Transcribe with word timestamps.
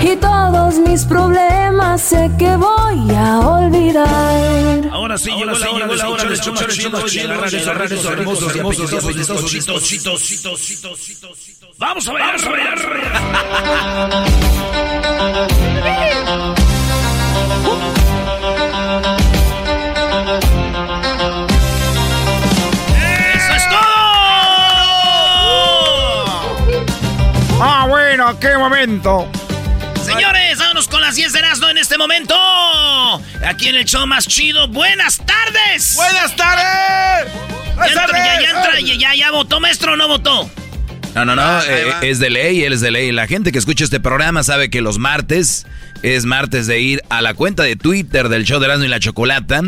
Y 0.00 0.16
todos 0.16 0.78
mis 0.78 1.04
problemas 1.04 2.00
sé 2.00 2.30
que 2.38 2.56
voy 2.56 3.14
a 3.16 3.38
olvidar. 3.40 4.88
Ahora 4.92 5.18
sí 5.18 5.30
llegó 5.30 5.44
la 5.94 6.08
hora 6.08 6.24
de 6.24 6.34
escuchar 6.34 6.70
el 6.70 6.76
show 6.76 6.90
más 6.92 7.04
chido, 7.06 7.46
chido, 7.46 7.62
agarrar 7.62 7.92
esos 7.92 8.06
hermosos, 8.06 8.56
hermosos, 8.56 8.90
chitos, 8.90 9.44
chitos, 9.46 9.82
chitos, 9.82 10.60
chitos, 10.60 11.00
chitos. 11.00 11.68
Vamos 11.78 12.08
a 12.08 12.12
bailar, 12.12 12.36
vamos 12.40 12.46
a 12.46 12.50
bailar. 12.50 12.78
¡Eso 23.34 23.52
es 23.54 23.64
todo! 23.68 23.78
Ah, 27.60 27.86
bueno, 27.88 28.38
qué 28.38 28.58
momento. 28.58 29.28
Señores, 30.14 30.58
vámonos 30.58 30.88
con 30.88 31.00
las 31.02 31.14
10 31.16 31.32
de 31.34 31.38
Erasmo 31.40 31.68
en 31.68 31.78
este 31.78 31.98
momento. 31.98 32.34
Aquí 33.46 33.68
en 33.68 33.76
el 33.76 33.84
show 33.84 34.06
más 34.06 34.26
chido. 34.26 34.66
¡Buenas 34.68 35.18
tardes! 35.18 35.94
Buenas 35.96 36.34
tardes. 36.34 36.64
Ya 36.64 37.74
Buenas 37.76 37.90
entra, 38.04 38.18
ya, 38.18 38.40
ya 38.40 38.52
tardes. 38.52 38.78
entra, 38.78 38.80
ya, 38.80 38.94
ya, 38.94 39.14
ya 39.14 39.30
votó, 39.30 39.60
maestro, 39.60 39.92
o 39.92 39.96
no 39.96 40.08
votó. 40.08 40.50
No, 41.14 41.24
no, 41.24 41.36
no, 41.36 41.62
eh, 41.62 41.92
es 42.02 42.18
de 42.20 42.30
ley, 42.30 42.64
él 42.64 42.72
es 42.72 42.80
de 42.80 42.90
ley. 42.90 43.12
La 43.12 43.26
gente 43.26 43.52
que 43.52 43.58
escucha 43.58 43.84
este 43.84 44.00
programa 44.00 44.42
sabe 44.42 44.70
que 44.70 44.80
los 44.80 44.98
martes 44.98 45.66
es 46.02 46.24
martes 46.24 46.66
de 46.66 46.80
ir 46.80 47.02
a 47.10 47.20
la 47.22 47.34
cuenta 47.34 47.62
de 47.64 47.76
Twitter 47.76 48.28
del 48.28 48.44
show 48.44 48.60
de 48.60 48.66
Erasmo 48.66 48.84
y 48.84 48.88
la 48.88 49.00
Chocolata, 49.00 49.62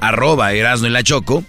arroba 0.00 0.52
Erasmo 0.52 0.88
y 0.88 0.90
la 0.90 1.02
Choco, 1.04 1.42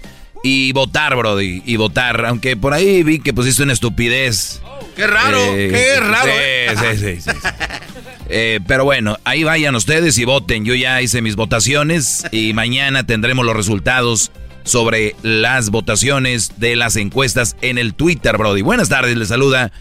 y 0.43 0.71
votar, 0.73 1.15
Brody, 1.15 1.63
y 1.65 1.75
votar. 1.75 2.25
Aunque 2.25 2.55
por 2.55 2.73
ahí 2.73 3.03
vi 3.03 3.19
que 3.19 3.33
pusiste 3.33 3.63
una 3.63 3.73
estupidez. 3.73 4.61
Qué 4.95 5.05
raro, 5.05 5.37
Eh, 5.39 5.69
qué 5.71 5.99
raro. 5.99 6.31
Sí, 6.31 6.97
sí, 6.97 6.97
sí, 6.97 7.21
sí, 7.21 7.31
sí. 7.31 7.47
Eh, 8.29 8.59
pero 8.67 8.83
bueno, 8.83 9.17
ahí 9.23 9.43
vayan 9.43 9.75
ustedes 9.75 10.17
y 10.17 10.25
voten. 10.25 10.65
Yo 10.65 10.75
ya 10.75 11.01
hice 11.01 11.21
mis 11.21 11.35
votaciones 11.35 12.25
y 12.31 12.53
mañana 12.55 13.05
tendremos 13.05 13.45
los 13.45 13.55
resultados 13.55 14.31
sobre 14.63 15.15
las 15.23 15.69
votaciones 15.69 16.59
de 16.59 16.75
las 16.75 16.95
encuestas 16.97 17.55
en 17.61 17.77
el 17.77 17.93
Twitter, 17.93 18.37
Brody. 18.37 18.61
Buenas 18.61 18.89
tardes, 18.89 19.15
le 19.15 19.25
saluda 19.25 19.71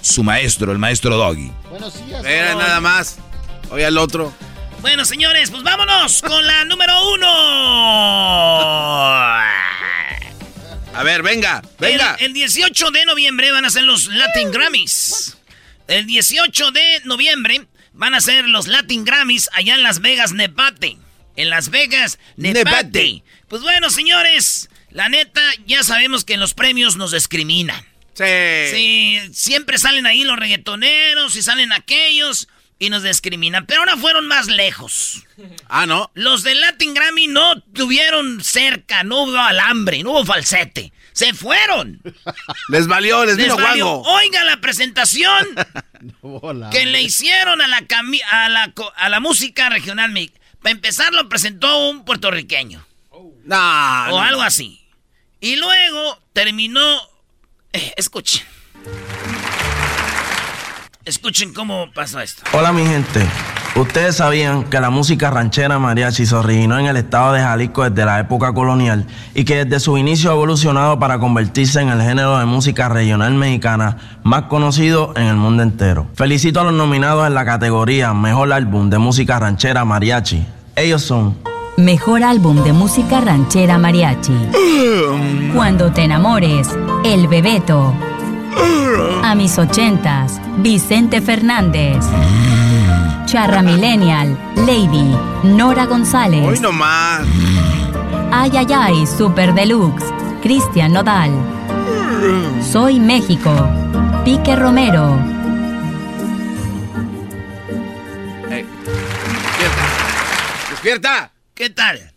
su 0.00 0.24
maestro, 0.24 0.72
el 0.72 0.78
maestro 0.78 1.16
Doggy. 1.16 1.52
Era 2.24 2.54
nada 2.56 2.80
más. 2.80 3.18
Oye 3.70 3.86
al 3.86 3.96
otro. 3.98 4.32
Bueno, 4.80 5.04
señores, 5.04 5.50
pues 5.50 5.62
vámonos 5.62 6.22
con 6.22 6.44
la 6.44 6.64
número 6.64 6.92
uno. 7.14 7.26
A 10.94 11.04
ver, 11.04 11.22
venga, 11.22 11.62
venga. 11.78 12.16
El, 12.18 12.26
el 12.26 12.32
18 12.32 12.90
de 12.90 13.06
noviembre 13.06 13.52
van 13.52 13.64
a 13.64 13.70
ser 13.70 13.84
los 13.84 14.08
Latin 14.08 14.50
Grammys. 14.50 15.38
El 15.86 16.06
18 16.06 16.70
de 16.72 17.00
noviembre 17.04 17.66
van 17.92 18.14
a 18.14 18.20
ser 18.20 18.48
los 18.48 18.66
Latin 18.66 19.04
Grammys 19.04 19.48
allá 19.52 19.74
en 19.74 19.82
Las 19.82 20.00
Vegas, 20.00 20.32
Nevada. 20.32 20.88
En 21.36 21.50
Las 21.50 21.70
Vegas. 21.70 22.18
Nevada. 22.36 22.90
Pues 23.48 23.62
bueno, 23.62 23.90
señores, 23.90 24.68
la 24.90 25.08
neta, 25.08 25.40
ya 25.66 25.82
sabemos 25.82 26.24
que 26.24 26.34
en 26.34 26.40
los 26.40 26.54
premios 26.54 26.96
nos 26.96 27.12
discriminan. 27.12 27.84
Sí. 28.14 28.24
Sí, 28.70 29.18
siempre 29.32 29.78
salen 29.78 30.06
ahí 30.06 30.24
los 30.24 30.38
reggaetoneros 30.38 31.34
y 31.36 31.42
salen 31.42 31.72
aquellos 31.72 32.48
y 32.78 32.90
nos 32.90 33.02
discriminan. 33.02 33.64
Pero 33.66 33.80
ahora 33.80 33.96
fueron 33.96 34.26
más 34.26 34.46
lejos. 34.48 35.24
Ah, 35.74 35.86
no. 35.86 36.10
Los 36.14 36.42
de 36.42 36.54
Latin 36.54 36.92
Grammy 36.92 37.26
no 37.26 37.60
tuvieron 37.62 38.44
cerca, 38.44 39.02
no 39.04 39.22
hubo 39.22 39.38
alambre, 39.38 40.02
no 40.02 40.10
hubo 40.10 40.24
falsete. 40.26 40.92
Se 41.12 41.34
fueron. 41.34 42.00
Les 42.68 42.86
valió, 42.86 43.24
les, 43.24 43.36
Les 43.36 43.46
vino 43.46 43.56
valió. 43.56 43.86
guango. 43.98 44.10
Oiga 44.14 44.44
la 44.44 44.60
presentación 44.60 45.46
que 46.70 46.86
le 46.86 47.02
hicieron 47.02 47.60
a 47.60 47.66
la, 47.68 47.80
cami- 47.82 48.22
a 48.30 48.48
la, 48.48 48.72
a 48.96 49.08
la 49.08 49.20
música 49.20 49.68
regional. 49.68 50.12
Para 50.62 50.72
empezar 50.72 51.12
lo 51.12 51.28
presentó 51.28 51.88
un 51.90 52.04
puertorriqueño 52.04 52.86
No, 53.44 54.04
o 54.06 54.10
no. 54.10 54.20
algo 54.22 54.42
así. 54.42 54.80
Y 55.40 55.56
luego 55.56 56.18
terminó... 56.32 57.00
eh, 57.72 57.92
escuchen. 57.96 58.42
Escuchen 61.04 61.52
cómo 61.52 61.90
pasó 61.92 62.20
esto. 62.20 62.42
Hola 62.52 62.72
mi 62.72 62.86
gente, 62.86 63.26
ustedes 63.76 64.16
sabían 64.16 64.64
que 64.64 64.80
la 64.80 64.90
música 64.90 65.30
ranchera 65.30 65.78
mariachi 65.78 66.26
se 66.26 66.34
originó 66.34 66.78
en 66.78 66.86
el 66.86 66.96
estado 66.96 67.32
de 67.32 67.40
Jalisco 67.40 67.88
desde 67.88 68.04
la 68.04 68.20
época 68.20 68.52
colonial 68.52 69.06
y 69.34 69.44
que 69.44 69.64
desde 69.64 69.80
su 69.80 69.96
inicio 69.98 70.30
ha 70.30 70.34
evolucionado 70.34 70.98
para 70.98 71.18
convertirse 71.18 71.80
en 71.80 71.88
el 71.88 72.02
género 72.02 72.38
de 72.38 72.44
música 72.44 72.88
regional 72.88 73.34
mexicana 73.34 73.96
más 74.22 74.44
conocido 74.44 75.12
en 75.16 75.24
el 75.24 75.36
mundo 75.36 75.62
entero. 75.62 76.06
Felicito 76.14 76.60
a 76.60 76.64
los 76.64 76.74
nominados 76.74 77.26
en 77.26 77.34
la 77.34 77.44
categoría 77.44 78.12
Mejor 78.12 78.52
Álbum 78.52 78.90
de 78.90 78.98
Música 78.98 79.38
Ranchera 79.38 79.84
Mariachi. 79.84 80.46
Ellos 80.76 81.02
son 81.02 81.36
Mejor 81.76 82.22
álbum 82.22 82.62
de 82.62 82.74
música 82.74 83.22
ranchera 83.22 83.78
mariachi. 83.78 84.34
Cuando 85.54 85.90
te 85.90 86.04
enamores, 86.04 86.68
El 87.02 87.28
Bebeto. 87.28 87.94
A 89.24 89.34
mis 89.34 89.58
ochentas, 89.58 90.38
Vicente 90.58 91.22
Fernández. 91.22 92.04
Charra 93.26 93.62
Millennial, 93.62 94.36
Lady, 94.56 95.16
Nora 95.44 95.86
González. 95.86 96.44
Hoy 96.46 96.58
nomás. 96.60 97.22
Ay, 98.32 98.50
ay, 98.56 98.66
ay, 98.74 99.06
Super 99.06 99.54
Deluxe, 99.54 100.04
Cristian 100.42 100.92
Nodal. 100.92 101.30
Soy 102.62 102.98
México, 103.00 103.50
Pique 104.24 104.54
Romero. 104.56 105.18
Ey, 108.50 108.66
Despierta. 108.84 109.86
Despierta. 110.70 111.32
¿Qué 111.54 111.70
tal? 111.70 112.12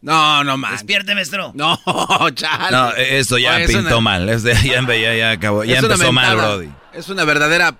No, 0.00 0.42
no 0.44 0.56
más. 0.56 0.72
Despierte, 0.72 1.14
maestro. 1.14 1.52
No, 1.54 1.78
chale. 2.34 2.70
No, 2.70 2.90
esto 2.92 3.38
ya 3.38 3.54
Oye, 3.54 3.64
es 3.64 3.70
pintó 3.70 3.98
una- 3.98 4.00
mal. 4.00 4.28
Este 4.28 4.54
ya, 4.68 4.80
ya, 4.82 5.14
ya 5.14 5.30
acabó. 5.30 5.64
Ya 5.64 5.78
es 5.78 5.82
empezó 5.82 6.12
mal. 6.12 6.36
Brody. 6.36 6.70
Es 6.92 7.08
una 7.08 7.24
verdadera 7.24 7.72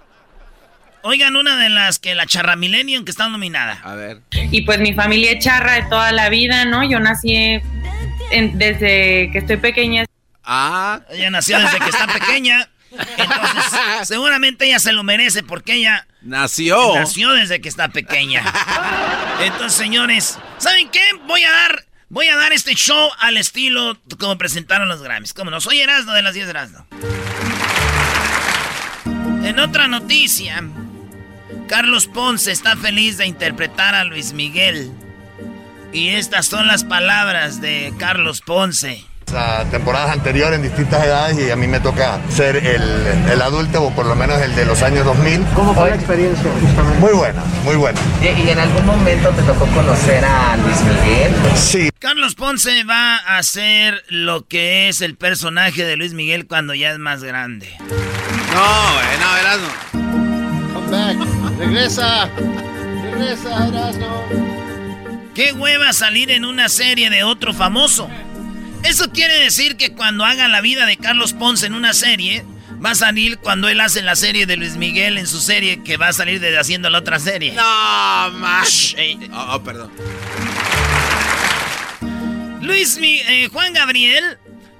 Oigan, 1.06 1.37
una 1.37 1.56
de 1.59 1.69
las 1.69 1.99
que 1.99 2.15
la 2.15 2.25
Charra 2.27 2.56
Millennium 2.56 3.05
que 3.05 3.11
está 3.11 3.29
nominada. 3.29 3.79
A 3.85 3.95
ver. 3.95 4.23
Y 4.51 4.62
pues 4.62 4.79
mi 4.81 4.95
familia 4.95 5.33
es 5.33 5.45
charra 5.45 5.75
de 5.75 5.83
toda 5.83 6.12
la 6.12 6.31
vida, 6.31 6.65
¿no? 6.65 6.83
Yo 6.89 6.99
nací 6.99 7.35
en- 8.31 8.59
desde 8.59 9.29
que 9.31 9.39
estoy 9.39 9.59
pequeña. 9.59 10.06
Ah. 10.43 11.01
Ella 11.11 11.31
nació 11.31 11.59
desde 11.59 11.79
que 11.79 11.91
está 11.91 12.06
pequeña. 12.06 12.69
Entonces, 12.91 13.65
seguramente 14.09 14.65
ella 14.65 14.79
se 14.79 14.93
lo 14.95 15.03
merece 15.03 15.43
porque 15.43 15.75
ella 15.75 16.06
Nació. 16.23 16.95
nació 16.95 17.33
desde 17.33 17.61
que 17.61 17.69
está 17.69 17.89
pequeña. 17.89 18.43
Entonces, 19.43 19.75
señores, 19.75 20.39
¿saben 20.56 20.89
qué? 20.89 21.03
Voy 21.27 21.45
a 21.45 21.51
dar, 21.51 21.85
voy 22.09 22.29
a 22.29 22.37
dar 22.37 22.55
este 22.55 22.75
show 22.77 23.11
al 23.19 23.37
estilo 23.37 23.99
como 24.19 24.39
presentaron 24.39 24.89
los 24.89 25.03
Grammys. 25.03 25.35
Como 25.35 25.51
no, 25.51 25.61
soy 25.61 25.81
Erasmo 25.81 26.12
de 26.12 26.23
las 26.23 26.33
10 26.33 26.47
de 26.47 26.51
Erasmo. 26.51 26.87
En 29.45 29.59
otra 29.59 29.87
noticia, 29.89 30.62
Carlos 31.69 32.07
Ponce 32.07 32.53
está 32.53 32.77
feliz 32.77 33.17
de 33.19 33.27
interpretar 33.27 33.95
a 33.95 34.05
Luis 34.05 34.33
Miguel. 34.33 34.93
Y 35.93 36.09
estas 36.11 36.47
son 36.47 36.67
las 36.67 36.85
palabras 36.85 37.61
de 37.61 37.93
Carlos 37.99 38.41
Ponce. 38.41 39.05
a 39.35 39.65
temporadas 39.71 40.11
anteriores 40.13 40.57
en 40.57 40.63
distintas 40.63 41.05
edades 41.05 41.39
y 41.39 41.51
a 41.51 41.57
mí 41.57 41.67
me 41.67 41.81
toca 41.81 42.21
ser 42.29 42.57
el, 42.57 42.83
el 43.33 43.43
adulto 43.43 43.83
o 43.83 43.91
por 43.91 44.07
lo 44.07 44.15
menos 44.15 44.41
el 44.43 44.55
de 44.55 44.65
los 44.65 44.83
años 44.83 45.05
2000. 45.05 45.45
¿Cómo 45.55 45.75
fue 45.75 45.91
la 45.91 45.97
experiencia 45.97 46.51
justamente? 46.61 47.01
Muy 47.01 47.13
buena, 47.13 47.43
muy 47.65 47.77
buena. 47.77 47.99
¿Y 48.23 48.49
en 48.49 48.59
algún 48.59 48.85
momento 48.87 49.31
te 49.31 49.43
tocó 49.43 49.67
conocer 49.69 50.25
a 50.25 50.57
Luis 50.57 50.81
Miguel? 50.83 51.33
Sí. 51.57 51.91
Carlos 51.99 52.35
Ponce 52.35 52.85
va 52.85 53.17
a 53.17 53.39
hacer 53.39 54.05
lo 54.09 54.47
que 54.47 54.89
es 54.89 55.01
el 55.01 55.17
personaje 55.17 55.85
de 55.85 55.97
Luis 55.97 56.13
Miguel 56.13 56.47
cuando 56.47 56.75
ya 56.75 56.91
es 56.93 56.99
más 56.99 57.25
grande. 57.25 57.69
No, 58.53 58.93
no, 59.21 59.37
Erasmo. 59.37 59.69
Come 60.75 60.91
back. 60.91 61.34
Regresa. 61.59 62.29
Regresa, 63.03 63.69
Erasmo. 63.69 64.25
¿Qué 65.35 65.53
hueva 65.53 65.93
salir 65.93 66.31
en 66.31 66.45
una 66.45 66.69
serie 66.69 67.11
de 67.11 67.25
otro 67.25 67.53
famoso? 67.53 68.09
Eso 68.85 69.11
quiere 69.11 69.41
decir 69.41 69.77
que 69.77 69.93
cuando 69.93 70.25
haga 70.25 70.47
la 70.49 70.61
vida 70.61 70.87
de 70.87 70.97
Carlos 70.97 71.33
Ponce 71.33 71.67
en 71.67 71.75
una 71.75 71.93
serie, 71.95 72.45
va 72.85 72.91
a 72.91 72.95
salir 72.95 73.39
cuando 73.39 73.69
él 73.69 73.81
hace 73.81 74.03
la 74.03 74.15
serie 74.15 74.47
de 74.47 74.56
Luis 74.56 74.77
Miguel 74.77 75.17
en 75.19 75.27
su 75.27 75.41
serie, 75.41 75.83
que 75.83 75.97
va 75.97 76.09
a 76.09 76.12
salir 76.12 76.39
de 76.41 76.56
haciendo 76.59 76.91
la 76.91 76.99
otra 76.99 77.19
serie. 77.19 77.53
No, 77.53 78.31
más. 78.39 78.95
Ey. 78.97 79.19
Oh, 79.33 79.55
oh, 79.55 79.62
perdón. 79.65 79.91
Luis 82.61 82.99
Mi- 82.99 83.21
eh, 83.21 83.49
Juan 83.53 83.73
Gabriel 83.73 84.39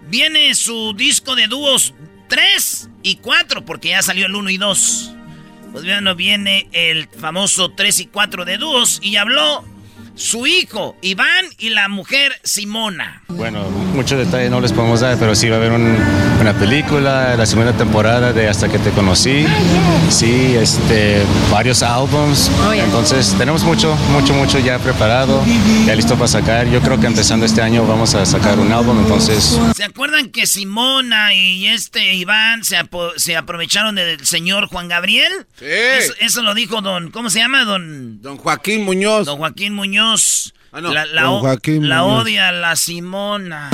viene 0.09 0.55
su 0.55 0.94
disco 0.94 1.35
de 1.35 1.47
dúos 1.49 1.94
3 2.29 2.88
y 3.03 3.17
4, 3.17 3.65
porque 3.65 3.88
ya 3.91 4.03
salió 4.03 4.26
el 4.26 4.35
1 4.35 4.50
y 4.50 4.56
2. 4.59 5.11
Pues 5.75 5.87
bueno, 5.87 6.15
viene 6.15 6.69
el 6.71 7.09
famoso 7.09 7.73
3 7.73 7.99
y 7.99 8.06
4 8.06 8.44
de 8.44 8.59
dúos 8.59 9.00
y 9.03 9.17
habló 9.17 9.65
su 10.16 10.46
hijo 10.46 10.96
Iván 11.02 11.46
y 11.58 11.70
la 11.70 11.88
mujer 11.88 12.32
Simona. 12.44 13.22
Bueno, 13.28 13.62
muchos 13.94 14.19
detalles 14.19 14.50
no 14.50 14.61
les 14.61 14.72
podemos 14.72 15.00
dar, 15.00 15.19
pero 15.19 15.34
sí 15.34 15.49
va 15.49 15.56
a 15.56 15.58
haber 15.58 15.72
un- 15.72 15.96
una 16.40 16.52
película, 16.55 17.34
la 17.37 17.46
segunda 17.46 17.72
temporada 17.72 18.32
de 18.32 18.49
Hasta 18.49 18.69
que 18.69 18.78
te 18.78 18.90
conocí. 18.90 19.44
Sí, 20.11 20.55
este, 20.56 21.22
varios 21.50 21.82
álbums. 21.82 22.50
Entonces 22.76 23.34
tenemos 23.38 23.64
mucho, 23.64 23.96
mucho, 24.12 24.32
mucho 24.34 24.58
ya 24.58 24.78
preparado, 24.78 25.43
ya 25.87 25.94
listo 25.96 26.14
para 26.14 26.28
sacar. 26.28 26.69
Yo 26.69 26.81
creo 26.81 27.00
que 27.00 27.06
empezando 27.06 27.44
este 27.46 27.62
año 27.62 27.87
vamos 27.87 28.14
a 28.14 28.25
sacar 28.26 28.58
un 28.58 28.70
álbum, 28.72 28.99
entonces 29.00 29.58
¿Se 29.75 29.84
acuerdan 29.84 30.31
que 30.31 30.46
Simona 30.46 31.34
y 31.34 31.66
este 31.66 32.14
Iván 32.14 32.62
se 32.64 33.37
aprovecharon 33.37 33.94
del 33.96 34.25
señor 34.26 34.66
Juan 34.69 34.88
Gabriel? 34.88 35.32
Sí. 35.58 35.64
Eso, 35.66 36.12
eso 36.20 36.43
lo 36.43 36.55
dijo 36.55 36.81
don, 36.82 37.11
¿cómo 37.11 37.31
se 37.31 37.38
llama? 37.40 37.64
Don... 37.64 38.20
Don 38.22 38.37
Joaquín 38.37 38.84
Muñoz. 38.84 39.26
Don 39.26 39.38
Joaquín 39.38 39.75
Muñoz. 39.75 40.04
Dios 40.05 40.53
Ah, 40.76 40.81
no. 40.81 40.93
La, 40.93 41.06
la 41.06 41.23
Don 41.23 41.35
o- 41.35 41.41
Joaquín 41.41 41.88
la 41.88 42.03
Muñoz. 42.03 42.23
odia 42.23 42.50
la 42.50 42.75
Simona. 42.75 43.71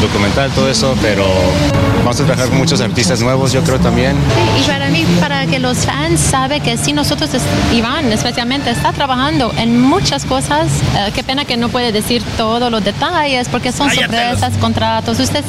Documental, 0.00 0.48
todo 0.52 0.70
eso, 0.70 0.94
pero 1.02 1.24
vamos 1.98 2.20
a 2.20 2.24
trabajar 2.24 2.48
con 2.48 2.58
muchos 2.58 2.80
artistas 2.80 3.20
nuevos, 3.20 3.50
yo 3.52 3.60
creo 3.64 3.80
también. 3.80 4.16
Y 4.56 4.62
para 4.68 4.88
mí, 4.90 5.04
para 5.18 5.46
que 5.46 5.58
los 5.58 5.78
fans 5.78 6.20
saben 6.20 6.62
que 6.62 6.76
sí, 6.76 6.92
nosotros, 6.92 7.34
es- 7.34 7.42
Iván 7.74 8.12
especialmente, 8.12 8.70
está 8.70 8.92
trabajando 8.92 9.52
en 9.58 9.80
muchas 9.80 10.24
cosas. 10.24 10.68
Eh, 10.96 11.10
qué 11.12 11.24
pena 11.24 11.44
que 11.44 11.56
no 11.56 11.68
puede 11.70 11.90
decir 11.90 12.22
todos 12.36 12.70
los 12.70 12.84
detalles 12.84 13.48
porque 13.48 13.72
son 13.72 13.90
sorpresas, 13.90 14.52
contratos, 14.60 15.18
usted 15.18 15.42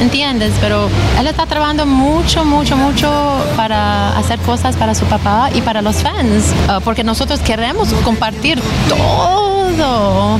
entiendes, 0.00 0.52
pero 0.62 0.88
él 1.20 1.26
está 1.26 1.44
trabajando 1.44 1.84
mucho, 1.84 2.42
mucho, 2.44 2.74
mucho 2.76 3.10
para 3.54 4.16
hacer 4.16 4.38
cosas 4.40 4.76
para 4.76 4.94
su 4.94 5.04
papá 5.04 5.50
y 5.54 5.60
para 5.60 5.82
los 5.82 5.96
fans, 5.96 6.52
eh, 6.70 6.78
porque 6.84 7.04
nosotros 7.04 7.40
queremos 7.40 7.92
compartir 8.02 8.58
todo, 8.88 9.57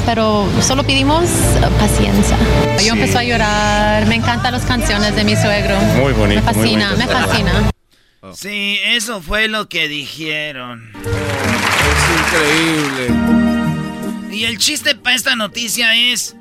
pero 0.05 0.49
solo 0.63 0.83
pedimos 0.83 1.29
paciencia. 1.79 2.37
Yo 2.85 2.95
empecé 2.95 3.19
a 3.19 3.23
llorar, 3.23 4.07
me 4.07 4.17
encantan 4.17 4.53
las 4.53 4.65
canciones 4.65 5.15
de 5.15 5.23
mi 5.25 5.37
suegro. 5.37 5.79
Muy 5.97 6.13
bonito, 6.13 6.41
Me 6.43 6.53
fascina, 6.53 6.91
bonito. 6.93 7.07
me 7.07 7.13
fascina. 7.15 7.71
Sí, 8.35 8.79
eso 8.85 9.23
fue 9.23 9.47
lo 9.49 9.69
que 9.69 9.87
dijeron. 9.89 10.91
Es 10.97 12.21
increíble. 12.21 14.35
Y 14.35 14.45
el 14.45 14.59
chiste 14.59 14.95
para 14.97 15.15
esta 15.17 15.37
noticia 15.37 15.95
es... 15.95 16.35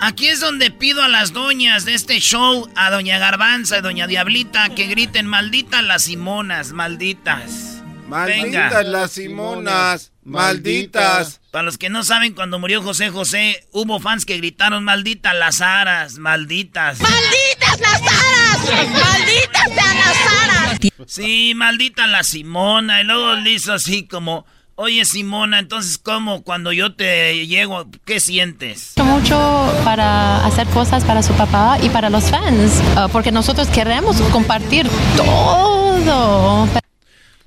Aquí 0.00 0.28
es 0.28 0.40
donde 0.40 0.70
pido 0.70 1.02
a 1.02 1.08
las 1.08 1.32
doñas 1.32 1.84
de 1.84 1.94
este 1.94 2.18
show, 2.20 2.68
a 2.76 2.90
doña 2.90 3.18
Garbanza 3.18 3.78
y 3.78 3.82
doña 3.82 4.06
Diablita, 4.06 4.68
que 4.70 4.86
griten 4.86 5.26
malditas 5.26 5.82
las 5.82 6.04
Simonas, 6.04 6.72
malditas. 6.72 7.82
Malditas 8.08 8.86
las 8.86 9.10
Simonas. 9.12 10.11
Malditas. 10.24 11.40
Para 11.50 11.64
los 11.64 11.78
que 11.78 11.90
no 11.90 12.04
saben, 12.04 12.34
cuando 12.34 12.58
murió 12.58 12.82
José 12.82 13.10
José, 13.10 13.66
hubo 13.72 13.98
fans 14.00 14.24
que 14.24 14.36
gritaron 14.36 14.84
malditas 14.84 15.34
las 15.34 15.60
aras, 15.60 16.18
malditas. 16.18 17.00
¡Malditas 17.00 17.80
las 17.80 18.00
aras! 18.00 18.90
¡Malditas 18.90 19.72
sean 19.74 19.96
las 19.96 20.16
aras! 20.16 20.78
Sí, 21.06 21.52
maldita 21.56 22.06
la 22.06 22.22
Simona. 22.22 23.00
Y 23.00 23.04
luego 23.04 23.34
le 23.34 23.50
hizo 23.50 23.72
así 23.72 24.06
como, 24.06 24.46
oye 24.76 25.04
Simona, 25.04 25.58
entonces 25.58 25.98
¿cómo 25.98 26.42
cuando 26.42 26.72
yo 26.72 26.94
te 26.94 27.46
llego, 27.46 27.88
qué 28.04 28.20
sientes? 28.20 28.94
Mucho, 28.96 29.12
mucho 29.12 29.84
para 29.84 30.44
hacer 30.46 30.66
cosas 30.68 31.04
para 31.04 31.22
su 31.22 31.32
papá 31.34 31.78
y 31.82 31.88
para 31.90 32.10
los 32.10 32.30
fans, 32.30 32.80
eh, 32.80 33.06
porque 33.10 33.32
nosotros 33.32 33.68
queremos 33.68 34.20
compartir 34.32 34.88
todo. 35.16 36.68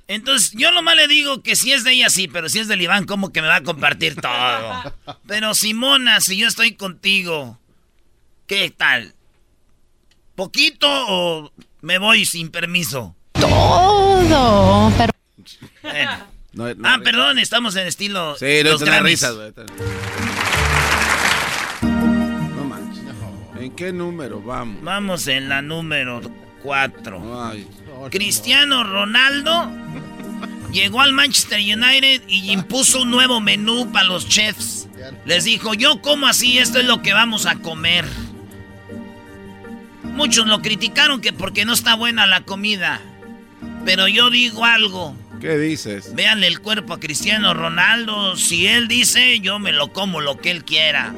Entonces, 0.08 0.52
yo 0.52 0.70
nomás 0.70 0.94
le 0.96 1.08
digo 1.08 1.42
que 1.42 1.56
si 1.56 1.72
es 1.72 1.82
de 1.82 1.92
ella, 1.92 2.10
sí, 2.10 2.28
pero 2.28 2.48
si 2.48 2.60
es 2.60 2.68
del 2.68 2.80
Iván, 2.80 3.06
¿cómo 3.06 3.32
que 3.32 3.42
me 3.42 3.48
va 3.48 3.56
a 3.56 3.62
compartir 3.62 4.14
todo? 4.14 4.94
Pero 5.26 5.52
Simona, 5.54 6.20
si 6.20 6.36
yo 6.36 6.46
estoy 6.46 6.74
contigo, 6.74 7.58
¿qué 8.46 8.70
tal? 8.70 9.14
¿Poquito 10.36 10.86
o 10.88 11.52
me 11.80 11.98
voy 11.98 12.24
sin 12.24 12.50
permiso? 12.50 13.16
Todo, 13.32 14.92
pero 14.96 15.12
Bueno. 15.82 16.36
No, 16.52 16.74
no, 16.74 16.88
ah, 16.88 16.98
perdón, 17.02 17.38
estamos 17.38 17.76
en 17.76 17.86
estilo. 17.86 18.36
Sí, 18.36 18.60
no 18.64 18.70
los 18.70 19.02
risas, 19.02 19.34
güey. 19.34 19.52
No 21.82 22.64
manches. 22.64 23.02
¿En 23.58 23.74
qué 23.76 23.92
número 23.92 24.40
vamos? 24.40 24.82
Vamos 24.82 25.26
en 25.26 25.48
la 25.48 25.60
número 25.60 26.22
4. 26.62 27.52
Cristiano 28.10 28.84
Ronaldo 28.84 29.70
llegó 30.72 31.00
al 31.00 31.12
Manchester 31.12 31.58
United 31.58 32.22
y 32.28 32.52
impuso 32.52 33.02
un 33.02 33.10
nuevo 33.10 33.40
menú 33.40 33.90
para 33.92 34.06
los 34.06 34.28
chefs. 34.28 34.88
Les 35.24 35.44
dijo, 35.44 35.74
yo 35.74 36.00
como 36.02 36.26
así, 36.26 36.58
esto 36.58 36.78
es 36.78 36.86
lo 36.86 37.02
que 37.02 37.12
vamos 37.12 37.46
a 37.46 37.56
comer. 37.56 38.04
Muchos 40.02 40.46
lo 40.46 40.62
criticaron 40.62 41.20
que 41.20 41.32
porque 41.32 41.64
no 41.64 41.72
está 41.72 41.94
buena 41.94 42.26
la 42.26 42.42
comida. 42.42 43.00
Pero 43.84 44.08
yo 44.08 44.30
digo 44.30 44.64
algo. 44.64 45.16
¿Qué 45.40 45.58
dices? 45.58 46.14
Véanle 46.14 46.46
el 46.46 46.60
cuerpo 46.60 46.94
a 46.94 47.00
Cristiano 47.00 47.54
Ronaldo. 47.54 48.36
Si 48.36 48.66
él 48.66 48.88
dice, 48.88 49.40
yo 49.40 49.58
me 49.58 49.72
lo 49.72 49.92
como 49.92 50.20
lo 50.20 50.38
que 50.38 50.50
él 50.50 50.64
quiera. 50.64 51.14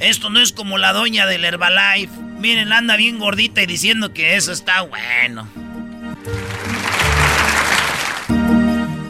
Esto 0.00 0.30
no 0.30 0.40
es 0.40 0.52
como 0.52 0.78
la 0.78 0.92
doña 0.92 1.26
del 1.26 1.44
Herbalife. 1.44 2.27
Miren, 2.38 2.72
anda 2.72 2.96
bien 2.96 3.18
gordita 3.18 3.62
y 3.62 3.66
diciendo 3.66 4.12
que 4.12 4.36
eso 4.36 4.52
está 4.52 4.82
bueno. 4.82 5.48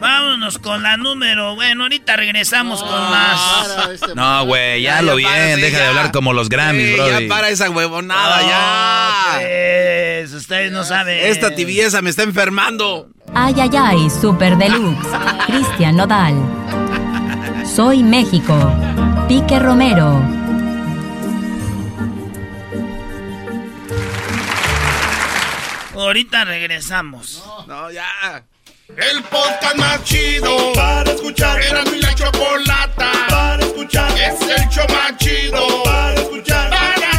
Vámonos 0.01 0.59
con 0.59 0.83
la 0.83 0.97
número. 0.97 1.55
Bueno, 1.57 1.83
ahorita 1.85 2.17
regresamos 2.17 2.83
con 2.83 2.91
más. 3.11 3.75
No, 4.15 4.45
güey, 4.47 4.83
ya, 4.83 4.97
Ya, 4.97 5.03
lo 5.03 5.19
ya, 5.19 5.29
bien. 5.29 5.61
Deja 5.61 5.79
de 5.79 5.87
hablar 5.87 6.13
como 6.13 6.33
los 6.33 6.49
Grammys, 6.49 6.87
Sí, 6.89 6.95
bro. 6.95 7.21
ya 7.21 7.29
para 7.29 7.49
esa 7.49 7.69
huevonada, 7.71 8.43
ya. 8.43 9.39
Pues, 9.39 10.33
ustedes 10.33 10.73
no 10.73 10.85
saben. 10.85 11.19
Esta 11.27 11.55
tibieza 11.55 12.01
me 12.01 12.11
está 12.11 12.23
enfermando. 12.23 13.09
Ay, 13.35 13.55
ay, 13.61 13.71
ay, 13.79 14.11
Super 14.11 14.57
Deluxe. 14.57 15.07
Cristian 15.47 15.97
Nodal. 15.97 16.35
Soy 17.67 18.03
México. 18.03 18.73
Pique 19.29 19.59
Romero. 19.59 20.23
Ahorita 25.99 26.45
regresamos. 26.45 27.43
No, 27.67 27.91
ya. 27.91 28.45
El 28.89 29.23
podcast 29.25 29.77
más 29.77 30.05
chido 30.05 30.73
para 30.73 31.11
escuchar. 31.11 31.61
Era 31.61 31.83
mi 31.87 31.99
la 32.01 32.15
chocolata 32.15 33.11
para 33.29 33.65
escuchar. 33.65 34.09
Es 34.17 34.41
el 34.41 34.69
show 34.69 34.87
más 34.91 35.17
chido 35.17 35.83
para 35.83 36.15
escuchar. 36.15 36.71
Para 36.71 37.18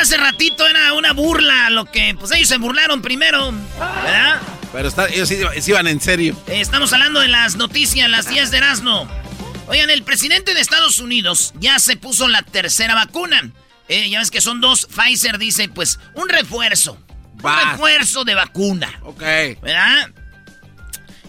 hace 0.00 0.16
ratito 0.16 0.66
era 0.66 0.92
una 0.94 1.12
burla. 1.12 1.70
Lo 1.70 1.84
que, 1.84 2.14
pues 2.18 2.30
ellos 2.32 2.48
se 2.48 2.58
burlaron 2.58 3.02
primero. 3.02 3.52
¿Verdad? 4.02 4.40
Pero 4.72 4.88
está- 4.88 5.08
ellos 5.08 5.28
sí, 5.28 5.38
sí 5.60 5.70
iban 5.70 5.86
en 5.88 6.00
serio. 6.00 6.36
Eh, 6.46 6.60
Estamos 6.60 6.92
hablando 6.92 7.20
de 7.20 7.28
las 7.28 7.56
noticias, 7.56 8.08
las 8.08 8.28
10 8.28 8.50
de 8.50 8.58
Erasmo. 8.58 9.08
Oigan, 9.66 9.90
el 9.90 10.02
presidente 10.02 10.54
de 10.54 10.60
Estados 10.60 10.98
Unidos 10.98 11.52
ya 11.60 11.78
se 11.78 11.96
puso 11.96 12.28
la 12.28 12.42
tercera 12.42 12.94
vacuna. 12.94 13.50
Eh, 13.88 14.08
ya 14.10 14.20
ves 14.20 14.30
que 14.30 14.40
son 14.40 14.60
dos. 14.60 14.86
Pfizer 14.86 15.38
dice, 15.38 15.68
pues, 15.68 15.98
un 16.14 16.28
refuerzo. 16.28 16.98
Un 17.42 17.52
refuerzo 17.70 18.24
de 18.24 18.34
vacuna. 18.34 19.00
Ok. 19.02 19.20
¿Verdad? 19.62 20.10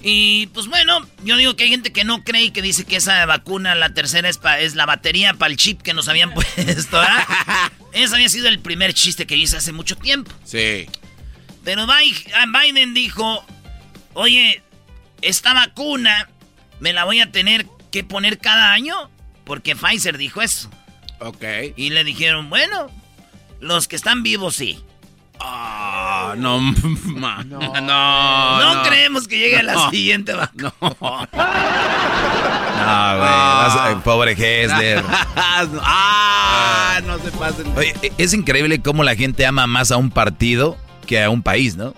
Y 0.03 0.47
pues 0.47 0.67
bueno, 0.67 1.07
yo 1.23 1.37
digo 1.37 1.55
que 1.55 1.65
hay 1.65 1.69
gente 1.69 1.93
que 1.93 2.03
no 2.03 2.23
cree 2.23 2.45
y 2.45 2.51
que 2.51 2.61
dice 2.63 2.85
que 2.85 2.95
esa 2.95 3.23
vacuna, 3.27 3.75
la 3.75 3.93
tercera, 3.93 4.27
es, 4.29 4.37
pa- 4.39 4.59
es 4.59 4.73
la 4.75 4.85
batería 4.87 5.35
para 5.35 5.51
el 5.51 5.57
chip 5.57 5.81
que 5.81 5.93
nos 5.93 6.07
habían 6.09 6.33
puesto, 6.33 6.97
¿verdad? 6.97 7.23
Ese 7.93 8.15
había 8.15 8.29
sido 8.29 8.47
el 8.47 8.59
primer 8.59 8.93
chiste 8.93 9.27
que 9.27 9.35
hice 9.37 9.57
hace 9.57 9.71
mucho 9.73 9.95
tiempo. 9.95 10.31
Sí. 10.43 10.87
Pero 11.63 11.85
ah, 11.87 12.45
Biden 12.63 12.93
dijo, 12.95 13.45
oye, 14.13 14.63
esta 15.21 15.53
vacuna 15.53 16.29
me 16.79 16.93
la 16.93 17.03
voy 17.03 17.19
a 17.19 17.31
tener 17.31 17.67
que 17.91 18.03
poner 18.03 18.39
cada 18.39 18.71
año 18.73 18.95
porque 19.45 19.75
Pfizer 19.75 20.17
dijo 20.17 20.41
eso. 20.41 20.71
Ok. 21.19 21.43
Y 21.75 21.91
le 21.91 22.03
dijeron, 22.03 22.49
bueno, 22.49 22.89
los 23.59 23.87
que 23.87 23.95
están 23.97 24.23
vivos 24.23 24.55
sí. 24.55 24.79
Ah, 25.43 26.33
no, 26.37 26.59
ma- 26.59 27.43
no, 27.43 27.59
no, 27.81 28.73
No, 28.75 28.83
creemos 28.83 29.27
que 29.27 29.37
llegue 29.39 29.57
a 29.57 29.63
la 29.63 29.73
No. 29.73 29.89
siguiente 29.89 30.33
vacuna. 30.33 30.71
No, 32.81 33.17
güey. 33.17 33.29
vas- 33.29 33.91
eh, 33.91 33.95
Pobre 34.03 34.31
Hessler. 34.31 35.03
ah, 35.83 36.99
no 37.05 37.19
se 37.19 37.31
pasen. 37.31 37.77
Oye, 37.77 37.93
es 38.17 38.33
increíble 38.33 38.81
cómo 38.81 39.03
la 39.03 39.15
gente 39.15 39.45
ama 39.45 39.67
más 39.67 39.91
a 39.91 39.97
un 39.97 40.09
partido 40.09 40.77
que 41.05 41.21
a 41.23 41.29
un 41.29 41.43
país, 41.43 41.75
¿no? 41.75 41.93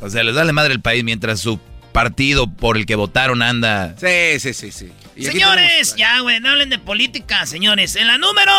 O 0.00 0.08
sea, 0.10 0.22
les 0.22 0.34
da 0.34 0.44
la 0.44 0.52
madre 0.52 0.74
el 0.74 0.80
país 0.80 1.02
mientras 1.02 1.40
su 1.40 1.58
partido 1.92 2.46
por 2.46 2.76
el 2.76 2.86
que 2.86 2.94
votaron 2.94 3.42
anda. 3.42 3.94
Sí, 3.98 4.38
sí, 4.38 4.54
sí, 4.54 4.70
sí. 4.70 4.92
Señores, 5.20 5.94
ya, 5.96 6.20
güey, 6.20 6.38
no 6.40 6.50
hablen 6.50 6.68
de 6.70 6.78
política, 6.78 7.46
señores. 7.46 7.96
En 7.96 8.06
la 8.06 8.18
número 8.18 8.52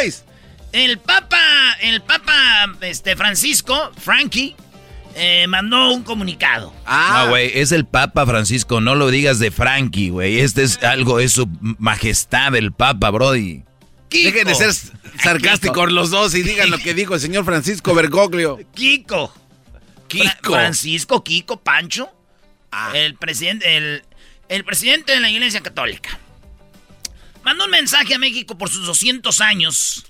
Seis. 0.00 0.24
El 0.72 0.98
Papa, 0.98 1.38
el 1.80 2.02
Papa, 2.02 2.66
este, 2.82 3.16
Francisco, 3.16 3.90
Frankie, 3.98 4.54
eh, 5.14 5.46
mandó 5.48 5.90
un 5.92 6.02
comunicado. 6.02 6.74
Ah. 6.86 7.22
No, 7.24 7.30
güey, 7.30 7.50
es 7.54 7.72
el 7.72 7.86
Papa 7.86 8.26
Francisco, 8.26 8.80
no 8.80 8.94
lo 8.94 9.08
digas 9.10 9.38
de 9.38 9.50
Frankie, 9.50 10.10
güey. 10.10 10.40
Este 10.40 10.62
es 10.62 10.82
algo, 10.82 11.20
es 11.20 11.32
su 11.32 11.48
majestad 11.78 12.54
el 12.54 12.72
Papa, 12.72 13.10
Brody. 13.10 13.62
Dejen 14.10 14.46
de 14.46 14.54
ser 14.54 14.72
sarcásticos 15.20 15.92
los 15.92 16.10
dos 16.10 16.34
y 16.34 16.42
digan 16.42 16.70
lo 16.70 16.78
que 16.78 16.94
dijo 16.94 17.14
el 17.14 17.20
señor 17.20 17.44
Francisco 17.44 17.94
Bergoglio. 17.94 18.58
Kiko. 18.74 19.32
Kiko. 20.06 20.24
Fra- 20.24 20.38
Francisco 20.42 21.22
Kiko 21.24 21.60
Pancho. 21.60 22.10
El 22.94 23.14
presidente, 23.16 23.76
el, 23.76 24.02
el 24.48 24.64
presidente 24.64 25.12
de 25.12 25.20
la 25.20 25.30
Iglesia 25.30 25.60
Católica. 25.62 26.18
Mandó 27.44 27.64
un 27.64 27.70
mensaje 27.70 28.14
a 28.14 28.18
México 28.18 28.56
por 28.58 28.68
sus 28.70 28.86
200 28.86 29.40
años. 29.40 30.07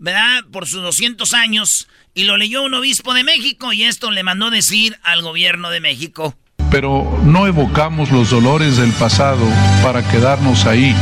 ¿Verdad? 0.00 0.44
Por 0.50 0.66
sus 0.66 0.82
200 0.82 1.34
años. 1.34 1.86
Y 2.14 2.24
lo 2.24 2.38
leyó 2.38 2.64
un 2.64 2.74
obispo 2.74 3.14
de 3.14 3.22
México 3.22 3.72
y 3.72 3.84
esto 3.84 4.10
le 4.10 4.22
mandó 4.22 4.50
decir 4.50 4.98
al 5.04 5.22
gobierno 5.22 5.70
de 5.70 5.80
México. 5.80 6.34
Pero 6.70 7.20
no 7.22 7.46
evocamos 7.46 8.10
los 8.10 8.30
dolores 8.30 8.78
del 8.78 8.92
pasado 8.92 9.46
para 9.82 10.02
quedarnos 10.10 10.64
ahí, 10.64 10.96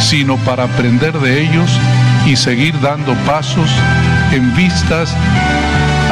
sino 0.00 0.36
para 0.38 0.64
aprender 0.64 1.18
de 1.20 1.42
ellos 1.42 1.70
y 2.26 2.36
seguir 2.36 2.78
dando 2.80 3.14
pasos 3.24 3.70
en 4.32 4.54
vistas 4.56 5.14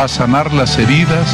a 0.00 0.06
sanar 0.06 0.52
las 0.52 0.78
heridas, 0.78 1.28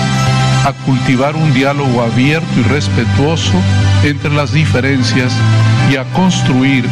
a 0.65 0.73
cultivar 0.87 1.37
un 1.37 1.53
diálogo 1.53 2.03
abierto 2.03 2.49
y 2.57 2.63
respetuoso 2.63 3.61
entre 4.05 4.31
las 4.31 4.53
diferencias 4.53 5.33
y 5.91 5.97
a 5.97 6.05
construir 6.13 6.85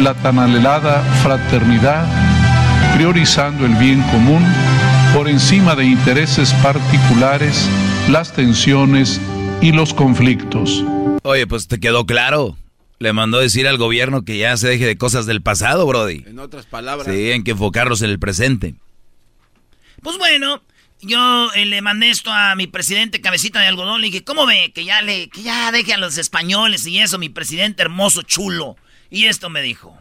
la 0.00 0.14
tan 0.14 0.38
anhelada 0.38 1.02
fraternidad, 1.22 2.06
priorizando 2.98 3.64
el 3.64 3.76
bien 3.76 4.02
común 4.10 4.44
por 5.14 5.28
encima 5.28 5.76
de 5.76 5.84
intereses 5.84 6.52
particulares, 6.54 7.68
las 8.10 8.32
tensiones 8.32 9.20
y 9.62 9.70
los 9.70 9.94
conflictos. 9.94 10.82
Oye, 11.22 11.46
pues 11.46 11.68
te 11.68 11.78
quedó 11.78 12.06
claro. 12.06 12.56
Le 12.98 13.12
mandó 13.12 13.38
decir 13.38 13.68
al 13.68 13.78
gobierno 13.78 14.24
que 14.24 14.36
ya 14.36 14.56
se 14.56 14.66
deje 14.66 14.84
de 14.84 14.98
cosas 14.98 15.26
del 15.26 15.42
pasado, 15.42 15.86
Brody. 15.86 16.24
En 16.26 16.40
otras 16.40 16.66
palabras. 16.66 17.06
Sí, 17.06 17.30
hay 17.30 17.44
que 17.44 17.52
enfocarlos 17.52 18.02
en 18.02 18.10
el 18.10 18.18
presente. 18.18 18.74
Pues 20.02 20.18
bueno, 20.18 20.60
yo 21.00 21.52
eh, 21.54 21.66
le 21.66 21.80
mandé 21.82 22.10
esto 22.10 22.32
a 22.32 22.56
mi 22.56 22.66
presidente 22.66 23.20
cabecita 23.20 23.60
de 23.60 23.68
algodón. 23.68 24.00
Le 24.00 24.08
dije, 24.08 24.24
¿cómo 24.24 24.44
ve? 24.44 24.72
Que 24.74 24.84
ya 24.84 25.02
le, 25.02 25.28
que 25.28 25.44
ya 25.44 25.70
deje 25.70 25.94
a 25.94 25.98
los 25.98 26.18
españoles 26.18 26.84
y 26.84 26.98
eso, 26.98 27.16
mi 27.16 27.28
presidente 27.28 27.80
hermoso, 27.80 28.22
chulo. 28.22 28.74
Y 29.08 29.26
esto 29.26 29.50
me 29.50 29.62
dijo. 29.62 29.96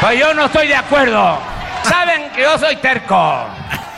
Pues 0.00 0.18
yo 0.18 0.34
no 0.34 0.46
estoy 0.46 0.66
de 0.66 0.74
acuerdo. 0.74 1.38
Saben 1.84 2.30
que 2.32 2.42
yo 2.42 2.58
soy 2.58 2.76
terco. 2.76 3.48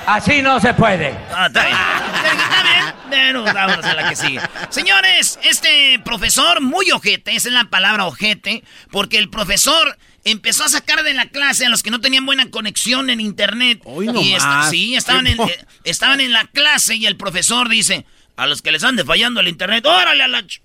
Así 0.06 0.42
no 0.42 0.60
se 0.60 0.75
puede. 0.75 1.14
Ah, 1.34 1.46
está 1.46 1.66
bien. 1.66 1.76
Está 1.76 2.62
bien. 2.62 2.94
Bueno, 3.08 3.42
vámonos 3.44 3.84
a 3.84 3.94
la 3.94 4.08
que 4.08 4.16
sigue. 4.16 4.40
Señores, 4.70 5.38
este 5.42 6.00
profesor 6.04 6.60
muy 6.60 6.90
ojete, 6.90 7.34
esa 7.34 7.49
es 7.49 7.54
la 7.54 7.64
palabra 7.64 8.06
ojete, 8.06 8.64
porque 8.90 9.18
el 9.18 9.30
profesor 9.30 9.99
empezó 10.25 10.64
a 10.64 10.68
sacar 10.68 11.02
de 11.02 11.14
la 11.14 11.26
clase 11.26 11.66
a 11.66 11.68
los 11.68 11.82
que 11.82 11.90
no 11.90 12.00
tenían 12.00 12.26
buena 12.26 12.50
conexión 12.50 13.10
en 13.10 13.20
internet. 13.20 13.82
no 13.84 14.02
y 14.02 14.34
más. 14.38 14.70
sí, 14.70 14.94
estaban 14.94 15.26
en, 15.26 15.40
eh, 15.40 15.66
estaban 15.84 16.20
en 16.20 16.32
la 16.32 16.44
clase 16.46 16.96
y 16.96 17.06
el 17.06 17.16
profesor 17.16 17.68
dice, 17.68 18.04
a 18.37 18.46
los 18.46 18.62
que 18.62 18.72
les 18.72 18.84
ande 18.84 19.04
fallando 19.04 19.40
el 19.40 19.49
internet, 19.49 19.84
órale 19.87 20.22
a 20.22 20.28
la... 20.28 20.42
ch-". 20.42 20.60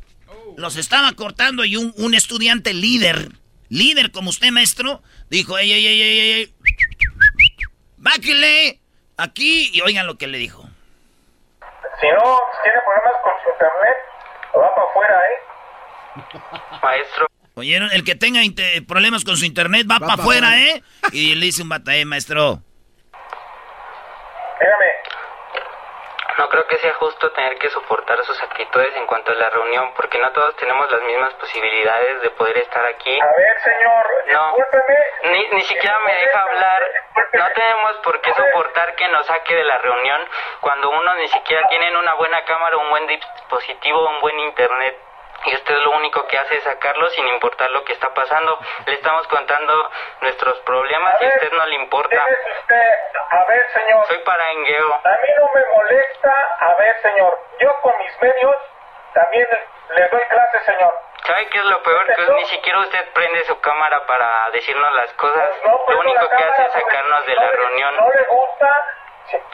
Los 0.57 0.77
estaba 0.77 1.12
cortando 1.13 1.65
y 1.65 1.75
un, 1.75 1.93
un 1.98 2.13
estudiante 2.13 2.74
líder, 2.74 3.31
líder 3.69 4.12
como 4.12 4.29
usted, 4.29 4.51
maestro, 4.51 5.01
dijo, 5.29 5.57
ey, 5.57 5.72
ey, 5.72 5.86
ey, 5.86 6.01
ey, 6.01 6.19
ey, 6.19 6.31
ey, 6.31 6.53
báquele 8.05 8.79
aquí 9.17 9.71
y 9.74 9.81
oigan 9.81 10.05
lo 10.05 10.15
que 10.17 10.27
le 10.27 10.38
dijo. 10.38 10.63
Si 12.00 12.07
no 12.07 12.39
tiene 12.63 12.79
problemas 12.85 13.15
con 13.24 13.33
su 13.43 13.50
internet, 13.50 13.97
va 14.55 14.75
para 14.75 14.88
afuera, 14.89 15.21
¿eh? 15.31 15.38
Maestro. 16.83 17.27
Oyeron, 17.55 17.89
el 17.91 18.03
que 18.03 18.15
tenga 18.15 18.41
problemas 18.88 19.24
con 19.24 19.38
su 19.38 19.45
internet 19.45 19.88
va, 19.89 19.95
Va 19.95 20.00
para 20.00 20.15
pa' 20.17 20.21
afuera. 20.21 20.59
¿eh? 20.59 20.83
Y 21.13 21.35
le 21.35 21.45
dice 21.47 21.63
un 21.63 21.69
bata, 21.69 21.95
eh, 21.95 22.05
maestro. 22.05 22.62
Dígame. 24.59 24.94
No 26.38 26.50
creo 26.50 26.68
que 26.68 26.77
sea 26.77 26.94
justo 26.96 27.32
tener 27.32 27.58
que 27.58 27.70
soportar 27.70 28.22
sus 28.25 28.42
actitudes 28.44 28.94
en 28.96 29.06
cuanto 29.08 29.32
a 29.32 29.36
la 29.36 29.50
reunión, 29.50 29.94
porque 29.96 30.20
no 30.20 30.32
todos 30.32 30.56
tenemos 30.58 30.92
las 30.92 31.01
mismas 31.04 31.34
posibilidades 31.36 32.22
de 32.22 32.30
poder 32.32 32.58
estar 32.58 32.86
aquí. 32.86 33.18
A 33.22 33.25
ver, 33.38 33.60
señor, 33.62 34.06
No, 34.34 34.54
discúlpeme. 34.58 34.98
ni, 35.32 35.48
ni 35.56 35.62
siquiera 35.62 35.98
me 36.00 36.13
deja 36.13 36.42
hablar. 36.42 36.86
No 37.34 37.48
tenemos 37.54 37.94
por 38.04 38.20
qué 38.22 38.34
soportar 38.34 38.96
que 38.96 39.08
nos 39.10 39.25
saque 39.25 39.56
de 39.56 39.63
la 39.63 39.77
reunión 39.77 40.22
cuando 40.60 40.89
uno 40.89 41.15
ni 41.15 41.27
siquiera 41.30 41.68
tienen 41.70 41.96
una 41.96 42.13
buena 42.15 42.44
cámara, 42.44 42.77
un 42.77 42.89
buen 42.89 43.08
dispositivo, 43.08 44.08
un 44.10 44.20
buen 44.22 44.38
internet. 44.39 44.98
Y 45.46 45.54
usted 45.54 45.77
lo 45.77 45.92
único 45.92 46.25
que 46.27 46.38
hace 46.38 46.56
es 46.56 46.63
sacarlo 46.63 47.08
sin 47.10 47.27
importar 47.27 47.70
lo 47.72 47.84
que 47.84 47.94
está 47.94 48.13
pasando. 48.13 48.60
Le 48.86 48.94
estamos 48.94 49.27
contando 49.27 49.92
nuestros 50.22 50.60
problemas 50.62 51.22
y 51.22 51.25
a 51.25 51.30
usted 51.30 51.51
no 51.51 51.65
le 51.65 51.75
importa. 51.75 52.25
Usted, 52.62 52.89
a 53.30 53.44
ver, 53.46 53.72
señor. 53.74 54.06
Soy 54.08 54.18
parangueo. 54.20 54.94
A 54.96 55.10
mí 55.10 55.30
no 55.38 55.50
me 55.54 55.65
molesta. 55.74 56.34
A 56.60 56.74
ver, 56.75 57.01
señor, 57.01 57.39
yo 57.60 57.82
con 57.82 57.98
mis 58.00 58.22
medios 58.22 58.56
también 59.13 59.48
les 59.89 60.12
doy 60.12 60.22
clases, 60.22 60.63
señor. 60.65 60.94
¿Sabe 61.25 61.48
qué 61.50 61.58
es 61.58 61.65
lo 61.65 61.82
peor? 61.82 62.06
Que 62.06 62.34
ni 62.34 62.46
siquiera 62.46 62.80
usted 62.80 63.13
prende 63.13 63.44
su 63.46 63.60
cámara 63.60 64.06
para 64.06 64.50
decirnos 64.51 64.94
las 64.94 65.12
cosas. 65.13 65.50
No 65.63 65.80
Lo 65.88 66.00
único 66.00 66.30
que 66.30 66.44
hace 66.44 66.63
es 66.63 66.74
sacarnos 66.74 67.25
de 67.25 67.36
la 67.36 67.48
reunión. 67.48 67.96
No 67.98 68.10
le 68.10 68.24
gusta. 68.25 68.70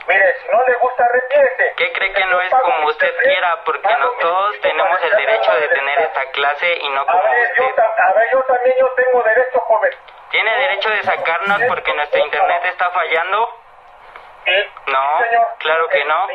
Mire, 0.08 0.36
si 0.42 0.48
no 0.52 0.64
le 0.68 0.74
gusta, 0.76 1.08
retírese. 1.08 1.74
¿Qué 1.78 1.92
cree 1.94 2.14
que 2.14 2.26
no 2.26 2.42
es 2.42 2.50
como 2.50 2.88
usted 2.88 3.14
quiera? 3.24 3.64
Porque 3.64 3.96
no 3.98 4.12
todos 4.20 4.60
tenemos 4.62 5.04
el 5.04 5.12
derecho 5.12 5.54
de 5.54 5.68
tener 5.68 6.00
esta 6.00 6.26
clase 6.32 6.78
y 6.78 6.90
no 6.90 7.06
como 7.06 7.24
usted. 7.24 7.80
a 7.80 8.14
ver, 8.14 8.30
yo 8.32 8.42
también 8.44 8.76
yo 8.80 8.88
tengo 8.96 9.24
derecho, 9.24 9.60
joven. 9.60 9.92
¿Tiene 10.32 10.58
derecho 10.58 10.90
de 10.90 11.04
sacarnos 11.04 11.62
porque 11.68 11.94
nuestro 11.94 12.20
internet 12.22 12.62
está 12.66 12.90
fallando? 12.92 13.62
No, 14.88 15.20
claro 15.60 15.88
que 15.90 16.04
no. 16.06 16.28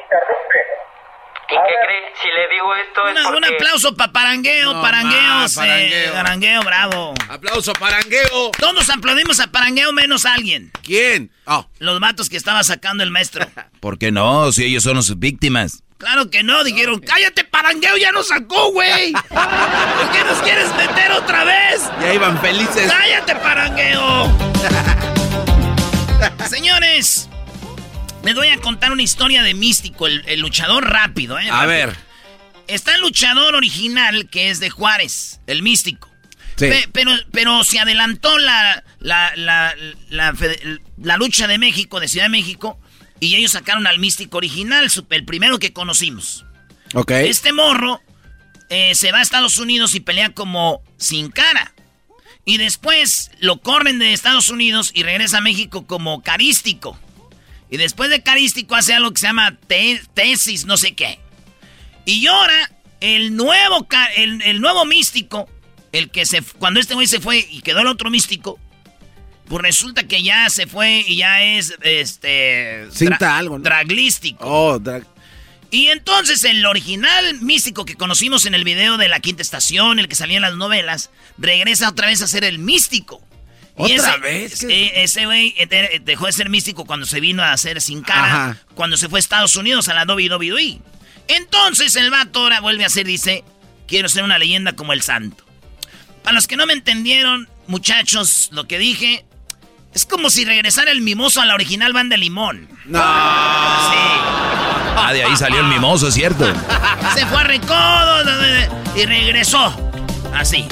¿Y 1.48 1.54
qué 1.54 1.74
cree? 1.86 2.12
Si 2.22 2.28
le 2.28 2.48
digo 2.54 2.74
esto 2.74 3.08
es 3.08 3.12
Una- 3.14 3.22
porque... 3.30 3.38
Un 3.38 3.54
aplauso 3.54 3.94
para 3.96 4.12
Parangueo, 4.12 4.72
No 4.72 4.82
Parangueo, 4.82 5.48
sí, 5.48 5.56
Parangueo. 5.56 6.12
Parangueo, 6.12 6.62
bravo. 6.62 7.14
Aplauso 7.28 7.72
parangueo. 7.74 8.50
Todos 8.58 8.90
aplaudimos 8.90 9.38
a 9.40 9.46
Parangueo 9.48 9.92
menos 9.92 10.26
a 10.26 10.34
alguien. 10.34 10.72
¿Quién? 10.82 11.30
Oh. 11.44 11.66
Los 11.78 12.00
vatos 12.00 12.28
que 12.28 12.36
estaba 12.36 12.62
sacando 12.64 13.02
el 13.04 13.10
maestro. 13.10 13.46
¿Por 13.80 13.98
qué 13.98 14.10
no? 14.10 14.50
Si 14.52 14.64
ellos 14.64 14.82
son 14.82 15.02
sus 15.02 15.18
víctimas. 15.18 15.82
Claro 15.98 16.28
que 16.30 16.42
no, 16.42 16.62
dijeron, 16.64 17.00
cállate 17.00 17.44
Parangueo, 17.44 17.96
ya 17.96 18.12
nos 18.12 18.28
sacó, 18.28 18.72
güey. 18.72 19.12
¿Por 19.28 20.10
qué 20.12 20.24
nos 20.24 20.38
quieres 20.42 20.74
meter 20.74 21.12
otra 21.12 21.44
vez? 21.44 21.82
Ya 22.00 22.12
iban 22.12 22.38
felices. 22.40 22.92
¡Cállate, 22.92 23.34
Parangueo! 23.36 24.30
Señores, 26.48 27.25
les 28.26 28.34
voy 28.34 28.48
a 28.48 28.58
contar 28.58 28.92
una 28.92 29.02
historia 29.02 29.42
de 29.42 29.54
Místico, 29.54 30.06
el, 30.06 30.22
el 30.26 30.40
luchador 30.40 30.88
rápido, 30.88 31.38
¿eh? 31.38 31.48
A 31.50 31.64
Rápido. 31.64 31.68
ver. 31.68 31.96
Está 32.68 32.94
el 32.94 33.00
luchador 33.00 33.54
original, 33.54 34.28
que 34.28 34.50
es 34.50 34.60
de 34.60 34.70
Juárez, 34.70 35.40
el 35.46 35.62
Místico. 35.62 36.10
Sí. 36.56 36.66
Pe- 36.68 36.88
pero, 36.92 37.12
pero 37.32 37.62
se 37.64 37.78
adelantó 37.78 38.38
la, 38.38 38.82
la, 38.98 39.32
la, 39.36 41.16
lucha 41.16 41.46
de 41.46 41.58
México, 41.58 42.00
de 42.00 42.08
Ciudad 42.08 42.24
de 42.26 42.30
México, 42.30 42.78
y 43.20 43.34
ellos 43.36 43.52
sacaron 43.52 43.86
al 43.86 43.98
Místico 43.98 44.38
original, 44.38 44.88
el 45.10 45.24
primero 45.24 45.58
que 45.58 45.72
conocimos. 45.72 46.44
Ok. 46.94 47.10
Este 47.12 47.52
morro 47.52 48.00
eh, 48.68 48.94
se 48.94 49.12
va 49.12 49.18
a 49.18 49.22
Estados 49.22 49.58
Unidos 49.58 49.94
y 49.94 50.00
pelea 50.00 50.30
como 50.32 50.82
sin 50.96 51.30
cara. 51.30 51.72
Y 52.44 52.58
después 52.58 53.30
lo 53.40 53.60
corren 53.60 53.98
de 53.98 54.12
Estados 54.12 54.48
Unidos 54.50 54.90
y 54.94 55.02
regresa 55.02 55.38
a 55.38 55.40
México 55.40 55.86
como 55.86 56.22
carístico. 56.22 56.98
Y 57.70 57.76
después 57.78 58.10
de 58.10 58.22
carístico 58.22 58.74
hace 58.74 58.94
algo 58.94 59.12
que 59.12 59.20
se 59.20 59.26
llama 59.26 59.56
te- 59.66 60.00
tesis, 60.14 60.64
no 60.66 60.76
sé 60.76 60.94
qué. 60.94 61.18
Y 62.04 62.26
ahora, 62.26 62.70
el 63.00 63.34
nuevo, 63.36 63.86
el, 64.16 64.40
el 64.42 64.60
nuevo 64.60 64.84
místico, 64.84 65.48
el 65.92 66.10
que 66.10 66.26
se, 66.26 66.42
cuando 66.42 66.78
este 66.80 66.94
güey 66.94 67.06
se 67.06 67.20
fue 67.20 67.46
y 67.50 67.60
quedó 67.62 67.80
el 67.80 67.88
otro 67.88 68.10
místico, 68.10 68.60
pues 69.48 69.62
resulta 69.62 70.06
que 70.06 70.22
ya 70.22 70.48
se 70.50 70.66
fue 70.66 71.04
y 71.06 71.16
ya 71.16 71.42
es, 71.42 71.74
este... 71.82 72.86
Cinta 72.92 73.36
algo, 73.36 73.58
¿no? 73.58 73.64
Draglístico. 73.64 74.44
Oh, 74.44 74.78
drag- 74.78 75.06
Y 75.72 75.88
entonces 75.88 76.44
el 76.44 76.64
original 76.66 77.40
místico 77.40 77.84
que 77.84 77.96
conocimos 77.96 78.46
en 78.46 78.54
el 78.54 78.62
video 78.64 78.96
de 78.96 79.08
la 79.08 79.18
quinta 79.20 79.42
estación, 79.42 79.98
el 79.98 80.06
que 80.08 80.14
salía 80.14 80.36
en 80.36 80.42
las 80.42 80.54
novelas, 80.56 81.10
regresa 81.38 81.88
otra 81.88 82.06
vez 82.06 82.22
a 82.22 82.28
ser 82.28 82.44
el 82.44 82.58
místico. 82.60 83.25
Y 83.78 83.82
¿Otra 83.98 84.12
ese- 84.14 84.18
vez? 84.18 84.62
eh, 84.64 84.92
ese 85.02 85.26
güey 85.26 85.54
eh, 85.58 86.00
dejó 86.02 86.26
de 86.26 86.32
ser 86.32 86.48
místico 86.48 86.84
cuando 86.86 87.04
se 87.06 87.20
vino 87.20 87.42
a 87.42 87.52
hacer 87.52 87.80
sin 87.82 88.02
cara, 88.02 88.24
Ajá. 88.50 88.56
cuando 88.74 88.96
se 88.96 89.08
fue 89.08 89.18
a 89.18 89.20
Estados 89.20 89.54
Unidos 89.56 89.88
a 89.88 89.94
la 89.94 90.04
WWE. 90.04 90.80
Entonces 91.28 91.94
el 91.96 92.10
vato 92.10 92.40
ahora 92.40 92.60
vuelve 92.60 92.84
a 92.84 92.88
ser, 92.88 93.06
dice, 93.06 93.44
quiero 93.86 94.08
ser 94.08 94.22
una 94.24 94.38
leyenda 94.38 94.72
como 94.74 94.92
el 94.92 95.02
santo. 95.02 95.44
Para 96.22 96.34
los 96.34 96.46
que 96.46 96.56
no 96.56 96.66
me 96.66 96.72
entendieron, 96.72 97.48
muchachos, 97.66 98.48
lo 98.52 98.66
que 98.66 98.78
dije, 98.78 99.24
es 99.94 100.06
como 100.06 100.30
si 100.30 100.44
regresara 100.44 100.90
el 100.90 101.00
mimoso 101.02 101.40
a 101.40 101.46
la 101.46 101.54
original 101.54 101.92
banda 101.92 102.16
Limón. 102.16 102.68
No. 102.86 103.00
Ah, 104.98 105.10
de 105.12 105.22
ahí 105.24 105.36
salió 105.36 105.60
el 105.60 105.66
mimoso, 105.66 106.08
es 106.08 106.14
cierto. 106.14 106.46
Se 107.14 107.26
fue 107.26 107.38
a 107.40 107.44
Recodo 107.44 108.22
y 108.96 109.04
regresó. 109.06 109.90
Así. 110.34 110.66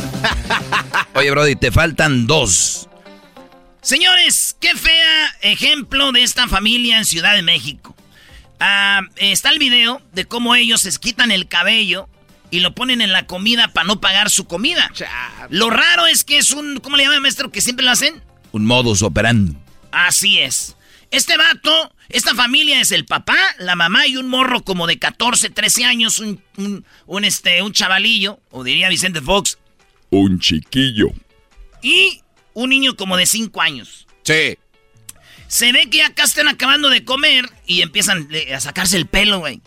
Oye, 1.14 1.30
Brody, 1.30 1.56
te 1.56 1.70
faltan 1.70 2.26
dos. 2.26 2.88
Señores, 3.84 4.56
qué 4.60 4.74
fea 4.74 5.36
ejemplo 5.42 6.10
de 6.10 6.22
esta 6.22 6.48
familia 6.48 6.96
en 6.96 7.04
Ciudad 7.04 7.34
de 7.34 7.42
México. 7.42 7.94
Ah, 8.58 9.02
está 9.16 9.50
el 9.50 9.58
video 9.58 10.00
de 10.14 10.24
cómo 10.24 10.54
ellos 10.54 10.80
se 10.80 10.98
quitan 10.98 11.30
el 11.30 11.48
cabello 11.48 12.08
y 12.50 12.60
lo 12.60 12.74
ponen 12.74 13.02
en 13.02 13.12
la 13.12 13.26
comida 13.26 13.74
para 13.74 13.86
no 13.86 14.00
pagar 14.00 14.30
su 14.30 14.46
comida. 14.46 14.90
Lo 15.50 15.68
raro 15.68 16.06
es 16.06 16.24
que 16.24 16.38
es 16.38 16.52
un, 16.52 16.80
¿cómo 16.80 16.96
le 16.96 17.04
llama 17.04 17.20
maestro? 17.20 17.52
Que 17.52 17.60
siempre 17.60 17.84
lo 17.84 17.90
hacen. 17.90 18.22
Un 18.52 18.64
modus 18.64 19.02
operandi. 19.02 19.54
Así 19.92 20.38
es. 20.38 20.76
Este 21.10 21.36
vato, 21.36 21.94
esta 22.08 22.34
familia 22.34 22.80
es 22.80 22.90
el 22.90 23.04
papá, 23.04 23.36
la 23.58 23.76
mamá 23.76 24.06
y 24.06 24.16
un 24.16 24.28
morro 24.28 24.64
como 24.64 24.86
de 24.86 24.98
14, 24.98 25.50
13 25.50 25.84
años, 25.84 26.18
un, 26.20 26.42
un, 26.56 26.86
un, 27.04 27.24
este, 27.24 27.60
un 27.60 27.72
chavalillo, 27.72 28.40
o 28.50 28.64
diría 28.64 28.88
Vicente 28.88 29.20
Fox, 29.20 29.58
Un 30.08 30.40
chiquillo. 30.40 31.08
y 31.82 32.22
un 32.54 32.70
niño 32.70 32.96
como 32.96 33.16
de 33.16 33.26
5 33.26 33.60
años. 33.60 34.06
Sí. 34.22 34.58
Se 35.48 35.72
ve 35.72 35.88
que 35.90 36.02
acá 36.02 36.24
están 36.24 36.48
acabando 36.48 36.88
de 36.88 37.04
comer 37.04 37.48
y 37.66 37.82
empiezan 37.82 38.28
eh, 38.32 38.54
a 38.54 38.60
sacarse 38.60 38.96
el 38.96 39.06
pelo, 39.06 39.40
güey. 39.40 39.60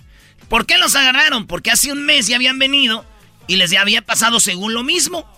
¿Por 0.50 0.66
qué 0.66 0.78
los 0.78 0.96
agarraron? 0.96 1.46
Porque 1.48 1.72
hace 1.72 1.92
un 1.92 2.06
mes 2.06 2.28
ya 2.28 2.38
habían 2.38 2.58
venido 2.58 3.06
y 3.48 3.58
les 3.58 3.70
ya 3.70 3.82
había 3.82 4.02
pasado 4.02 4.40
según 4.40 4.74
lo 4.74 4.84
mismo. 4.84 5.30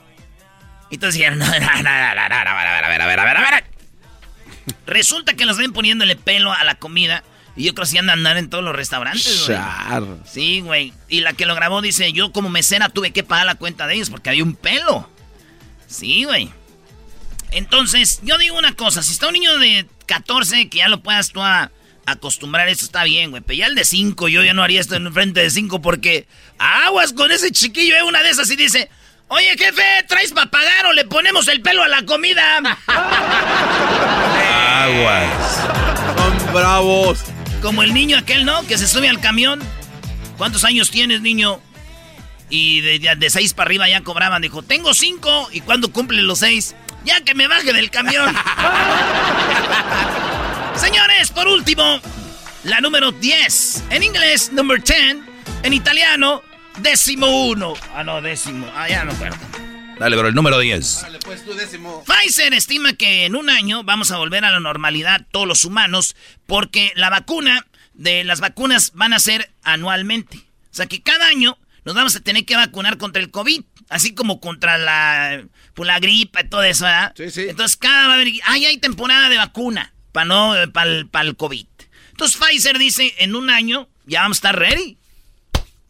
Entonces 0.91 1.15
dijeron, 1.15 1.41
a 1.41 1.51
ver, 1.51 1.63
a 1.63 3.51
ver. 3.51 3.63
Resulta 4.85 5.33
que 5.33 5.45
los 5.45 5.57
ven 5.57 5.73
poniéndole 5.73 6.15
pelo 6.15 6.53
a 6.53 6.63
la 6.63 6.75
comida 6.75 7.23
y 7.55 7.65
yo 7.65 7.73
creo 7.73 7.85
que 7.85 7.91
sí 7.91 7.97
andan 7.97 8.17
a 8.17 8.19
andar 8.19 8.37
en 8.37 8.49
todos 8.49 8.63
los 8.63 8.75
restaurantes, 8.75 9.45
güey. 9.45 9.59
Sí, 10.25 10.61
güey. 10.61 10.93
Y 11.09 11.21
la 11.21 11.33
que 11.33 11.45
lo 11.45 11.55
grabó 11.55 11.81
dice, 11.81 12.11
yo 12.13 12.31
como 12.31 12.49
mesera 12.49 12.89
tuve 12.89 13.11
que 13.11 13.23
pagar 13.23 13.45
la 13.45 13.55
cuenta 13.55 13.85
de 13.85 13.95
ellos 13.95 14.09
porque 14.09 14.29
había 14.29 14.43
un 14.43 14.55
pelo. 14.55 15.09
Sí, 15.87 16.23
güey. 16.23 16.49
Entonces, 17.51 18.19
yo 18.23 18.37
digo 18.37 18.57
una 18.57 18.75
cosa, 18.75 19.01
si 19.01 19.11
está 19.11 19.27
un 19.27 19.33
niño 19.33 19.57
de 19.57 19.87
14 20.05 20.69
que 20.69 20.79
ya 20.79 20.87
lo 20.87 21.01
puedas 21.01 21.31
tú 21.31 21.41
a 21.41 21.71
acostumbrar, 22.05 22.69
eso 22.69 22.85
está 22.85 23.03
bien, 23.03 23.31
güey. 23.31 23.41
Pero 23.45 23.59
ya 23.59 23.65
el 23.67 23.75
de 23.75 23.85
5, 23.85 24.27
yo 24.27 24.43
ya 24.43 24.53
no 24.53 24.63
haría 24.63 24.81
esto 24.81 24.95
en 24.95 25.11
frente 25.13 25.41
de 25.41 25.49
5 25.49 25.81
porque 25.81 26.27
aguas 26.57 27.13
con 27.13 27.31
ese 27.31 27.51
chiquillo, 27.51 27.95
eh, 27.95 28.03
una 28.03 28.21
de 28.23 28.29
esas 28.29 28.49
y 28.49 28.55
dice, 28.55 28.89
oye 29.27 29.57
jefe, 29.57 29.83
¿traes 30.07 30.31
para 30.31 30.49
pagar 30.51 30.85
o 30.87 30.93
le 30.93 31.05
ponemos 31.05 31.47
el 31.47 31.61
pelo 31.61 31.83
a 31.83 31.87
la 31.87 32.03
comida? 32.03 32.57
Aguas. 34.83 35.27
Son 36.15 36.53
bravos. 36.53 37.19
Como 37.61 37.83
el 37.83 37.93
niño 37.93 38.17
aquel, 38.17 38.45
¿no? 38.45 38.65
Que 38.65 38.77
se 38.77 38.87
sube 38.87 39.09
al 39.09 39.19
camión. 39.19 39.59
¿Cuántos 40.37 40.63
años 40.63 40.89
tienes, 40.89 41.21
niño? 41.21 41.61
Y 42.49 42.81
de, 42.81 42.99
de, 42.99 43.15
de 43.15 43.29
seis 43.29 43.53
para 43.53 43.67
arriba 43.67 43.87
ya 43.87 44.01
cobraban. 44.01 44.41
Dijo, 44.41 44.63
tengo 44.63 44.93
cinco. 44.93 45.49
¿Y 45.51 45.61
cuándo 45.61 45.91
cumple 45.91 46.21
los 46.21 46.39
seis? 46.39 46.75
Ya 47.05 47.21
que 47.21 47.35
me 47.35 47.47
baje 47.47 47.73
del 47.73 47.89
camión. 47.89 48.35
Señores, 50.75 51.31
por 51.31 51.47
último, 51.47 51.99
la 52.63 52.81
número 52.81 53.11
10. 53.11 53.83
En 53.89 54.03
inglés, 54.03 54.51
number 54.51 54.83
10. 54.83 55.17
En 55.63 55.73
italiano, 55.73 56.41
décimo 56.79 57.47
uno. 57.47 57.73
Ah, 57.93 58.03
no, 58.03 58.21
décimo. 58.21 58.69
Ah, 58.75 58.87
ya 58.87 59.03
no 59.03 59.11
acuerdo. 59.11 59.37
Dale, 59.99 60.15
bro, 60.15 60.29
el 60.29 60.35
número 60.35 60.59
10. 60.59 61.01
Dale, 61.01 61.19
pues 61.19 61.43
tú 61.43 61.53
décimo. 61.53 62.03
Pfizer 62.05 62.53
estima 62.53 62.93
que 62.93 63.25
en 63.25 63.35
un 63.35 63.49
año 63.49 63.83
vamos 63.83 64.11
a 64.11 64.17
volver 64.17 64.45
a 64.45 64.51
la 64.51 64.61
normalidad 64.61 65.25
todos 65.31 65.47
los 65.47 65.65
humanos 65.65 66.15
porque 66.47 66.93
la 66.95 67.09
vacuna 67.09 67.65
de 67.93 68.23
las 68.23 68.39
vacunas 68.39 68.91
van 68.93 69.13
a 69.13 69.19
ser 69.19 69.51
anualmente. 69.63 70.37
O 70.37 70.75
sea 70.75 70.85
que 70.85 71.01
cada 71.01 71.27
año 71.27 71.57
nos 71.85 71.95
vamos 71.95 72.15
a 72.15 72.19
tener 72.19 72.45
que 72.45 72.55
vacunar 72.55 72.97
contra 72.97 73.21
el 73.21 73.31
COVID, 73.31 73.61
así 73.89 74.13
como 74.13 74.39
contra 74.39 74.77
la, 74.77 75.43
pues, 75.73 75.87
la 75.87 75.99
gripa 75.99 76.41
y 76.41 76.49
todo 76.49 76.63
eso, 76.63 76.85
¿verdad? 76.85 77.13
Sí, 77.15 77.31
sí. 77.31 77.45
Entonces 77.49 77.77
cada 77.77 78.07
va 78.07 78.13
a 78.13 78.15
haber, 78.15 78.29
ay, 78.45 78.65
hay 78.65 78.77
temporada 78.77 79.29
de 79.29 79.37
vacuna 79.37 79.93
para 80.11 80.25
no, 80.25 80.53
para 80.71 80.89
el, 80.89 81.09
el 81.13 81.35
COVID. 81.35 81.65
Entonces 82.11 82.37
Pfizer 82.37 82.77
dice, 82.77 83.13
en 83.19 83.35
un 83.35 83.49
año 83.49 83.87
ya 84.05 84.21
vamos 84.21 84.37
a 84.37 84.39
estar 84.39 84.59
ready. 84.59 84.97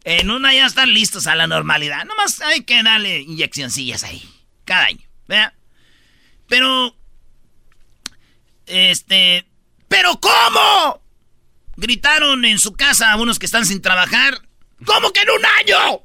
En 0.04 0.30
una 0.30 0.54
ya 0.54 0.66
están 0.66 0.94
listos 0.94 1.26
a 1.26 1.34
la 1.34 1.46
normalidad. 1.46 2.04
Nomás 2.04 2.40
hay 2.40 2.62
que 2.62 2.82
darle 2.82 3.20
inyeccioncillas 3.20 4.04
ahí. 4.04 4.22
Cada 4.64 4.86
año. 4.86 5.06
¿Verdad? 5.28 5.52
Pero. 6.48 6.96
Este. 8.66 9.46
¿Pero 9.88 10.18
cómo? 10.20 11.02
Gritaron 11.76 12.44
en 12.44 12.58
su 12.58 12.72
casa 12.72 13.10
a 13.10 13.16
unos 13.16 13.38
que 13.38 13.46
están 13.46 13.66
sin 13.66 13.82
trabajar. 13.82 14.40
¿Cómo 14.84 15.10
que 15.12 15.20
en 15.20 15.30
un 15.30 15.44
año? 15.44 16.00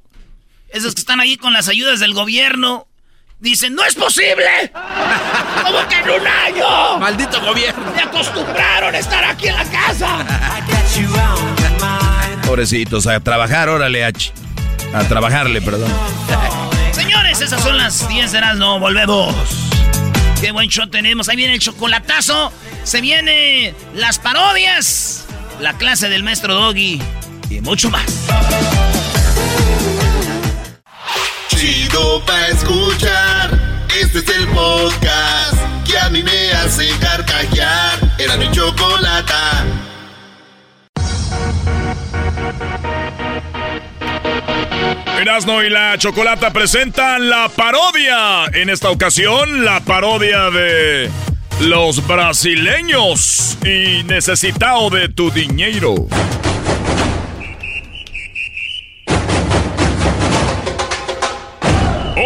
Esos 0.69 0.93
que 0.93 1.01
están 1.01 1.19
ahí 1.19 1.37
con 1.37 1.53
las 1.53 1.67
ayudas 1.67 1.99
del 1.99 2.13
gobierno. 2.13 2.87
Dicen, 3.39 3.75
¡no 3.75 3.83
es 3.83 3.95
posible! 3.95 4.71
¿Cómo 5.63 5.87
que 5.87 5.95
en 5.97 6.09
un 6.09 6.27
año? 6.27 6.99
Maldito 6.99 7.41
gobierno. 7.41 7.91
Me 7.93 8.01
acostumbraron 8.01 8.95
a 8.95 8.97
estar 8.97 9.23
aquí 9.25 9.47
en 9.47 9.55
la 9.55 9.65
casa. 9.65 10.25
Pobrecitos, 12.45 13.07
a 13.07 13.19
trabajar, 13.19 13.69
órale, 13.69 14.05
a, 14.05 14.11
a 14.93 15.03
trabajarle, 15.07 15.61
perdón. 15.61 15.91
Señores, 16.93 17.41
esas 17.41 17.61
son 17.61 17.77
las 17.77 18.07
10 18.07 18.31
de 18.31 18.41
las 18.41 18.57
no 18.57 18.79
volvemos. 18.79 19.35
Qué 20.39 20.51
buen 20.51 20.69
show 20.69 20.87
tenemos. 20.87 21.27
Ahí 21.29 21.35
viene 21.35 21.53
el 21.53 21.59
chocolatazo. 21.59 22.51
Se 22.83 23.01
viene 23.01 23.73
las 23.93 24.19
parodias. 24.19 25.25
La 25.59 25.77
clase 25.77 26.09
del 26.09 26.23
maestro 26.23 26.53
Doggy. 26.53 27.01
Y 27.49 27.61
mucho 27.61 27.89
más. 27.89 28.05
Chido 31.49 32.23
pa' 32.25 32.47
escuchar. 32.47 33.85
Este 34.01 34.19
es 34.19 34.29
el 34.29 34.47
podcast 34.49 35.57
que 35.85 35.97
a 35.97 36.09
mí 36.09 36.21
me 36.23 36.51
hace 36.53 36.89
carcajear. 36.99 37.99
Era 38.17 38.37
mi 38.37 38.51
chocolata. 38.51 39.65
Erasno 45.19 45.63
y 45.63 45.69
la 45.69 45.97
Chocolata 45.97 46.51
presentan 46.51 47.29
la 47.29 47.49
parodia. 47.49 48.45
En 48.53 48.69
esta 48.69 48.89
ocasión, 48.89 49.63
la 49.63 49.79
parodia 49.79 50.49
de 50.51 51.09
los 51.61 52.05
brasileños 52.05 53.57
y 53.65 54.03
necesitado 54.03 54.89
de 54.89 55.09
tu 55.09 55.31
dinero. 55.31 55.95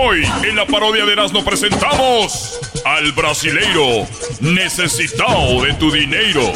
Hoy 0.01 0.23
en 0.43 0.55
la 0.55 0.65
parodia 0.65 1.05
de 1.05 1.11
Erasmo 1.11 1.43
presentamos 1.43 2.57
al 2.85 3.11
brasileiro 3.11 4.07
necesitado 4.39 5.61
de 5.61 5.73
tu 5.73 5.91
dinero. 5.91 6.53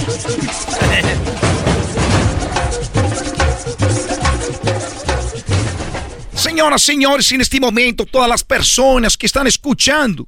Senhoras 6.33 6.83
e 6.83 6.85
senhores, 6.85 7.31
neste 7.31 7.59
momento, 7.59 8.05
todas 8.05 8.31
as 8.31 8.43
pessoas 8.43 9.17
que 9.17 9.25
estão 9.25 9.45
escutando, 9.45 10.25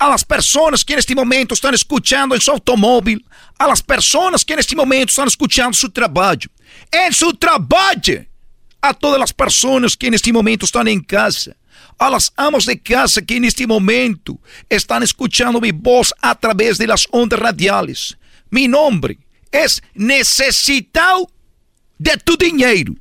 as 0.00 0.24
pessoas 0.24 0.82
que 0.82 0.96
neste 0.96 1.14
momento 1.14 1.54
estão 1.54 1.72
escutando 1.72 2.34
em 2.34 2.40
seu 2.40 2.54
automóvel, 2.54 3.20
as 3.60 3.80
pessoas 3.80 4.42
que 4.42 4.56
neste 4.56 4.74
momento 4.74 5.10
estão 5.10 5.24
escutando 5.24 5.76
seu 5.76 5.88
trabalho, 5.88 6.50
em 6.92 7.12
seu 7.12 7.32
trabalho, 7.32 8.26
a 8.82 8.92
todas 8.92 9.22
as 9.22 9.30
pessoas 9.30 9.94
que 9.94 10.10
neste 10.10 10.32
momento 10.32 10.64
estão 10.64 10.84
em 10.88 11.00
casa, 11.00 11.54
a 11.98 12.10
las 12.10 12.32
amos 12.36 12.66
de 12.66 12.76
casa 12.78 13.22
que 13.22 13.38
neste 13.38 13.66
momento 13.66 14.38
estão 14.68 15.02
escutando 15.02 15.60
minha 15.60 15.72
voz 15.72 16.12
a 16.20 16.34
través 16.34 16.78
de 16.78 16.86
las 16.86 17.06
ondas 17.12 17.38
radiales. 17.38 18.16
Mi 18.50 18.66
nombre 18.66 19.18
es 19.52 19.82
Necesitado 19.94 21.28
de 21.98 22.16
tu 22.16 22.36
dinheiro. 22.36 22.94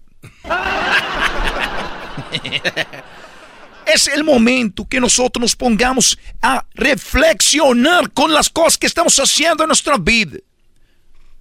Es 3.86 4.08
el 4.08 4.24
momento 4.24 4.88
que 4.88 5.00
nosotros 5.00 5.42
nos 5.42 5.56
pongamos 5.56 6.18
a 6.42 6.64
reflexionar 6.76 8.12
con 8.12 8.32
las 8.32 8.50
cosas 8.50 8.78
que 8.78 8.86
estamos 8.86 9.18
haciendo 9.18 9.64
en 9.64 9.70
nuestra 9.70 9.98
vida. 9.98 10.38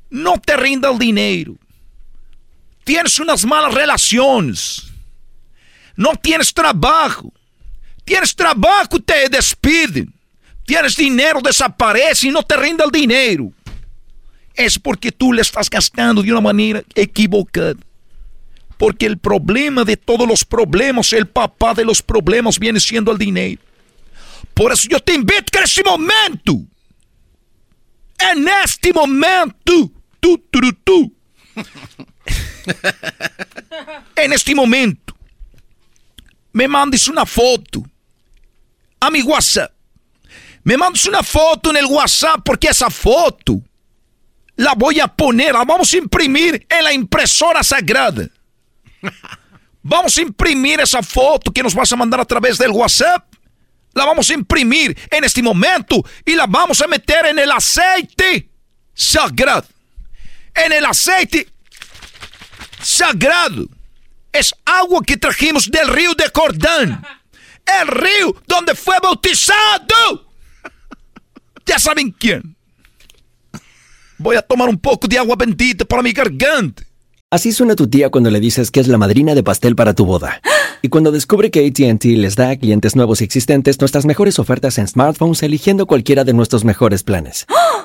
No 0.08 0.40
te 0.40 0.56
rinda 0.56 0.90
el 0.90 0.98
dinero. 0.98 1.56
Tienes 2.84 3.18
unas 3.18 3.44
malas 3.44 3.74
relaciones. 3.74 4.87
No 5.98 6.14
tienes 6.14 6.54
trabajo. 6.54 7.32
Tienes 8.04 8.34
trabajo, 8.34 9.00
te 9.00 9.28
despiden. 9.28 10.14
Tienes 10.64 10.94
dinero, 10.94 11.40
desaparece 11.42 12.28
y 12.28 12.30
no 12.30 12.44
te 12.44 12.56
rinda 12.56 12.84
el 12.84 12.92
dinero. 12.92 13.50
Es 14.54 14.78
porque 14.78 15.10
tú 15.10 15.32
le 15.32 15.42
estás 15.42 15.68
gastando 15.68 16.22
de 16.22 16.30
una 16.30 16.40
manera 16.40 16.84
equivocada. 16.94 17.74
Porque 18.76 19.06
el 19.06 19.18
problema 19.18 19.82
de 19.82 19.96
todos 19.96 20.28
los 20.28 20.44
problemas, 20.44 21.12
el 21.12 21.26
papá 21.26 21.74
de 21.74 21.84
los 21.84 22.00
problemas 22.00 22.60
viene 22.60 22.78
siendo 22.78 23.10
el 23.10 23.18
dinero. 23.18 23.60
Por 24.54 24.72
eso 24.72 24.86
yo 24.88 25.00
te 25.00 25.14
invito 25.14 25.46
que 25.50 25.58
en 25.58 25.64
este 25.64 25.82
momento, 25.82 26.60
en 28.20 28.46
este 28.62 28.92
momento, 28.92 29.90
tú, 30.20 30.38
tú, 30.48 30.60
tú, 30.84 31.12
en 34.14 34.32
este 34.32 34.54
momento, 34.54 35.17
me 36.52 36.68
mandes 36.68 37.08
una 37.08 37.24
foto 37.26 37.82
a 39.00 39.10
mi 39.10 39.22
WhatsApp. 39.22 39.72
Me 40.64 40.76
mandes 40.76 41.06
una 41.06 41.22
foto 41.22 41.70
en 41.70 41.78
el 41.78 41.86
WhatsApp 41.86 42.40
porque 42.44 42.68
esa 42.68 42.90
foto 42.90 43.60
la 44.56 44.74
voy 44.74 45.00
a 45.00 45.06
poner, 45.06 45.52
la 45.52 45.64
vamos 45.64 45.92
a 45.92 45.96
imprimir 45.96 46.66
en 46.68 46.84
la 46.84 46.92
impresora 46.92 47.62
sagrada. 47.62 48.28
Vamos 49.80 50.18
a 50.18 50.22
imprimir 50.22 50.80
esa 50.80 51.02
foto 51.02 51.50
que 51.52 51.62
nos 51.62 51.74
vas 51.74 51.90
a 51.92 51.96
mandar 51.96 52.20
a 52.20 52.24
través 52.24 52.58
del 52.58 52.70
WhatsApp. 52.70 53.24
La 53.94 54.04
vamos 54.04 54.28
a 54.28 54.34
imprimir 54.34 54.98
en 55.10 55.24
este 55.24 55.42
momento 55.42 56.04
y 56.26 56.34
la 56.34 56.46
vamos 56.46 56.82
a 56.82 56.86
meter 56.86 57.24
en 57.26 57.38
el 57.38 57.50
aceite 57.50 58.50
sagrado. 58.92 59.66
En 60.54 60.72
el 60.72 60.84
aceite 60.84 61.48
sagrado. 62.82 63.66
Es 64.32 64.54
agua 64.64 65.02
que 65.04 65.16
trajimos 65.16 65.70
del 65.70 65.88
río 65.88 66.14
de 66.14 66.30
Cordán. 66.30 67.04
El 67.80 67.88
río 67.88 68.34
donde 68.46 68.74
fue 68.74 68.96
bautizado. 69.02 70.26
Ya 71.66 71.78
saben 71.78 72.10
quién. 72.12 72.56
Voy 74.18 74.36
a 74.36 74.42
tomar 74.42 74.68
un 74.68 74.78
poco 74.78 75.06
de 75.06 75.18
agua 75.18 75.36
bendita 75.36 75.84
para 75.84 76.02
mi 76.02 76.12
garganta. 76.12 76.82
Así 77.30 77.52
suena 77.52 77.76
tu 77.76 77.88
tía 77.88 78.08
cuando 78.08 78.30
le 78.30 78.40
dices 78.40 78.70
que 78.70 78.80
es 78.80 78.88
la 78.88 78.96
madrina 78.96 79.34
de 79.34 79.42
pastel 79.42 79.76
para 79.76 79.92
tu 79.92 80.06
boda. 80.06 80.40
Y 80.80 80.88
cuando 80.88 81.12
descubre 81.12 81.50
que 81.50 81.66
ATT 81.66 82.04
les 82.04 82.36
da 82.36 82.50
a 82.50 82.56
clientes 82.56 82.96
nuevos 82.96 83.20
y 83.20 83.24
existentes 83.24 83.78
nuestras 83.80 84.06
mejores 84.06 84.38
ofertas 84.38 84.78
en 84.78 84.88
smartphones 84.88 85.42
eligiendo 85.42 85.86
cualquiera 85.86 86.24
de 86.24 86.32
nuestros 86.32 86.64
mejores 86.64 87.02
planes. 87.02 87.46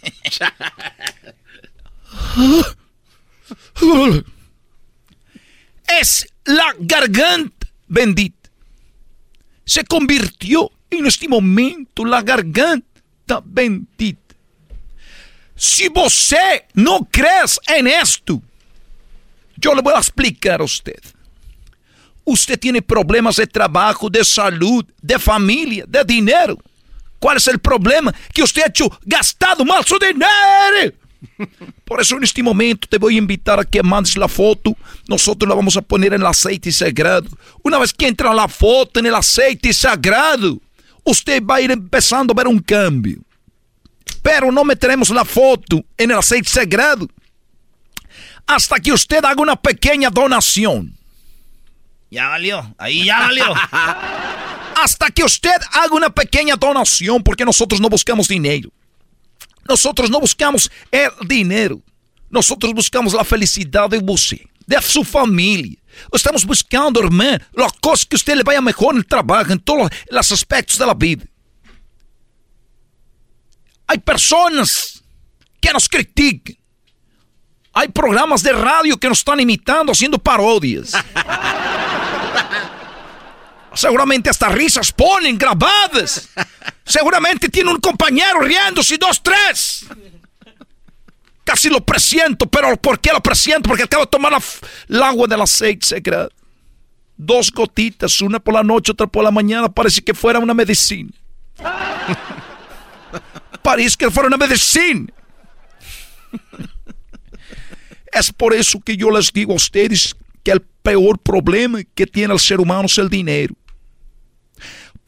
Es 6.00 6.26
la 6.44 6.74
garganta 6.78 7.66
bendita. 7.88 8.50
Se 9.64 9.84
convirtió 9.84 10.70
en 10.88 11.06
este 11.06 11.28
momento 11.28 12.04
la 12.04 12.22
garganta 12.22 13.42
bendita. 13.44 14.34
Si 15.56 15.88
você 15.88 16.66
no 16.74 17.06
crees 17.10 17.60
en 17.66 17.86
esto, 17.86 18.40
yo 19.56 19.74
le 19.74 19.82
voy 19.82 19.94
a 19.94 19.98
explicar 19.98 20.60
a 20.60 20.64
usted. 20.64 21.00
Usted 22.24 22.58
tiene 22.58 22.80
problemas 22.80 23.36
de 23.36 23.46
trabajo, 23.46 24.08
de 24.08 24.24
salud, 24.24 24.84
de 25.02 25.18
familia, 25.18 25.84
de 25.86 26.04
dinero. 26.04 26.56
¿Cuál 27.20 27.36
es 27.36 27.46
el 27.46 27.60
problema? 27.60 28.12
Que 28.32 28.42
usted 28.42 28.62
ha 28.62 28.68
hecho 28.68 28.90
gastado 29.04 29.64
mal 29.64 29.84
su 29.84 29.98
dinero. 29.98 30.94
Por 31.84 32.00
eso 32.00 32.16
en 32.16 32.24
este 32.24 32.42
momento 32.42 32.88
te 32.88 32.98
voy 32.98 33.14
a 33.14 33.18
invitar 33.18 33.60
a 33.60 33.64
que 33.64 33.82
mandes 33.82 34.16
la 34.16 34.26
foto. 34.26 34.76
Nosotros 35.06 35.48
la 35.48 35.54
vamos 35.54 35.76
a 35.76 35.82
poner 35.82 36.14
en 36.14 36.22
el 36.22 36.26
aceite 36.26 36.72
sagrado. 36.72 37.28
Una 37.62 37.78
vez 37.78 37.92
que 37.92 38.08
entra 38.08 38.34
la 38.34 38.48
foto 38.48 38.98
en 38.98 39.06
el 39.06 39.14
aceite 39.14 39.72
sagrado, 39.72 40.58
usted 41.04 41.42
va 41.44 41.56
a 41.56 41.60
ir 41.60 41.70
empezando 41.70 42.32
a 42.32 42.36
ver 42.36 42.48
un 42.48 42.58
cambio. 42.58 43.20
Pero 44.22 44.50
no 44.50 44.64
meteremos 44.64 45.10
la 45.10 45.24
foto 45.24 45.84
en 45.96 46.10
el 46.10 46.18
aceite 46.18 46.48
sagrado 46.48 47.06
hasta 48.46 48.80
que 48.80 48.92
usted 48.92 49.24
haga 49.24 49.40
una 49.40 49.56
pequeña 49.56 50.10
donación. 50.10 50.96
Ya 52.10 52.28
valió, 52.28 52.74
ahí 52.78 53.04
ya 53.04 53.20
valió. 53.20 53.44
hasta 54.82 55.10
que 55.10 55.24
usted 55.24 55.56
haga 55.72 55.94
una 55.94 56.10
pequeña 56.10 56.56
donación, 56.56 57.22
porque 57.22 57.44
nosotros 57.44 57.80
no 57.80 57.88
buscamos 57.88 58.28
dinero. 58.28 58.70
Nosotros 59.68 60.10
no 60.10 60.20
buscamos 60.20 60.70
el 60.90 61.10
dinero. 61.26 61.80
Nosotros 62.28 62.72
buscamos 62.72 63.12
la 63.12 63.24
felicidad 63.24 63.88
de 63.90 63.98
usted, 63.98 64.40
de 64.66 64.80
su 64.82 65.04
familia. 65.04 65.78
Estamos 66.12 66.44
buscando, 66.44 67.00
hermano, 67.00 67.38
las 67.52 67.72
cosas 67.74 68.06
que 68.06 68.16
usted 68.16 68.36
le 68.36 68.42
vaya 68.42 68.60
mejor 68.60 68.94
en 68.94 68.98
el 68.98 69.06
trabajo, 69.06 69.52
en 69.52 69.58
todos 69.58 69.90
los 70.08 70.32
aspectos 70.32 70.78
de 70.78 70.86
la 70.86 70.94
vida. 70.94 71.24
Hay 73.86 73.98
personas 73.98 75.02
que 75.60 75.72
nos 75.72 75.88
critican. 75.88 76.56
Hay 77.72 77.88
programas 77.88 78.42
de 78.42 78.52
radio 78.52 78.96
que 78.96 79.08
nos 79.08 79.18
están 79.18 79.40
imitando, 79.40 79.92
haciendo 79.92 80.18
parodias. 80.18 80.92
Seguramente 83.74 84.30
hasta 84.30 84.48
risas 84.48 84.92
ponen 84.92 85.38
grabadas. 85.38 86.28
Seguramente 86.84 87.48
tiene 87.48 87.70
un 87.70 87.80
compañero 87.80 88.40
riéndose, 88.40 88.98
dos, 88.98 89.22
tres. 89.22 89.86
Casi 91.44 91.68
lo 91.68 91.80
presiento, 91.80 92.46
pero 92.46 92.76
¿por 92.76 93.00
qué 93.00 93.12
lo 93.12 93.20
presiento? 93.20 93.68
Porque 93.68 93.84
acabo 93.84 94.04
de 94.04 94.10
tomar 94.10 94.40
el 94.88 95.02
agua 95.02 95.26
del 95.26 95.40
aceite 95.40 95.86
sagrado. 95.86 96.30
Dos 97.16 97.50
gotitas, 97.50 98.20
una 98.22 98.40
por 98.40 98.54
la 98.54 98.62
noche, 98.62 98.92
otra 98.92 99.06
por 99.06 99.22
la 99.22 99.30
mañana. 99.30 99.68
Parece 99.68 100.00
que 100.00 100.14
fuera 100.14 100.38
una 100.38 100.54
medicina. 100.54 101.10
Parece 103.62 103.96
que 103.96 104.10
fuera 104.10 104.28
una 104.28 104.36
medicina. 104.36 105.12
Es 108.12 108.32
por 108.32 108.54
eso 108.54 108.80
que 108.80 108.96
yo 108.96 109.10
les 109.10 109.32
digo 109.32 109.52
a 109.52 109.56
ustedes 109.56 110.16
que 110.42 110.50
el 110.50 110.60
peor 110.60 111.18
problema 111.18 111.80
que 111.94 112.06
tiene 112.06 112.34
el 112.34 112.40
ser 112.40 112.60
humano 112.60 112.86
es 112.86 112.98
el 112.98 113.08
dinero. 113.08 113.54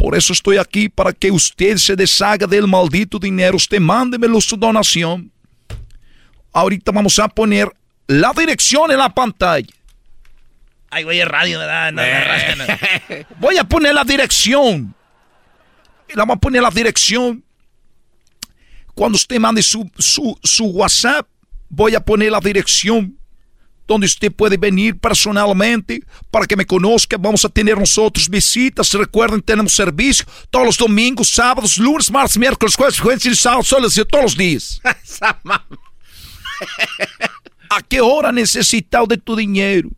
Por 0.02 0.16
eso 0.16 0.32
estoy 0.32 0.56
aquí 0.56 0.88
para 0.88 1.12
que 1.12 1.30
usted 1.30 1.76
se 1.76 1.94
deshaga 1.94 2.44
del 2.44 2.66
maldito 2.66 3.20
dinero. 3.20 3.56
Usted 3.56 3.78
mándemelo 3.78 4.40
su 4.40 4.56
donación. 4.56 5.30
Ahorita 6.52 6.90
vamos 6.90 7.20
a 7.20 7.28
poner 7.28 7.68
la 8.08 8.32
dirección 8.36 8.90
en 8.90 8.98
la 8.98 9.08
pantalla. 9.08 9.72
Ay, 10.90 11.04
voy 11.04 11.20
a 11.20 11.24
radio, 11.24 11.60
¿verdad? 11.60 11.92
No, 11.92 12.02
no, 12.02 12.64
Voy 13.38 13.56
a 13.58 13.62
poner 13.62 13.94
la 13.94 14.02
dirección. 14.02 14.92
Y 16.08 16.14
la 16.14 16.22
vamos 16.22 16.38
a 16.38 16.40
poner 16.40 16.62
la 16.62 16.70
dirección. 16.70 17.44
Cuando 18.94 19.14
usted 19.14 19.38
mande 19.38 19.62
su, 19.62 19.88
su, 19.96 20.36
su 20.42 20.64
WhatsApp, 20.64 21.28
voy 21.68 21.94
a 21.94 22.00
poner 22.00 22.32
la 22.32 22.40
dirección 22.40 23.16
donde 23.86 24.06
usted 24.06 24.32
puede 24.32 24.56
venir 24.56 24.98
personalmente 24.98 26.02
para 26.30 26.46
que 26.46 26.56
me 26.56 26.66
conozca. 26.66 27.16
Vamos 27.18 27.44
a 27.44 27.48
tener 27.48 27.78
nosotros 27.78 28.28
visitas. 28.28 28.92
Recuerden, 28.92 29.42
tenemos 29.42 29.74
servicio 29.74 30.24
todos 30.50 30.66
los 30.66 30.78
domingos, 30.78 31.28
sábados, 31.28 31.78
lunes, 31.78 32.10
martes, 32.10 32.38
miércoles, 32.38 32.74
jueves, 32.76 33.00
jueves 33.00 33.26
y 33.26 33.34
sábados, 33.34 33.68
todos 33.68 34.22
los 34.22 34.36
días. 34.36 34.80
¿A 37.70 37.80
qué 37.82 38.00
hora 38.00 38.32
necesitado 38.32 39.06
de 39.06 39.16
tu 39.16 39.34
dinero? 39.34 39.88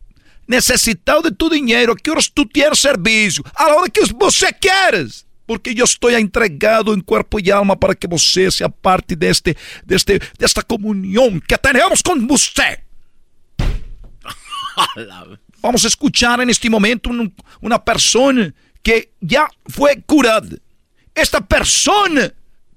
Necesitado 0.47 1.21
de 1.21 1.31
tu 1.31 1.49
dinero. 1.49 1.93
¿A 1.93 1.95
qué 1.95 2.11
horas 2.11 2.31
tú 2.33 2.45
tienes 2.45 2.79
servicio? 2.79 3.43
A 3.55 3.67
la 3.67 3.75
hora 3.75 3.89
que 3.89 4.01
você 4.13 4.47
quieres. 4.59 5.25
Porque 5.45 5.75
yo 5.75 5.83
estoy 5.83 6.15
entregado 6.15 6.93
en 6.93 7.01
cuerpo 7.01 7.37
y 7.39 7.51
alma 7.51 7.79
para 7.79 7.93
que 7.93 8.07
você 8.07 8.49
sea 8.49 8.69
parte 8.69 9.15
de, 9.15 9.29
este, 9.29 9.55
de, 9.85 9.95
este, 9.95 10.19
de 10.19 10.45
esta 10.45 10.63
comunión 10.63 11.39
que 11.41 11.57
tenemos 11.57 12.01
con 12.01 12.25
usted. 12.31 12.84
Vamos 15.61 15.83
a 15.83 15.87
escuchar 15.87 16.41
en 16.41 16.49
este 16.49 16.69
momento 16.69 17.09
una 17.61 17.83
persona 17.83 18.53
que 18.83 19.13
ya 19.19 19.47
fue 19.67 20.01
curada. 20.03 20.55
Esta 21.13 21.41
persona 21.41 22.31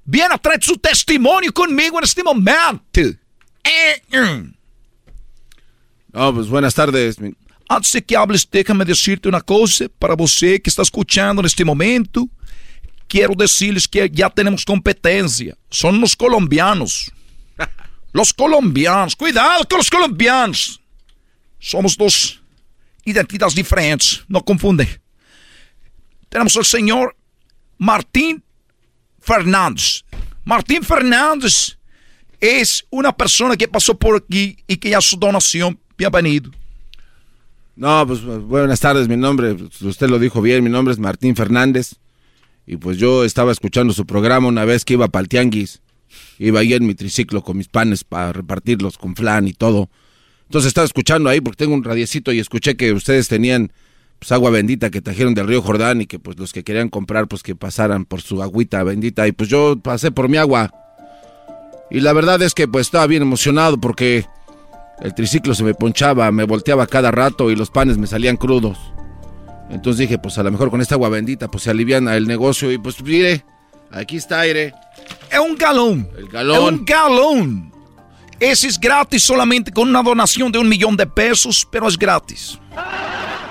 viene 0.05 0.35
a 0.35 0.39
traer 0.39 0.63
su 0.63 0.77
testimonio 0.77 1.53
conmigo 1.53 1.99
en 1.99 2.05
este 2.05 2.23
momento. 2.23 3.03
Oh, 6.15 6.33
pues 6.33 6.49
buenas 6.49 6.75
tardes. 6.75 7.19
Antes 7.69 7.93
de 7.93 8.03
que 8.03 8.17
hables, 8.17 8.49
déjame 8.51 8.85
decirte 8.87 9.29
una 9.29 9.43
cosa 9.43 9.87
para 9.99 10.15
você 10.17 10.61
que 10.61 10.71
está 10.71 10.81
escuchando 10.83 11.43
en 11.43 11.47
este 11.47 11.65
momento. 11.65 12.27
Quiero 13.07 13.35
decirles 13.35 13.87
que 13.87 14.09
ya 14.11 14.31
tenemos 14.31 14.65
competencia. 14.65 15.57
Son 15.71 16.01
los 16.01 16.17
colombianos. 16.17 17.13
Los 18.13 18.33
colombianos. 18.33 19.15
Cuidado 19.15 19.67
con 19.69 19.79
los 19.79 19.91
colombianos. 19.91 20.81
Somos 21.59 21.97
dos 21.97 22.43
identidades 23.05 23.55
diferentes. 23.55 24.25
No 24.29 24.45
confunde. 24.45 25.01
Tenemos 26.29 26.57
al 26.57 26.65
señor 26.65 27.17
Martín 27.79 28.43
Fernández. 29.21 30.05
Martín 30.45 30.83
Fernández 30.83 31.79
es 32.41 32.87
una 32.91 33.17
persona 33.17 33.57
que 33.57 33.69
pasó 33.69 33.99
por 33.99 34.17
aquí 34.17 34.57
y 34.67 34.77
que 34.77 34.91
ya 34.91 35.01
su 35.01 35.17
donación. 35.17 35.79
Bienvenido. 35.97 36.51
No, 37.77 38.05
pues 38.07 38.25
buenas 38.25 38.81
tardes, 38.81 39.09
mi 39.09 39.17
nombre, 39.17 39.57
usted 39.83 40.09
lo 40.09 40.19
dijo 40.19 40.43
bien, 40.43 40.65
mi 40.65 40.71
nombre 40.71 40.93
es 40.93 40.99
Martín 40.99 41.37
Fernández. 41.37 41.95
Y 42.67 42.77
pues 42.77 42.99
yo 42.99 43.25
estaba 43.25 43.53
escuchando 43.53 43.93
su 43.95 44.05
programa 44.05 44.49
una 44.49 44.65
vez 44.65 44.85
que 44.85 44.95
iba 44.95 45.09
para 45.09 45.23
el 45.23 45.29
tianguis. 45.29 45.81
Iba 46.39 46.61
ahí 46.61 46.75
en 46.75 46.87
mi 46.87 46.95
triciclo 46.95 47.43
con 47.43 47.57
mis 47.57 47.69
panes 47.69 48.05
para 48.05 48.33
repartirlos 48.33 48.99
con 48.99 49.15
flan 49.15 49.49
y 49.49 49.53
todo. 49.53 49.89
Entonces 50.49 50.69
estaba 50.69 50.87
escuchando 50.87 51.29
ahí 51.29 51.43
porque 51.43 51.59
tengo 51.59 51.75
un 51.75 51.85
radiecito 51.85 52.33
y 52.33 52.39
escuché 52.39 52.75
que 52.75 52.95
ustedes 52.95 53.29
tenían 53.29 53.71
pues 54.19 54.33
agua 54.33 54.49
bendita 54.49 54.89
que 54.89 55.03
trajeron 55.03 55.35
del 55.35 55.47
río 55.47 55.61
Jordán 55.61 56.01
y 56.01 56.07
que 56.07 56.19
pues 56.19 56.39
los 56.39 56.55
que 56.55 56.65
querían 56.65 56.89
comprar 56.89 57.29
pues 57.29 57.43
que 57.43 57.55
pasaran 57.55 58.07
por 58.07 58.23
su 58.23 58.43
agüita 58.43 58.83
bendita 58.83 59.29
y 59.29 59.33
pues 59.33 59.51
yo 59.51 59.79
pasé 59.79 60.11
por 60.11 60.31
mi 60.31 60.39
agua. 60.39 60.73
Y 61.91 62.01
la 62.01 62.15
verdad 62.15 62.41
es 62.41 62.55
que 62.55 62.67
pues 62.67 62.87
estaba 62.87 63.07
bien 63.07 63.21
emocionado 63.21 63.79
porque 63.79 64.25
el 65.03 65.15
triciclo 65.15 65.55
se 65.55 65.65
me 65.65 65.75
ponchaba, 65.75 66.33
me 66.33 66.45
volteaba 66.45 66.87
cada 66.87 67.11
rato 67.11 67.51
y 67.51 67.57
los 67.57 67.71
panes 67.71 67.99
me 67.99 68.07
salían 68.07 68.39
crudos. 68.39 68.79
Entonces 69.69 69.99
dije, 69.99 70.17
pues 70.17 70.39
a 70.39 70.43
lo 70.43 70.51
mejor 70.51 70.71
con 70.71 70.81
esta 70.81 70.95
agua 70.95 71.11
bendita 71.11 71.49
pues 71.49 71.65
se 71.65 71.71
aliviana 71.71 72.17
el 72.17 72.27
negocio 72.27 72.73
y 72.73 72.79
pues 72.79 73.03
mire, 73.03 73.45
aquí 73.91 74.17
está 74.17 74.41
aire. 74.41 74.73
Es 75.31 75.39
un 75.39 75.57
galón. 75.57 76.09
El 76.17 76.29
galón. 76.29 76.57
Es 76.57 76.63
un 76.63 76.85
galón. 76.87 77.78
Ese 78.41 78.69
es 78.69 78.79
gratis 78.79 79.23
solamente 79.23 79.73
con 79.73 79.89
una 79.89 80.03
donación 80.03 80.53
de 80.53 80.59
un 80.59 80.69
millón 80.69 80.97
de 80.97 81.07
pesos, 81.07 81.67
pero 81.71 81.89
es 81.89 81.99
gratis. 81.99 82.59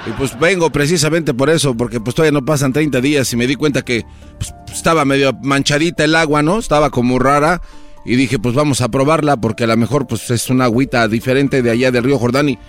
Y 0.06 0.12
pues 0.12 0.40
vengo 0.40 0.70
precisamente 0.70 1.34
por 1.34 1.50
eso, 1.50 1.76
porque 1.76 2.00
pues 2.00 2.16
todavía 2.16 2.40
no 2.40 2.46
pasan 2.46 2.72
30 2.72 3.02
días 3.02 3.32
y 3.34 3.36
me 3.36 3.48
di 3.48 3.56
cuenta 3.56 3.84
que 3.84 4.06
pues, 4.38 4.54
estaba 4.74 5.04
medio 5.04 5.34
manchadita 5.44 6.06
el 6.06 6.16
agua, 6.16 6.42
¿no? 6.42 6.60
Estaba 6.60 6.90
como 6.90 7.20
rara. 7.20 7.62
Y 8.06 8.16
dije, 8.16 8.40
pues 8.40 8.56
vamos 8.56 8.80
a 8.80 8.88
probarla 8.88 9.36
porque 9.36 9.66
a 9.66 9.68
lo 9.68 9.76
mejor 9.76 10.08
pues 10.08 10.30
es 10.32 10.50
una 10.50 10.66
agüita 10.66 11.10
diferente 11.10 11.62
de 11.62 11.72
allá 11.72 11.92
del 11.92 12.06
río 12.06 12.18
Jordán. 12.18 12.48
Y, 12.48 12.60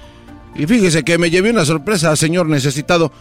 y 0.56 0.66
fíjese 0.66 1.04
que 1.04 1.18
me 1.18 1.30
llevé 1.30 1.50
una 1.50 1.64
sorpresa, 1.64 2.16
señor 2.16 2.46
necesitado. 2.46 3.12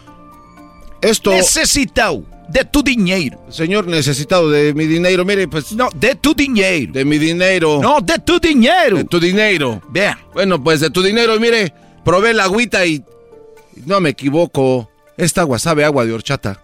Esto... 1.02 1.30
Necesitado 1.30 2.24
de 2.48 2.66
tu 2.66 2.82
dinero. 2.82 3.40
Señor 3.50 3.88
necesitado 3.88 4.50
de 4.50 4.74
mi 4.74 4.86
dinero, 4.86 5.26
mire, 5.26 5.48
pues... 5.48 5.72
No, 5.74 5.90
de 5.96 6.16
tu 6.16 6.34
dinero. 6.34 6.92
De 6.94 7.06
mi 7.06 7.18
dinero. 7.18 7.80
No, 7.82 8.02
de 8.02 8.20
tu 8.20 8.40
dinero. 8.40 8.98
De 8.98 9.04
tu 9.04 9.20
dinero. 9.20 9.82
Bien. 9.90 10.16
Bueno, 10.34 10.64
pues 10.64 10.80
de 10.80 10.90
tu 10.90 11.02
dinero, 11.02 11.40
mire, 11.40 11.74
probé 12.04 12.34
la 12.34 12.46
agüita 12.46 12.86
y... 12.86 13.04
No 13.86 14.00
me 14.00 14.10
equivoco. 14.10 14.90
Esta 15.18 15.42
agua 15.42 15.60
sabe 15.60 15.84
agua 15.84 16.06
de 16.06 16.14
horchata. 16.14 16.64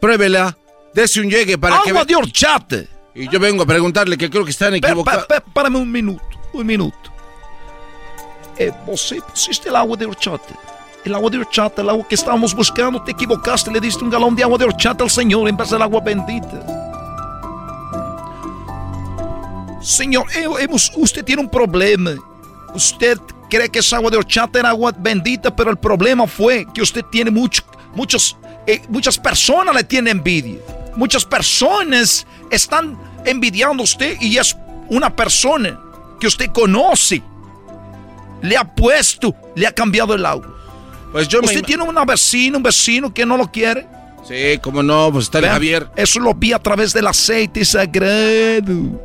Pruébela. 0.00 0.56
Dese 0.94 1.20
un 1.20 1.30
llegue 1.30 1.58
para 1.58 1.80
que... 1.82 1.90
Agua 1.90 2.04
de 2.04 2.16
horchata. 2.16 2.84
Y 3.14 3.28
yo 3.28 3.40
vengo 3.40 3.64
a 3.64 3.66
preguntarle 3.66 4.16
que 4.16 4.30
creo 4.30 4.44
que 4.44 4.50
están 4.50 4.74
equivocados. 4.74 5.26
Párame 5.52 5.78
un 5.78 5.90
minuto, 5.90 6.22
un 6.52 6.66
minuto. 6.66 6.96
Eh, 8.58 8.72
você 8.86 9.20
pusiste 9.20 9.68
el 9.68 9.76
agua 9.76 9.96
de 9.96 10.06
horchata. 10.06 10.54
El 11.08 11.14
agua 11.14 11.30
de 11.30 11.38
horchata, 11.38 11.80
el 11.80 11.88
agua 11.88 12.06
que 12.06 12.16
estábamos 12.16 12.54
buscando, 12.54 13.02
te 13.02 13.12
equivocaste, 13.12 13.70
le 13.70 13.80
diste 13.80 14.04
un 14.04 14.10
galón 14.10 14.36
de 14.36 14.42
agua 14.42 14.58
de 14.58 14.66
horchata 14.66 15.04
al 15.04 15.08
Señor 15.08 15.48
en 15.48 15.56
vez 15.56 15.70
del 15.70 15.80
agua 15.80 16.02
bendita. 16.02 16.60
Señor, 19.80 20.26
hemos, 20.34 20.92
usted 20.96 21.24
tiene 21.24 21.40
un 21.40 21.48
problema. 21.48 22.10
Usted 22.74 23.18
cree 23.48 23.70
que 23.70 23.78
esa 23.78 23.96
agua 23.96 24.10
de 24.10 24.18
horchata 24.18 24.58
era 24.58 24.68
agua 24.68 24.92
bendita, 24.98 25.56
pero 25.56 25.70
el 25.70 25.78
problema 25.78 26.26
fue 26.26 26.66
que 26.74 26.82
usted 26.82 27.02
tiene 27.10 27.30
mucho, 27.30 27.62
muchos, 27.94 28.36
eh, 28.66 28.82
muchas 28.90 29.16
personas 29.16 29.74
le 29.74 29.84
tienen 29.84 30.18
envidia. 30.18 30.58
Muchas 30.94 31.24
personas 31.24 32.26
están 32.50 32.98
envidiando 33.24 33.82
a 33.82 33.84
usted 33.84 34.20
y 34.20 34.36
es 34.36 34.54
una 34.90 35.16
persona 35.16 35.80
que 36.20 36.26
usted 36.26 36.50
conoce. 36.52 37.22
Le 38.42 38.58
ha 38.58 38.64
puesto, 38.64 39.34
le 39.54 39.66
ha 39.66 39.72
cambiado 39.72 40.12
el 40.12 40.26
agua. 40.26 40.57
Pues 41.12 41.28
yo 41.28 41.40
¿Usted 41.40 41.62
tiene 41.62 41.82
una 41.82 42.04
vecina, 42.04 42.56
un 42.56 42.62
vecino 42.62 43.12
que 43.12 43.24
no 43.24 43.36
lo 43.36 43.50
quiere? 43.50 43.86
Sí, 44.26 44.58
como 44.62 44.82
no, 44.82 45.10
pues 45.10 45.24
está 45.24 45.38
el 45.38 45.46
Javier. 45.46 45.88
Eso 45.96 46.20
lo 46.20 46.34
vi 46.34 46.52
a 46.52 46.58
través 46.58 46.92
del 46.92 47.06
aceite 47.06 47.64
sagrado. 47.64 49.00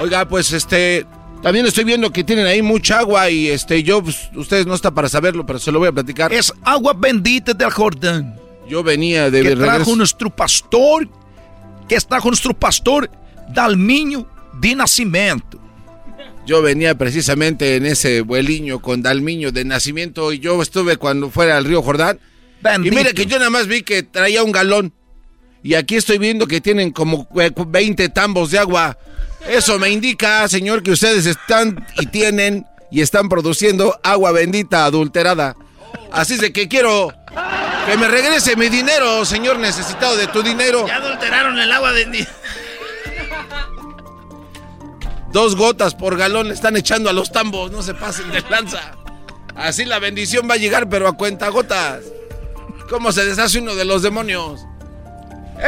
Oiga, 0.00 0.26
pues 0.26 0.52
este, 0.52 1.06
también 1.42 1.66
estoy 1.66 1.84
viendo 1.84 2.10
que 2.10 2.24
tienen 2.24 2.46
ahí 2.46 2.62
mucha 2.62 3.00
agua 3.00 3.28
y 3.28 3.48
este, 3.48 3.82
yo, 3.82 4.02
pues, 4.02 4.30
ustedes 4.34 4.66
no 4.66 4.74
está 4.74 4.90
para 4.92 5.08
saberlo, 5.08 5.44
pero 5.44 5.58
se 5.58 5.70
lo 5.70 5.78
voy 5.78 5.88
a 5.88 5.92
platicar. 5.92 6.32
Es 6.32 6.52
agua 6.62 6.94
bendita 6.96 7.52
del 7.52 7.70
Jordán. 7.70 8.38
Yo 8.68 8.82
venía 8.82 9.30
de 9.30 9.42
que 9.42 9.56
trajo 9.56 9.94
nuestro 9.96 10.30
pastor, 10.30 11.08
que 11.88 11.96
está 11.96 12.20
con 12.20 12.30
nuestro 12.30 12.54
pastor 12.54 13.10
Dalminho 13.48 14.26
de 14.54 14.74
Nascimento. 14.74 15.58
Yo 16.44 16.60
venía 16.60 16.96
precisamente 16.96 17.76
en 17.76 17.86
ese 17.86 18.20
vueliño 18.22 18.80
con 18.80 19.02
Dalmiño 19.02 19.52
de 19.52 19.64
nacimiento 19.64 20.32
y 20.32 20.40
yo 20.40 20.60
estuve 20.60 20.96
cuando 20.96 21.30
fuera 21.30 21.56
al 21.56 21.64
río 21.64 21.82
Jordán. 21.82 22.18
Y 22.84 22.90
mire 22.90 23.14
que 23.14 23.26
yo 23.26 23.38
nada 23.38 23.50
más 23.50 23.66
vi 23.66 23.82
que 23.82 24.02
traía 24.02 24.42
un 24.42 24.52
galón. 24.52 24.92
Y 25.62 25.74
aquí 25.74 25.96
estoy 25.96 26.18
viendo 26.18 26.46
que 26.46 26.60
tienen 26.60 26.90
como 26.90 27.28
20 27.32 28.08
tambos 28.08 28.50
de 28.50 28.58
agua. 28.58 28.98
Eso 29.48 29.78
me 29.78 29.90
indica, 29.90 30.48
señor, 30.48 30.82
que 30.82 30.90
ustedes 30.90 31.26
están 31.26 31.86
y 32.00 32.06
tienen 32.06 32.66
y 32.90 33.00
están 33.00 33.28
produciendo 33.28 33.98
agua 34.02 34.32
bendita 34.32 34.84
adulterada. 34.84 35.56
Así 36.10 36.36
de 36.36 36.52
que 36.52 36.68
quiero 36.68 37.12
que 37.86 37.96
me 37.96 38.08
regrese 38.08 38.56
mi 38.56 38.68
dinero, 38.68 39.24
señor 39.24 39.58
necesitado 39.58 40.16
de 40.16 40.26
tu 40.26 40.42
dinero. 40.42 40.86
Ya 40.86 40.96
adulteraron 40.96 41.58
el 41.58 41.72
agua 41.72 41.92
bendita. 41.92 42.30
Dos 45.32 45.56
gotas 45.56 45.94
por 45.94 46.16
galón 46.16 46.50
están 46.50 46.76
echando 46.76 47.08
a 47.08 47.12
los 47.12 47.32
tambos, 47.32 47.70
no 47.72 47.82
se 47.82 47.94
pasen 47.94 48.30
de 48.30 48.42
lanza. 48.50 48.92
Así 49.54 49.84
la 49.84 49.98
bendición 49.98 50.48
va 50.48 50.54
a 50.54 50.58
llegar, 50.58 50.88
pero 50.88 51.08
a 51.08 51.16
cuenta 51.16 51.48
gotas. 51.48 52.04
¿Cómo 52.90 53.12
se 53.12 53.24
deshace 53.24 53.58
uno 53.58 53.74
de 53.74 53.84
los 53.84 54.02
demonios? 54.02 54.60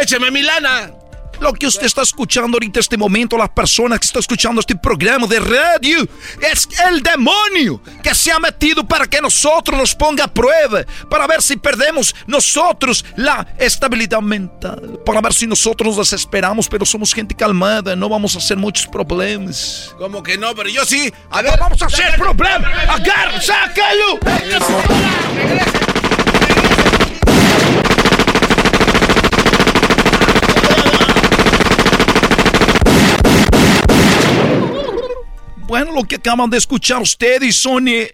¡Écheme 0.00 0.30
mi 0.30 0.42
lana! 0.42 0.92
Lo 1.40 1.52
que 1.52 1.66
usted 1.66 1.86
está 1.86 2.02
escuchando 2.02 2.56
ahorita, 2.56 2.80
este 2.80 2.96
momento, 2.96 3.36
las 3.36 3.50
personas 3.50 4.00
que 4.00 4.06
están 4.06 4.20
escuchando 4.20 4.60
este 4.60 4.76
programa 4.76 5.26
de 5.26 5.40
radio, 5.40 6.06
es 6.40 6.68
el 6.86 7.02
demonio 7.02 7.80
que 8.02 8.14
se 8.14 8.32
ha 8.32 8.38
metido 8.38 8.86
para 8.86 9.06
que 9.06 9.20
nosotros 9.20 9.78
nos 9.78 9.94
ponga 9.94 10.24
a 10.24 10.28
prueba, 10.28 10.84
para 11.08 11.26
ver 11.26 11.42
si 11.42 11.56
perdemos 11.56 12.14
nosotros 12.26 13.04
la 13.16 13.46
estabilidad 13.58 14.20
mental, 14.20 15.00
para 15.04 15.20
ver 15.20 15.32
si 15.32 15.46
nosotros 15.46 15.96
nos 15.96 16.10
desesperamos, 16.10 16.68
pero 16.68 16.84
somos 16.84 17.12
gente 17.12 17.34
calmada, 17.34 17.96
no 17.96 18.08
vamos 18.08 18.34
a 18.34 18.38
hacer 18.38 18.56
muchos 18.56 18.86
problemas. 18.86 19.94
¿Cómo 19.98 20.22
que 20.22 20.38
no? 20.38 20.54
Pero 20.54 20.68
yo 20.68 20.84
sí. 20.84 21.12
A 21.30 21.42
ver, 21.42 21.58
vamos 21.58 21.80
a 21.82 21.86
hacer 21.86 22.14
problemas. 22.16 22.72
Agarra, 22.88 23.40
sácalo. 23.40 24.18
Bueno, 35.66 35.92
lo 35.92 36.04
que 36.04 36.16
acaban 36.16 36.50
de 36.50 36.58
escuchar 36.58 37.00
ustedes 37.00 37.56
son, 37.56 37.88
eh, 37.88 38.12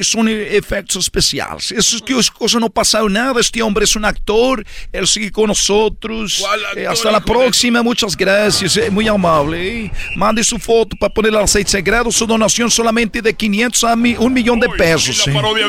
son 0.00 0.28
eh, 0.28 0.56
efectos 0.56 1.04
especiales. 1.04 1.70
Eso 1.70 1.96
es 1.96 2.02
que 2.02 2.14
cosa 2.36 2.58
no 2.58 2.66
ha 2.66 2.70
pasado 2.70 3.08
nada. 3.08 3.40
Este 3.40 3.62
hombre 3.62 3.84
es 3.84 3.94
un 3.94 4.04
actor. 4.04 4.64
Él 4.92 5.06
sigue 5.06 5.30
con 5.30 5.46
nosotros. 5.46 6.44
Eh, 6.76 6.86
hasta 6.86 7.12
la 7.12 7.20
próxima. 7.20 7.82
Muchas 7.82 8.16
gracias. 8.16 8.78
muy 8.90 9.06
amable. 9.06 9.92
Mande 10.16 10.42
su 10.42 10.58
foto 10.58 10.96
para 10.98 11.14
poner 11.14 11.30
el 11.30 11.38
aceite 11.38 11.70
sagrado. 11.70 12.10
Su 12.10 12.26
donación 12.26 12.70
solamente 12.70 13.22
de 13.22 13.32
500 13.32 13.84
a 13.84 13.94
un 13.94 14.32
millón 14.32 14.58
de 14.58 14.68
pesos. 14.70 15.24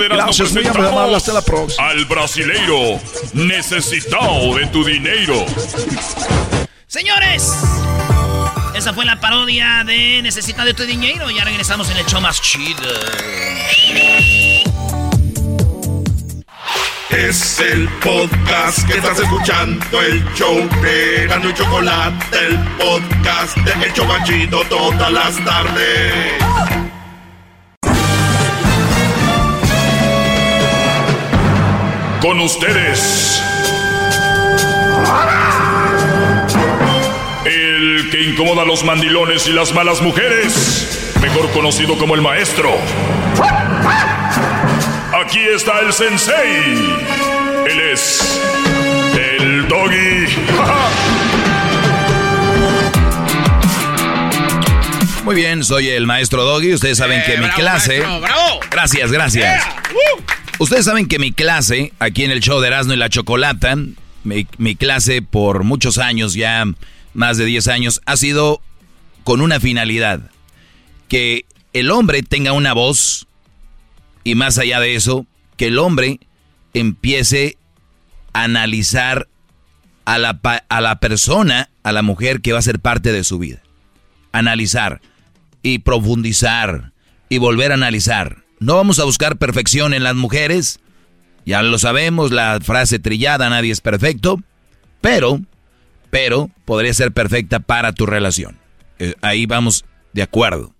gracias, 0.10 0.52
muy 0.52 0.66
amable. 0.66 1.16
Hasta 1.16 1.34
la 1.34 1.42
próxima. 1.42 1.90
Al 1.90 2.06
brasileiro 2.06 3.00
necesitado 3.34 4.56
de 4.56 4.66
tu 4.68 4.84
dinero. 4.84 5.46
Señores. 6.88 7.54
Esa 8.78 8.94
fue 8.94 9.06
la 9.06 9.20
parodia 9.20 9.84
de 9.84 10.22
Necesita 10.22 10.64
de 10.64 10.76
tu 10.76 10.84
dinero. 10.84 11.32
Ya 11.32 11.44
regresamos 11.44 11.90
en 11.90 11.98
el 11.98 12.06
show 12.06 12.22
más 12.22 12.40
chido. 12.40 12.94
Es 17.10 17.60
el 17.60 17.90
podcast 18.04 18.88
que 18.88 19.00
estás 19.00 19.18
escuchando, 19.18 20.00
el 20.00 20.24
show 20.36 20.70
de 20.84 21.26
Gano 21.28 21.50
y 21.50 21.54
Chocolate, 21.56 22.38
el 22.38 22.60
podcast 22.78 23.58
de 23.58 23.86
El 23.86 23.94
Chocachito 23.94 24.62
todas 24.70 25.12
las 25.12 25.44
tardes. 25.44 26.34
Con 32.22 32.40
ustedes 32.42 33.42
El 37.98 38.10
que 38.12 38.22
incomoda 38.22 38.62
a 38.62 38.66
los 38.66 38.84
mandilones 38.84 39.48
y 39.48 39.54
las 39.54 39.74
malas 39.74 40.04
mujeres, 40.04 41.16
mejor 41.20 41.50
conocido 41.50 41.98
como 41.98 42.14
el 42.14 42.22
maestro. 42.22 42.70
Aquí 45.20 45.40
está 45.40 45.80
el 45.80 45.92
sensei. 45.92 46.76
Él 47.68 47.80
es 47.92 48.40
el 49.16 49.68
doggy. 49.68 50.28
Muy 55.24 55.36
bien, 55.36 55.64
soy 55.64 55.88
el 55.88 56.06
maestro 56.06 56.44
Doggy. 56.44 56.76
Ustedes 56.76 57.00
saben 57.00 57.24
que 57.26 57.34
eh, 57.34 57.40
mi 57.40 57.50
clase. 57.50 58.02
¡Bravo! 58.02 58.60
Gracias, 58.70 59.12
gracias. 59.12 59.66
Ustedes 60.60 60.86
saben 60.86 61.08
que 61.08 61.18
mi 61.18 61.32
clase, 61.32 61.94
aquí 61.98 62.26
en 62.26 62.30
el 62.30 62.42
show 62.42 62.62
de 62.62 62.68
Erasmo 62.68 62.94
y 62.94 62.98
la 62.98 63.10
Chocolata, 63.10 63.76
mi, 64.24 64.46
mi 64.60 64.76
clase 64.76 65.24
por 65.24 65.64
muchos 65.64 65.98
años 65.98 66.36
ya 66.36 66.64
más 67.18 67.38
de 67.38 67.46
10 67.46 67.68
años, 67.70 68.02
ha 68.06 68.16
sido 68.16 68.62
con 69.24 69.42
una 69.42 69.60
finalidad, 69.60 70.30
que 71.08 71.46
el 71.74 71.90
hombre 71.90 72.22
tenga 72.22 72.54
una 72.54 72.74
voz 72.74 73.28
y 74.24 74.36
más 74.36 74.60
allá 74.60 74.80
de 74.80 74.94
eso, 74.94 75.26
que 75.58 75.68
el 75.68 75.80
hombre 75.80 76.20
empiece 76.76 77.58
a 78.34 78.44
analizar 78.44 79.28
a 80.06 80.20
la, 80.20 80.40
a 80.70 80.82
la 80.82 81.00
persona, 81.00 81.72
a 81.82 81.92
la 81.92 82.04
mujer 82.04 82.40
que 82.42 82.54
va 82.54 82.60
a 82.60 82.62
ser 82.62 82.80
parte 82.80 83.12
de 83.12 83.24
su 83.24 83.40
vida. 83.40 83.64
Analizar 84.32 85.02
y 85.64 85.80
profundizar 85.80 86.94
y 87.30 87.40
volver 87.40 87.72
a 87.72 87.76
analizar. 87.76 88.44
No 88.60 88.76
vamos 88.76 89.00
a 89.00 89.06
buscar 89.06 89.38
perfección 89.38 89.96
en 89.96 90.04
las 90.04 90.16
mujeres, 90.16 90.82
ya 91.48 91.64
lo 91.64 91.80
sabemos, 91.80 92.32
la 92.32 92.60
frase 92.62 93.00
trillada, 93.00 93.50
nadie 93.50 93.72
es 93.72 93.82
perfecto, 93.82 94.40
pero 95.02 95.42
pero 96.18 96.50
podría 96.66 96.96
ser 96.96 97.12
perfecta 97.12 97.60
para 97.60 97.94
tu 97.94 98.08
relación. 98.08 98.58
Eh, 98.98 99.14
ahí 99.22 99.46
vamos 99.46 99.86
de 100.14 100.24
acuerdo. 100.24 100.74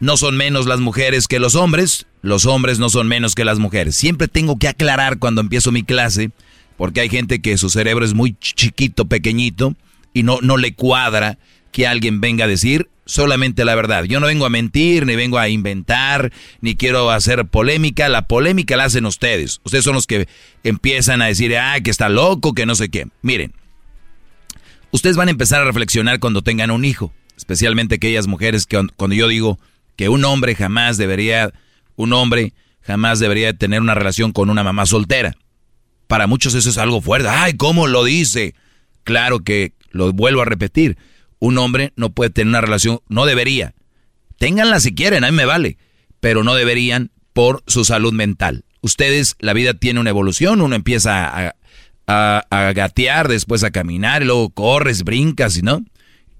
No 0.00 0.18
son 0.18 0.36
menos 0.36 0.66
las 0.66 0.80
mujeres 0.80 1.28
que 1.28 1.38
los 1.38 1.54
hombres, 1.54 2.06
los 2.20 2.44
hombres 2.44 2.78
no 2.78 2.90
son 2.90 3.08
menos 3.08 3.34
que 3.34 3.46
las 3.46 3.58
mujeres. 3.58 3.96
Siempre 3.96 4.28
tengo 4.28 4.58
que 4.58 4.68
aclarar 4.68 5.18
cuando 5.18 5.40
empiezo 5.40 5.72
mi 5.72 5.82
clase, 5.82 6.30
porque 6.76 7.00
hay 7.00 7.08
gente 7.08 7.40
que 7.40 7.56
su 7.56 7.70
cerebro 7.70 8.04
es 8.04 8.12
muy 8.12 8.36
chiquito, 8.38 9.06
pequeñito, 9.06 9.76
y 10.12 10.24
no, 10.24 10.40
no 10.42 10.58
le 10.58 10.74
cuadra 10.74 11.38
que 11.72 11.86
alguien 11.86 12.20
venga 12.20 12.44
a 12.44 12.48
decir 12.48 12.90
solamente 13.06 13.64
la 13.64 13.74
verdad. 13.74 14.04
Yo 14.04 14.20
no 14.20 14.26
vengo 14.26 14.44
a 14.44 14.50
mentir, 14.50 15.06
ni 15.06 15.16
vengo 15.16 15.38
a 15.38 15.48
inventar, 15.48 16.32
ni 16.60 16.76
quiero 16.76 17.10
hacer 17.10 17.46
polémica. 17.46 18.10
La 18.10 18.28
polémica 18.28 18.76
la 18.76 18.84
hacen 18.84 19.06
ustedes. 19.06 19.62
Ustedes 19.64 19.84
son 19.84 19.94
los 19.94 20.06
que 20.06 20.28
empiezan 20.64 21.22
a 21.22 21.26
decir, 21.28 21.56
ah, 21.56 21.80
que 21.82 21.90
está 21.90 22.10
loco, 22.10 22.52
que 22.52 22.66
no 22.66 22.74
sé 22.74 22.90
qué. 22.90 23.06
Miren, 23.22 23.54
Ustedes 24.94 25.16
van 25.16 25.26
a 25.26 25.32
empezar 25.32 25.60
a 25.60 25.64
reflexionar 25.64 26.20
cuando 26.20 26.42
tengan 26.42 26.70
un 26.70 26.84
hijo, 26.84 27.12
especialmente 27.36 27.96
aquellas 27.96 28.28
mujeres 28.28 28.64
que 28.64 28.80
cuando 28.94 29.16
yo 29.16 29.26
digo 29.26 29.58
que 29.96 30.08
un 30.08 30.24
hombre 30.24 30.54
jamás 30.54 30.96
debería, 30.98 31.52
un 31.96 32.12
hombre 32.12 32.52
jamás 32.80 33.18
debería 33.18 33.52
tener 33.54 33.80
una 33.80 33.96
relación 33.96 34.30
con 34.30 34.50
una 34.50 34.62
mamá 34.62 34.86
soltera. 34.86 35.34
Para 36.06 36.28
muchos 36.28 36.54
eso 36.54 36.70
es 36.70 36.78
algo 36.78 37.00
fuerte. 37.00 37.26
Ay, 37.28 37.54
¿cómo 37.54 37.88
lo 37.88 38.04
dice? 38.04 38.54
Claro 39.02 39.40
que 39.40 39.72
lo 39.90 40.12
vuelvo 40.12 40.42
a 40.42 40.44
repetir. 40.44 40.96
Un 41.40 41.58
hombre 41.58 41.92
no 41.96 42.10
puede 42.10 42.30
tener 42.30 42.50
una 42.50 42.60
relación, 42.60 43.00
no 43.08 43.26
debería. 43.26 43.74
Ténganla 44.38 44.78
si 44.78 44.94
quieren, 44.94 45.24
a 45.24 45.30
mí 45.32 45.36
me 45.36 45.44
vale, 45.44 45.76
pero 46.20 46.44
no 46.44 46.54
deberían 46.54 47.10
por 47.32 47.64
su 47.66 47.84
salud 47.84 48.12
mental. 48.12 48.64
Ustedes, 48.80 49.34
la 49.40 49.54
vida 49.54 49.74
tiene 49.74 49.98
una 49.98 50.10
evolución, 50.10 50.60
uno 50.60 50.76
empieza 50.76 51.48
a, 51.48 51.56
a, 52.06 52.72
gatear, 52.74 53.28
después 53.28 53.64
a 53.64 53.70
caminar, 53.70 54.22
y 54.22 54.26
luego 54.26 54.50
corres, 54.50 55.04
brincas, 55.04 55.62
¿no? 55.62 55.84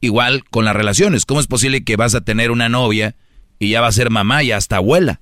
Igual 0.00 0.44
con 0.50 0.64
las 0.64 0.76
relaciones. 0.76 1.24
¿Cómo 1.24 1.40
es 1.40 1.46
posible 1.46 1.84
que 1.84 1.96
vas 1.96 2.14
a 2.14 2.20
tener 2.20 2.50
una 2.50 2.68
novia 2.68 3.14
y 3.58 3.70
ya 3.70 3.80
va 3.80 3.86
a 3.86 3.92
ser 3.92 4.10
mamá 4.10 4.42
y 4.42 4.52
hasta 4.52 4.76
abuela? 4.76 5.20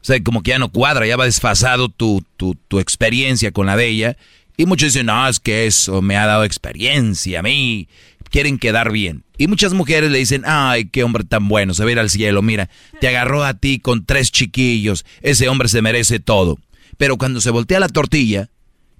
O 0.00 0.04
sea, 0.06 0.22
como 0.22 0.42
que 0.42 0.50
ya 0.50 0.58
no 0.58 0.70
cuadra, 0.70 1.06
ya 1.06 1.16
va 1.16 1.24
desfasado 1.24 1.88
tu, 1.88 2.24
tu, 2.36 2.54
tu 2.54 2.78
experiencia 2.78 3.50
con 3.50 3.66
la 3.66 3.76
de 3.76 3.88
ella. 3.88 4.16
Y 4.56 4.64
muchos 4.64 4.92
dicen, 4.92 5.06
no, 5.06 5.28
es 5.28 5.40
que 5.40 5.66
eso 5.66 6.00
me 6.00 6.16
ha 6.16 6.26
dado 6.26 6.44
experiencia 6.44 7.40
a 7.40 7.42
mí. 7.42 7.88
Quieren 8.30 8.58
quedar 8.58 8.90
bien. 8.90 9.24
Y 9.36 9.48
muchas 9.48 9.74
mujeres 9.74 10.10
le 10.10 10.18
dicen, 10.18 10.42
ay, 10.46 10.86
qué 10.86 11.04
hombre 11.04 11.24
tan 11.24 11.48
bueno, 11.48 11.74
se 11.74 11.84
va 11.84 11.92
ir 11.92 11.98
al 11.98 12.08
cielo. 12.08 12.40
Mira, 12.40 12.70
te 13.00 13.08
agarró 13.08 13.44
a 13.44 13.54
ti 13.54 13.78
con 13.78 14.06
tres 14.06 14.32
chiquillos. 14.32 15.04
Ese 15.20 15.48
hombre 15.48 15.68
se 15.68 15.82
merece 15.82 16.20
todo. 16.20 16.58
Pero 16.96 17.18
cuando 17.18 17.40
se 17.40 17.50
voltea 17.50 17.80
la 17.80 17.88
tortilla, 17.88 18.48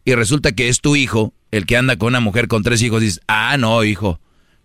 y 0.07 0.15
resulta 0.15 0.53
que 0.53 0.69
es 0.69 0.81
tu 0.81 0.95
hijo 0.95 1.35
el 1.51 1.67
que 1.67 1.77
anda 1.77 1.97
con 1.97 2.09
una 2.09 2.21
mujer 2.21 2.47
con 2.47 2.63
tres 2.63 2.81
hijos, 2.81 3.01
dices, 3.01 3.21
ah, 3.27 3.57
no, 3.59 3.83
hijo, 3.83 4.21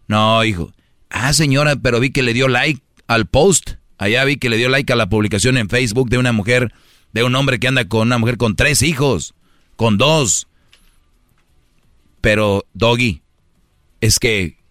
no, 0.07 0.45
hijo. 0.45 0.71
Ah, 1.09 1.33
señora, 1.33 1.75
pero 1.75 1.99
vi 1.99 2.11
que 2.11 2.21
le 2.21 2.33
dio 2.33 2.47
like 2.47 2.81
al 3.07 3.25
post. 3.25 3.71
Allá 3.97 4.23
vi 4.23 4.37
que 4.37 4.49
le 4.49 4.57
dio 4.57 4.69
like 4.69 4.93
a 4.93 4.95
la 4.95 5.09
publicación 5.09 5.57
en 5.57 5.67
Facebook 5.67 6.09
de 6.09 6.19
una 6.19 6.31
mujer, 6.31 6.71
de 7.11 7.23
un 7.23 7.35
hombre 7.35 7.59
que 7.59 7.67
anda 7.67 7.85
con 7.85 8.07
una 8.07 8.19
mujer 8.19 8.37
con 8.37 8.55
tres 8.55 8.83
hijos, 8.83 9.33
con 9.75 9.97
dos. 9.97 10.47
Pero, 12.21 12.63
Doggy, 12.73 13.23
es 13.99 14.19
que 14.19 14.61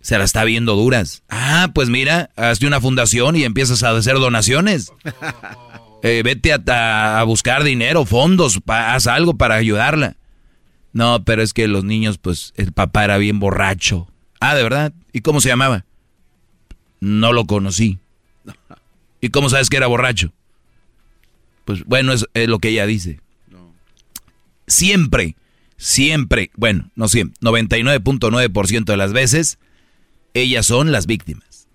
Se 0.00 0.18
la 0.18 0.24
está 0.24 0.42
viendo 0.44 0.74
duras. 0.74 1.22
Ah, 1.28 1.70
pues 1.72 1.88
mira, 1.88 2.30
hazte 2.34 2.66
una 2.66 2.80
fundación 2.80 3.36
y 3.36 3.44
empiezas 3.44 3.84
a 3.84 3.90
hacer 3.90 4.14
donaciones. 4.14 4.90
Eh, 6.02 6.22
vete 6.24 6.52
a, 6.52 7.20
a, 7.20 7.24
buscar 7.24 7.62
dinero, 7.62 8.06
fondos, 8.06 8.58
haz 8.66 9.06
algo 9.06 9.36
para 9.36 9.56
ayudarla. 9.56 10.16
No, 10.92 11.24
pero 11.24 11.42
es 11.42 11.52
que 11.52 11.68
los 11.68 11.84
niños, 11.84 12.18
pues 12.18 12.52
el 12.56 12.72
papá 12.72 13.04
era 13.04 13.18
bien 13.18 13.38
borracho. 13.38 14.08
Ah, 14.40 14.54
¿de 14.54 14.62
verdad? 14.62 14.92
¿Y 15.12 15.20
cómo 15.20 15.40
se 15.40 15.48
llamaba? 15.48 15.84
No 17.00 17.32
lo 17.32 17.46
conocí. 17.46 17.98
¿Y 19.20 19.28
cómo 19.28 19.50
sabes 19.50 19.68
que 19.68 19.76
era 19.76 19.86
borracho? 19.86 20.32
Pues 21.64 21.84
bueno, 21.84 22.12
es, 22.12 22.26
lo 22.34 22.58
que 22.58 22.68
ella 22.70 22.86
dice. 22.86 23.20
Siempre, 24.66 25.36
siempre, 25.76 26.50
bueno, 26.56 26.90
no 26.94 27.08
siempre, 27.08 27.36
99.9% 27.40 28.84
de 28.84 28.96
las 28.96 29.12
veces, 29.12 29.58
ellas 30.32 30.66
son 30.66 30.92
las 30.92 31.06
víctimas. 31.06 31.68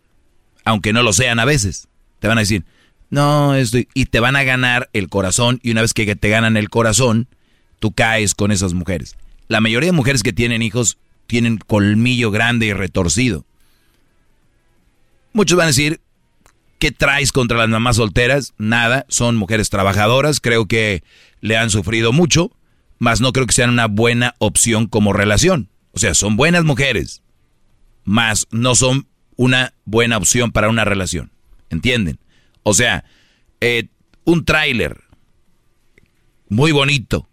Aunque 0.64 0.94
no 0.94 1.04
lo 1.04 1.14
sean 1.14 1.40
a 1.40 1.46
veces. 1.46 1.88
Te 2.20 2.28
van 2.28 2.38
a 2.38 2.42
decir, 2.42 2.66
no, 3.10 3.56
estoy... 3.56 3.88
Y 3.94 4.06
te 4.06 4.20
van 4.20 4.36
a 4.36 4.44
ganar 4.44 4.90
el 4.94 5.10
corazón 5.10 5.60
y 5.64 5.72
una 5.72 5.82
vez 5.82 5.94
que 5.94 6.16
te 6.16 6.30
ganan 6.30 6.58
el 6.58 6.70
corazón, 6.70 7.28
tú 7.80 7.92
caes 7.92 8.36
con 8.36 8.52
esas 8.52 8.74
mujeres. 8.74 9.16
La 9.48 9.62
mayoría 9.62 9.90
de 9.90 9.98
mujeres 9.98 10.24
que 10.24 10.34
tienen 10.34 10.62
hijos 10.62 10.98
tienen 11.28 11.58
colmillo 11.58 12.32
grande 12.32 12.68
y 12.68 12.74
retorcido. 12.74 13.46
Muchos 15.34 15.58
van 15.58 15.66
a 15.66 15.68
decir, 15.68 16.02
¿qué 16.80 16.92
traes 16.92 17.32
contra 17.32 17.58
las 17.58 17.70
mamás 17.70 17.98
solteras? 17.98 18.54
Nada, 18.58 19.06
son 19.10 19.36
mujeres 19.36 19.70
trabajadoras, 19.70 20.40
creo 20.40 20.66
que 20.66 21.04
le 21.42 21.58
han 21.58 21.70
sufrido 21.70 22.14
mucho, 22.14 22.52
mas 23.00 23.22
no 23.22 23.34
creo 23.34 23.46
que 23.46 23.54
sean 23.54 23.70
una 23.70 23.88
buena 23.88 24.36
opción 24.40 24.88
como 24.88 25.14
relación. 25.14 25.70
O 25.92 26.00
sea, 26.00 26.14
son 26.14 26.38
buenas 26.38 26.64
mujeres, 26.64 27.22
mas 28.04 28.48
no 28.52 28.76
son 28.76 29.08
una 29.36 29.74
buena 29.86 30.18
opción 30.18 30.52
para 30.52 30.70
una 30.70 30.86
relación. 30.86 31.32
¿Entienden? 31.70 32.20
O 32.68 32.74
sea, 32.74 33.06
eh, 33.62 33.90
un 34.24 34.44
tráiler 34.44 35.04
muy 36.50 36.72
bonito, 36.72 37.30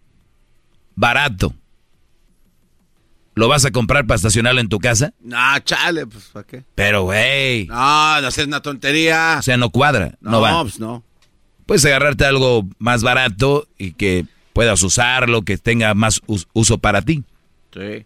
barato, 0.95 1.55
¿Lo 3.35 3.47
vas 3.47 3.65
a 3.65 3.71
comprar 3.71 4.05
para 4.05 4.17
estacionarlo 4.17 4.61
en 4.61 4.69
tu 4.69 4.79
casa? 4.79 5.13
No, 5.19 5.59
chale, 5.61 6.05
pues 6.05 6.25
¿para 6.25 6.45
qué? 6.45 6.63
Pero, 6.75 7.03
güey. 7.03 7.65
No, 7.65 8.21
no 8.21 8.27
es 8.27 8.37
una 8.37 8.61
tontería. 8.61 9.37
O 9.39 9.41
sea, 9.41 9.57
no 9.57 9.71
cuadra, 9.71 10.15
no, 10.21 10.39
va. 10.39 10.61
pues 10.61 10.79
no. 10.79 11.03
Puedes 11.65 11.83
agarrarte 11.85 12.25
algo 12.25 12.67
más 12.77 13.01
barato 13.01 13.67
y 13.77 13.93
que 13.93 14.25
puedas 14.53 14.83
usarlo, 14.83 15.41
que 15.41 15.57
tenga 15.57 15.95
más 15.95 16.21
uso 16.53 16.77
para 16.77 17.01
ti. 17.01 17.23
Sí. 17.73 18.05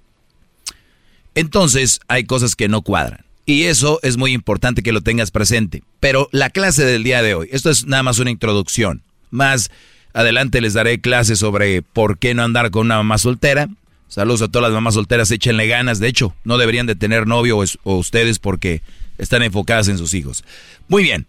Entonces, 1.35 1.99
hay 2.07 2.23
cosas 2.23 2.55
que 2.55 2.69
no 2.69 2.81
cuadran. 2.81 3.25
Y 3.47 3.63
eso 3.63 3.99
es 4.03 4.17
muy 4.17 4.33
importante 4.33 4.83
que 4.83 4.91
lo 4.91 5.01
tengas 5.01 5.31
presente. 5.31 5.81
Pero 5.99 6.29
la 6.31 6.51
clase 6.51 6.85
del 6.85 7.03
día 7.03 7.23
de 7.23 7.33
hoy, 7.33 7.49
esto 7.51 7.71
es 7.71 7.87
nada 7.87 8.03
más 8.03 8.19
una 8.19 8.29
introducción. 8.29 9.01
Más 9.31 9.71
adelante 10.13 10.61
les 10.61 10.73
daré 10.73 11.01
clases 11.01 11.39
sobre 11.39 11.81
por 11.81 12.19
qué 12.19 12.35
no 12.35 12.43
andar 12.43 12.69
con 12.69 12.85
una 12.85 12.97
mamá 12.97 13.17
soltera 13.17 13.69
Saludos 14.07 14.41
a 14.41 14.47
todas 14.47 14.69
las 14.69 14.73
mamás 14.73 14.93
solteras, 14.93 15.31
échenle 15.31 15.67
ganas. 15.67 15.99
De 15.99 16.07
hecho, 16.07 16.33
no 16.43 16.57
deberían 16.57 16.87
de 16.87 16.95
tener 16.95 17.27
novio 17.27 17.57
o, 17.57 17.95
ustedes 17.97 18.39
porque 18.39 18.81
están 19.17 19.43
enfocadas 19.43 19.89
en 19.89 19.97
sus 19.97 20.13
hijos. 20.13 20.43
Muy 20.87 21.03
bien. 21.03 21.27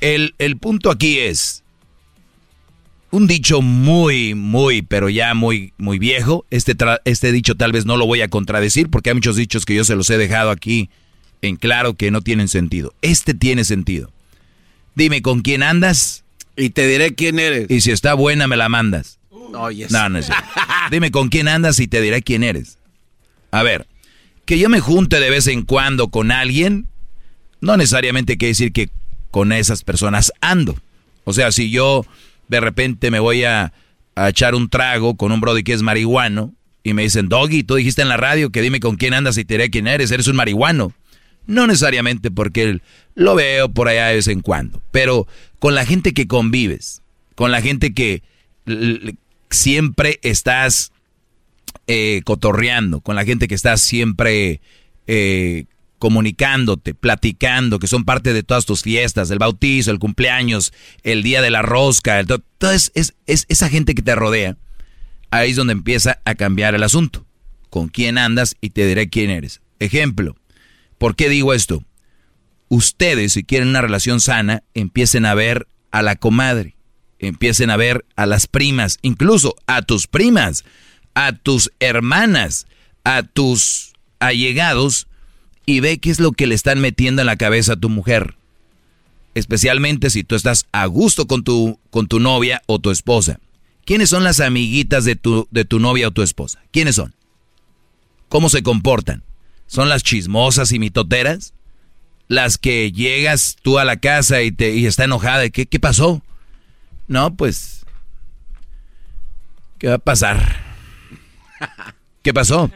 El, 0.00 0.34
punto 0.60 0.90
aquí 0.90 1.20
es 1.20 1.62
un 3.12 3.28
dicho 3.28 3.62
muy, 3.62 4.34
muy, 4.34 4.82
pero 4.82 5.08
ya 5.08 5.32
muy, 5.34 5.72
muy 5.78 6.00
viejo. 6.00 6.44
Este, 6.50 6.74
este 7.04 7.30
dicho 7.30 7.54
tal 7.54 7.70
vez 7.70 7.86
no 7.86 7.96
lo 7.96 8.06
voy 8.06 8.20
a 8.20 8.28
contradecir 8.28 8.90
porque 8.90 9.10
hay 9.10 9.14
muchos 9.14 9.36
dichos 9.36 9.64
que 9.64 9.76
yo 9.76 9.84
se 9.84 9.94
los 9.94 10.10
he 10.10 10.18
dejado 10.18 10.50
aquí 10.50 10.90
en 11.42 11.56
claro 11.56 11.94
que 11.94 12.10
no 12.10 12.22
tienen 12.22 12.48
sentido. 12.48 12.94
Este 13.02 13.34
tiene 13.34 13.64
sentido. 13.64 14.10
Dime 14.94 15.22
con 15.22 15.42
quién 15.42 15.62
andas. 15.62 16.24
Y 16.56 16.70
te 16.70 16.86
diré 16.86 17.14
quién 17.14 17.38
eres. 17.38 17.70
Y 17.70 17.80
si 17.80 17.90
está 17.90 18.14
buena, 18.14 18.46
me 18.46 18.56
la 18.56 18.68
mandas. 18.68 19.18
No, 19.50 20.08
no 20.08 20.18
es 20.18 20.30
Dime 20.90 21.10
con 21.10 21.28
quién 21.28 21.48
andas 21.48 21.78
y 21.80 21.88
te 21.88 22.00
diré 22.00 22.22
quién 22.22 22.42
eres. 22.42 22.78
A 23.50 23.62
ver, 23.62 23.86
que 24.46 24.58
yo 24.58 24.68
me 24.68 24.80
junte 24.80 25.20
de 25.20 25.30
vez 25.30 25.46
en 25.46 25.62
cuando 25.62 26.08
con 26.08 26.30
alguien, 26.30 26.86
no 27.60 27.76
necesariamente 27.76 28.38
quiere 28.38 28.52
decir 28.52 28.72
que 28.72 28.88
con 29.30 29.52
esas 29.52 29.82
personas 29.82 30.32
ando. 30.40 30.76
O 31.24 31.32
sea, 31.32 31.52
si 31.52 31.70
yo 31.70 32.06
de 32.48 32.60
repente 32.60 33.10
me 33.10 33.18
voy 33.18 33.44
a, 33.44 33.72
echar 34.28 34.54
un 34.54 34.68
trago 34.68 35.16
con 35.16 35.32
un 35.32 35.40
brody 35.40 35.62
que 35.62 35.72
es 35.72 35.80
marihuano 35.80 36.52
y 36.82 36.92
me 36.92 37.02
dicen, 37.02 37.30
Doggy, 37.30 37.62
tú 37.62 37.76
dijiste 37.76 38.02
en 38.02 38.10
la 38.10 38.18
radio 38.18 38.50
que 38.50 38.60
dime 38.60 38.78
con 38.78 38.96
quién 38.96 39.14
andas 39.14 39.38
y 39.38 39.44
te 39.44 39.54
diré 39.54 39.70
quién 39.70 39.86
eres, 39.86 40.10
eres 40.10 40.26
un 40.26 40.36
marihuano. 40.36 40.92
No 41.46 41.66
necesariamente 41.66 42.30
porque 42.30 42.80
lo 43.14 43.34
veo 43.34 43.68
por 43.68 43.88
allá 43.88 44.08
de 44.08 44.16
vez 44.16 44.28
en 44.28 44.40
cuando, 44.40 44.82
pero 44.90 45.26
con 45.58 45.74
la 45.74 45.84
gente 45.84 46.14
que 46.14 46.26
convives, 46.26 47.02
con 47.34 47.50
la 47.50 47.60
gente 47.60 47.94
que 47.94 48.22
siempre 49.50 50.18
estás 50.22 50.92
eh, 51.86 52.22
cotorreando, 52.24 53.00
con 53.00 53.16
la 53.16 53.24
gente 53.24 53.48
que 53.48 53.54
estás 53.54 53.80
siempre 53.80 54.60
eh, 55.06 55.64
comunicándote, 55.98 56.94
platicando, 56.94 57.78
que 57.78 57.86
son 57.86 58.04
parte 58.04 58.32
de 58.32 58.42
todas 58.42 58.66
tus 58.66 58.82
fiestas, 58.82 59.30
el 59.30 59.38
bautizo, 59.38 59.90
el 59.90 59.98
cumpleaños, 59.98 60.72
el 61.02 61.22
día 61.22 61.42
de 61.42 61.50
la 61.50 61.62
rosca, 61.62 62.18
el, 62.18 62.26
es, 62.84 63.14
esa 63.26 63.68
gente 63.68 63.94
que 63.94 64.02
te 64.02 64.14
rodea. 64.14 64.56
Ahí 65.30 65.50
es 65.50 65.56
donde 65.56 65.72
empieza 65.72 66.20
a 66.24 66.34
cambiar 66.34 66.74
el 66.74 66.82
asunto. 66.82 67.24
Con 67.70 67.88
quién 67.88 68.18
andas 68.18 68.56
y 68.60 68.70
te 68.70 68.86
diré 68.86 69.08
quién 69.08 69.30
eres. 69.30 69.60
Ejemplo, 69.78 70.36
¿por 71.02 71.16
qué 71.16 71.28
digo 71.28 71.52
esto? 71.52 71.82
Ustedes, 72.68 73.32
si 73.32 73.42
quieren 73.42 73.68
una 73.68 73.80
relación 73.82 74.20
sana, 74.20 74.62
empiecen 74.72 75.26
a 75.26 75.34
ver 75.34 75.66
a 75.90 76.00
la 76.00 76.16
comadre 76.16 76.76
empiecen 77.22 77.70
a 77.70 77.76
ver 77.76 78.04
a 78.16 78.26
las 78.26 78.46
primas, 78.46 78.98
incluso 79.02 79.54
a 79.66 79.82
tus 79.82 80.06
primas, 80.06 80.64
a 81.14 81.32
tus 81.32 81.70
hermanas, 81.80 82.66
a 83.04 83.22
tus 83.22 83.92
allegados 84.18 85.06
y 85.64 85.80
ve 85.80 85.98
qué 85.98 86.10
es 86.10 86.20
lo 86.20 86.32
que 86.32 86.46
le 86.46 86.54
están 86.54 86.80
metiendo 86.80 87.22
en 87.22 87.26
la 87.26 87.36
cabeza 87.36 87.74
a 87.74 87.76
tu 87.76 87.88
mujer. 87.88 88.34
Especialmente 89.34 90.10
si 90.10 90.24
tú 90.24 90.34
estás 90.34 90.66
a 90.72 90.84
gusto 90.86 91.26
con 91.26 91.44
tu, 91.44 91.78
con 91.90 92.08
tu 92.08 92.20
novia 92.20 92.62
o 92.66 92.78
tu 92.78 92.90
esposa. 92.90 93.38
¿Quiénes 93.84 94.10
son 94.10 94.24
las 94.24 94.40
amiguitas 94.40 95.04
de 95.04 95.16
tu, 95.16 95.48
de 95.50 95.64
tu 95.64 95.78
novia 95.78 96.08
o 96.08 96.10
tu 96.10 96.22
esposa? 96.22 96.62
¿Quiénes 96.70 96.96
son? 96.96 97.14
¿Cómo 98.28 98.48
se 98.48 98.62
comportan? 98.62 99.22
¿Son 99.72 99.88
las 99.88 100.02
chismosas 100.02 100.70
y 100.72 100.78
mitoteras? 100.78 101.54
Las 102.28 102.58
que 102.58 102.92
llegas 102.92 103.56
tú 103.62 103.78
a 103.78 103.86
la 103.86 103.96
casa 103.96 104.42
y, 104.42 104.52
te, 104.52 104.74
y 104.74 104.84
está 104.84 105.04
enojada. 105.04 105.48
¿Qué, 105.48 105.64
¿Qué 105.64 105.80
pasó? 105.80 106.20
No, 107.08 107.34
pues. 107.34 107.86
¿Qué 109.78 109.88
va 109.88 109.94
a 109.94 109.98
pasar? 109.98 110.56
¿Qué 112.22 112.34
pasó? 112.34 112.70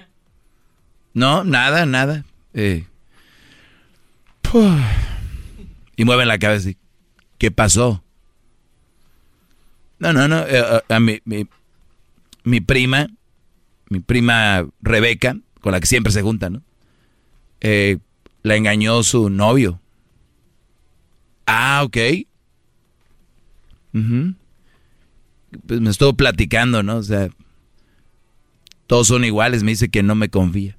No, 1.13 1.45
nada, 1.45 1.85
nada. 1.85 2.25
Eh. 2.55 2.87
Y 5.97 6.05
mueven 6.07 6.29
la 6.29 6.39
cabeza. 6.39 6.71
¿Qué 7.37 7.51
pasó? 7.51 8.03
No, 9.99 10.15
no, 10.15 10.29
no. 10.29 10.47
Eh, 10.47 10.65
eh, 10.65 10.81
a 10.89 10.99
mi, 10.99 11.21
mi, 12.43 12.61
prima, 12.63 13.09
mi 13.91 14.01
prima 14.01 14.67
Rebeca, 14.81 15.37
con 15.61 15.73
la 15.73 15.81
que 15.81 15.87
siempre 15.87 16.11
se 16.11 16.23
junta, 16.23 16.49
¿no? 16.49 16.63
La 18.43 18.57
engañó 18.57 19.03
su 19.03 19.31
novio. 19.31 19.81
Ah, 21.47 21.83
ok. 21.85 21.97
Pues 25.67 25.81
me 25.81 25.91
estuvo 25.91 26.15
platicando, 26.15 26.83
¿no? 26.83 26.97
O 26.97 27.03
sea, 27.03 27.29
todos 28.87 29.09
son 29.09 29.25
iguales. 29.25 29.63
Me 29.63 29.73
dice 29.73 29.89
que 29.89 30.03
no 30.03 30.15
me 30.15 30.29
confía. 30.29 30.77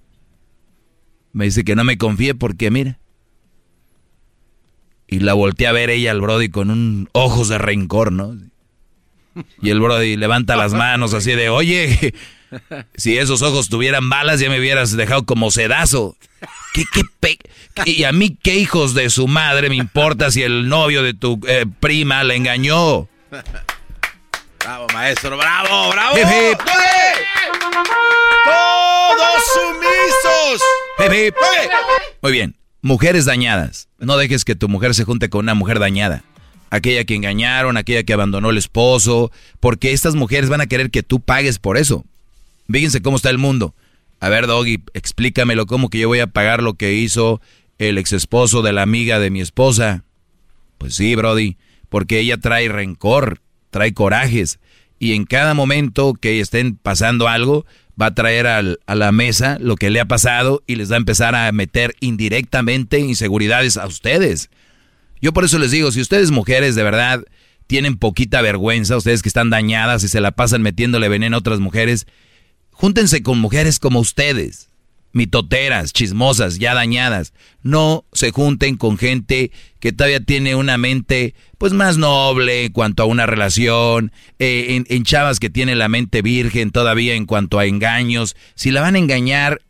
Me 1.33 1.45
dice 1.45 1.63
que 1.63 1.75
no 1.75 1.83
me 1.83 1.97
confíe 1.97 2.35
porque, 2.35 2.71
mira. 2.71 2.99
Y 5.07 5.19
la 5.19 5.33
volteé 5.33 5.67
a 5.67 5.71
ver 5.71 5.89
ella 5.89 6.11
al 6.11 6.21
Brody 6.21 6.49
con 6.49 6.69
un 6.69 7.09
ojos 7.13 7.49
de 7.49 7.57
rencor, 7.57 8.11
¿no? 8.11 8.38
Y 9.61 9.69
el 9.69 9.79
Brody 9.79 10.17
levanta 10.17 10.55
las 10.55 10.73
manos 10.73 11.13
así 11.13 11.31
de, 11.31 11.49
oye, 11.49 12.13
si 12.95 13.17
esos 13.17 13.41
ojos 13.41 13.69
tuvieran 13.69 14.09
balas 14.09 14.39
ya 14.39 14.49
me 14.49 14.59
hubieras 14.59 14.95
dejado 14.95 15.25
como 15.25 15.51
sedazo. 15.51 16.17
¿Qué, 16.73 16.83
qué 16.93 17.01
y 17.85 18.03
a 18.03 18.11
mí 18.11 18.37
qué 18.41 18.55
hijos 18.55 18.93
de 18.93 19.09
su 19.09 19.27
madre 19.27 19.69
me 19.69 19.75
importa 19.75 20.31
si 20.31 20.43
el 20.43 20.67
novio 20.67 21.03
de 21.03 21.13
tu 21.13 21.39
eh, 21.47 21.65
prima 21.79 22.23
le 22.23 22.35
engañó. 22.35 23.07
Bravo, 24.59 24.87
maestro, 24.93 25.37
bravo, 25.37 25.89
bravo. 25.91 26.15
Todos 28.45 29.43
sumisos. 29.53 30.61
Muy 32.21 32.31
bien, 32.31 32.55
mujeres 32.81 33.25
dañadas. 33.25 33.87
No 33.99 34.17
dejes 34.17 34.43
que 34.43 34.55
tu 34.55 34.67
mujer 34.69 34.93
se 34.95 35.03
junte 35.03 35.29
con 35.29 35.45
una 35.45 35.53
mujer 35.53 35.79
dañada. 35.79 36.23
Aquella 36.69 37.05
que 37.05 37.15
engañaron, 37.15 37.77
aquella 37.77 38.03
que 38.03 38.13
abandonó 38.13 38.49
el 38.49 38.57
esposo, 38.57 39.31
porque 39.59 39.93
estas 39.93 40.15
mujeres 40.15 40.49
van 40.49 40.61
a 40.61 40.67
querer 40.67 40.91
que 40.91 41.03
tú 41.03 41.21
pagues 41.21 41.59
por 41.59 41.77
eso. 41.77 42.03
Fíjense 42.70 43.01
cómo 43.01 43.18
está 43.18 43.30
el 43.30 43.38
mundo 43.38 43.76
A 44.20 44.30
ver, 44.30 44.47
Doggy, 44.47 44.84
explícamelo, 44.93 45.65
¿cómo 45.65 45.89
que 45.89 45.99
yo 45.99 46.07
voy 46.07 46.20
a 46.20 46.28
pagar 46.28 46.61
lo 46.61 46.74
que 46.74 46.93
hizo 46.93 47.41
el 47.78 47.97
ex 47.97 48.13
esposo 48.13 48.61
de 48.61 48.74
la 48.74 48.82
amiga 48.82 49.20
de 49.20 49.30
mi 49.30 49.41
esposa? 49.41 50.03
Pues 50.78 50.95
sí, 50.95 51.15
Brody, 51.15 51.57
porque 51.89 52.20
ella 52.20 52.38
trae 52.38 52.70
rencor, 52.70 53.41
trae 53.70 53.93
corajes, 53.93 54.59
y 54.99 55.13
en 55.13 55.26
cada 55.26 55.53
momento 55.53 56.13
que 56.13 56.39
estén 56.39 56.76
pasando 56.76 57.28
algo, 57.28 57.65
va 57.99 58.07
a 58.07 58.15
traer 58.15 58.47
al, 58.47 58.80
a 58.86 58.95
la 58.95 59.11
mesa 59.11 59.57
lo 59.59 59.76
que 59.76 59.89
le 59.89 59.99
ha 59.99 60.05
pasado 60.05 60.63
y 60.68 60.76
les 60.76 60.91
va 60.91 60.95
a 60.95 60.99
empezar 60.99 61.36
a 61.36 61.51
meter 61.51 61.95
indirectamente 61.99 62.99
inseguridades 62.99 63.78
a 63.78 63.88
ustedes. 63.88 64.49
Yo 65.22 65.34
por 65.34 65.45
eso 65.45 65.57
les 65.59 65.72
digo, 65.72 65.91
si 65.91 66.01
ustedes 66.01 66.32
mujeres 66.32 66.76
de 66.76 66.84
verdad 66.84 67.24
tienen 67.65 67.97
poquita 67.97 68.41
vergüenza, 68.41 68.97
ustedes 68.97 69.22
que 69.22 69.30
están 69.30 69.49
dañadas 69.49 70.03
y 70.03 70.07
se 70.07 70.22
la 70.22 70.32
pasan 70.32 70.61
metiéndole 70.61 71.09
veneno 71.09 71.36
a 71.36 71.39
otras 71.39 71.59
mujeres, 71.59 72.07
júntense 72.78 73.23
con 73.23 73.39
mujeres 73.39 73.80
como 73.80 73.99
ustedes 73.99 74.67
mitoteras, 75.17 75.93
chismosas, 75.93 76.59
ya 76.59 76.73
dañadas. 76.73 77.34
No 77.63 78.05
se 78.13 78.32
junten 78.32 78.78
con 78.78 78.97
gente 78.97 79.51
que 79.80 79.91
todavía 79.91 80.21
tiene 80.21 80.55
una 80.55 80.78
mente 80.78 81.34
pues 81.57 81.73
más 81.73 81.97
noble 81.97 82.65
en 82.65 82.71
cuanto 82.71 83.03
a 83.03 83.07
una 83.07 83.25
relación, 83.25 84.11
eh, 84.39 84.84
en, 84.88 85.03
chavas 85.03 85.39
que 85.39 85.49
tienen 85.49 85.80
la 85.80 85.89
mente 85.89 86.21
virgen 86.21 86.71
todavía 86.71 87.15
en 87.15 87.25
cuanto 87.25 87.59
a 87.59 87.65
engaños. 87.65 88.36
Si 88.55 88.71
la 88.71 88.82
van 88.82 88.95
a 88.95 88.99
engañar, 88.99 89.61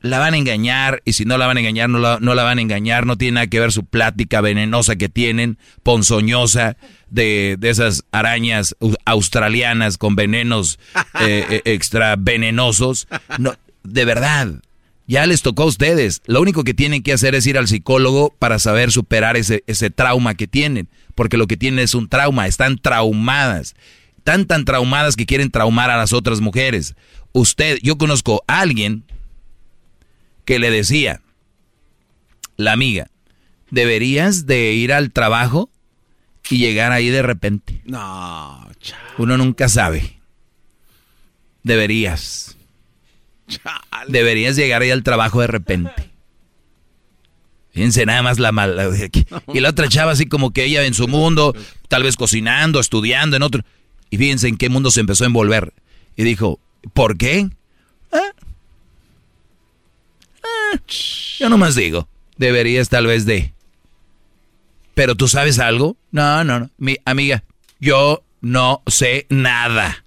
la 0.00 0.18
van 0.18 0.34
a 0.34 0.38
engañar 0.38 1.02
y 1.04 1.14
si 1.14 1.24
no 1.24 1.36
la 1.36 1.46
van 1.46 1.56
a 1.56 1.60
engañar, 1.60 1.90
no 1.90 1.98
la, 1.98 2.18
no 2.20 2.34
la 2.34 2.44
van 2.44 2.58
a 2.58 2.62
engañar. 2.62 3.06
No 3.06 3.18
tiene 3.18 3.34
nada 3.34 3.46
que 3.48 3.60
ver 3.60 3.72
su 3.72 3.84
plática 3.84 4.40
venenosa 4.40 4.96
que 4.96 5.08
tienen, 5.08 5.58
ponzoñosa, 5.82 6.76
de, 7.10 7.56
de 7.58 7.70
esas 7.70 8.04
arañas 8.12 8.76
australianas 9.04 9.98
con 9.98 10.16
venenos 10.16 10.78
eh, 11.20 11.44
eh, 11.50 11.62
extra 11.64 12.16
venenosos. 12.16 13.08
No, 13.38 13.54
de 13.82 14.04
verdad, 14.04 14.48
ya 15.06 15.26
les 15.26 15.42
tocó 15.42 15.64
a 15.64 15.66
ustedes. 15.66 16.22
Lo 16.26 16.40
único 16.40 16.64
que 16.64 16.74
tienen 16.74 17.02
que 17.02 17.12
hacer 17.12 17.34
es 17.34 17.46
ir 17.46 17.58
al 17.58 17.68
psicólogo 17.68 18.34
para 18.38 18.58
saber 18.58 18.92
superar 18.92 19.36
ese, 19.36 19.64
ese 19.66 19.90
trauma 19.90 20.34
que 20.34 20.46
tienen. 20.46 20.88
Porque 21.14 21.36
lo 21.36 21.46
que 21.46 21.56
tienen 21.56 21.80
es 21.80 21.94
un 21.94 22.08
trauma, 22.08 22.46
están 22.46 22.78
traumadas. 22.78 23.74
Tan 24.22 24.46
tan 24.46 24.64
traumadas 24.64 25.16
que 25.16 25.26
quieren 25.26 25.50
traumar 25.50 25.90
a 25.90 25.96
las 25.96 26.12
otras 26.12 26.40
mujeres. 26.40 26.94
Usted, 27.32 27.78
yo 27.82 27.98
conozco 27.98 28.44
a 28.46 28.60
alguien 28.60 29.04
que 30.44 30.58
le 30.58 30.70
decía, 30.70 31.20
la 32.56 32.72
amiga, 32.72 33.08
deberías 33.70 34.46
de 34.46 34.72
ir 34.72 34.92
al 34.92 35.12
trabajo 35.12 35.70
y 36.50 36.58
llegar 36.58 36.92
ahí 36.92 37.08
de 37.08 37.22
repente. 37.22 37.80
No, 37.84 38.68
Uno 39.18 39.36
nunca 39.36 39.68
sabe. 39.68 40.18
Deberías. 41.62 42.56
Deberías 44.08 44.56
llegar 44.56 44.82
ahí 44.82 44.90
al 44.90 45.02
trabajo 45.02 45.40
de 45.40 45.46
repente. 45.46 46.10
Fíjense 47.72 48.04
nada 48.04 48.22
más 48.22 48.38
la 48.38 48.52
mala. 48.52 48.90
Y 49.54 49.60
la 49.60 49.70
otra 49.70 49.88
chava 49.88 50.12
así 50.12 50.26
como 50.26 50.52
que 50.52 50.64
ella 50.64 50.84
en 50.84 50.94
su 50.94 51.08
mundo, 51.08 51.54
tal 51.88 52.02
vez 52.02 52.16
cocinando, 52.16 52.80
estudiando, 52.80 53.36
en 53.36 53.42
otro. 53.42 53.62
Y 54.10 54.18
fíjense 54.18 54.48
en 54.48 54.56
qué 54.56 54.68
mundo 54.68 54.90
se 54.90 55.00
empezó 55.00 55.24
a 55.24 55.28
envolver. 55.28 55.72
Y 56.16 56.24
dijo, 56.24 56.58
¿por 56.92 57.16
qué? 57.16 57.48
Ah. 58.12 58.32
Ah. 60.42 60.80
yo 61.38 61.48
nomás 61.48 61.74
digo, 61.76 62.08
deberías 62.36 62.88
tal 62.88 63.06
vez 63.06 63.24
de... 63.24 63.52
Pero 65.00 65.14
tú 65.14 65.28
sabes 65.28 65.58
algo? 65.58 65.96
No, 66.10 66.44
no, 66.44 66.60
no. 66.60 66.70
Mi 66.76 66.98
amiga, 67.06 67.42
yo 67.80 68.22
no 68.42 68.82
sé 68.86 69.24
nada. 69.30 70.04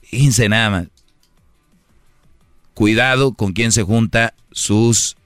Fíjense 0.00 0.48
nada 0.48 0.70
más 0.70 0.86
cuidado 2.72 3.34
con 3.34 3.52
quién 3.52 3.72
se 3.72 3.82
junta 3.82 4.32
sus, 4.50 5.18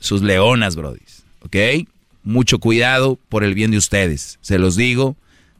sus 0.00 0.22
leonas, 0.22 0.74
brodis. 0.74 1.22
¿Ok? 1.44 1.86
Mucho 2.24 2.58
cuidado 2.58 3.16
por 3.28 3.44
el 3.44 3.54
bien 3.54 3.70
de 3.70 3.78
ustedes. 3.78 4.40
Se 4.40 4.58
los 4.58 4.74
digo. 4.74 5.14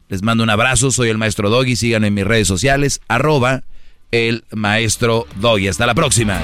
Les 0.09 0.21
mando 0.21 0.43
un 0.43 0.49
abrazo. 0.49 0.91
Soy 0.91 1.07
el 1.07 1.17
maestro 1.17 1.49
Doggy. 1.49 1.77
Síganme 1.77 2.07
en 2.07 2.15
mis 2.15 2.27
redes 2.27 2.49
sociales. 2.49 2.99
Arroba 3.07 3.63
el 4.11 4.43
maestro 4.51 5.25
Doggy. 5.39 5.69
Hasta 5.69 5.85
la 5.85 5.95
próxima. 5.95 6.43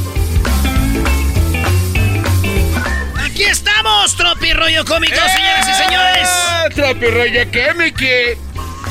estamos, 3.51 4.15
tropi 4.15 4.53
rollo 4.53 4.85
cómico, 4.85 5.13
señoras 5.13 5.67
y 5.67 5.83
señores. 5.83 6.29
¡Eh! 6.29 6.69
Tropi 6.73 7.05
rollo 7.07 7.45
cómico. 7.51 8.05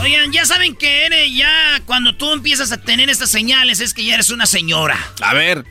Oigan, 0.01 0.33
ya 0.33 0.45
saben 0.45 0.77
que 0.77 1.07
eres 1.07 1.35
ya 1.35 1.81
cuando 1.87 2.15
tú 2.15 2.33
empiezas 2.33 2.71
a 2.73 2.79
tener 2.79 3.11
estas 3.11 3.31
señales 3.31 3.81
es 3.81 3.95
que 3.95 4.05
ya 4.05 4.15
eres 4.15 4.31
una 4.31 4.47
señora. 4.47 4.97
A 5.21 5.35
ver. 5.35 5.65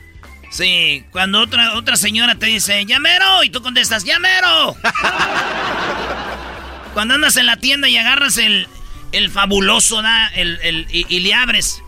Sí, 0.50 1.04
cuando 1.12 1.40
otra, 1.40 1.74
otra 1.74 1.96
señora 1.96 2.34
te 2.34 2.46
dice, 2.46 2.84
llamero, 2.84 3.44
y 3.44 3.50
tú 3.50 3.62
contestas, 3.62 4.04
llamero. 4.04 4.76
cuando 6.94 7.14
andas 7.14 7.36
en 7.36 7.46
la 7.46 7.56
tienda 7.56 7.88
y 7.88 7.96
agarras 7.96 8.36
el, 8.36 8.66
el 9.12 9.30
fabuloso, 9.30 10.02
¿da? 10.02 10.28
El, 10.34 10.86
y, 10.90 11.20
le 11.20 11.34
abres. 11.34 11.82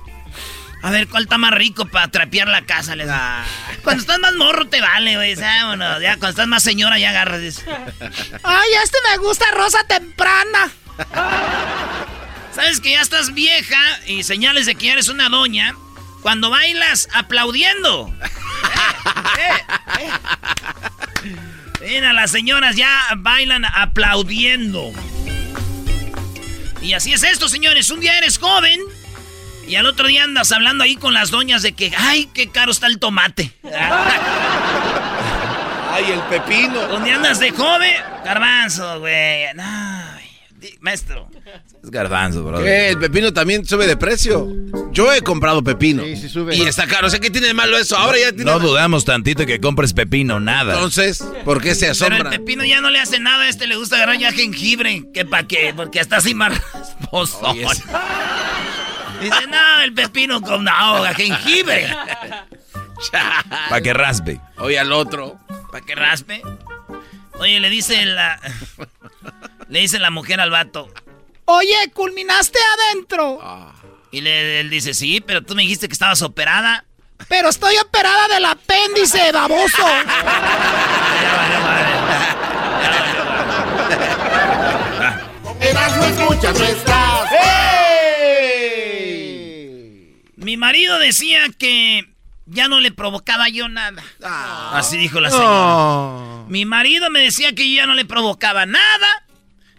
A 0.83 0.91
ver, 0.91 1.09
¿cuál 1.09 1.23
está 1.25 1.39
más 1.39 1.53
rico 1.53 1.87
para 1.87 2.09
trapear 2.09 2.49
la 2.49 2.67
casa? 2.67 2.97
Le 2.97 3.07
da. 3.07 3.45
Cuando 3.85 4.01
estás 4.01 4.19
más 4.19 4.35
morro 4.35 4.67
te 4.67 4.81
vale, 4.81 5.15
güey. 5.15 5.37
Vámonos. 5.37 6.03
Ya 6.03 6.17
cuando 6.17 6.31
estás 6.31 6.49
más 6.49 6.65
señora 6.65 6.99
ya 6.99 7.11
agarras. 7.11 7.63
Ay, 8.43 8.69
este 8.83 8.99
me 9.09 9.19
gusta 9.19 9.49
rosa 9.53 9.87
temprana. 9.87 10.73
Sabes 12.53 12.81
que 12.81 12.91
ya 12.91 13.01
estás 13.01 13.33
vieja 13.33 13.79
y 14.07 14.25
señales 14.25 14.67
de 14.67 14.75
que 14.75 14.91
eres 14.91 15.07
una 15.09 15.29
doña 15.29 15.77
cuando 16.21 16.51
bailas 16.51 17.09
aplaudiendo. 17.15 18.13
Mira, 21.81 22.13
las 22.13 22.33
señoras 22.33 22.75
ya 22.75 22.91
bailan 23.19 23.65
aplaudiendo. 23.65 24.91
Y 26.81 26.95
así 26.95 27.13
es 27.13 27.23
esto, 27.23 27.49
señores. 27.49 27.89
Un 27.91 28.01
día 28.01 28.19
eres 28.19 28.39
joven 28.39 28.81
y 29.73 29.77
al 29.77 29.87
otro 29.87 30.07
día 30.07 30.25
andas 30.25 30.53
hablando 30.53 30.85
ahí 30.85 30.97
con 30.97 31.15
las 31.15 31.31
doñas 31.31 31.63
de 31.63 31.73
que, 31.73 31.91
ay, 31.97 32.29
qué 32.35 32.51
caro 32.51 32.73
está 32.73 32.89
el 32.89 32.99
tomate. 32.99 33.53
ay, 35.91 36.05
el 36.13 36.21
pepino. 36.25 36.89
¿Dónde 36.89 37.11
andas 37.11 37.41
de 37.41 37.53
joven? 37.53 37.95
Garbanzo, 38.23 39.01
güey. 39.01 39.47
maestro. 40.81 41.31
Es 41.83 41.91
garbanzo, 41.91 42.45
bro. 42.45 42.63
¿Qué? 42.63 42.91
El 42.91 42.99
pepino 42.99 43.33
también 43.33 43.65
sube 43.65 43.87
de 43.87 43.97
precio. 43.97 44.47
Yo 44.93 45.11
he 45.11 45.23
comprado 45.23 45.65
pepino. 45.65 46.03
Sí, 46.05 46.17
sí 46.17 46.29
sube. 46.29 46.55
Y 46.55 46.61
está 46.61 46.87
caro. 46.87 47.07
O 47.07 47.11
sea, 47.11 47.19
¿qué 47.19 47.31
tiene 47.31 47.47
de 47.47 47.55
malo 47.55 47.79
eso? 47.79 47.97
Ahora 47.97 48.19
ya 48.19 48.31
tiene... 48.31 48.45
No 48.45 48.59
dudamos 48.59 49.07
tantito 49.07 49.47
que 49.47 49.59
compres 49.59 49.95
pepino, 49.95 50.39
nada. 50.39 50.75
Entonces, 50.75 51.25
¿por 51.47 51.63
qué 51.63 51.75
se 51.75 51.89
asombra? 51.89 52.19
Pero 52.19 52.31
el 52.31 52.41
pepino 52.41 52.63
ya 52.67 52.83
no 52.83 52.91
le 52.91 53.01
hace 53.01 53.21
nada. 53.21 53.45
A 53.45 53.49
este 53.49 53.67
le 53.67 53.77
gusta 53.77 53.97
agarrar 53.97 54.19
ya 54.19 54.33
jengibre. 54.33 55.05
¿Qué 55.15 55.25
pa' 55.25 55.45
qué? 55.45 55.73
Porque 55.75 55.99
hasta 55.99 56.19
así 56.19 56.35
más 56.35 56.61
rasposo. 56.75 57.41
Dice, 59.23 59.47
no, 59.49 59.81
el 59.83 59.95
pepino 59.95 60.41
con 60.41 60.69
ahoga, 60.69 61.15
jengibre. 61.15 61.89
Pa' 63.69 63.81
que 63.81 63.95
raspe. 63.95 64.41
Oye, 64.59 64.79
al 64.79 64.93
otro. 64.93 65.39
Pa' 65.71 65.81
que 65.81 65.95
raspe. 65.95 66.43
Oye, 67.39 67.61
le 67.61 67.71
dice 67.71 68.05
la... 68.05 68.41
Le 69.69 69.81
dice 69.81 69.99
la 69.99 70.11
mujer 70.11 70.41
al 70.41 70.51
vato. 70.51 70.89
Oye, 71.47 71.91
culminaste 71.95 72.59
adentro. 72.91 73.41
Y 74.11 74.21
le, 74.21 74.61
él 74.61 74.71
dice, 74.71 74.93
sí, 74.93 75.21
pero 75.21 75.43
tú 75.43 75.55
me 75.55 75.63
dijiste 75.63 75.89
que 75.89 75.95
estabas 75.95 76.21
operada. 76.23 76.85
Pero 77.29 77.49
estoy 77.49 77.77
operada 77.79 78.29
del 78.29 78.45
apéndice, 78.45 79.33
baboso. 79.33 79.87
Mi 90.43 90.57
marido 90.57 90.99
decía 90.99 91.49
que 91.57 92.09
ya 92.47 92.67
no 92.69 92.81
le 92.81 92.91
provocaba 92.93 93.49
yo 93.49 93.69
nada. 93.69 94.03
Ah. 94.25 94.73
Así 94.75 94.97
dijo 94.97 95.21
la 95.21 95.31
señora. 95.31 96.45
Mi 96.49 96.65
marido 96.65 97.09
me 97.11 97.21
decía 97.21 97.55
que 97.55 97.69
yo 97.69 97.77
ya 97.77 97.87
no 97.87 97.95
le 97.95 98.05
provocaba 98.05 98.67
nada 98.67 99.25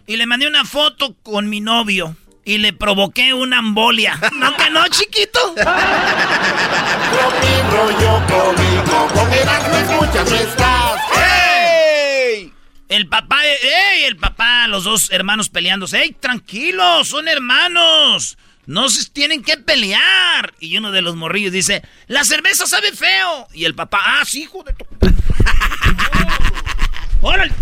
y 0.06 0.16
le 0.16 0.26
mandé 0.26 0.46
una 0.46 0.64
foto 0.64 1.14
con 1.22 1.48
mi 1.48 1.60
novio. 1.60 2.16
y 2.46 2.58
le 2.58 2.72
provoqué 2.74 3.32
una 3.32 3.58
embolia. 3.58 4.18
¿No 4.34 4.54
que 4.56 4.68
no, 4.70 4.86
chiquito? 4.88 5.54
Tropi 5.54 5.66
rollo 7.70 8.22
cómico, 8.26 9.08
con 9.14 9.32
Erasmo 9.32 9.76
escuchas 9.76 10.30
no 10.30 10.36
estás. 10.36 11.00
¡Ey! 11.16 12.52
El 12.88 13.08
papá, 13.08 13.38
¡ey! 13.46 14.04
El 14.04 14.16
papá, 14.16 14.68
los 14.68 14.84
dos 14.84 15.10
hermanos 15.10 15.48
peleándose. 15.48 16.02
¡Ey, 16.02 16.12
tranquilos! 16.12 17.08
Son 17.08 17.28
hermanos. 17.28 18.36
No 18.66 18.88
se 18.88 19.08
tienen 19.10 19.42
que 19.42 19.56
pelear. 19.56 20.54
Y 20.58 20.76
uno 20.76 20.92
de 20.92 21.02
los 21.02 21.16
morrillos 21.16 21.52
dice, 21.52 21.82
la 22.06 22.24
cerveza 22.24 22.66
sabe 22.66 22.92
feo. 22.92 23.48
Y 23.52 23.64
el 23.64 23.74
papá, 23.74 24.00
ah, 24.04 24.24
sí, 24.24 24.42
hijo 24.42 24.62
de 24.62 24.72
tu... 24.72 24.86
¡Órale! 27.20 27.52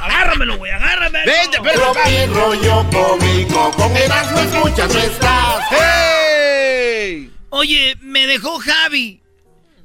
Agárramelo, 0.00 0.56
güey, 0.58 0.72
agárramelo. 0.72 1.26
Vente, 1.26 1.58
pero 1.62 1.92
Tropi 1.92 2.26
rollo 2.26 2.86
cómico, 2.90 3.70
con 3.72 3.96
Erasmo 3.96 4.40
escuchas 4.40 4.94
no 4.94 5.00
estás. 5.00 5.64
¡Hey! 5.70 7.32
Oye, 7.50 7.96
me 8.00 8.26
dejó 8.26 8.58
Javi. 8.60 9.22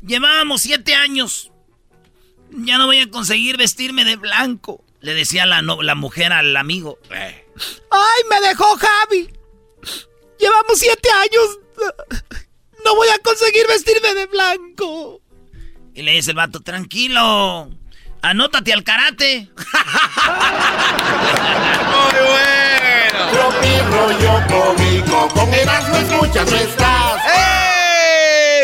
Llevábamos 0.06 0.62
siete 0.62 0.94
años. 0.94 1.52
Ya 2.52 2.78
no 2.78 2.86
voy 2.86 3.00
a 3.00 3.10
conseguir 3.10 3.58
vestirme 3.58 4.06
de 4.06 4.18
blanco. 4.18 4.84
Le 5.00 5.14
decía 5.14 5.46
la, 5.46 5.62
no, 5.62 5.82
la 5.82 5.96
mujer 5.96 6.32
al 6.32 6.56
amigo. 6.56 7.00
¡Ay, 7.10 8.24
me 8.30 8.48
dejó 8.48 8.78
Javi! 8.78 9.30
Llevamos 10.44 10.78
siete 10.78 11.10
años. 11.10 11.58
No 12.84 12.96
voy 12.96 13.08
a 13.08 13.18
conseguir 13.20 13.66
vestirme 13.66 14.14
de 14.14 14.26
blanco. 14.26 15.22
Y 15.94 16.02
le 16.02 16.12
dice 16.12 16.32
el 16.32 16.36
vato, 16.36 16.60
tranquilo. 16.60 17.70
Anótate 18.22 18.74
al 18.74 18.84
karate. 18.84 19.50
Muy 21.94 22.20
bueno. 22.28 23.32
Rollo 23.90 24.44
cómico, 24.50 25.30
con 25.30 25.54
Erasmo 25.54 25.96
escuchas 25.96 26.52
no 26.52 26.58
estás. 26.58 27.22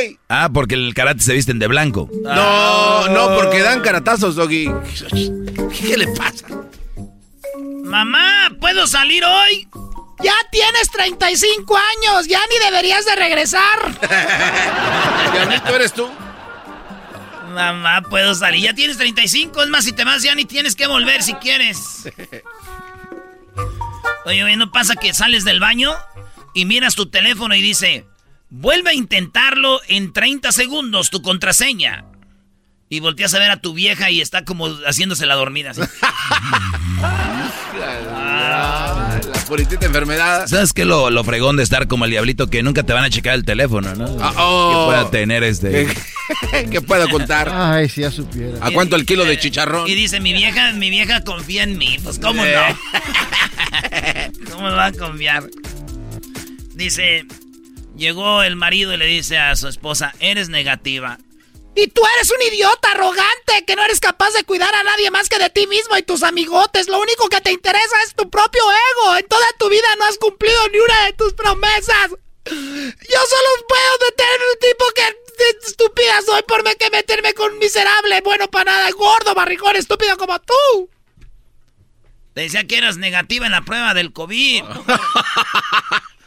¡Ey! 0.02 0.20
Ah, 0.28 0.50
porque 0.54 0.76
el 0.76 0.94
karate 0.94 1.24
se 1.24 1.32
visten 1.32 1.60
de 1.60 1.68
blanco. 1.68 2.10
No, 2.24 3.08
no, 3.08 3.38
porque 3.38 3.60
dan 3.60 3.80
caratazos, 3.80 4.36
Doggy. 4.36 4.70
¿Qué 5.80 5.96
le 5.96 6.10
pasa? 6.10 6.46
Mamá, 7.86 8.50
¿puedo 8.60 8.86
salir 8.86 9.24
hoy? 9.24 9.70
Ya 10.22 10.34
tienes 10.52 10.90
35 10.92 11.78
años, 11.78 12.28
ya 12.28 12.40
ni 12.50 12.66
deberías 12.66 13.06
de 13.06 13.16
regresar. 13.16 13.80
¿tú 15.68 15.74
eres 15.74 15.94
tú? 15.94 16.10
Mamá, 17.54 18.02
puedo 18.02 18.36
salir. 18.36 18.62
Ya 18.64 18.74
tienes 18.74 18.98
35, 18.98 19.64
es 19.64 19.70
más, 19.70 19.86
si 19.86 19.94
te 19.94 20.04
vas 20.04 20.22
ya 20.22 20.36
ni 20.36 20.46
tienes 20.46 20.76
que 20.76 20.88
volver 20.88 21.24
si 21.24 21.34
quieres. 21.36 22.10
Oye, 24.26 24.44
oye, 24.44 24.58
¿no 24.58 24.72
pasa 24.72 24.96
que 24.96 25.14
sales 25.14 25.46
del 25.46 25.60
baño 25.60 25.96
y 26.54 26.66
miras 26.66 26.96
tu 26.96 27.10
teléfono 27.10 27.56
y 27.56 27.62
dice, 27.62 28.06
vuelve 28.50 28.92
a 28.92 28.94
intentarlo 28.94 29.80
en 29.88 30.14
30 30.14 30.52
segundos, 30.52 31.10
tu 31.10 31.22
contraseña? 31.22 32.06
Y 32.90 33.00
volteas 33.00 33.34
a 33.36 33.40
ver 33.40 33.52
a 33.52 33.62
tu 33.62 33.74
vieja 33.74 34.10
y 34.10 34.20
está 34.20 34.44
como 34.46 34.68
haciéndose 34.86 35.26
la 35.26 35.36
dormida. 35.36 35.72
Así. 35.72 35.82
Ah, 37.02 38.96
la 39.34 39.40
puritita 39.46 39.86
enfermedad. 39.86 40.48
¿Sabes 40.48 40.74
qué 40.74 40.86
lo, 40.86 41.10
lo 41.10 41.24
fregón 41.24 41.58
de 41.58 41.64
estar 41.64 41.88
como 41.88 42.06
el 42.06 42.12
diablito 42.12 42.50
que 42.50 42.64
nunca 42.64 42.84
te 42.84 42.94
van 42.94 43.04
a 43.04 43.10
checar 43.10 43.36
el 43.36 43.46
teléfono, 43.46 43.96
no? 43.96 44.18
Ah, 44.22 44.34
oh. 44.38 44.70
Que 44.70 44.86
pueda 44.86 45.12
tener 45.12 45.44
este... 45.44 45.88
que 46.72 46.82
pueda 46.82 47.08
contar. 47.08 47.50
Ay, 47.52 47.90
si 47.90 48.02
ya 48.02 48.12
supiera. 48.12 48.58
¿A 48.62 48.72
cuánto 48.72 48.96
el 48.96 49.06
kilo 49.06 49.26
de 49.26 49.40
chicharrón? 49.40 49.88
Y 49.88 49.96
dice, 49.96 50.20
mi 50.20 50.34
vieja, 50.34 50.74
mi 50.74 50.90
vieja 50.90 51.24
confía 51.24 51.64
en 51.64 51.78
mí. 51.78 51.98
Pues, 52.04 52.20
¿cómo 52.20 52.44
no? 52.44 52.52
¿Cómo 54.52 54.72
va 54.72 54.88
a 54.88 54.92
confiar? 54.92 55.44
Dice, 56.76 57.26
llegó 57.98 58.44
el 58.44 58.56
marido 58.56 58.94
y 58.94 58.98
le 58.98 59.06
dice 59.06 59.38
a 59.38 59.56
su 59.56 59.68
esposa, 59.68 60.14
eres 60.20 60.50
negativa. 60.50 61.18
Y 61.82 61.88
tú 61.88 62.02
eres 62.16 62.30
un 62.30 62.42
idiota 62.42 62.92
arrogante 62.92 63.64
que 63.66 63.78
no 63.78 63.86
eres 63.86 64.02
capaz 64.02 64.32
de 64.32 64.44
cuidar 64.44 64.76
a 64.76 64.84
nadie 64.84 65.12
más 65.12 65.30
que 65.30 65.40
de 65.40 65.50
ti 65.50 65.66
mismo 65.66 65.96
y 65.98 66.04
tus 66.04 66.24
amigotes. 66.24 66.90
Lo 66.90 67.00
único 67.00 67.30
que 67.30 67.40
te 67.40 67.54
interesa 67.54 68.04
es 68.04 68.16
tu 68.16 68.30
propio 68.30 68.62
ego. 68.92 69.16
En 69.16 69.26
toda 69.28 69.46
tu 69.58 69.70
vida 69.70 69.88
no 69.98 70.04
has 70.04 70.18
cumplido 70.18 70.60
ni 70.74 70.80
una 70.80 71.06
de 71.06 71.14
tus 71.14 71.34
promesas. 71.34 72.10
Yo 72.10 73.20
solo 73.30 73.50
puedo 73.70 73.98
detener 74.10 74.40
un 74.54 74.60
tipo 74.60 74.86
que 74.94 75.04
estúpida 75.68 76.22
soy 76.26 76.42
por 76.44 76.64
que 76.78 76.90
meterme 76.90 77.34
con 77.34 77.54
un 77.54 77.60
miserable, 77.60 78.20
bueno 78.22 78.50
para 78.50 78.72
nada, 78.74 78.92
gordo, 78.92 79.34
barrigón, 79.34 79.78
estúpido 79.78 80.18
como 80.18 80.38
tú. 80.40 80.90
Te 82.34 82.42
decía 82.42 82.68
que 82.68 82.78
eras 82.78 82.98
negativa 82.98 83.46
en 83.46 83.54
la 83.54 83.62
prueba 83.62 83.94
del 83.94 84.12
COVID. 84.12 84.64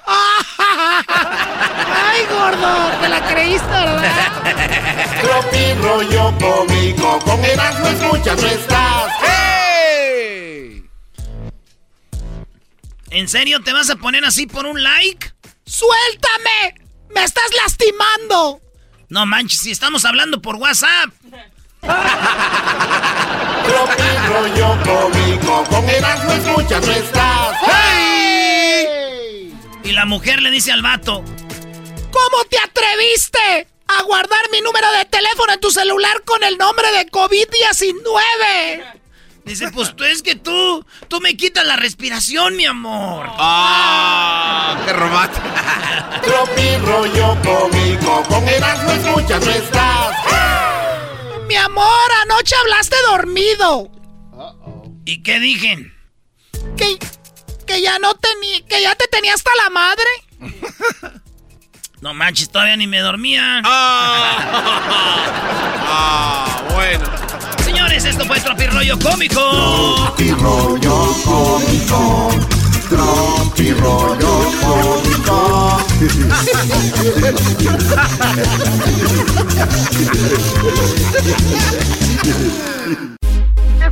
¡Ay, 2.13 2.27
gordo! 2.31 3.01
Te 3.01 3.09
la 3.09 3.27
creíste, 3.27 3.67
¿verdad? 3.67 4.13
Tropi 5.23 5.73
rollo 5.81 6.35
cómico, 6.39 7.19
con 7.21 7.43
Erasmo 7.45 7.89
escuchas 7.89 8.43
no 8.43 8.49
estás. 8.49 9.13
¡Hey! 9.23 10.85
¿En 13.11 13.29
serio 13.29 13.63
te 13.63 13.73
vas 13.73 13.89
a 13.89 13.97
poner 13.97 14.25
así 14.25 14.47
por 14.47 14.67
un 14.67 14.83
like? 14.83 15.33
¡Suéltame! 15.65 16.75
¡Me 17.15 17.23
estás 17.25 17.51
lastimando! 17.63 18.61
No 19.09 19.25
manches, 19.27 19.61
si 19.61 19.71
estamos 19.71 20.05
hablando 20.05 20.43
por 20.43 20.57
WhatsApp. 20.57 21.11
Tropi 21.81 21.93
rollo 24.29 24.79
cómico, 24.83 25.65
con 25.71 25.89
Erasmo 25.89 26.33
escuchas 26.33 26.85
no 26.87 26.93
estás. 26.93 27.57
¡Hey! 27.67 29.55
Y 29.85 29.93
la 29.93 30.05
mujer 30.05 30.43
le 30.43 30.51
dice 30.51 30.73
al 30.73 30.83
vato: 30.83 31.25
¿Cómo 32.13 32.45
te 32.49 32.59
atreviste 32.59 33.67
a 33.89 34.03
guardar 34.03 34.51
mi 34.51 34.61
número 34.61 34.93
de 34.93 35.07
teléfono 35.07 35.55
en 35.55 35.61
tu 35.61 35.71
celular 35.71 36.23
con 36.25 36.45
el 36.45 36.59
nombre 36.59 36.93
de 36.93 37.07
COVID-19? 37.11 39.01
Dice, 39.45 39.71
pues 39.73 39.97
tú 39.97 40.05
es 40.05 40.23
que 40.23 40.37
tú, 40.37 40.87
tú 41.09 41.21
me 41.21 41.37
quitas 41.37 41.65
la 41.65 41.77
respiración, 41.77 42.55
mi 42.57 42.65
amor. 42.65 43.27
¡Ah! 43.39 44.81
¡Qué 44.87 44.93
romántico! 44.93 45.43
Tropi 46.23 46.77
rollo 46.77 47.37
cómico, 47.43 48.23
con 48.29 48.49
Erasmo 48.49 48.93
escuchas 48.93 49.45
no 49.45 49.51
estás. 49.51 50.17
Mi 51.49 51.57
amor, 51.57 52.13
anoche 52.23 52.55
hablaste 52.61 52.97
dormido. 53.07 53.91
¿Y 55.05 55.23
qué 55.25 55.41
dije? 55.41 55.93
Que, 56.77 56.99
que 57.67 57.83
ya 57.83 57.99
no 57.99 58.15
tenía, 58.15 58.65
que 58.67 58.81
ya 58.81 58.95
te 58.95 59.09
tenía 59.09 59.35
hasta 59.35 59.51
la 59.57 59.71
madre. 59.71 60.11
No 62.03 62.13
manches, 62.13 62.49
todavía 62.51 62.77
ni 62.77 62.87
me 62.89 62.99
dormía. 62.99 63.63
Ah, 65.95 66.63
bueno. 66.73 67.05
Señores, 67.63 68.05
esto 68.07 68.25
fue 68.25 68.41
Tropirollo 68.41 68.99
Cómico. 68.99 70.15
Tropirollo 70.17 71.15
Cómico. 71.23 72.31
Tropirollo 72.89 74.51
Cómico. 74.63 75.87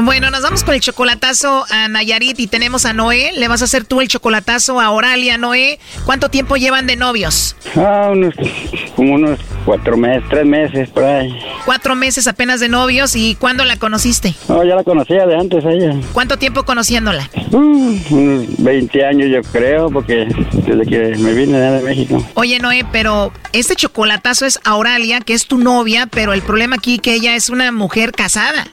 Bueno, 0.00 0.30
nos 0.30 0.42
vamos 0.42 0.62
con 0.62 0.74
el 0.74 0.80
chocolatazo 0.80 1.64
a 1.70 1.88
Nayarit 1.88 2.38
y 2.38 2.46
tenemos 2.46 2.86
a 2.86 2.92
Noé. 2.92 3.32
Le 3.34 3.48
vas 3.48 3.62
a 3.62 3.64
hacer 3.64 3.84
tú 3.84 4.00
el 4.00 4.06
chocolatazo 4.06 4.80
a 4.80 4.90
Oralia, 4.90 5.38
Noé. 5.38 5.80
¿Cuánto 6.06 6.28
tiempo 6.28 6.56
llevan 6.56 6.86
de 6.86 6.94
novios? 6.94 7.56
Ah, 7.74 8.10
unos, 8.12 8.32
como 8.94 9.14
unos 9.14 9.40
cuatro 9.64 9.96
meses, 9.96 10.22
tres 10.30 10.46
meses 10.46 10.88
por 10.90 11.02
ahí. 11.02 11.36
Cuatro 11.64 11.96
meses 11.96 12.28
apenas 12.28 12.60
de 12.60 12.68
novios. 12.68 13.16
¿Y 13.16 13.34
cuándo 13.34 13.64
la 13.64 13.76
conociste? 13.76 14.36
No, 14.48 14.62
ya 14.62 14.76
la 14.76 14.84
conocía 14.84 15.26
de 15.26 15.34
antes 15.34 15.64
ella. 15.64 15.96
¿Cuánto 16.12 16.36
tiempo 16.36 16.62
conociéndola? 16.62 17.28
Uh, 17.50 17.98
unos 18.10 18.44
20 18.58 19.04
años 19.04 19.28
yo 19.30 19.42
creo, 19.50 19.90
porque 19.90 20.28
desde 20.64 20.86
que 20.86 21.18
me 21.18 21.32
vine 21.32 21.58
de 21.58 21.82
México. 21.82 22.24
Oye, 22.34 22.60
Noé, 22.60 22.86
pero 22.92 23.32
este 23.52 23.74
chocolatazo 23.74 24.46
es 24.46 24.60
a 24.62 24.76
Oralia, 24.76 25.20
que 25.20 25.34
es 25.34 25.46
tu 25.46 25.58
novia, 25.58 26.06
pero 26.06 26.34
el 26.34 26.42
problema 26.42 26.76
aquí 26.76 27.00
que 27.00 27.14
ella 27.14 27.34
es 27.34 27.50
una 27.50 27.72
mujer 27.72 28.12
casada. 28.12 28.64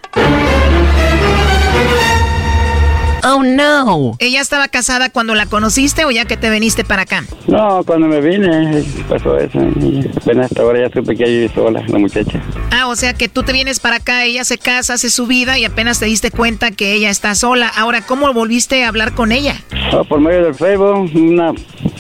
Oh 3.38 3.44
no. 3.44 4.16
¿Ella 4.20 4.40
estaba 4.40 4.70
casada 4.70 5.10
cuando 5.10 5.36
la 5.36 5.46
conociste 5.46 6.06
o 6.06 6.12
ya 6.12 6.24
que 6.24 6.38
te 6.38 6.50
viniste 6.50 6.86
para 6.86 7.02
acá? 7.02 7.26
No, 7.48 7.84
cuando 7.84 8.08
me 8.08 8.22
vine 8.22 8.82
pasó 9.10 9.38
eso. 9.38 9.60
Y 9.82 10.08
apenas 10.16 10.46
hasta 10.46 10.62
ahora 10.62 10.88
ya 10.88 10.94
supe 10.94 11.18
que 11.18 11.24
ella 11.24 11.32
vive 11.32 11.54
sola, 11.54 11.84
la 11.86 12.00
muchacha. 12.00 12.42
Ah, 12.72 12.88
o 12.88 12.96
sea 12.96 13.14
que 13.14 13.28
tú 13.28 13.44
te 13.44 13.52
vienes 13.52 13.82
para 13.82 13.98
acá, 13.98 14.24
ella 14.24 14.46
se 14.46 14.58
casa, 14.58 14.94
hace 14.94 15.10
su 15.10 15.28
vida 15.28 15.60
y 15.60 15.66
apenas 15.66 16.00
te 16.00 16.06
diste 16.06 16.32
cuenta 16.32 16.72
que 16.72 16.94
ella 16.94 17.10
está 17.10 17.36
sola. 17.36 17.68
Ahora, 17.68 18.06
¿cómo 18.06 18.32
volviste 18.32 18.86
a 18.86 18.88
hablar 18.88 19.14
con 19.14 19.34
ella? 19.34 19.62
Oh, 19.92 20.06
por 20.06 20.22
medio 20.22 20.46
del 20.46 20.56
Facebook, 20.56 21.12
una 21.14 21.52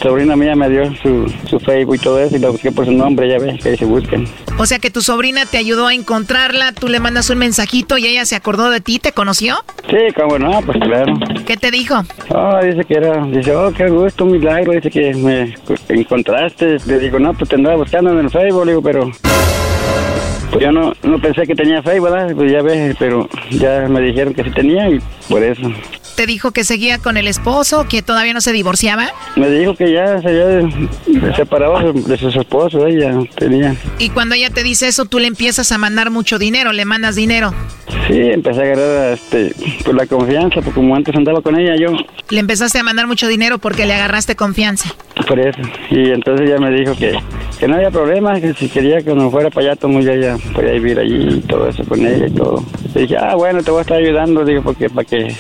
sobrina 0.01 0.37
mía 0.37 0.55
me 0.55 0.69
dio 0.69 0.85
su, 1.01 1.31
su 1.49 1.59
Facebook 1.59 1.95
y 1.95 1.99
todo 1.99 2.19
eso 2.19 2.37
y 2.37 2.39
la 2.39 2.49
busqué 2.49 2.71
por 2.71 2.85
su 2.85 2.93
nombre, 2.93 3.29
ya 3.29 3.39
ves, 3.39 3.61
que 3.61 3.69
ahí 3.69 3.77
se 3.77 3.85
buscan. 3.85 4.25
O 4.57 4.65
sea 4.65 4.79
que 4.79 4.89
tu 4.89 5.01
sobrina 5.01 5.45
te 5.45 5.57
ayudó 5.57 5.87
a 5.87 5.93
encontrarla, 5.93 6.71
tú 6.71 6.87
le 6.87 7.01
mandas 7.01 7.29
un 7.29 7.39
mensajito 7.39 7.97
y 7.97 8.07
ella 8.07 8.25
se 8.25 8.35
acordó 8.35 8.69
de 8.69 8.79
ti, 8.79 8.99
¿te 8.99 9.11
conoció? 9.11 9.57
Sí, 9.89 10.13
como 10.15 10.39
no, 10.39 10.61
pues 10.61 10.77
claro. 10.79 11.13
¿Qué 11.45 11.57
te 11.57 11.71
dijo? 11.71 11.95
Ah, 12.33 12.59
dice 12.63 12.83
que 12.85 12.95
era, 12.95 13.25
dice, 13.25 13.55
oh, 13.55 13.71
qué 13.71 13.87
gusto, 13.87 14.25
un 14.25 14.31
milagro, 14.31 14.73
dice 14.73 14.89
que 14.89 15.13
me 15.13 15.53
encontraste. 15.89 16.77
Le 16.85 16.99
digo, 16.99 17.19
no, 17.19 17.33
pues 17.33 17.49
te 17.49 17.55
andaba 17.55 17.77
buscando 17.77 18.11
en 18.11 18.19
el 18.19 18.29
Facebook, 18.29 18.65
le 18.65 18.71
digo, 18.71 18.81
pero... 18.81 19.11
Pues 20.51 20.63
yo 20.63 20.71
no, 20.71 20.93
no 21.03 21.19
pensé 21.19 21.45
que 21.45 21.55
tenía 21.55 21.83
Facebook, 21.83 22.11
¿verdad? 22.11 22.35
Pues 22.35 22.51
ya 22.51 22.61
ves, 22.61 22.95
pero 22.97 23.27
ya 23.51 23.87
me 23.89 23.99
dijeron 24.01 24.33
que 24.33 24.43
sí 24.43 24.51
tenía 24.51 24.89
y 24.89 24.99
por 25.29 25.43
eso. 25.43 25.61
¿Te 26.15 26.25
dijo 26.25 26.51
que 26.51 26.63
seguía 26.63 26.97
con 26.97 27.17
el 27.17 27.27
esposo, 27.27 27.87
que 27.89 28.01
todavía 28.01 28.33
no 28.33 28.39
se 28.39 28.53
divorciaba? 28.53 29.09
Me 29.35 29.49
dijo 29.49 29.75
que 29.75 29.91
ya 29.91 30.21
se 30.21 30.29
había 30.29 31.35
separado 31.35 31.91
de 31.91 32.17
su 32.17 32.29
esposo, 32.29 32.87
ella 32.87 33.13
tenía. 33.35 33.75
Y 33.99 34.09
cuando 34.09 34.33
ella 34.33 34.49
te 34.49 34.63
dice 34.63 34.87
eso, 34.87 35.05
tú 35.05 35.19
le 35.19 35.27
empiezas 35.27 35.73
a 35.73 35.77
mandar 35.77 36.11
mucho 36.11 36.39
dinero, 36.39 36.71
le 36.71 36.85
mandas 36.85 37.15
dinero. 37.15 37.53
Sí, 38.07 38.17
empecé 38.17 38.61
a 38.61 38.63
agarrar 38.63 39.13
este, 39.13 39.53
pues 39.83 39.95
la 39.95 40.05
confianza, 40.05 40.61
porque 40.61 40.71
como 40.71 40.95
antes 40.95 41.13
andaba 41.15 41.41
con 41.41 41.59
ella 41.59 41.75
yo. 41.75 41.97
Le 42.29 42.39
empezaste 42.39 42.79
a 42.79 42.83
mandar 42.83 43.07
mucho 43.07 43.27
dinero 43.27 43.57
porque 43.57 43.85
le 43.85 43.93
agarraste 43.93 44.37
confianza. 44.37 44.95
Por 45.27 45.39
eso. 45.39 45.59
Y 45.89 46.11
entonces 46.11 46.47
ella 46.47 46.59
me 46.59 46.71
dijo 46.71 46.95
que, 46.95 47.17
que 47.59 47.67
no 47.67 47.75
había 47.75 47.91
problema, 47.91 48.39
que 48.39 48.53
si 48.53 48.69
quería 48.69 49.01
que 49.01 49.13
no 49.13 49.29
fuera 49.29 49.49
para 49.49 49.67
allá, 49.67 49.75
todo 49.75 49.99
ya, 49.99 50.15
ya 50.15 50.37
podía 50.53 50.71
vivir 50.73 50.99
allí 50.99 51.39
y 51.39 51.41
todo 51.41 51.67
eso 51.67 51.83
con 51.83 52.05
ella 52.05 52.27
y 52.27 52.31
todo. 52.31 52.63
Y 52.93 52.99
dije, 52.99 53.17
ah, 53.17 53.35
bueno, 53.35 53.61
te 53.61 53.71
voy 53.71 53.79
a 53.79 53.81
estar 53.81 53.97
ayudando, 53.97 54.45
digo, 54.45 54.61
porque 54.61 54.89
para 54.89 55.05
que 55.05 55.35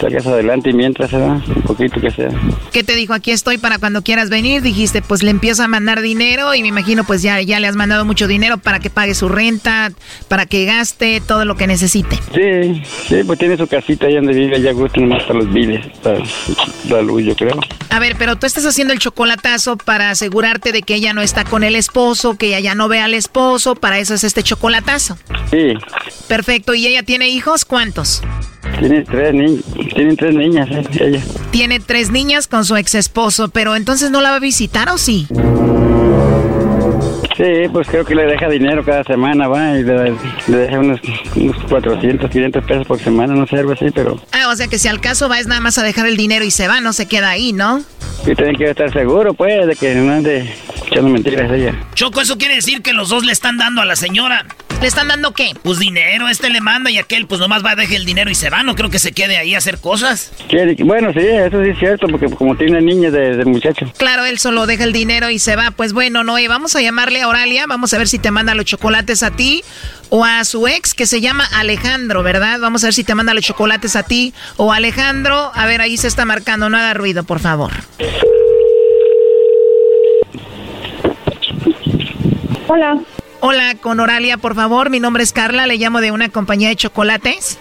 salgas 0.00 0.26
adelante 0.26 0.70
y 0.70 0.72
mientras 0.72 1.10
se 1.10 1.18
da, 1.18 1.32
un 1.32 1.62
poquito 1.62 2.00
que 2.00 2.10
sea. 2.10 2.30
¿Qué 2.72 2.84
te 2.84 2.94
dijo? 2.94 3.14
Aquí 3.14 3.30
estoy 3.30 3.58
para 3.58 3.78
cuando 3.78 4.02
quieras 4.02 4.30
venir. 4.30 4.62
Dijiste, 4.62 5.02
pues 5.02 5.22
le 5.22 5.30
empiezo 5.30 5.62
a 5.62 5.68
mandar 5.68 6.00
dinero 6.00 6.54
y 6.54 6.62
me 6.62 6.68
imagino 6.68 7.04
pues 7.04 7.22
ya, 7.22 7.40
ya 7.40 7.60
le 7.60 7.66
has 7.66 7.76
mandado 7.76 8.04
mucho 8.04 8.26
dinero 8.26 8.58
para 8.58 8.80
que 8.80 8.90
pague 8.90 9.14
su 9.14 9.28
renta, 9.28 9.92
para 10.28 10.46
que 10.46 10.64
gaste 10.64 11.20
todo 11.20 11.44
lo 11.44 11.56
que 11.56 11.66
necesite. 11.66 12.16
Sí, 12.34 12.82
sí, 13.08 13.24
pues 13.24 13.38
tiene 13.38 13.56
su 13.56 13.66
casita 13.66 14.06
ahí 14.06 14.14
donde 14.14 14.32
vive, 14.32 14.60
ya 14.60 14.72
gusta 14.72 15.00
nomás 15.00 15.22
para 15.24 15.40
los 15.40 15.52
biles, 15.52 15.86
para 16.02 16.18
la 16.88 17.02
luz, 17.02 17.24
yo 17.24 17.36
creo. 17.36 17.58
A 17.90 17.98
ver, 17.98 18.16
pero 18.18 18.36
tú 18.36 18.46
estás 18.46 18.64
haciendo 18.64 18.92
el 18.92 18.98
chocolatazo 18.98 19.76
para 19.76 20.10
asegurarte 20.10 20.72
de 20.72 20.82
que 20.82 20.94
ella 20.94 21.12
no 21.12 21.22
está 21.22 21.44
con 21.44 21.64
el 21.64 21.76
esposo, 21.76 22.36
que 22.36 22.48
ella 22.48 22.60
ya 22.60 22.74
no 22.74 22.88
ve 22.88 23.00
al 23.00 23.14
esposo, 23.14 23.74
para 23.74 23.98
eso 23.98 24.14
es 24.14 24.24
este 24.24 24.42
chocolatazo. 24.42 25.18
Sí. 25.50 25.74
Perfecto, 26.28 26.74
¿y 26.74 26.86
ella 26.86 27.02
tiene 27.02 27.28
hijos? 27.28 27.64
¿Cuántos? 27.64 28.22
Tiene 28.78 29.02
tres 29.02 29.34
niños, 29.34 29.64
tienen 29.84 30.16
tres 30.16 30.34
niñas, 30.34 30.68
eh, 30.70 30.84
ella. 31.00 31.22
Tiene 31.50 31.80
tres 31.80 32.10
niñas 32.10 32.46
con 32.46 32.64
su 32.64 32.76
ex 32.76 32.94
esposo, 32.94 33.48
pero 33.48 33.76
entonces 33.76 34.10
no 34.10 34.20
la 34.20 34.30
va 34.30 34.36
a 34.36 34.40
visitar 34.40 34.88
o 34.88 34.98
sí? 34.98 35.26
Sí, 37.36 37.68
pues 37.72 37.88
creo 37.88 38.04
que 38.04 38.14
le 38.14 38.26
deja 38.26 38.48
dinero 38.48 38.84
cada 38.84 39.04
semana, 39.04 39.48
va, 39.48 39.78
y 39.78 39.82
le, 39.82 40.14
deja 40.46 40.78
unos, 40.78 41.00
unos, 41.34 41.56
400, 41.68 42.30
500 42.30 42.64
pesos 42.64 42.86
por 42.86 43.00
semana, 43.00 43.34
no 43.34 43.46
sé, 43.46 43.56
algo 43.56 43.72
así, 43.72 43.86
pero... 43.94 44.20
Ah, 44.32 44.48
o 44.50 44.56
sea 44.56 44.68
que 44.68 44.78
si 44.78 44.88
al 44.88 45.00
caso 45.00 45.28
va 45.28 45.38
es 45.38 45.46
nada 45.46 45.60
más 45.60 45.78
a 45.78 45.82
dejar 45.82 46.06
el 46.06 46.16
dinero 46.16 46.44
y 46.44 46.50
se 46.50 46.68
va, 46.68 46.80
no 46.80 46.92
se 46.92 47.06
queda 47.06 47.30
ahí, 47.30 47.52
¿no? 47.52 47.82
Y 48.26 48.34
tienen 48.34 48.56
que 48.56 48.70
estar 48.70 48.92
seguro, 48.92 49.34
pues, 49.34 49.66
de 49.66 49.74
que 49.74 49.94
no 49.94 50.12
ande 50.12 50.54
echando 50.86 51.10
mentiras 51.10 51.50
ella. 51.50 51.74
Choco, 51.94 52.20
eso 52.20 52.36
quiere 52.36 52.56
decir 52.56 52.82
que 52.82 52.92
los 52.92 53.08
dos 53.08 53.24
le 53.24 53.32
están 53.32 53.56
dando 53.56 53.80
a 53.80 53.84
la 53.86 53.96
señora. 53.96 54.44
¿Le 54.82 54.88
están 54.88 55.06
dando 55.06 55.32
qué? 55.32 55.52
Pues 55.62 55.78
dinero, 55.78 56.28
este 56.28 56.50
le 56.50 56.60
manda 56.60 56.90
y 56.90 56.98
aquel 56.98 57.28
pues 57.28 57.40
nomás 57.40 57.64
va 57.64 57.70
a 57.70 57.76
dejar 57.76 57.98
el 57.98 58.04
dinero 58.04 58.32
y 58.32 58.34
se 58.34 58.50
va, 58.50 58.64
no 58.64 58.74
creo 58.74 58.90
que 58.90 58.98
se 58.98 59.12
quede 59.12 59.36
ahí 59.36 59.54
a 59.54 59.58
hacer 59.58 59.78
cosas. 59.78 60.32
Bueno, 60.80 61.12
sí, 61.12 61.20
eso 61.20 61.62
sí 61.62 61.70
es 61.70 61.78
cierto, 61.78 62.08
porque 62.08 62.26
como 62.26 62.56
tiene 62.56 62.80
niña 62.80 63.12
de, 63.12 63.36
de, 63.36 63.44
muchacho. 63.44 63.86
Claro, 63.96 64.24
él 64.24 64.40
solo 64.40 64.66
deja 64.66 64.82
el 64.82 64.92
dinero 64.92 65.30
y 65.30 65.38
se 65.38 65.54
va. 65.54 65.70
Pues 65.70 65.92
bueno, 65.92 66.24
Noé, 66.24 66.48
vamos 66.48 66.74
a 66.74 66.80
llamarle 66.80 67.21
a 67.22 67.28
Oralia, 67.28 67.66
vamos 67.66 67.94
a 67.94 67.98
ver 67.98 68.08
si 68.08 68.18
te 68.18 68.30
manda 68.30 68.54
los 68.54 68.64
chocolates 68.64 69.22
a 69.22 69.30
ti 69.30 69.64
o 70.10 70.24
a 70.24 70.44
su 70.44 70.68
ex 70.68 70.92
que 70.92 71.06
se 71.06 71.20
llama 71.20 71.48
Alejandro, 71.54 72.22
¿verdad? 72.22 72.60
Vamos 72.60 72.84
a 72.84 72.88
ver 72.88 72.94
si 72.94 73.04
te 73.04 73.14
manda 73.14 73.32
los 73.32 73.44
chocolates 73.44 73.96
a 73.96 74.02
ti 74.02 74.34
o 74.56 74.72
a 74.72 74.76
Alejandro. 74.76 75.50
A 75.54 75.66
ver, 75.66 75.80
ahí 75.80 75.96
se 75.96 76.08
está 76.08 76.24
marcando, 76.24 76.68
no 76.68 76.76
haga 76.76 76.94
ruido, 76.94 77.24
por 77.24 77.38
favor. 77.38 77.72
Hola. 82.68 83.00
Hola, 83.40 83.74
con 83.80 84.00
Oralia, 84.00 84.36
por 84.36 84.54
favor. 84.54 84.90
Mi 84.90 85.00
nombre 85.00 85.22
es 85.22 85.32
Carla, 85.32 85.66
le 85.66 85.76
llamo 85.76 86.00
de 86.00 86.12
una 86.12 86.28
compañía 86.28 86.68
de 86.68 86.76
chocolates. 86.76 87.58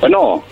Bueno. 0.00 0.44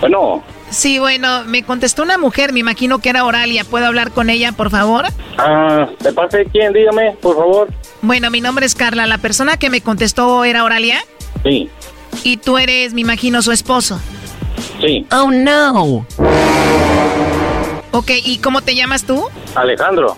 Bueno. 0.00 0.53
Sí, 0.74 0.98
bueno, 0.98 1.44
me 1.44 1.62
contestó 1.62 2.02
una 2.02 2.18
mujer, 2.18 2.52
me 2.52 2.58
imagino 2.58 2.98
que 2.98 3.08
era 3.08 3.24
Oralia. 3.24 3.62
¿Puedo 3.64 3.86
hablar 3.86 4.10
con 4.10 4.28
ella, 4.28 4.50
por 4.50 4.70
favor? 4.70 5.04
Ah, 5.38 5.88
¿de 6.00 6.12
parte 6.12 6.38
de 6.38 6.46
quién? 6.46 6.72
Dígame, 6.72 7.12
por 7.22 7.36
favor. 7.36 7.68
Bueno, 8.02 8.28
mi 8.30 8.40
nombre 8.40 8.66
es 8.66 8.74
Carla. 8.74 9.06
¿La 9.06 9.18
persona 9.18 9.56
que 9.56 9.70
me 9.70 9.80
contestó 9.80 10.44
era 10.44 10.64
Oralia? 10.64 10.98
Sí. 11.44 11.70
Y 12.24 12.38
tú 12.38 12.58
eres, 12.58 12.92
me 12.92 13.02
imagino, 13.02 13.40
su 13.40 13.52
esposo. 13.52 14.00
Sí. 14.80 15.06
Oh, 15.12 15.30
no. 15.30 16.04
Ok, 17.92 18.10
¿y 18.24 18.38
cómo 18.38 18.60
te 18.60 18.74
llamas 18.74 19.04
tú? 19.04 19.24
Alejandro. 19.54 20.16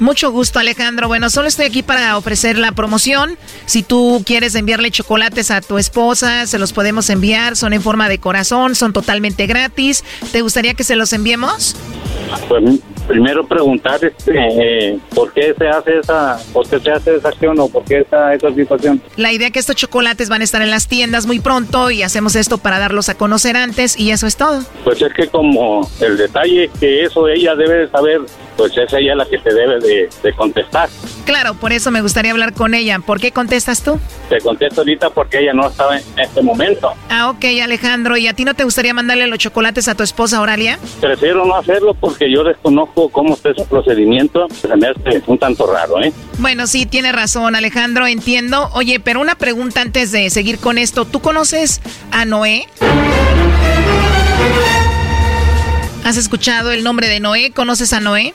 Mucho 0.00 0.30
gusto, 0.32 0.58
Alejandro. 0.58 1.08
Bueno, 1.08 1.30
solo 1.30 1.48
estoy 1.48 1.66
aquí 1.66 1.82
para 1.82 2.16
ofrecer 2.16 2.58
la 2.58 2.72
promoción. 2.72 3.38
Si 3.66 3.82
tú 3.82 4.22
quieres 4.26 4.54
enviarle 4.54 4.90
chocolates 4.90 5.50
a 5.50 5.60
tu 5.60 5.78
esposa, 5.78 6.46
se 6.46 6.58
los 6.58 6.72
podemos 6.72 7.10
enviar. 7.10 7.56
Son 7.56 7.72
en 7.72 7.82
forma 7.82 8.08
de 8.08 8.18
corazón, 8.18 8.74
son 8.74 8.92
totalmente 8.92 9.46
gratis. 9.46 10.04
¿Te 10.32 10.40
gustaría 10.40 10.74
que 10.74 10.84
se 10.84 10.96
los 10.96 11.12
enviemos? 11.12 11.76
Pues 12.48 12.80
primero 13.06 13.46
preguntar 13.46 14.02
este, 14.04 14.32
eh, 14.34 14.98
por 15.14 15.32
qué 15.32 15.54
se 15.56 15.68
hace 15.68 15.98
esa, 15.98 16.38
por 16.52 16.68
qué 16.68 16.80
se 16.80 16.90
hace 16.90 17.16
esa 17.16 17.28
acción 17.28 17.58
o 17.60 17.68
por 17.68 17.84
qué 17.84 18.00
esa, 18.00 18.34
esa 18.34 18.52
situación. 18.54 19.00
La 19.16 19.32
idea 19.32 19.50
que 19.50 19.58
estos 19.58 19.76
chocolates 19.76 20.28
van 20.28 20.40
a 20.40 20.44
estar 20.44 20.62
en 20.62 20.70
las 20.70 20.88
tiendas 20.88 21.26
muy 21.26 21.38
pronto 21.40 21.90
y 21.90 22.02
hacemos 22.02 22.34
esto 22.36 22.58
para 22.58 22.78
darlos 22.78 23.08
a 23.08 23.16
conocer 23.16 23.56
antes 23.56 23.98
y 23.98 24.10
eso 24.10 24.26
es 24.26 24.36
todo. 24.36 24.62
Pues 24.84 25.00
es 25.02 25.12
que 25.12 25.28
como 25.28 25.88
el 26.00 26.16
detalle 26.16 26.70
que 26.80 27.04
eso 27.04 27.28
ella 27.28 27.54
debe 27.54 27.74
de 27.74 27.88
saber, 27.90 28.20
pues 28.56 28.76
es 28.76 28.92
ella 28.92 29.14
la 29.14 29.26
que 29.26 29.38
te 29.38 29.52
debe 29.52 29.80
de, 29.86 30.08
de, 30.22 30.32
contestar. 30.32 30.88
Claro, 31.24 31.54
por 31.54 31.72
eso 31.72 31.90
me 31.90 32.00
gustaría 32.00 32.32
hablar 32.32 32.52
con 32.52 32.74
ella. 32.74 32.98
¿Por 32.98 33.20
qué 33.20 33.32
contestas 33.32 33.82
tú? 33.82 33.98
Te 34.28 34.40
contesto 34.40 34.80
ahorita 34.80 35.10
porque 35.10 35.40
ella 35.40 35.52
no 35.52 35.68
estaba 35.68 35.98
en 35.98 36.04
este 36.18 36.42
momento. 36.42 36.92
Ah, 37.08 37.30
ok, 37.30 37.44
Alejandro. 37.62 38.16
¿Y 38.16 38.26
a 38.26 38.34
ti 38.34 38.44
no 38.44 38.54
te 38.54 38.64
gustaría 38.64 38.94
mandarle 38.94 39.26
los 39.26 39.38
chocolates 39.38 39.88
a 39.88 39.94
tu 39.94 40.02
esposa 40.02 40.40
Oralia? 40.40 40.78
Prefiero 41.00 41.44
no 41.44 41.56
hacerlo 41.56 41.94
porque 41.94 42.30
yo 42.30 42.44
desconozco 42.44 43.08
cómo 43.08 43.34
está 43.34 43.50
ese 43.50 43.64
procedimiento. 43.64 44.46
Se 44.50 44.68
me 44.76 44.88
hace 44.88 45.22
un 45.26 45.38
tanto 45.38 45.66
raro, 45.72 46.02
¿eh? 46.02 46.12
Bueno, 46.38 46.66
sí, 46.66 46.86
tiene 46.86 47.12
razón, 47.12 47.54
Alejandro, 47.54 48.06
entiendo. 48.06 48.70
Oye, 48.72 49.00
pero 49.00 49.20
una 49.20 49.34
pregunta 49.34 49.80
antes 49.80 50.12
de 50.12 50.30
seguir 50.30 50.58
con 50.58 50.78
esto. 50.78 51.04
¿Tú 51.04 51.20
conoces 51.20 51.80
a 52.10 52.24
Noé? 52.24 52.66
¿Has 56.04 56.18
escuchado 56.18 56.70
el 56.70 56.84
nombre 56.84 57.08
de 57.08 57.18
Noé? 57.18 57.50
¿Conoces 57.52 57.92
a 57.94 58.00
Noé? 58.00 58.34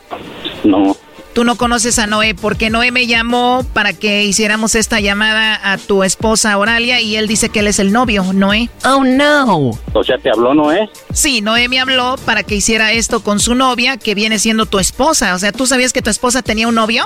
No. 0.63 0.97
Tú 1.33 1.43
no 1.43 1.55
conoces 1.55 1.99
a 1.99 2.07
Noé, 2.07 2.35
porque 2.35 2.69
Noé 2.69 2.91
me 2.91 3.07
llamó 3.07 3.65
para 3.73 3.93
que 3.93 4.23
hiciéramos 4.23 4.75
esta 4.75 4.99
llamada 4.99 5.59
a 5.71 5.77
tu 5.77 6.03
esposa 6.03 6.57
Oralia 6.57 7.01
y 7.01 7.15
él 7.15 7.27
dice 7.27 7.49
que 7.49 7.59
él 7.59 7.67
es 7.67 7.79
el 7.79 7.91
novio, 7.91 8.25
Noé. 8.33 8.69
Oh, 8.85 9.03
no. 9.03 9.71
O 9.93 10.03
sea, 10.03 10.17
¿te 10.17 10.29
habló 10.29 10.53
Noé? 10.53 10.89
Sí, 11.13 11.41
Noé 11.41 11.67
me 11.67 11.79
habló 11.79 12.15
para 12.25 12.43
que 12.43 12.55
hiciera 12.55 12.91
esto 12.91 13.21
con 13.21 13.39
su 13.39 13.55
novia, 13.55 13.97
que 13.97 14.15
viene 14.15 14.39
siendo 14.39 14.65
tu 14.65 14.79
esposa. 14.79 15.35
O 15.35 15.39
sea, 15.39 15.51
¿tú 15.51 15.65
sabías 15.65 15.93
que 15.93 16.01
tu 16.01 16.09
esposa 16.09 16.41
tenía 16.41 16.67
un 16.67 16.75
novio? 16.75 17.05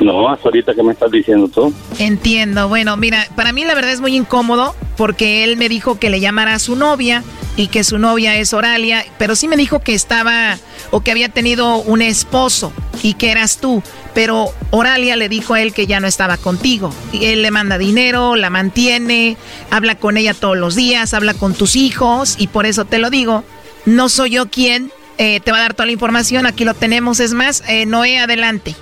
No, 0.00 0.28
hasta 0.28 0.48
ahorita 0.48 0.74
que 0.74 0.82
me 0.82 0.92
estás 0.92 1.10
diciendo 1.10 1.48
tú. 1.48 1.72
Entiendo. 1.98 2.68
Bueno, 2.68 2.96
mira, 2.96 3.26
para 3.36 3.52
mí 3.52 3.64
la 3.64 3.74
verdad 3.74 3.92
es 3.92 4.00
muy 4.00 4.14
incómodo 4.14 4.74
porque 4.96 5.44
él 5.44 5.56
me 5.56 5.68
dijo 5.68 5.98
que 5.98 6.10
le 6.10 6.20
llamara 6.20 6.54
a 6.54 6.58
su 6.58 6.76
novia 6.76 7.22
y 7.56 7.68
que 7.68 7.84
su 7.84 7.98
novia 7.98 8.36
es 8.36 8.52
Oralia, 8.52 9.04
pero 9.18 9.36
sí 9.36 9.48
me 9.48 9.56
dijo 9.56 9.80
que 9.80 9.94
estaba 9.94 10.58
o 10.90 11.00
que 11.00 11.10
había 11.10 11.28
tenido 11.28 11.76
un 11.78 12.02
esposo 12.02 12.72
y 13.02 13.14
que 13.14 13.30
eras 13.30 13.58
tú, 13.58 13.82
pero 14.14 14.50
Oralia 14.70 15.16
le 15.16 15.28
dijo 15.28 15.54
a 15.54 15.60
él 15.60 15.72
que 15.72 15.86
ya 15.86 16.00
no 16.00 16.06
estaba 16.06 16.36
contigo. 16.36 16.92
Y 17.12 17.26
él 17.26 17.42
le 17.42 17.50
manda 17.50 17.78
dinero, 17.78 18.36
la 18.36 18.50
mantiene, 18.50 19.36
habla 19.70 19.96
con 19.96 20.16
ella 20.16 20.34
todos 20.34 20.56
los 20.56 20.74
días, 20.74 21.14
habla 21.14 21.34
con 21.34 21.54
tus 21.54 21.76
hijos 21.76 22.36
y 22.38 22.48
por 22.48 22.66
eso 22.66 22.84
te 22.84 22.98
lo 22.98 23.10
digo, 23.10 23.44
no 23.86 24.08
soy 24.08 24.30
yo 24.30 24.48
quien 24.50 24.90
eh, 25.18 25.40
te 25.40 25.52
va 25.52 25.58
a 25.58 25.62
dar 25.62 25.74
toda 25.74 25.86
la 25.86 25.92
información, 25.92 26.46
aquí 26.46 26.64
lo 26.64 26.74
tenemos, 26.74 27.20
es 27.20 27.34
más, 27.34 27.62
eh, 27.68 27.86
Noé, 27.86 28.18
adelante. 28.18 28.74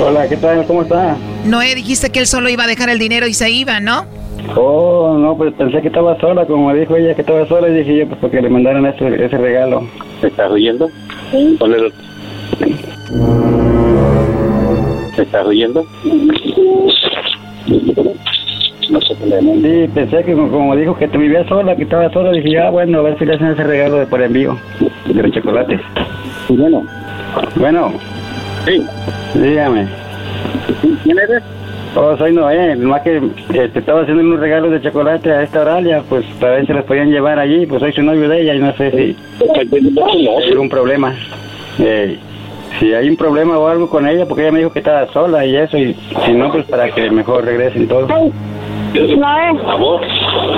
Hola, 0.00 0.28
¿qué 0.28 0.36
tal? 0.36 0.66
¿Cómo 0.66 0.82
está? 0.82 1.16
Noé, 1.44 1.76
dijiste 1.76 2.10
que 2.10 2.18
él 2.18 2.26
solo 2.26 2.48
iba 2.48 2.64
a 2.64 2.66
dejar 2.66 2.88
el 2.88 2.98
dinero 2.98 3.28
y 3.28 3.34
se 3.34 3.50
iba, 3.50 3.78
¿no? 3.78 4.21
Oh, 4.56 5.16
no, 5.18 5.36
pues 5.36 5.52
pensé 5.54 5.80
que 5.80 5.88
estaba 5.88 6.18
sola, 6.20 6.44
como 6.46 6.68
me 6.68 6.78
dijo 6.78 6.96
ella 6.96 7.14
que 7.14 7.20
estaba 7.22 7.46
sola, 7.46 7.68
y 7.68 7.74
dije 7.74 7.96
yo, 7.98 8.06
pues 8.08 8.18
porque 8.20 8.40
le 8.42 8.50
mandaron 8.50 8.84
ese, 8.86 9.24
ese 9.24 9.38
regalo. 9.38 9.82
¿Te 10.20 10.26
estás 10.28 10.50
oyendo? 10.50 10.88
Sí. 11.30 11.56
Ponle 11.58 11.90
¿Te 15.16 15.22
estás 15.22 15.46
oyendo? 15.46 15.84
No 18.90 19.00
sé 19.00 19.14
qué 19.16 19.26
le 19.26 19.40
Sí, 19.86 19.90
pensé 19.94 20.24
que 20.24 20.32
como- 20.34 20.50
como 20.50 20.76
dijo 20.76 20.94
que 20.96 21.08
te 21.08 21.16
vivía 21.16 21.46
sola, 21.48 21.76
que 21.76 21.84
estaba 21.84 22.10
sola, 22.12 22.30
dije 22.32 22.58
ah, 22.58 22.70
bueno, 22.70 22.98
a 22.98 23.02
ver 23.02 23.18
si 23.18 23.24
le 23.24 23.34
hacen 23.34 23.48
ese 23.48 23.62
regalo 23.64 23.96
de 23.98 24.06
por 24.06 24.20
envío, 24.20 24.58
de 25.06 25.22
los 25.22 25.32
chocolates. 25.32 25.80
Bueno. 26.48 26.84
Bueno. 27.56 27.92
Sí. 28.66 28.84
Dígame. 29.34 29.86
¿Quién 31.04 31.18
eres? 31.18 31.42
Oh, 31.94 32.16
soy 32.16 32.32
Noé, 32.32 32.74
nomás 32.76 33.02
que 33.02 33.20
este, 33.52 33.78
estaba 33.78 34.00
haciendo 34.00 34.22
unos 34.22 34.40
regalos 34.40 34.70
de 34.70 34.80
chocolate 34.80 35.30
a 35.30 35.42
esta 35.42 35.60
Oralia, 35.60 36.02
pues 36.08 36.24
para 36.40 36.54
ver 36.54 36.66
si 36.66 36.72
los 36.72 36.84
podían 36.84 37.10
llevar 37.10 37.38
allí, 37.38 37.66
pues 37.66 37.80
soy 37.80 37.92
su 37.92 38.02
novio 38.02 38.30
de 38.30 38.40
ella 38.40 38.54
y 38.54 38.60
no 38.60 38.72
sé 38.76 38.90
si 38.90 39.16
hay 40.02 40.50
algún 40.50 40.70
problema. 40.70 41.14
Eh, 41.78 42.18
si 42.80 42.94
hay 42.94 43.10
un 43.10 43.16
problema 43.16 43.58
o 43.58 43.68
algo 43.68 43.90
con 43.90 44.08
ella, 44.08 44.24
porque 44.24 44.42
ella 44.42 44.52
me 44.52 44.58
dijo 44.60 44.72
que 44.72 44.78
estaba 44.78 45.06
sola 45.08 45.44
y 45.44 45.54
eso, 45.54 45.76
y 45.76 45.94
si 46.24 46.32
no, 46.32 46.50
pues 46.50 46.64
para 46.64 46.90
que 46.90 47.10
mejor 47.10 47.44
regresen 47.44 47.86
todos. 47.86 48.08
Noé, 48.08 49.52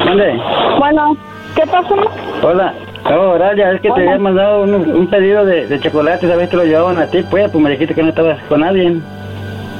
¿Mande? 0.04 0.40
bueno, 0.78 1.16
¿qué 1.56 1.62
pasó? 1.66 1.96
Hola. 2.42 2.74
Oh, 3.06 3.32
Oralia, 3.32 3.72
es 3.72 3.80
que 3.82 3.90
te 3.90 4.00
había 4.00 4.18
mandado 4.18 4.62
un, 4.62 4.74
un 4.74 5.06
pedido 5.08 5.44
de, 5.44 5.66
de 5.66 5.80
chocolates, 5.80 6.30
a 6.30 6.36
ver 6.36 6.46
si 6.46 6.52
te 6.52 6.56
lo 6.56 6.64
llevaban 6.64 6.96
a 6.98 7.06
ti, 7.06 7.22
pues, 7.28 7.50
pues 7.50 7.62
me 7.62 7.70
dijiste 7.70 7.94
que 7.94 8.02
no 8.02 8.08
estabas 8.10 8.42
con 8.44 8.60
nadie. 8.60 8.94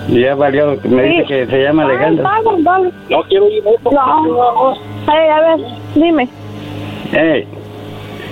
Ya 0.08 0.34
valió, 0.34 0.76
me 0.84 1.02
dice 1.02 1.24
que 1.26 1.46
se 1.46 1.62
llama 1.62 1.84
Alejandro. 1.84 2.24
No 3.10 3.22
quiero 3.24 3.48
ir 3.48 3.62
eso. 3.66 3.90
No. 3.90 4.74
Ay, 5.06 5.28
a 5.28 5.40
ver, 5.40 5.66
dime. 5.94 6.28
Hey, 7.10 7.46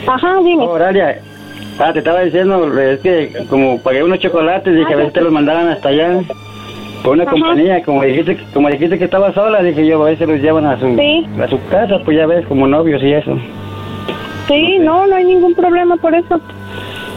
Ajá, 0.07 0.39
dime. 0.45 0.65
Oralia, 0.67 1.19
ah, 1.79 1.93
te 1.93 2.01
estaba 2.01 2.21
diciendo, 2.21 2.79
es 2.81 3.01
que 3.01 3.33
como 3.49 3.81
pagué 3.81 4.03
unos 4.03 4.19
chocolates, 4.19 4.75
dije 4.75 4.93
a 4.93 4.97
ver 4.97 5.07
si 5.07 5.13
te 5.13 5.21
los 5.23 5.33
mandaban 5.33 5.69
hasta 5.69 5.89
allá. 5.89 6.21
Por 7.03 7.15
una 7.15 7.25
Ajá. 7.25 7.33
compañía, 7.33 7.83
como 7.83 8.03
dijiste, 8.03 8.39
como 8.53 8.69
dijiste 8.69 8.99
que 8.99 9.05
estaba 9.05 9.33
sola, 9.33 9.63
dije 9.63 9.85
yo, 9.87 10.05
a 10.05 10.15
si 10.15 10.25
los 10.27 10.41
llevan 10.41 10.67
a 10.67 10.79
su, 10.79 10.95
Sí. 10.97 11.27
a 11.43 11.49
su 11.49 11.59
casa, 11.69 11.99
pues 12.05 12.17
ya 12.17 12.27
ves, 12.27 12.47
como 12.47 12.67
novios 12.69 13.03
y 13.03 13.13
eso. 13.13 13.37
Sí, 14.47 14.79
no, 14.79 15.07
no 15.07 15.17
hay 15.17 15.25
ningún 15.25 15.55
problema 15.55 15.97
por 15.97 16.15
eso. 16.15 16.41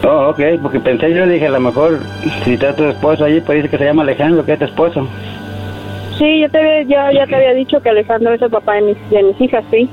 Oh, 0.04 0.28
ok, 0.28 0.40
porque 0.62 0.80
pensé 0.80 1.12
yo, 1.12 1.26
dije, 1.26 1.46
a 1.46 1.50
lo 1.50 1.60
mejor, 1.60 2.00
si 2.44 2.54
está 2.54 2.74
tu 2.74 2.84
esposo 2.84 3.24
allí, 3.24 3.40
pues 3.40 3.56
dice 3.56 3.70
que 3.70 3.78
se 3.78 3.84
llama 3.84 4.02
Alejandro, 4.02 4.44
que 4.44 4.52
es 4.52 4.58
tu 4.58 4.64
esposo. 4.66 5.08
Sí, 6.18 6.40
yo 6.40 6.48
te 6.50 6.58
había, 6.58 6.82
yo 6.82 7.18
ya 7.18 7.26
te 7.26 7.36
había 7.36 7.54
dicho 7.54 7.80
que 7.80 7.90
Alejandro 7.90 8.34
es 8.34 8.42
el 8.42 8.50
papá 8.50 8.74
de 8.74 8.82
mis, 8.82 9.10
de 9.10 9.22
mis 9.22 9.40
hijas, 9.40 9.64
sí. 9.70 9.88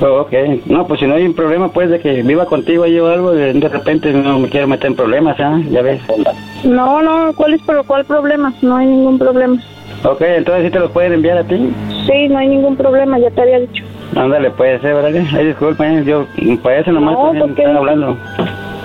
Oh, 0.00 0.20
ok, 0.20 0.32
no, 0.66 0.86
pues 0.86 1.00
si 1.00 1.06
no 1.06 1.14
hay 1.14 1.24
un 1.24 1.34
problema, 1.34 1.70
pues, 1.72 1.90
de 1.90 1.98
que 1.98 2.22
viva 2.22 2.46
contigo 2.46 2.84
allí 2.84 3.00
o 3.00 3.08
algo, 3.08 3.32
de, 3.32 3.52
de 3.52 3.68
repente 3.68 4.12
no 4.12 4.38
me 4.38 4.48
quiero 4.48 4.68
meter 4.68 4.86
en 4.86 4.96
problemas, 4.96 5.38
¿ah? 5.40 5.60
Ya 5.70 5.82
ves. 5.82 6.00
No, 6.62 7.02
no, 7.02 7.32
¿cuál 7.34 7.54
es 7.54 7.62
por 7.62 7.84
cuál 7.84 8.04
problema? 8.04 8.52
No 8.62 8.76
hay 8.76 8.86
ningún 8.86 9.18
problema. 9.18 9.60
Ok, 10.04 10.20
entonces 10.20 10.66
sí 10.66 10.70
te 10.70 10.78
los 10.78 10.92
pueden 10.92 11.14
enviar 11.14 11.38
a 11.38 11.44
ti. 11.44 11.56
Sí, 12.06 12.28
no 12.28 12.38
hay 12.38 12.46
ningún 12.46 12.76
problema, 12.76 13.18
ya 13.18 13.30
te 13.30 13.42
había 13.42 13.58
dicho. 13.58 13.84
Ándale, 14.18 14.50
puede 14.50 14.80
ser, 14.80 14.94
¿verdad? 14.94 15.22
Ay, 15.36 15.46
disculpa, 15.46 15.88
yo, 16.02 16.26
para 16.62 16.78
eso 16.80 16.92
nomás 16.92 17.14
No, 17.14 17.22
también 17.26 17.46
porque- 17.48 17.62
están 17.62 17.76
hablando. 17.76 18.18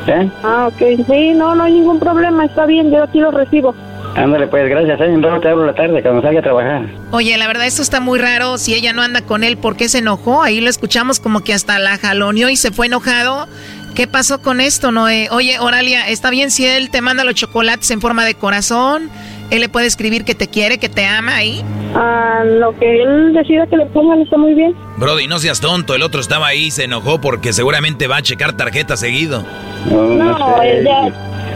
¿Eh? 0.08 0.30
Ah, 0.44 0.68
ok. 0.68 1.06
Sí, 1.08 1.32
no, 1.34 1.56
no 1.56 1.64
hay 1.64 1.74
ningún 1.74 2.00
problema, 2.00 2.46
está 2.46 2.66
bien, 2.66 2.92
yo 2.92 3.04
aquí 3.04 3.20
lo 3.20 3.32
recibo. 3.32 3.74
Ándale, 4.16 4.46
pues, 4.48 4.70
gracias, 4.70 5.00
¿eh? 5.02 5.16
Luego 5.18 5.40
te 5.40 5.50
hablo 5.50 5.66
la 5.66 5.74
tarde, 5.74 6.02
cuando 6.04 6.22
salga 6.22 6.40
a 6.40 6.44
trabajar. 6.44 6.82
Oye, 7.12 7.36
la 7.38 7.48
verdad, 7.48 7.66
esto 7.66 7.82
está 7.82 8.00
muy 8.00 8.20
raro. 8.20 8.58
Si 8.60 8.74
ella 8.76 8.94
no 8.94 9.02
anda 9.02 9.22
con 9.22 9.44
él, 9.44 9.58
¿por 9.58 9.76
qué 9.76 9.90
se 9.90 10.00
enojó? 10.00 10.44
Ahí 10.44 10.62
lo 10.62 10.70
escuchamos 10.70 11.20
como 11.20 11.40
que 11.40 11.54
hasta 11.54 11.80
la 11.80 11.98
jaloneó 11.98 12.50
y 12.50 12.56
se 12.56 12.72
fue 12.72 12.86
enojado. 12.88 13.48
¿Qué 13.96 14.06
pasó 14.08 14.42
con 14.42 14.60
esto, 14.60 14.92
Noé? 14.92 15.30
Oye, 15.32 15.58
Oralia, 15.60 16.08
¿está 16.10 16.30
bien 16.32 16.52
si 16.52 16.66
él 16.66 16.90
te 16.90 17.02
manda 17.02 17.24
los 17.24 17.36
chocolates 17.36 17.90
en 17.92 18.02
forma 18.02 18.26
de 18.26 18.36
corazón? 18.36 19.10
Él 19.50 19.62
le 19.62 19.70
puede 19.70 19.86
escribir 19.86 20.26
que 20.26 20.36
te 20.36 20.48
quiere, 20.48 20.78
que 20.78 20.90
te 20.90 21.06
ama 21.06 21.36
ahí. 21.36 21.62
Ah, 21.96 22.44
lo 22.44 22.78
que 22.80 23.04
él 23.04 23.34
decida 23.34 23.68
que 23.68 23.78
le 23.78 23.86
pongan 23.88 24.22
está 24.22 24.38
muy 24.38 24.54
bien. 24.54 24.76
Brody, 24.98 25.28
no 25.28 25.38
seas 25.40 25.62
tonto, 25.62 25.96
el 25.96 26.02
otro 26.02 26.22
estaba 26.22 26.48
ahí 26.48 26.66
y 26.66 26.72
se 26.72 26.86
enojó 26.86 27.22
porque 27.22 27.54
seguramente 27.54 28.08
va 28.08 28.18
a 28.18 28.22
checar 28.22 28.54
tarjeta 28.54 28.98
seguido. 28.98 29.44
No, 29.92 30.62
él 30.62 30.84
ya, 30.86 31.10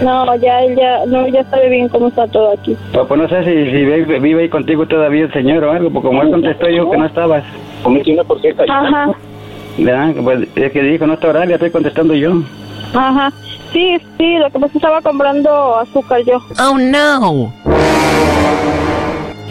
no, 0.04 0.36
ya, 0.36 0.60
él 0.62 0.76
ya, 0.76 1.06
no, 1.08 1.28
ya 1.28 1.44
sabe 1.50 1.70
bien 1.70 1.90
cómo 1.90 2.10
está 2.10 2.28
todo 2.28 2.54
aquí. 2.54 2.76
Pues, 2.94 3.08
pues 3.08 3.20
no 3.20 3.30
sé 3.30 3.44
si, 3.44 3.72
si 3.72 3.86
vive, 3.86 4.20
vive 4.20 4.44
ahí 4.44 4.50
contigo 4.50 4.86
todavía 4.86 5.26
el 5.26 5.34
señor 5.34 5.64
o 5.64 5.72
algo, 5.72 5.90
porque 5.90 6.08
como 6.08 6.22
él 6.22 6.30
contestó, 6.30 6.68
dijo 6.68 6.92
que 6.92 6.98
no 6.98 7.06
estabas. 7.06 7.44
¿Cómo 7.84 8.00
tiene 8.02 8.24
por 8.24 8.42
qué 8.42 8.54
Ajá, 8.68 9.12
¿Verdad? 9.78 10.14
Pues 10.24 10.48
es 10.56 10.72
que 10.72 10.82
dijo, 10.82 11.08
no 11.08 11.14
está 11.14 11.30
Oralia, 11.30 11.56
estoy 11.56 11.72
contestando 11.72 12.14
yo. 12.14 12.42
Ajá. 12.94 13.32
Sí, 13.74 13.98
sí, 14.18 14.38
lo 14.38 14.50
que 14.50 14.60
pasa 14.60 14.74
estaba 14.76 15.02
comprando 15.02 15.78
azúcar 15.78 16.22
yo. 16.26 16.42
Oh, 16.60 16.78
no. 16.78 17.54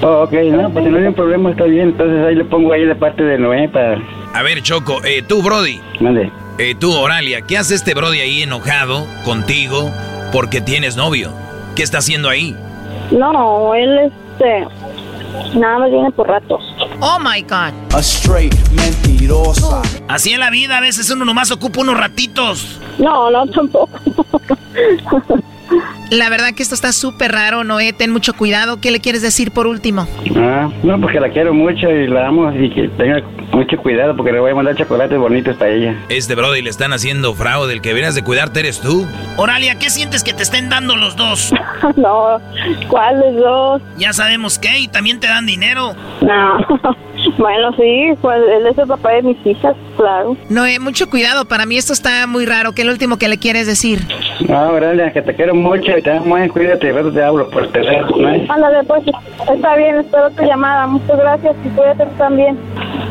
Oh, 0.02 0.22
ok, 0.22 0.32
no, 0.52 0.70
pues 0.70 0.84
si 0.84 0.90
no 0.90 0.98
hay 0.98 1.06
un 1.06 1.14
problema, 1.14 1.50
está 1.50 1.64
bien. 1.64 1.88
Entonces 1.88 2.24
ahí 2.26 2.34
le 2.34 2.44
pongo 2.44 2.72
ahí 2.72 2.84
de 2.84 2.94
parte 2.94 3.22
de 3.22 3.38
Noé 3.38 3.68
para... 3.68 3.98
A 4.34 4.42
ver, 4.42 4.62
Choco, 4.62 5.02
eh, 5.04 5.22
tú, 5.26 5.42
Brody. 5.42 5.80
Mande. 6.00 6.30
Eh, 6.58 6.74
tú, 6.78 6.92
Oralia, 6.92 7.42
¿qué 7.42 7.58
hace 7.58 7.74
este 7.74 7.94
Brody 7.94 8.20
ahí 8.20 8.42
enojado 8.42 9.06
contigo 9.24 9.90
porque 10.32 10.60
tienes 10.60 10.96
novio? 10.96 11.30
¿Qué 11.74 11.82
está 11.82 11.98
haciendo 11.98 12.28
ahí? 12.28 12.56
No, 13.10 13.74
él, 13.74 14.10
este, 14.38 14.66
nada 15.54 15.78
más 15.78 15.90
viene 15.90 16.10
por 16.12 16.28
ratos. 16.28 16.62
Oh 17.00 17.18
my 17.18 17.42
God. 17.42 17.72
A 17.94 18.00
straight 18.00 18.54
mentirosa. 18.70 19.82
Así 20.08 20.32
en 20.32 20.40
la 20.40 20.50
vida, 20.50 20.78
a 20.78 20.80
veces 20.80 21.10
uno 21.10 21.24
nomás 21.24 21.50
ocupa 21.50 21.80
unos 21.80 21.98
ratitos. 21.98 22.80
No, 22.98 23.30
no, 23.30 23.46
tampoco. 23.48 23.98
La 26.10 26.28
verdad 26.28 26.54
que 26.54 26.62
esto 26.62 26.74
está 26.74 26.92
súper 26.92 27.32
raro, 27.32 27.64
Noé. 27.64 27.92
Ten 27.92 28.12
mucho 28.12 28.34
cuidado. 28.34 28.80
¿Qué 28.80 28.90
le 28.90 29.00
quieres 29.00 29.22
decir 29.22 29.50
por 29.50 29.66
último? 29.66 30.06
Ah, 30.36 30.70
no, 30.84 31.00
porque 31.00 31.18
la 31.18 31.30
quiero 31.30 31.52
mucho 31.52 31.90
y 31.90 32.06
la 32.06 32.28
amo 32.28 32.52
y 32.52 32.70
que 32.70 32.88
tenga 32.90 33.22
mucho 33.52 33.76
cuidado 33.78 34.16
porque 34.16 34.32
le 34.32 34.38
voy 34.38 34.52
a 34.52 34.54
mandar 34.54 34.76
chocolates 34.76 35.18
bonitos 35.18 35.56
para 35.56 35.72
ella. 35.72 35.96
Este 36.08 36.34
Brody 36.34 36.62
le 36.62 36.70
están 36.70 36.92
haciendo 36.92 37.34
fraude, 37.34 37.72
el 37.72 37.80
que 37.80 37.88
deberías 37.88 38.14
de 38.14 38.22
cuidarte 38.22 38.60
eres 38.60 38.80
tú. 38.80 39.06
Oralia, 39.36 39.78
¿qué 39.78 39.90
sientes 39.90 40.22
que 40.22 40.32
te 40.32 40.42
estén 40.42 40.68
dando 40.68 40.96
los 40.96 41.16
dos? 41.16 41.52
no, 41.96 42.38
¿cuáles 42.88 43.34
dos? 43.34 43.82
Ya 43.98 44.12
sabemos 44.12 44.58
qué, 44.58 44.78
y 44.78 44.88
también 44.88 45.18
te 45.18 45.26
dan 45.26 45.46
dinero. 45.46 45.94
No, 46.20 46.58
bueno, 47.38 47.72
sí, 47.76 48.12
pues 48.20 48.38
él 48.56 48.66
es 48.66 48.78
el 48.78 48.86
papá 48.86 49.12
de 49.12 49.22
mis 49.22 49.46
hijas, 49.46 49.74
claro. 49.96 50.36
Noé, 50.48 50.78
mucho 50.78 51.10
cuidado. 51.10 51.46
Para 51.46 51.66
mí 51.66 51.76
esto 51.76 51.92
está 51.92 52.26
muy 52.26 52.46
raro. 52.46 52.72
¿Qué 52.72 52.82
es 52.82 52.86
lo 52.86 52.92
último 52.92 53.18
que 53.18 53.28
le 53.28 53.38
quieres 53.38 53.66
decir? 53.66 54.00
No, 54.48 54.70
Oralia, 54.70 55.12
que 55.12 55.22
te 55.22 55.34
quiero 55.34 55.54
mucho 55.56 55.96
y 55.98 56.02
te 56.02 56.10
amo, 56.10 56.36
eh, 56.38 56.48
cuídate, 56.48 56.92
luego 56.92 57.10
te 57.10 57.22
hablo 57.22 57.48
por 57.50 57.66
teléfono, 57.72 58.30
¿no? 58.30 58.52
Ándale, 58.52 58.84
pues, 58.84 59.02
está 59.54 59.76
bien, 59.76 59.96
espero 59.96 60.30
tu 60.30 60.42
llamada. 60.44 60.86
Muchas 60.86 61.18
gracias 61.18 61.56
y 61.64 61.68
cuídate 61.70 62.06
también. 62.18 62.58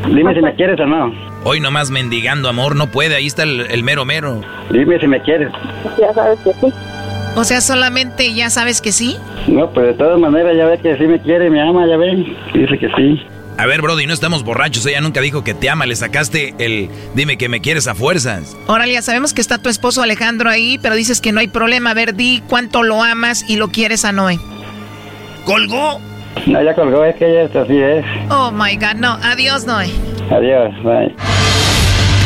Dime 0.07 0.33
si 0.33 0.41
me 0.41 0.53
quieres 0.55 0.79
o 0.79 0.85
no. 0.85 1.11
Hoy 1.43 1.59
nomás 1.59 1.91
mendigando 1.91 2.49
amor, 2.49 2.75
no 2.75 2.87
puede, 2.87 3.15
ahí 3.15 3.27
está 3.27 3.43
el, 3.43 3.61
el 3.69 3.83
mero 3.83 4.05
mero. 4.05 4.41
Dime 4.71 4.99
si 4.99 5.07
me 5.07 5.21
quieres. 5.21 5.51
Ya 5.99 6.13
sabes 6.13 6.39
que 6.39 6.53
sí. 6.53 6.73
O 7.35 7.43
sea, 7.43 7.59
solamente 7.59 8.33
ya 8.33 8.49
sabes 8.49 8.81
que 8.81 8.91
sí. 8.91 9.17
No, 9.47 9.69
pues 9.69 9.87
de 9.87 9.93
todas 9.93 10.17
maneras 10.17 10.55
ya 10.55 10.65
ve 10.67 10.77
que 10.77 10.97
sí 10.97 11.03
me 11.05 11.19
quiere, 11.19 11.49
me 11.49 11.61
ama, 11.61 11.85
ya 11.85 11.97
ve. 11.97 12.25
Dice 12.53 12.77
que 12.79 12.89
sí. 12.95 13.21
A 13.57 13.65
ver, 13.65 13.81
Brody, 13.81 14.05
no 14.05 14.13
estamos 14.13 14.43
borrachos. 14.43 14.85
Ella 14.85 15.01
nunca 15.01 15.21
dijo 15.21 15.43
que 15.43 15.53
te 15.53 15.69
ama. 15.69 15.85
Le 15.85 15.95
sacaste 15.95 16.53
el 16.57 16.89
dime 17.13 17.37
que 17.37 17.47
me 17.47 17.61
quieres 17.61 17.87
a 17.87 17.95
fuerzas. 17.95 18.55
Órale, 18.67 19.01
sabemos 19.01 19.33
que 19.33 19.41
está 19.41 19.57
tu 19.57 19.69
esposo 19.69 20.01
Alejandro 20.01 20.49
ahí, 20.49 20.77
pero 20.77 20.95
dices 20.95 21.21
que 21.21 21.31
no 21.31 21.39
hay 21.39 21.47
problema. 21.47 21.91
A 21.91 21.93
ver, 21.93 22.15
di 22.15 22.43
cuánto 22.49 22.83
lo 22.83 23.01
amas 23.01 23.49
y 23.49 23.55
lo 23.55 23.69
quieres 23.69 24.03
a 24.03 24.11
Noé. 24.11 24.39
¿Colgó? 25.45 26.01
No, 26.47 26.61
ya 26.61 26.75
colgó, 26.75 27.05
es 27.05 27.15
que 27.15 27.29
ella 27.29 27.43
es 27.43 27.55
así 27.55 27.77
es. 27.77 28.05
Oh 28.29 28.51
my 28.51 28.75
God, 28.75 28.95
no. 28.97 29.13
Adiós, 29.23 29.65
Noé. 29.65 29.89
Adiós, 30.29 30.73
bye. 30.83 31.15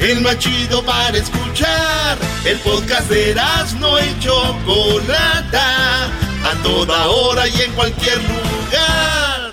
el 0.00 0.20
más 0.20 0.38
chido 0.38 0.82
para 0.84 1.16
escuchar. 1.16 2.18
El 2.44 2.58
podcast 2.58 3.08
de 3.10 3.30
Erasmo 3.30 3.98
y 3.98 4.20
Chocolata, 4.20 6.04
a 6.06 6.62
toda 6.62 7.06
hora 7.06 7.48
y 7.48 7.62
en 7.62 7.72
cualquier 7.72 8.18
lugar. 8.18 9.52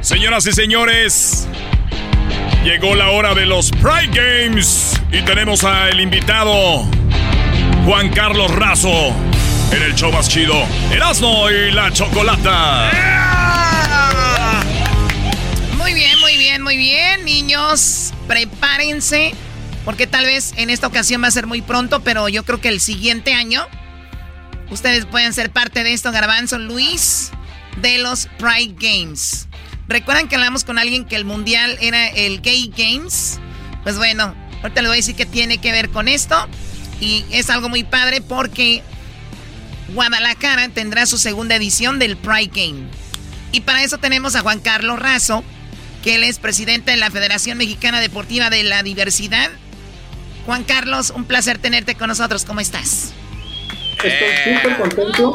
Señoras 0.00 0.46
y 0.46 0.52
señores, 0.52 1.48
llegó 2.64 2.94
la 2.94 3.10
hora 3.10 3.34
de 3.34 3.46
los 3.46 3.70
Pride 3.70 4.10
Games 4.12 5.00
y 5.12 5.22
tenemos 5.22 5.62
al 5.64 6.00
invitado 6.00 6.84
Juan 7.86 8.10
Carlos 8.10 8.50
Razo 8.50 9.14
en 9.72 9.82
el 9.82 9.94
show 9.94 10.10
más 10.10 10.28
chido, 10.28 10.54
Erasmo 10.90 11.48
y 11.50 11.70
la 11.70 11.92
Chocolata. 11.92 13.39
Muy 16.70 16.76
bien, 16.76 17.24
niños. 17.24 18.12
Prepárense, 18.28 19.34
porque 19.84 20.06
tal 20.06 20.24
vez 20.24 20.52
en 20.54 20.70
esta 20.70 20.86
ocasión 20.86 21.20
va 21.20 21.26
a 21.26 21.32
ser 21.32 21.48
muy 21.48 21.62
pronto, 21.62 21.98
pero 22.04 22.28
yo 22.28 22.44
creo 22.44 22.60
que 22.60 22.68
el 22.68 22.80
siguiente 22.80 23.34
año 23.34 23.66
ustedes 24.70 25.04
pueden 25.04 25.34
ser 25.34 25.50
parte 25.50 25.82
de 25.82 25.92
esto, 25.92 26.12
Garbanzo 26.12 26.60
Luis, 26.60 27.32
de 27.82 27.98
los 27.98 28.28
Pride 28.38 28.76
Games. 28.78 29.48
¿Recuerdan 29.88 30.28
que 30.28 30.36
hablamos 30.36 30.62
con 30.62 30.78
alguien 30.78 31.06
que 31.06 31.16
el 31.16 31.24
mundial 31.24 31.76
era 31.80 32.06
el 32.06 32.40
Gay 32.40 32.72
Games? 32.76 33.40
Pues 33.82 33.96
bueno, 33.96 34.32
ahorita 34.62 34.82
les 34.82 34.90
voy 34.90 34.94
a 34.94 35.02
decir 35.02 35.16
que 35.16 35.26
tiene 35.26 35.58
que 35.58 35.72
ver 35.72 35.90
con 35.90 36.06
esto. 36.06 36.36
Y 37.00 37.24
es 37.32 37.50
algo 37.50 37.68
muy 37.68 37.82
padre 37.82 38.20
porque 38.20 38.84
Guadalajara 39.88 40.68
tendrá 40.68 41.04
su 41.06 41.18
segunda 41.18 41.56
edición 41.56 41.98
del 41.98 42.16
Pride 42.16 42.52
Game. 42.54 42.84
Y 43.50 43.62
para 43.62 43.82
eso 43.82 43.98
tenemos 43.98 44.36
a 44.36 44.42
Juan 44.42 44.60
Carlos 44.60 45.00
Razo, 45.00 45.42
que 46.02 46.14
él 46.14 46.24
es 46.24 46.38
presidente 46.38 46.92
de 46.92 46.96
la 46.96 47.10
Federación 47.10 47.58
Mexicana 47.58 48.00
Deportiva 48.00 48.50
de 48.50 48.64
la 48.64 48.82
Diversidad. 48.82 49.50
Juan 50.46 50.64
Carlos, 50.64 51.10
un 51.10 51.24
placer 51.24 51.58
tenerte 51.58 51.94
con 51.94 52.08
nosotros. 52.08 52.44
¿Cómo 52.44 52.60
estás? 52.60 53.12
Estoy 54.02 54.54
súper 54.56 54.76
contento. 54.78 55.34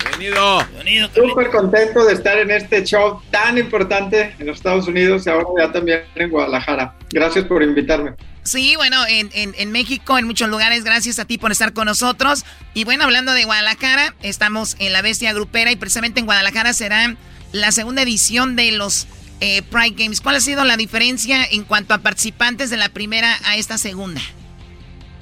Bienvenido. 0.00 0.66
Bienvenido. 0.66 1.10
Súper 1.14 1.50
contento 1.50 2.04
de 2.04 2.14
estar 2.14 2.38
en 2.38 2.50
este 2.50 2.82
show 2.84 3.20
tan 3.30 3.58
importante 3.58 4.34
en 4.38 4.46
los 4.46 4.56
Estados 4.56 4.88
Unidos 4.88 5.26
y 5.26 5.30
ahora 5.30 5.46
ya 5.58 5.72
también 5.72 6.00
en 6.14 6.30
Guadalajara. 6.30 6.94
Gracias 7.10 7.44
por 7.44 7.62
invitarme. 7.62 8.14
Sí, 8.42 8.76
bueno, 8.76 8.96
en, 9.06 9.30
en, 9.34 9.72
México, 9.72 10.16
en 10.16 10.24
muchos 10.24 10.48
lugares, 10.48 10.82
gracias 10.82 11.18
a 11.18 11.26
ti 11.26 11.36
por 11.36 11.52
estar 11.52 11.74
con 11.74 11.84
nosotros. 11.84 12.46
Y 12.72 12.84
bueno, 12.84 13.04
hablando 13.04 13.32
de 13.32 13.44
Guadalajara, 13.44 14.14
estamos 14.22 14.76
en 14.78 14.94
la 14.94 15.02
Bestia 15.02 15.34
Grupera 15.34 15.70
y 15.70 15.76
precisamente 15.76 16.20
en 16.20 16.26
Guadalajara 16.26 16.72
será 16.72 17.14
la 17.52 17.72
segunda 17.72 18.00
edición 18.02 18.56
de 18.56 18.72
los 18.72 19.06
eh, 19.40 19.62
Pride 19.62 19.94
Games. 19.96 20.20
¿Cuál 20.20 20.36
ha 20.36 20.40
sido 20.40 20.64
la 20.64 20.76
diferencia 20.76 21.44
en 21.44 21.64
cuanto 21.64 21.94
a 21.94 21.98
participantes 21.98 22.70
de 22.70 22.76
la 22.76 22.88
primera 22.88 23.36
a 23.44 23.56
esta 23.56 23.78
segunda? 23.78 24.20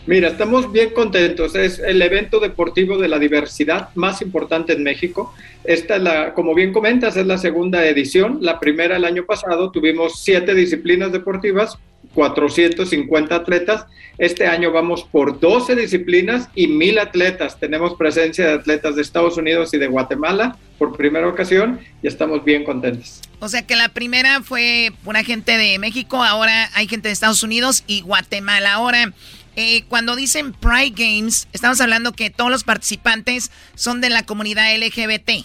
Mira, 0.06 0.28
estamos 0.28 0.70
bien 0.70 0.90
contentos. 0.90 1.56
Es 1.56 1.80
el 1.80 2.00
evento 2.00 2.38
deportivo 2.38 2.96
de 2.96 3.08
la 3.08 3.18
diversidad 3.18 3.88
más 3.96 4.22
importante 4.22 4.72
en 4.72 4.84
México. 4.84 5.34
Esta, 5.64 5.98
la, 5.98 6.32
como 6.32 6.54
bien 6.54 6.72
comentas, 6.72 7.16
es 7.16 7.26
la 7.26 7.38
segunda 7.38 7.84
edición. 7.84 8.38
La 8.40 8.60
primera 8.60 8.96
el 8.96 9.04
año 9.04 9.24
pasado 9.24 9.72
tuvimos 9.72 10.22
siete 10.22 10.54
disciplinas 10.54 11.10
deportivas, 11.10 11.76
450 12.16 13.34
atletas. 13.34 13.84
Este 14.16 14.46
año 14.46 14.72
vamos 14.72 15.04
por 15.04 15.38
12 15.38 15.76
disciplinas 15.76 16.48
y 16.54 16.66
mil 16.66 16.98
atletas. 16.98 17.60
Tenemos 17.60 17.94
presencia 17.94 18.46
de 18.46 18.54
atletas 18.54 18.96
de 18.96 19.02
Estados 19.02 19.36
Unidos 19.36 19.74
y 19.74 19.78
de 19.78 19.86
Guatemala 19.86 20.56
por 20.78 20.96
primera 20.96 21.28
ocasión 21.28 21.78
y 22.02 22.08
estamos 22.08 22.42
bien 22.42 22.64
contentos. 22.64 23.20
O 23.38 23.50
sea 23.50 23.66
que 23.66 23.76
la 23.76 23.90
primera 23.90 24.42
fue 24.42 24.92
una 25.04 25.22
gente 25.24 25.58
de 25.58 25.78
México, 25.78 26.24
ahora 26.24 26.70
hay 26.72 26.88
gente 26.88 27.08
de 27.08 27.12
Estados 27.12 27.42
Unidos 27.42 27.84
y 27.86 28.00
Guatemala. 28.00 28.72
Ahora, 28.72 29.12
eh, 29.54 29.84
cuando 29.88 30.16
dicen 30.16 30.54
Pride 30.54 30.94
Games, 30.96 31.48
estamos 31.52 31.82
hablando 31.82 32.12
que 32.12 32.30
todos 32.30 32.50
los 32.50 32.64
participantes 32.64 33.50
son 33.74 34.00
de 34.00 34.08
la 34.08 34.22
comunidad 34.24 34.74
LGBT. 34.74 35.44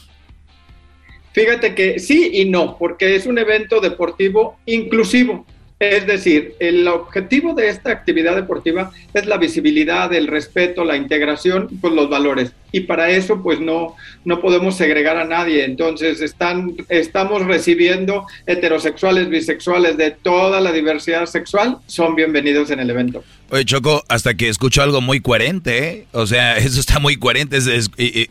Fíjate 1.34 1.76
que 1.76 2.00
sí 2.00 2.30
y 2.34 2.46
no, 2.46 2.78
porque 2.78 3.16
es 3.16 3.26
un 3.26 3.38
evento 3.38 3.82
deportivo 3.82 4.58
inclusivo. 4.66 5.46
Es 5.82 6.06
decir, 6.06 6.54
el 6.60 6.88
objetivo 6.88 7.56
de 7.56 7.70
esta 7.70 7.92
actividad 7.92 8.36
deportiva 8.36 8.92
es 9.16 9.26
la 9.26 9.38
visibilidad, 9.38 10.14
el 10.14 10.28
respeto, 10.28 10.84
la 10.84 10.96
integración, 10.96 11.70
pues 11.82 11.92
los 11.96 12.08
valores. 12.08 12.52
Y 12.72 12.82
para 12.82 13.10
eso, 13.10 13.42
pues 13.42 13.60
no, 13.60 13.96
no 14.24 14.42
podemos 14.42 14.78
segregar 14.78 15.18
a 15.18 15.26
nadie. 15.26 15.66
Entonces, 15.66 16.22
están, 16.22 16.76
estamos 16.88 17.48
recibiendo 17.48 18.28
heterosexuales, 18.46 19.28
bisexuales 19.30 19.98
de 19.98 20.12
toda 20.12 20.62
la 20.62 20.72
diversidad 20.72 21.26
sexual, 21.26 21.80
son 21.88 22.14
bienvenidos 22.14 22.70
en 22.70 22.80
el 22.80 22.92
evento. 22.92 23.24
Oye, 23.50 23.66
Choco, 23.66 24.04
hasta 24.08 24.36
que 24.36 24.50
escucho 24.50 24.84
algo 24.84 25.02
muy 25.02 25.20
coherente, 25.20 25.88
¿eh? 25.88 26.08
O 26.12 26.28
sea, 26.28 26.58
eso 26.60 26.80
está 26.80 27.00
muy 27.00 27.18
coherente. 27.18 27.58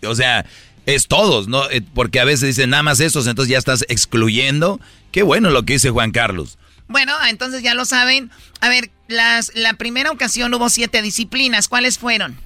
o 0.07 0.15
sea, 0.15 0.47
es 0.87 1.09
todos, 1.09 1.49
¿no? 1.49 1.69
Eh, 1.69 1.83
porque 1.95 2.21
a 2.21 2.25
veces 2.25 2.57
dicen 2.57 2.71
nada 2.71 2.85
más 2.85 3.01
estos, 3.01 3.27
entonces 3.27 3.51
ya 3.51 3.59
estás 3.59 3.85
excluyendo. 3.89 4.79
Qué 5.11 5.25
bueno 5.25 5.51
lo 5.51 5.65
que 5.65 5.73
dice 5.73 5.91
Juan 5.91 6.13
Carlos. 6.13 6.57
Bueno, 6.91 7.13
entonces 7.29 7.63
ya 7.63 7.75
lo 7.75 7.85
saben. 7.85 8.31
A 8.61 8.69
ver, 8.69 8.91
las, 9.07 9.55
la 9.55 9.75
primera 9.75 10.11
ocasión 10.11 10.53
hubo 10.53 10.69
siete 10.69 11.03
disciplinas. 11.03 11.69
¿Cuáles 11.69 11.99
fueron? 11.99 12.37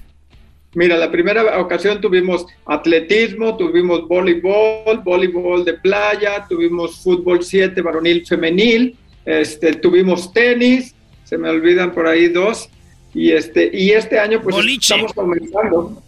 Mira, 0.75 0.97
la 0.97 1.11
primera 1.11 1.59
ocasión 1.59 1.99
tuvimos 1.99 2.45
atletismo, 2.67 3.57
tuvimos 3.57 4.07
voleibol, 4.07 4.99
voleibol 5.03 5.65
de 5.65 5.73
playa, 5.73 6.45
tuvimos 6.47 7.01
fútbol 7.01 7.43
7 7.43 7.81
varonil 7.81 8.25
femenil, 8.27 8.95
este, 9.25 9.73
tuvimos 9.73 10.31
tenis, 10.33 10.93
se 11.23 11.37
me 11.37 11.49
olvidan 11.49 11.93
por 11.93 12.05
ahí 12.05 12.27
dos, 12.27 12.69
y 13.13 13.31
este, 13.31 13.71
y 13.73 13.91
este 13.91 14.19
año 14.19 14.41
pues 14.41 14.55
estamos 14.57 15.13
comenzando. 15.13 16.03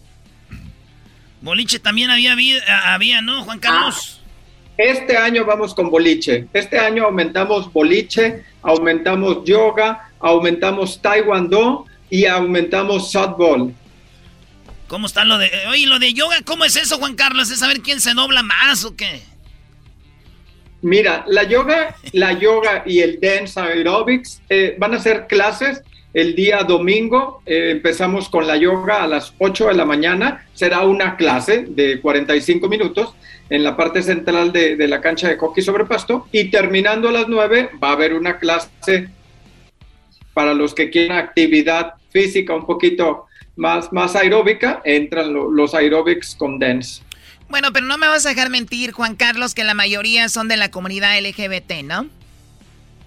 Boliche 1.40 1.78
también 1.78 2.10
había, 2.10 2.36
había 2.92 3.22
¿no, 3.22 3.42
Juan 3.44 3.58
Carlos? 3.58 4.17
Este 4.78 5.16
año 5.16 5.44
vamos 5.44 5.74
con 5.74 5.90
boliche. 5.90 6.46
Este 6.52 6.78
año 6.78 7.06
aumentamos 7.06 7.72
boliche, 7.72 8.44
aumentamos 8.62 9.44
yoga, 9.44 10.08
aumentamos 10.20 11.02
taekwondo 11.02 11.84
y 12.08 12.26
aumentamos 12.26 13.10
softball. 13.10 13.74
¿Cómo 14.86 15.06
está 15.06 15.24
lo 15.24 15.36
de... 15.36 15.50
Oye, 15.68 15.84
lo 15.88 15.98
de 15.98 16.14
yoga, 16.14 16.36
¿cómo 16.44 16.64
es 16.64 16.76
eso, 16.76 16.96
Juan 16.98 17.16
Carlos? 17.16 17.50
¿Es 17.50 17.58
saber 17.58 17.80
quién 17.80 18.00
se 18.00 18.14
dobla 18.14 18.44
más 18.44 18.84
o 18.84 18.94
qué? 18.94 19.20
Mira, 20.80 21.24
la 21.26 21.42
yoga, 21.42 21.96
la 22.12 22.32
yoga 22.38 22.84
y 22.86 23.00
el 23.00 23.18
dance 23.20 23.58
aerobics 23.58 24.40
eh, 24.48 24.76
van 24.78 24.94
a 24.94 25.00
ser 25.00 25.26
clases 25.26 25.82
el 26.18 26.34
día 26.34 26.64
domingo. 26.64 27.42
Eh, 27.46 27.70
empezamos 27.70 28.28
con 28.28 28.46
la 28.46 28.56
yoga 28.56 29.04
a 29.04 29.06
las 29.06 29.34
8 29.38 29.68
de 29.68 29.74
la 29.74 29.84
mañana. 29.84 30.46
Será 30.52 30.80
una 30.80 31.16
clase 31.16 31.66
de 31.68 32.00
45 32.00 32.68
minutos 32.68 33.14
en 33.50 33.62
la 33.62 33.76
parte 33.76 34.02
central 34.02 34.52
de, 34.52 34.76
la 34.88 35.00
cancha 35.00 35.28
de 35.28 35.36
hockey 35.36 35.62
sobre 35.62 35.84
pasto 35.84 36.26
y 36.32 36.50
terminando 36.50 37.08
a 37.08 37.12
las 37.12 37.28
9 37.28 37.70
va 37.82 37.90
a 37.90 37.92
haber 37.92 38.14
una 38.14 38.38
clase 38.38 39.08
para 40.34 40.54
los 40.54 40.74
que 40.74 40.90
quieran 40.90 41.18
actividad 41.18 41.94
física 42.10 42.52
un 42.52 42.66
poquito 42.66 43.26
más, 43.54 43.92
más 43.92 44.16
aeróbica, 44.16 44.82
entran 44.84 45.32
los 45.32 45.74
aerobics 45.74 46.34
con 46.34 46.58
dance. 46.58 47.02
Bueno, 47.48 47.72
pero 47.72 47.86
no 47.86 47.96
me 47.96 48.08
vas 48.08 48.26
a 48.26 48.30
dejar 48.30 48.50
mentir, 48.50 48.92
Juan 48.92 49.14
Carlos, 49.14 49.54
que 49.54 49.64
la 49.64 49.74
mayoría 49.74 50.28
son 50.28 50.48
de 50.48 50.56
la 50.56 50.70
comunidad 50.70 51.18
LGBT, 51.18 51.84
¿no? 51.84 52.17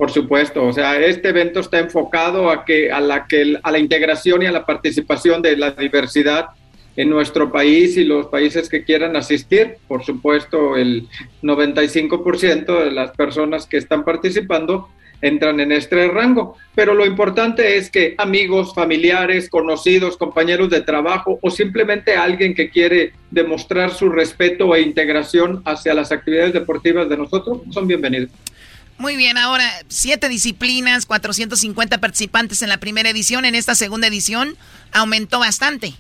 Por 0.02 0.10
supuesto, 0.10 0.66
o 0.66 0.74
sea, 0.74 1.00
este 1.00 1.30
evento 1.30 1.60
está 1.60 1.78
enfocado 1.78 2.50
a 2.50 2.66
que 2.66 2.92
a 2.92 3.00
la 3.00 3.28
que 3.28 3.60
a 3.62 3.72
la 3.72 3.78
integración 3.78 4.42
y 4.42 4.48
a 4.48 4.52
la 4.52 4.66
participación 4.66 5.44
de 5.44 5.56
la 5.56 5.70
diversidad 5.70 6.48
en 6.96 7.08
nuestro 7.08 7.52
país 7.52 7.96
y 7.98 8.04
los 8.04 8.26
países 8.26 8.68
que 8.68 8.84
quieran 8.84 9.16
asistir. 9.16 9.76
Por 9.88 10.04
supuesto, 10.04 10.76
el 10.76 11.08
95% 11.44 12.84
de 12.84 12.90
las 12.90 13.12
personas 13.12 13.68
que 13.68 13.78
están 13.78 14.04
participando 14.04 14.90
entran 15.22 15.60
en 15.60 15.72
este 15.72 16.08
rango. 16.08 16.58
Pero 16.74 16.96
lo 16.96 17.06
importante 17.06 17.78
es 17.78 17.92
que 17.92 18.16
amigos, 18.18 18.74
familiares, 18.74 19.52
conocidos, 19.52 20.18
compañeros 20.18 20.72
de 20.72 20.82
trabajo 20.82 21.38
o 21.44 21.52
simplemente 21.52 22.16
alguien 22.16 22.56
que 22.56 22.72
quiere 22.72 23.14
demostrar 23.30 23.92
su 23.92 24.10
respeto 24.10 24.74
e 24.74 24.82
integración 24.82 25.62
hacia 25.64 25.94
las 25.94 26.12
actividades 26.12 26.54
deportivas 26.54 27.08
de 27.08 27.18
nosotros 27.18 27.60
son 27.70 27.86
bienvenidos. 27.86 28.32
Muy 29.02 29.16
bien, 29.16 29.40
ahora 29.40 29.68
siete 29.88 30.30
disciplinas, 30.30 31.08
450 31.08 31.98
participantes 31.98 32.62
en 32.62 32.70
la 32.70 32.78
primera 32.78 33.10
edición, 33.10 33.46
en 33.46 33.56
esta 33.56 33.74
segunda 33.74 34.06
edición 34.06 34.56
aumentó 34.94 35.40
bastante. 35.40 35.96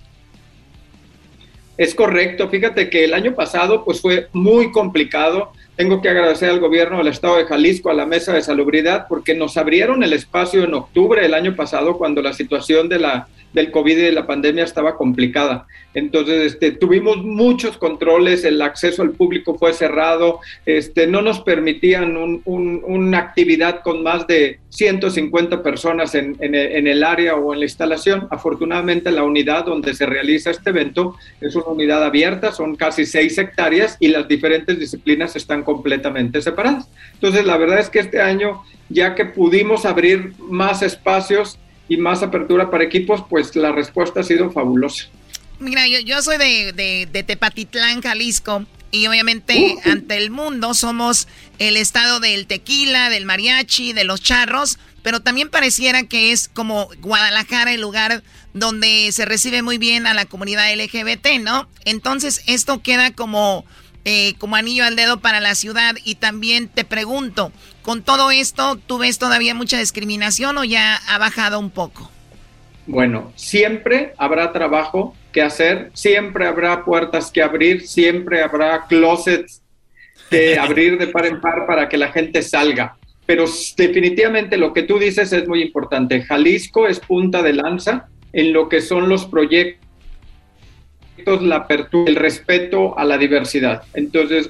Es 1.80 1.96
correcto, 1.96 2.48
fíjate 2.48 2.92
que 2.92 3.06
el 3.06 3.16
año 3.16 3.34
pasado 3.34 3.84
pues 3.84 4.02
fue 4.02 4.30
muy 4.34 4.72
complicado 4.72 5.52
tengo 5.82 6.00
que 6.00 6.10
agradecer 6.10 6.48
al 6.52 6.60
gobierno 6.60 7.00
del 7.00 7.08
estado 7.08 7.38
de 7.38 7.46
Jalisco, 7.46 7.90
a 7.90 7.96
la 7.96 8.06
mesa 8.06 8.34
de 8.34 8.44
salubridad, 8.44 9.08
porque 9.10 9.34
nos 9.34 9.58
abrieron 9.58 10.04
el 10.04 10.14
espacio 10.14 10.64
en 10.64 10.76
octubre 10.76 11.24
del 11.24 11.34
año 11.34 11.56
pasado 11.56 11.98
cuando 11.98 12.22
la 12.22 12.34
situación 12.34 12.88
de 12.88 13.00
la 13.00 13.28
del 13.54 13.72
COVID 13.72 13.98
y 13.98 14.02
de 14.02 14.12
la 14.12 14.28
pandemia 14.28 14.64
estaba 14.64 14.96
complicada. 14.96 15.66
Entonces, 15.94 16.54
este, 16.54 16.72
tuvimos 16.72 17.18
muchos 17.18 17.78
controles, 17.78 18.46
el 18.46 18.62
acceso 18.62 19.02
al 19.02 19.12
público 19.12 19.56
fue 19.56 19.74
cerrado, 19.74 20.40
este, 20.66 21.06
no 21.06 21.22
nos 21.22 21.42
permitían 21.42 22.42
una 22.46 23.18
actividad 23.18 23.82
con 23.82 24.02
más 24.04 24.26
de 24.26 24.60
150 24.70 25.62
personas 25.62 26.16
en, 26.16 26.38
en, 26.40 26.88
el 26.88 27.04
área 27.04 27.36
o 27.36 27.54
en 27.54 27.60
la 27.60 27.66
instalación. 27.66 28.28
Afortunadamente, 28.32 29.12
la 29.12 29.24
unidad 29.24 29.66
donde 29.66 29.94
se 29.94 30.06
realiza 30.06 30.52
este 30.52 30.70
evento 30.70 31.18
es 31.42 31.56
una 31.56 31.68
unidad 31.68 32.06
abierta, 32.06 32.54
son 32.54 32.76
casi 32.78 33.06
seis 33.06 33.38
hectáreas 33.38 33.98
y 34.00 34.08
las 34.08 34.30
diferentes 34.30 34.80
disciplinas 34.80 35.36
están 35.36 35.64
completamente 35.74 36.42
separadas. 36.42 36.88
Entonces, 37.14 37.46
la 37.46 37.58
verdad 37.58 37.80
es 37.80 37.90
que 37.90 38.00
este 38.00 38.22
año, 38.22 38.64
ya 38.90 39.16
que 39.16 39.26
pudimos 39.26 39.86
abrir 39.86 40.34
más 40.40 40.82
espacios, 40.82 41.58
y 41.92 41.98
más 41.98 42.24
apertura 42.24 42.72
para 42.72 42.86
equipos, 42.86 43.22
pues 43.30 43.54
la 43.54 43.74
respuesta 43.74 44.22
ha 44.22 44.24
sido 44.24 44.50
fabulosa. 44.50 45.08
Mira, 45.60 45.86
yo, 45.90 46.00
yo 46.00 46.22
soy 46.22 46.38
de, 46.38 46.72
de, 47.12 47.24
Tepatitlán, 47.24 48.02
Jalisco, 48.02 48.66
y 48.92 49.08
obviamente 49.08 49.76
uh. 49.76 49.90
ante 49.92 50.16
el 50.16 50.32
mundo 50.32 50.74
somos 50.74 51.28
el 51.60 51.76
estado 51.76 52.22
del 52.22 52.48
tequila, 52.48 53.10
del 53.10 53.26
mariachi, 53.26 53.92
de 53.92 54.06
los 54.06 54.22
charros, 54.22 54.80
pero 55.04 55.20
también 55.20 55.50
pareciera 55.50 56.04
que 56.04 56.32
es 56.32 56.48
como 56.48 56.88
Guadalajara 57.02 57.74
el 57.74 57.82
lugar 57.82 58.24
donde 58.54 59.12
se 59.12 59.26
recibe 59.26 59.62
muy 59.62 59.78
bien 59.78 60.08
a 60.08 60.14
la 60.14 60.24
comunidad 60.24 60.74
LGBT, 60.74 61.42
¿no? 61.42 61.68
Entonces 61.84 62.42
esto 62.48 62.82
queda 62.82 63.12
como, 63.12 63.66
eh, 64.04 64.34
como 64.40 64.56
anillo 64.56 64.84
al 64.84 64.96
dedo 64.96 65.20
para 65.20 65.40
la 65.40 65.56
ciudad 65.56 65.96
y 66.04 66.16
también 66.16 66.68
te 66.68 66.84
pregunto, 66.84 67.52
con 67.82 68.02
todo 68.02 68.32
esto, 68.32 68.78
¿tú 68.88 68.98
ves 68.98 69.20
todavía 69.20 69.54
mucha 69.54 69.78
discriminación 69.78 70.58
o 70.58 70.64
ya 70.64 71.00
ha 71.08 71.18
bajado 71.18 71.60
un 71.60 71.70
poco? 71.70 72.10
Bueno, 72.88 73.32
siempre 73.36 74.14
habrá 74.18 74.52
trabajo 74.52 75.16
que 75.32 75.42
hacer, 75.42 75.92
siempre 75.94 76.48
habrá 76.48 76.84
puertas 76.84 77.32
que 77.32 77.44
abrir, 77.44 77.88
siempre 77.88 78.42
habrá 78.42 78.86
closets 78.88 79.62
que 80.30 80.58
abrir 80.60 80.98
de 80.98 81.08
par 81.08 81.26
en 81.26 81.40
par 81.40 81.66
para 81.68 81.88
que 81.88 81.98
la 81.98 82.12
gente 82.12 82.42
salga. 82.42 82.98
Pero 83.26 83.46
definitivamente 83.78 84.58
lo 84.58 84.74
que 84.74 84.84
tú 84.84 84.98
dices 84.98 85.32
es 85.32 85.48
muy 85.48 85.62
importante. 85.62 86.24
Jalisco 86.24 86.88
es 86.88 87.00
punta 87.00 87.42
de 87.42 87.54
lanza 87.54 88.08
en 88.34 88.52
lo 88.52 88.68
que 88.68 88.82
son 88.82 89.08
los 89.08 89.26
proyectos 89.26 89.81
la 91.42 91.58
apertura, 91.58 92.10
el 92.10 92.16
respeto 92.16 92.98
a 92.98 93.06
la 93.06 93.18
diversidad. 93.18 93.84
Entonces, 93.94 94.50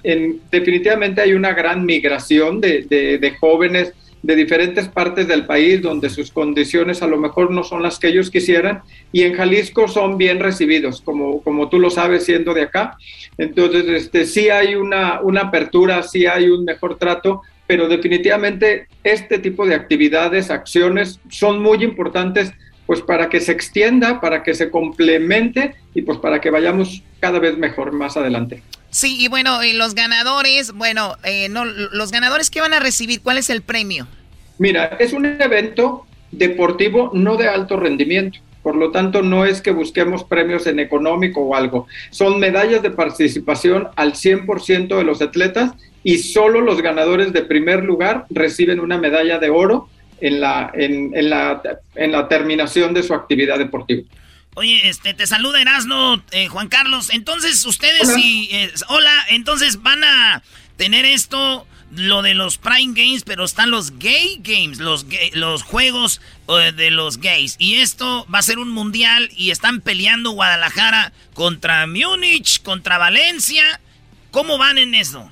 definitivamente 0.52 1.22
hay 1.22 1.34
una 1.34 1.54
gran 1.54 1.86
migración 1.86 2.62
de, 2.62 3.36
jóvenes 3.40 3.94
de 4.24 4.36
diferentes 4.36 4.88
partes 4.88 5.28
del 5.28 5.46
país 5.46 5.82
donde 5.82 6.10
sus 6.10 6.32
condiciones 6.32 7.02
a 7.02 7.08
lo 7.08 7.18
mejor 7.18 7.50
no 7.50 7.64
son 7.64 7.82
las 7.82 7.98
que 7.98 8.08
ellos 8.08 8.30
quisieran 8.30 8.82
y 9.12 9.24
en 9.24 9.34
Jalisco 9.34 9.88
son 9.88 10.18
bien 10.18 10.40
recibidos, 10.40 11.02
como, 11.02 11.42
como 11.42 11.70
tú 11.70 11.80
lo 11.80 11.90
sabes 11.90 12.26
siendo 12.26 12.54
de 12.54 12.64
acá. 12.64 12.98
Entonces, 13.38 13.86
este, 13.88 14.26
sí 14.26 14.50
hay 14.50 14.76
una, 14.76 15.22
una 15.22 15.42
apertura, 15.42 16.04
sí 16.04 16.28
hay 16.28 16.50
un 16.50 16.66
mejor 16.66 16.98
trato, 17.00 17.42
pero 17.66 17.88
definitivamente 17.88 18.88
este 19.04 19.40
tipo 19.40 19.66
de 19.66 19.76
actividades, 19.76 20.52
acciones 20.52 21.20
son 21.30 21.62
muy 21.62 21.84
importantes 21.84 22.52
pues 22.86 23.02
para 23.02 23.30
que 23.30 23.40
se 23.40 23.52
extienda, 23.52 24.20
para 24.20 24.44
que 24.44 24.54
se 24.54 24.70
complemente 24.70 25.76
y 25.94 26.02
pues 26.02 26.18
para 26.20 26.42
que 26.42 26.50
vayamos 26.50 27.04
cada 27.20 27.40
vez 27.40 27.58
mejor 27.58 27.92
más 27.92 28.18
adelante. 28.18 28.64
Sí, 28.90 29.18
y 29.20 29.28
bueno, 29.30 29.60
los 29.76 29.96
ganadores, 29.96 30.74
bueno, 30.74 31.16
eh, 31.24 31.48
no, 31.50 31.64
los 31.64 32.12
ganadores 32.12 32.50
que 32.50 32.60
van 32.60 32.74
a 32.74 32.80
recibir, 32.80 33.22
¿cuál 33.22 33.38
es 33.38 33.50
el 33.50 33.62
premio? 33.62 34.08
Mira, 34.58 34.98
es 35.00 35.14
un 35.14 35.26
evento 35.26 36.06
deportivo 36.32 37.12
no 37.14 37.38
de 37.38 37.48
alto 37.48 37.78
rendimiento. 37.78 38.40
Por 38.64 38.76
lo 38.76 38.92
tanto, 38.92 39.22
no 39.22 39.46
es 39.46 39.62
que 39.62 39.72
busquemos 39.72 40.24
premios 40.24 40.68
en 40.68 40.80
económico 40.80 41.42
o 41.42 41.56
algo. 41.56 41.88
Son 42.12 42.40
medallas 42.40 42.84
de 42.84 42.92
participación 42.92 43.88
al 43.96 44.14
100% 44.14 44.98
de 44.98 45.04
los 45.04 45.22
atletas 45.22 45.72
y 46.04 46.20
solo 46.20 46.62
los 46.62 46.82
ganadores 46.82 47.34
de 47.34 47.42
primer 47.42 47.84
lugar 47.84 48.26
reciben 48.30 48.80
una 48.80 48.98
medalla 48.98 49.40
de 49.40 49.50
oro 49.50 49.90
en 50.22 50.40
la, 50.40 50.72
en, 50.74 51.12
en, 51.16 51.30
la, 51.30 51.62
en 51.96 52.12
la 52.12 52.28
terminación 52.28 52.94
de 52.94 53.04
su 53.04 53.14
actividad 53.14 53.58
deportiva. 53.58 54.04
Oye, 54.56 54.88
este, 54.88 55.14
te 55.14 55.28
saluda 55.28 55.62
Erasno, 55.62 56.24
eh, 56.32 56.48
Juan 56.48 56.68
Carlos. 56.68 57.10
Entonces, 57.12 57.66
ustedes 57.66 58.10
hola. 58.10 58.22
eh, 58.24 58.74
hola, 58.90 59.26
entonces 59.30 59.82
van 59.82 60.04
a 60.04 60.44
tener 60.76 61.06
esto, 61.06 61.66
lo 61.96 62.22
de 62.22 62.34
los 62.34 62.58
Prime 62.58 62.94
Games, 62.94 63.24
pero 63.24 63.46
están 63.46 63.72
los 63.72 63.98
Gay 64.00 64.42
Games, 64.44 64.80
los, 64.80 65.06
los 65.34 65.64
juegos 65.64 66.22
eh, 66.50 66.72
de 66.74 66.92
los 66.92 67.18
gays. 67.18 67.56
Y 67.60 67.76
esto 67.76 68.26
va 68.34 68.40
a 68.40 68.44
ser 68.44 68.60
un 68.60 68.72
mundial 68.72 69.30
y 69.36 69.52
están 69.52 69.80
peleando 69.82 70.32
Guadalajara 70.32 71.14
contra 71.34 71.88
Múnich, 71.88 72.62
contra 72.62 72.98
Valencia. 72.98 73.80
¿Cómo 74.32 74.58
van 74.58 74.78
en 74.78 74.96
eso? 74.96 75.30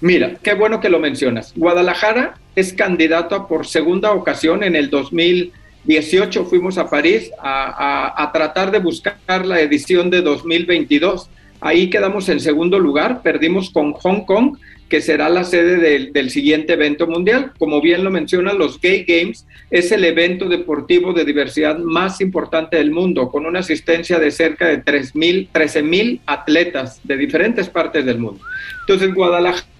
Mira, 0.00 0.36
qué 0.42 0.54
bueno 0.54 0.80
que 0.80 0.88
lo 0.88 0.98
mencionas. 0.98 1.52
Guadalajara 1.54 2.38
es 2.56 2.72
candidato 2.72 3.46
por 3.48 3.66
segunda 3.66 4.12
ocasión 4.12 4.62
en 4.62 4.76
el 4.76 4.90
2018. 4.90 6.44
Fuimos 6.46 6.78
a 6.78 6.88
París 6.88 7.30
a, 7.40 8.30
tratar 8.32 8.70
de 8.70 8.78
buscar 8.78 9.46
la 9.46 9.60
edición 9.60 10.10
de 10.10 10.22
2022. 10.22 11.28
Ahí 11.60 11.88
quedamos 11.88 12.28
en 12.28 12.40
segundo 12.40 12.78
lugar, 12.78 13.22
perdimos 13.22 13.70
con 13.70 13.92
Hong 13.92 14.24
Kong, 14.26 14.58
que 14.88 15.00
será 15.00 15.30
la 15.30 15.44
sede 15.44 15.78
del, 15.78 16.12
del, 16.12 16.30
siguiente 16.30 16.74
evento 16.74 17.06
mundial. 17.06 17.52
Como 17.58 17.80
bien 17.80 18.04
lo 18.04 18.10
mencionan, 18.10 18.58
los 18.58 18.78
Gay 18.80 19.04
Games 19.08 19.46
es 19.70 19.90
el 19.90 20.04
evento 20.04 20.48
deportivo 20.48 21.14
de 21.14 21.24
diversidad 21.24 21.78
más 21.78 22.20
importante 22.20 22.76
del 22.76 22.90
mundo, 22.90 23.30
con 23.30 23.46
una 23.46 23.60
asistencia 23.60 24.18
de 24.18 24.30
cerca 24.30 24.68
de 24.68 24.78
13 24.78 25.82
mil 25.82 26.20
atletas 26.26 27.00
de 27.02 27.16
diferentes 27.16 27.68
partes 27.70 28.04
del 28.04 28.18
mundo. 28.18 28.44
Entonces, 28.86 29.14
Guadalajara 29.14 29.73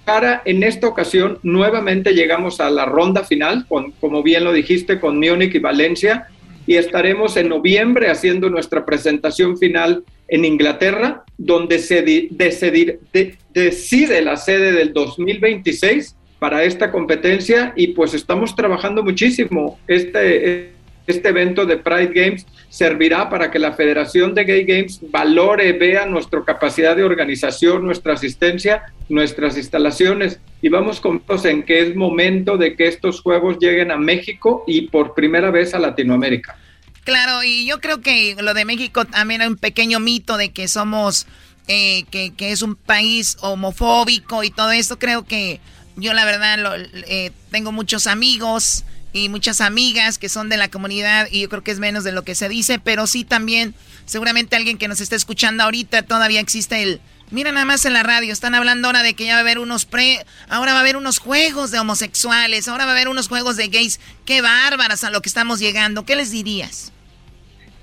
en 0.45 0.63
esta 0.63 0.87
ocasión 0.87 1.39
nuevamente 1.43 2.13
llegamos 2.13 2.61
a 2.61 2.71
la 2.71 2.85
ronda 2.85 3.25
final, 3.25 3.67
con, 3.67 3.93
como 3.93 4.23
bien 4.23 4.45
lo 4.45 4.53
dijiste, 4.53 5.01
con 5.01 5.19
Múnich 5.19 5.55
y 5.55 5.59
Valencia, 5.59 6.29
y 6.67 6.77
estaremos 6.77 7.37
en 7.37 7.49
noviembre 7.49 8.11
haciendo 8.11 8.51
nuestra 8.51 8.85
presentación 8.85 9.59
final 9.59 10.05
en 10.29 10.45
Inglaterra, 10.45 11.25
donde 11.37 11.79
se 11.79 12.03
decide 13.53 14.23
la 14.23 14.37
sede 14.37 14.73
del 14.73 14.93
2026 14.93 16.17
para 16.39 16.65
esta 16.65 16.91
competencia 16.91 17.73
y 17.77 17.89
pues 17.89 18.15
estamos 18.15 18.55
trabajando 18.55 19.03
muchísimo. 19.03 19.79
Este, 19.87 20.74
este 21.07 21.29
evento 21.29 21.67
de 21.67 21.77
Pride 21.77 22.13
Games 22.15 22.47
servirá 22.71 23.29
para 23.29 23.51
que 23.51 23.59
la 23.59 23.73
Federación 23.73 24.35
de 24.35 24.45
Gay 24.45 24.65
Games 24.65 25.01
valore, 25.11 25.73
vea 25.75 26.07
nuestra 26.07 26.43
capacidad 26.45 26.97
de 26.97 27.05
organización, 27.05 27.85
nuestra 27.85 28.15
asistencia, 28.15 28.83
nuestras 29.09 29.57
instalaciones 29.57 30.41
y 30.63 30.69
vamos 30.71 31.01
con 31.01 31.23
en 31.45 31.63
que 31.63 31.81
es 31.81 31.95
momento 31.95 32.57
de 32.57 32.75
que 32.75 32.89
estos 32.89 33.21
juegos 33.21 33.59
lleguen 33.61 33.91
a 33.91 33.97
México 33.97 34.65
y 34.67 34.89
por 34.89 35.15
primera 35.15 35.51
vez 35.51 35.75
a 35.75 35.79
Latinoamérica. 35.79 36.57
Claro, 37.05 37.43
y 37.45 37.67
yo 37.67 37.81
creo 37.81 38.01
que 38.01 38.35
lo 38.41 38.55
de 38.55 38.65
México 38.65 39.05
también 39.05 39.43
hay 39.43 39.49
un 39.49 39.57
pequeño 39.57 40.01
mito 40.01 40.39
de 40.39 40.53
que 40.53 40.69
somos, 40.69 41.27
eh, 41.69 42.05
que, 42.11 42.33
es 42.39 42.63
un 42.63 42.77
país 42.77 43.37
homofóbico 43.43 44.43
y 44.43 44.51
todo 44.51 44.73
esto. 44.73 44.99
Creo 44.99 45.27
que 45.27 45.61
yo 45.97 46.15
la 46.15 46.25
verdad 46.25 46.59
lo, 46.59 46.75
eh, 46.75 47.31
tengo 47.51 47.73
muchos 47.73 48.07
amigos 48.07 48.85
y 49.15 49.31
muchas 49.31 49.63
amigas 49.63 50.19
que 50.19 50.29
son 50.29 50.51
de 50.51 50.59
la 50.59 50.69
comunidad 50.69 51.29
y 51.31 51.41
yo 51.41 51.49
creo 51.49 51.63
que 51.63 51.71
es 51.71 51.79
menos 51.79 52.05
de 52.05 52.13
lo 52.13 52.23
que 52.23 52.35
se 52.35 52.51
dice, 52.51 52.79
pero 52.79 53.07
sí 53.07 53.25
también 53.25 53.75
seguramente 54.05 54.57
alguien 54.57 54.77
que 54.77 54.89
nos 54.89 55.01
está 55.01 55.17
escuchando 55.17 55.63
ahorita 55.63 56.03
todavía 56.03 56.41
existe 56.41 56.83
el 56.83 57.01
Mira 57.31 57.53
nada 57.53 57.65
más 57.65 57.87
en 57.87 57.95
la 57.95 58.03
radio, 58.03 58.33
están 58.33 58.55
hablando 58.55 58.87
ahora 58.87 59.03
de 59.03 59.15
que 59.15 59.25
ya 59.25 59.33
va 59.33 59.39
a 59.39 59.41
haber 59.41 59.59
unos 59.59 59.87
pre, 59.87 60.19
ahora 60.49 60.73
va 60.73 60.79
a 60.79 60.83
haber 60.83 60.97
unos 60.97 61.19
juegos 61.19 61.71
de 61.71 61.79
homosexuales, 61.79 62.69
ahora 62.69 62.85
va 62.85 62.91
a 62.91 62.95
haber 62.95 63.09
unos 63.09 63.29
juegos 63.29 63.57
de 63.57 63.69
gays. 63.69 63.99
Qué 64.27 64.43
bárbaras 64.43 65.05
a 65.05 65.11
lo 65.11 65.23
que 65.23 65.31
estamos 65.31 65.59
llegando. 65.59 66.05
¿Qué 66.05 66.17
les 66.17 66.31
dirías? 66.31 66.93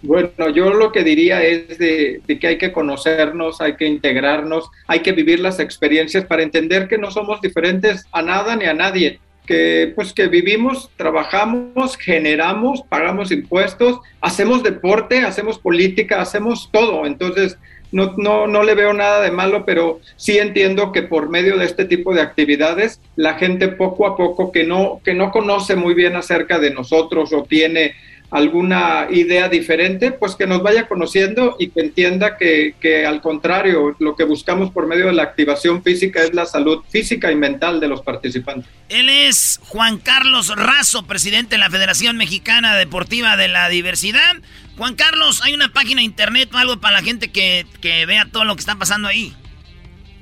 Bueno, 0.03 0.49
yo 0.49 0.73
lo 0.73 0.91
que 0.91 1.03
diría 1.03 1.43
es 1.43 1.77
de, 1.77 2.21
que 2.39 2.47
hay 2.47 2.57
que 2.57 2.71
conocernos, 2.71 3.61
hay 3.61 3.75
que 3.75 3.85
integrarnos, 3.85 4.69
hay 4.87 5.01
que 5.01 5.11
vivir 5.11 5.39
las 5.39 5.59
experiencias 5.59 6.25
para 6.25 6.43
entender 6.43 6.87
que 6.87 6.97
no 6.97 7.11
somos 7.11 7.41
diferentes 7.41 8.05
a 8.11 8.21
nada 8.21 8.55
ni 8.55 8.65
a 8.65 8.73
nadie, 8.73 9.19
que 9.51 9.91
pues 9.93 10.13
que 10.13 10.29
vivimos, 10.29 10.89
trabajamos, 10.95 11.97
generamos, 11.97 12.83
pagamos 12.87 13.33
impuestos, 13.33 13.99
hacemos 14.21 14.63
deporte, 14.63 15.25
hacemos 15.25 15.59
política, 15.59 16.21
hacemos 16.21 16.69
todo. 16.71 17.05
Entonces, 17.05 17.57
no, 17.91 18.13
no, 18.15 18.47
no 18.47 18.63
le 18.63 18.75
veo 18.75 18.93
nada 18.93 19.19
de 19.19 19.29
malo, 19.29 19.65
pero 19.65 19.99
sí 20.15 20.37
entiendo 20.37 20.93
que 20.93 21.03
por 21.03 21.29
medio 21.29 21.57
de 21.57 21.65
este 21.65 21.83
tipo 21.83 22.13
de 22.13 22.21
actividades, 22.21 23.01
la 23.17 23.33
gente 23.33 23.67
poco 23.67 24.07
a 24.07 24.15
poco 24.15 24.53
que 24.53 24.63
no, 24.63 25.01
que 25.03 25.13
no 25.13 25.31
conoce 25.31 25.75
muy 25.75 25.95
bien 25.95 26.15
acerca 26.15 26.57
de 26.57 26.71
nosotros 26.71 27.33
o 27.33 27.43
tiene 27.43 27.91
alguna 28.31 29.07
idea 29.11 29.49
diferente, 29.49 30.11
pues 30.11 30.35
que 30.35 30.47
nos 30.47 30.63
vaya 30.63 30.87
conociendo 30.87 31.57
y 31.59 31.69
que 31.69 31.81
entienda 31.81 32.37
que, 32.37 32.75
que, 32.79 33.05
al 33.05 33.21
contrario, 33.21 33.95
lo 33.99 34.15
que 34.15 34.23
buscamos 34.23 34.71
por 34.71 34.87
medio 34.87 35.07
de 35.07 35.13
la 35.13 35.23
activación 35.23 35.83
física 35.83 36.23
es 36.23 36.33
la 36.33 36.45
salud 36.45 36.81
física 36.89 37.29
y 37.29 37.35
mental 37.35 37.81
de 37.81 37.89
los 37.89 38.01
participantes. 38.01 38.71
Él 38.87 39.09
es 39.09 39.59
Juan 39.67 39.97
Carlos 39.97 40.55
Razo, 40.55 41.05
presidente 41.05 41.55
de 41.55 41.59
la 41.59 41.69
Federación 41.69 42.15
Mexicana 42.17 42.75
Deportiva 42.77 43.35
de 43.35 43.49
la 43.49 43.67
Diversidad. 43.67 44.37
Juan 44.77 44.95
Carlos, 44.95 45.41
¿hay 45.43 45.53
una 45.53 45.73
página 45.73 45.99
de 45.99 46.05
internet 46.05 46.49
o 46.53 46.57
algo 46.57 46.79
para 46.79 46.95
la 46.95 47.03
gente 47.03 47.31
que, 47.31 47.65
que 47.81 48.05
vea 48.05 48.27
todo 48.31 48.45
lo 48.45 48.55
que 48.55 48.61
está 48.61 48.75
pasando 48.75 49.09
ahí? 49.09 49.33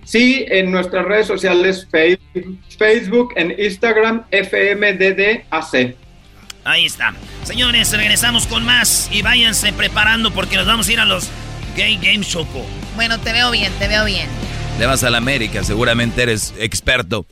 Sí, 0.04 0.44
en 0.50 0.72
nuestras 0.72 1.06
redes 1.06 1.28
sociales, 1.28 1.88
Facebook, 2.80 3.34
en 3.36 3.54
Instagram, 3.60 4.26
FMDDAC. 4.32 5.96
Ahí 6.64 6.86
está. 6.86 7.14
Señores, 7.44 7.92
regresamos 7.92 8.48
con 8.48 8.64
más 8.64 9.10
y 9.12 9.22
váyanse 9.22 9.74
preparando 9.74 10.32
porque 10.32 10.58
nos 10.58 10.66
vamos 10.66 10.88
a 10.88 10.92
ir 10.92 11.00
a 11.00 11.06
los 11.06 11.28
Gay 11.76 11.98
Games 12.02 12.28
Choco. 12.28 12.66
Bueno, 12.96 13.20
te 13.20 13.34
veo 13.34 13.52
bien, 13.52 13.72
te 13.80 13.88
veo 13.88 14.06
bien. 14.06 14.28
Le 14.78 14.86
vas 14.86 15.04
a 15.04 15.10
la 15.10 15.18
América, 15.18 15.64
seguramente 15.64 16.24
eres 16.24 16.54
experto. 16.58 17.26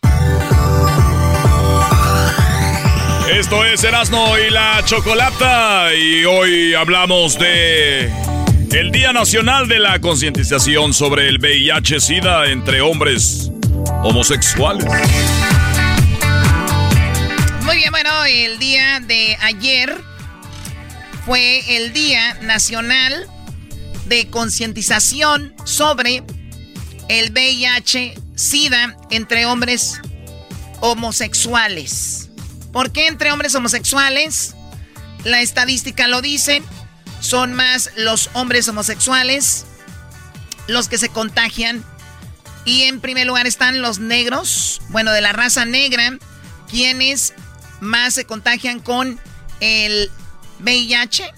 Esto 3.31 3.65
es 3.65 3.83
Erasmo 3.83 4.35
y 4.37 4.49
la 4.49 4.81
Chocolata 4.85 5.93
y 5.93 6.25
hoy 6.25 6.73
hablamos 6.73 7.37
de 7.37 8.11
el 8.71 8.91
Día 8.91 9.13
Nacional 9.13 9.67
de 9.67 9.79
la 9.79 9.99
Concientización 9.99 10.93
sobre 10.93 11.29
el 11.29 11.39
VIH-Sida 11.39 12.49
entre 12.49 12.81
hombres 12.81 13.51
homosexuales. 14.03 14.85
Muy 17.67 17.75
bien, 17.75 17.91
bueno, 17.91 18.23
el 18.23 18.59
día 18.59 19.01
de 19.01 19.37
ayer 19.41 20.01
fue 21.25 21.75
el 21.75 21.91
Día 21.91 22.35
Nacional 22.35 23.27
de 24.05 24.29
Concientización 24.29 25.53
sobre 25.65 26.23
el 27.09 27.33
VIH-Sida 27.33 28.95
entre 29.09 29.45
hombres 29.47 29.99
homosexuales. 30.79 32.29
¿Por 32.71 32.93
qué 32.93 33.07
entre 33.07 33.33
hombres 33.33 33.53
homosexuales? 33.53 34.55
La 35.25 35.41
estadística 35.41 36.07
lo 36.07 36.21
dice, 36.21 36.63
son 37.19 37.53
más 37.53 37.91
los 37.97 38.29
hombres 38.31 38.69
homosexuales 38.69 39.65
los 40.67 40.87
que 40.87 40.97
se 40.97 41.09
contagian. 41.09 41.83
Y 42.63 42.83
en 42.83 43.01
primer 43.01 43.27
lugar 43.27 43.45
están 43.45 43.81
los 43.81 43.99
negros, 43.99 44.79
bueno, 44.87 45.11
de 45.11 45.19
la 45.19 45.33
raza 45.33 45.65
negra, 45.65 46.17
quienes 46.69 47.33
más 47.79 48.13
se 48.13 48.25
contagian 48.25 48.79
con 48.79 49.19
el 49.59 50.09
VIH. 50.59 51.31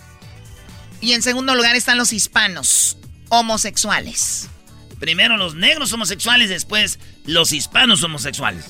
Y 1.01 1.13
en 1.13 1.21
segundo 1.21 1.55
lugar 1.55 1.75
están 1.75 1.97
los 1.97 2.13
hispanos 2.13 2.97
homosexuales. 3.29 4.49
Primero 4.99 5.37
los 5.37 5.55
negros 5.55 5.93
homosexuales, 5.93 6.49
después 6.49 6.99
los 7.25 7.53
hispanos 7.53 8.03
homosexuales. 8.03 8.65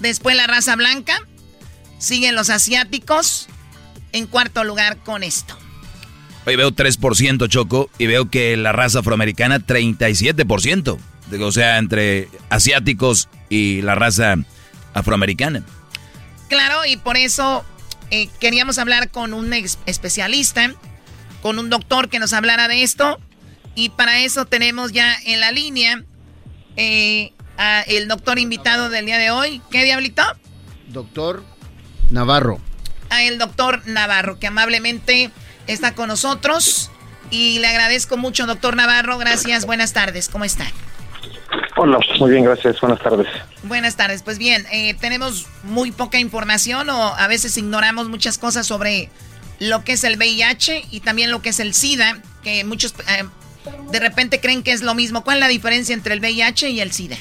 Después 0.00 0.36
la 0.36 0.46
raza 0.46 0.76
blanca. 0.76 1.20
Siguen 1.98 2.34
los 2.34 2.48
asiáticos. 2.48 3.48
En 4.12 4.26
cuarto 4.26 4.64
lugar 4.64 4.96
con 5.04 5.22
esto. 5.22 5.56
Hoy 6.46 6.56
veo 6.56 6.72
3% 6.72 7.48
Choco 7.48 7.90
y 7.98 8.06
veo 8.06 8.30
que 8.30 8.56
la 8.56 8.72
raza 8.72 9.00
afroamericana 9.00 9.60
37%. 9.60 10.98
O 11.40 11.52
sea, 11.52 11.78
entre 11.78 12.28
asiáticos 12.48 13.28
y 13.48 13.82
la 13.82 13.94
raza 13.94 14.36
afroamericana. 14.94 15.62
Claro, 16.50 16.84
y 16.84 16.96
por 16.96 17.16
eso 17.16 17.64
eh, 18.10 18.28
queríamos 18.40 18.78
hablar 18.78 19.10
con 19.10 19.34
un 19.34 19.52
especialista, 19.86 20.74
con 21.42 21.60
un 21.60 21.70
doctor 21.70 22.08
que 22.08 22.18
nos 22.18 22.32
hablara 22.32 22.66
de 22.66 22.82
esto. 22.82 23.20
Y 23.76 23.90
para 23.90 24.18
eso 24.18 24.46
tenemos 24.46 24.90
ya 24.90 25.14
en 25.24 25.38
la 25.38 25.52
línea 25.52 26.02
eh, 26.76 27.32
a 27.56 27.82
el 27.82 28.08
doctor 28.08 28.40
invitado 28.40 28.90
del 28.90 29.06
día 29.06 29.16
de 29.16 29.30
hoy. 29.30 29.62
¿Qué 29.70 29.84
diablito? 29.84 30.24
Doctor 30.88 31.44
Navarro. 32.10 32.60
A 33.10 33.22
el 33.22 33.38
doctor 33.38 33.82
Navarro, 33.86 34.40
que 34.40 34.48
amablemente 34.48 35.30
está 35.68 35.94
con 35.94 36.08
nosotros. 36.08 36.90
Y 37.30 37.60
le 37.60 37.68
agradezco 37.68 38.16
mucho, 38.16 38.46
doctor 38.46 38.74
Navarro. 38.74 39.18
Gracias, 39.18 39.66
buenas 39.66 39.92
tardes. 39.92 40.28
¿Cómo 40.28 40.44
está? 40.44 40.66
Hola, 41.82 41.98
muy 42.18 42.32
bien, 42.32 42.44
gracias. 42.44 42.78
Buenas 42.78 43.00
tardes. 43.00 43.26
Buenas 43.62 43.96
tardes. 43.96 44.22
Pues 44.22 44.38
bien, 44.38 44.64
eh, 44.70 44.92
tenemos 45.00 45.48
muy 45.64 45.92
poca 45.92 46.20
información 46.20 46.90
o 46.90 47.14
a 47.16 47.26
veces 47.26 47.56
ignoramos 47.56 48.10
muchas 48.10 48.36
cosas 48.36 48.66
sobre 48.66 49.08
lo 49.60 49.82
que 49.82 49.92
es 49.92 50.04
el 50.04 50.18
VIH 50.18 50.82
y 50.90 51.00
también 51.00 51.30
lo 51.30 51.40
que 51.40 51.48
es 51.48 51.58
el 51.58 51.72
SIDA, 51.72 52.18
que 52.44 52.64
muchos 52.64 52.92
eh, 53.08 53.24
de 53.90 53.98
repente 53.98 54.40
creen 54.40 54.62
que 54.62 54.72
es 54.72 54.82
lo 54.82 54.94
mismo. 54.94 55.24
¿Cuál 55.24 55.38
es 55.38 55.40
la 55.40 55.48
diferencia 55.48 55.94
entre 55.94 56.12
el 56.12 56.20
VIH 56.20 56.68
y 56.68 56.80
el 56.80 56.90
SIDA? 56.90 57.16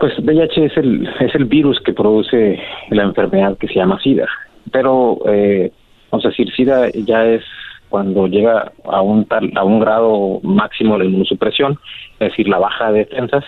Pues 0.00 0.18
VIH 0.18 0.64
es 0.64 0.76
el, 0.76 1.08
es 1.20 1.32
el 1.36 1.44
virus 1.44 1.78
que 1.84 1.92
produce 1.92 2.58
la 2.88 3.04
enfermedad 3.04 3.56
que 3.56 3.68
se 3.68 3.74
llama 3.74 4.00
SIDA, 4.02 4.26
pero 4.72 5.20
eh, 5.28 5.70
vamos 6.10 6.26
a 6.26 6.30
decir, 6.30 6.52
SIDA 6.56 6.90
ya 6.90 7.24
es 7.24 7.44
cuando 7.90 8.26
llega 8.26 8.72
a 8.84 9.02
un 9.02 9.26
tal, 9.26 9.52
a 9.56 9.64
un 9.64 9.80
grado 9.80 10.40
máximo 10.42 10.98
de 10.98 11.06
inmunosupresión, 11.06 11.78
es 12.18 12.30
decir, 12.30 12.48
la 12.48 12.58
baja 12.58 12.90
de 12.92 13.00
defensas, 13.00 13.44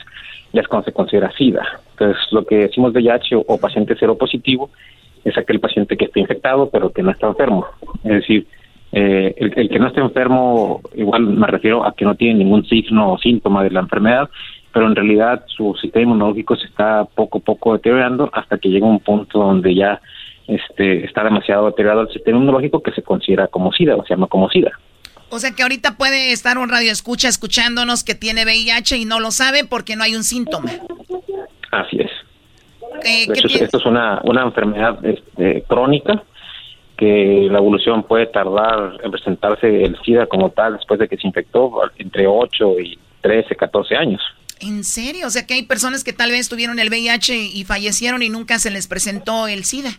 ya 0.52 0.60
es 0.60 0.68
cuando 0.68 0.84
se 0.84 0.92
considera 0.92 1.32
SIDA. 1.32 1.64
Entonces, 1.92 2.20
lo 2.32 2.44
que 2.44 2.56
decimos 2.56 2.92
VIH 2.92 3.36
o, 3.36 3.44
o 3.46 3.58
paciente 3.58 3.94
positivo 4.18 4.68
es 5.24 5.38
aquel 5.38 5.60
paciente 5.60 5.96
que 5.96 6.06
está 6.06 6.18
infectado 6.18 6.68
pero 6.70 6.92
que 6.92 7.02
no 7.02 7.12
está 7.12 7.28
enfermo. 7.28 7.64
Es 8.04 8.12
decir, 8.12 8.46
eh, 8.92 9.34
el, 9.38 9.52
el, 9.56 9.68
que 9.70 9.78
no 9.78 9.86
está 9.86 10.00
enfermo, 10.00 10.82
igual 10.94 11.22
me 11.22 11.46
refiero 11.46 11.86
a 11.86 11.94
que 11.94 12.04
no 12.04 12.14
tiene 12.14 12.40
ningún 12.40 12.66
signo 12.66 13.12
o 13.12 13.18
síntoma 13.18 13.62
de 13.62 13.70
la 13.70 13.80
enfermedad, 13.80 14.28
pero 14.72 14.86
en 14.86 14.96
realidad 14.96 15.44
su 15.46 15.74
sistema 15.80 16.02
inmunológico 16.02 16.56
se 16.56 16.66
está 16.66 17.04
poco 17.04 17.38
a 17.38 17.40
poco 17.40 17.72
deteriorando 17.74 18.28
hasta 18.32 18.58
que 18.58 18.68
llega 18.68 18.86
un 18.86 19.00
punto 19.00 19.38
donde 19.38 19.74
ya 19.74 20.00
este, 20.46 21.04
está 21.04 21.24
demasiado 21.24 21.66
deteriorado 21.66 22.02
el 22.02 22.12
sistema 22.12 22.38
inmunológico 22.38 22.82
que 22.82 22.92
se 22.92 23.02
considera 23.02 23.48
como 23.48 23.72
SIDA 23.72 23.96
o 23.96 24.04
se 24.04 24.10
llama 24.10 24.26
como 24.26 24.48
SIDA. 24.50 24.72
O 25.30 25.38
sea 25.38 25.52
que 25.52 25.62
ahorita 25.62 25.96
puede 25.96 26.32
estar 26.32 26.58
un 26.58 26.68
radio 26.68 26.92
escucha 26.92 27.28
escuchándonos 27.28 28.04
que 28.04 28.14
tiene 28.14 28.44
VIH 28.44 28.98
y 28.98 29.04
no 29.06 29.18
lo 29.18 29.30
sabe 29.30 29.64
porque 29.64 29.96
no 29.96 30.04
hay 30.04 30.14
un 30.14 30.24
síntoma. 30.24 30.70
Así 31.70 31.98
es. 32.00 32.10
Eh, 33.04 33.26
esto 33.32 33.78
es 33.78 33.86
una, 33.86 34.20
una 34.24 34.42
enfermedad 34.42 35.04
este, 35.04 35.62
crónica 35.66 36.22
que 36.98 37.48
la 37.50 37.58
evolución 37.58 38.02
puede 38.02 38.26
tardar 38.26 38.98
en 39.02 39.10
presentarse 39.10 39.84
el 39.84 39.96
SIDA 40.04 40.26
como 40.26 40.50
tal 40.50 40.74
después 40.74 41.00
de 41.00 41.08
que 41.08 41.16
se 41.16 41.26
infectó 41.26 41.80
entre 41.96 42.26
8 42.26 42.80
y 42.80 42.98
13, 43.22 43.56
14 43.56 43.96
años. 43.96 44.20
¿En 44.60 44.84
serio? 44.84 45.26
O 45.26 45.30
sea 45.30 45.46
que 45.46 45.54
hay 45.54 45.62
personas 45.64 46.04
que 46.04 46.12
tal 46.12 46.30
vez 46.30 46.48
tuvieron 46.48 46.78
el 46.78 46.90
VIH 46.90 47.34
y 47.36 47.64
fallecieron 47.64 48.22
y 48.22 48.28
nunca 48.28 48.58
se 48.58 48.70
les 48.70 48.86
presentó 48.86 49.48
el 49.48 49.64
SIDA. 49.64 49.90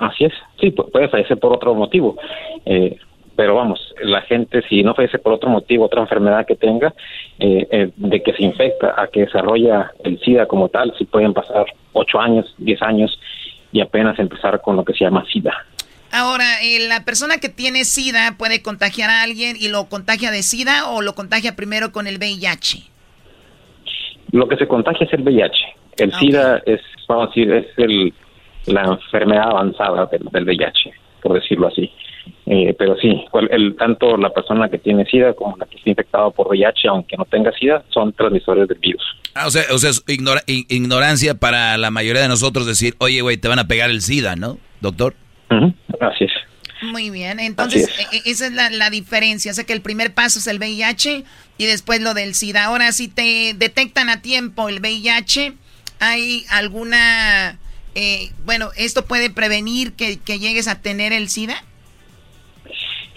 Así 0.00 0.24
es, 0.24 0.32
sí, 0.58 0.70
puede 0.70 1.08
fallecer 1.08 1.38
por 1.38 1.52
otro 1.52 1.74
motivo. 1.74 2.16
Eh, 2.64 2.96
pero 3.36 3.54
vamos, 3.54 3.94
la 4.02 4.22
gente 4.22 4.62
si 4.68 4.82
no 4.82 4.94
fallece 4.94 5.18
por 5.18 5.34
otro 5.34 5.50
motivo, 5.50 5.84
otra 5.84 6.00
enfermedad 6.00 6.46
que 6.46 6.56
tenga, 6.56 6.94
eh, 7.38 7.66
eh, 7.70 7.90
de 7.96 8.22
que 8.22 8.32
se 8.32 8.42
infecta 8.42 8.94
a 8.96 9.08
que 9.08 9.20
desarrolla 9.20 9.92
el 10.02 10.18
SIDA 10.20 10.46
como 10.46 10.70
tal, 10.70 10.94
sí 10.98 11.04
pueden 11.04 11.34
pasar 11.34 11.66
ocho 11.92 12.18
años, 12.18 12.54
diez 12.56 12.80
años 12.82 13.18
y 13.72 13.80
apenas 13.80 14.18
empezar 14.18 14.60
con 14.62 14.76
lo 14.76 14.84
que 14.84 14.94
se 14.94 15.04
llama 15.04 15.24
SIDA. 15.30 15.54
Ahora, 16.12 16.44
¿la 16.88 17.04
persona 17.04 17.38
que 17.38 17.50
tiene 17.50 17.84
SIDA 17.84 18.36
puede 18.38 18.62
contagiar 18.62 19.10
a 19.10 19.22
alguien 19.22 19.54
y 19.58 19.68
lo 19.68 19.88
contagia 19.88 20.30
de 20.30 20.42
SIDA 20.42 20.90
o 20.90 21.02
lo 21.02 21.14
contagia 21.14 21.56
primero 21.56 21.92
con 21.92 22.06
el 22.06 22.16
VIH? 22.18 22.82
Lo 24.32 24.48
que 24.48 24.56
se 24.56 24.66
contagia 24.66 25.06
es 25.06 25.12
el 25.12 25.22
VIH. 25.22 25.58
El 25.98 26.12
SIDA 26.14 26.62
es, 26.66 26.80
vamos 27.06 27.24
a 27.24 27.28
decir, 27.28 27.52
es 27.52 27.66
el 27.76 28.12
la 28.66 28.82
enfermedad 28.84 29.50
avanzada 29.50 30.06
del, 30.06 30.46
VIH, 30.46 30.92
por 31.22 31.40
decirlo 31.40 31.68
así. 31.68 31.90
Eh, 32.46 32.74
pero 32.78 32.96
sí, 32.96 33.24
el, 33.50 33.76
tanto 33.76 34.16
la 34.16 34.30
persona 34.30 34.68
que 34.68 34.78
tiene 34.78 35.04
SIDA 35.06 35.34
como 35.34 35.56
la 35.56 35.66
que 35.66 35.76
está 35.76 35.90
infectada 35.90 36.30
por 36.30 36.48
VIH, 36.48 36.88
aunque 36.88 37.16
no 37.16 37.24
tenga 37.24 37.52
SIDA, 37.52 37.82
son 37.90 38.12
transmisores 38.12 38.68
del 38.68 38.78
virus. 38.78 39.02
Ah, 39.34 39.46
o 39.46 39.50
sea, 39.50 39.62
o 39.72 39.78
sea 39.78 39.90
es 39.90 40.04
ignorancia 40.06 41.34
para 41.34 41.76
la 41.78 41.90
mayoría 41.90 42.22
de 42.22 42.28
nosotros 42.28 42.66
decir, 42.66 42.94
oye, 42.98 43.20
güey, 43.20 43.36
te 43.36 43.48
van 43.48 43.58
a 43.58 43.68
pegar 43.68 43.90
el 43.90 44.02
SIDA, 44.02 44.36
¿no, 44.36 44.58
doctor? 44.80 45.14
Así 46.00 46.24
es. 46.24 46.32
Muy 46.82 47.10
bien, 47.10 47.40
entonces 47.40 47.90
e, 47.98 48.16
e, 48.16 48.30
esa 48.30 48.46
es 48.46 48.52
la, 48.52 48.70
la, 48.70 48.88
diferencia, 48.88 49.52
o 49.52 49.54
sea 49.54 49.64
que 49.64 49.74
el 49.74 49.82
primer 49.82 50.14
paso 50.14 50.38
es 50.38 50.46
el 50.46 50.58
VIH 50.58 51.24
y 51.58 51.66
después 51.66 52.00
lo 52.00 52.14
del 52.14 52.34
SIDA. 52.34 52.64
Ahora, 52.64 52.92
si 52.92 53.08
te 53.08 53.52
detectan 53.54 54.08
a 54.08 54.22
tiempo 54.22 54.68
el 54.68 54.80
VIH, 54.80 55.52
¿hay 55.98 56.44
alguna, 56.48 57.58
eh, 57.94 58.30
bueno, 58.44 58.70
esto 58.76 59.04
puede 59.04 59.30
prevenir 59.30 59.94
que, 59.94 60.18
que, 60.18 60.38
llegues 60.38 60.68
a 60.68 60.80
tener 60.80 61.12
el 61.12 61.28
SIDA? 61.28 61.56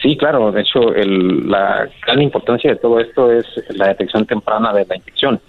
Sí, 0.02 0.18
claro, 0.18 0.52
de 0.52 0.62
hecho 0.62 0.94
el, 0.94 1.50
la 1.50 1.88
gran 2.06 2.22
importancia 2.22 2.72
de 2.72 2.78
todo 2.78 3.00
esto 3.00 3.32
es 3.32 3.45
la 3.70 3.88
detección 3.88 4.26
temprana 4.26 4.74
de 4.74 4.86
la 4.86 4.95
infección, 4.98 5.40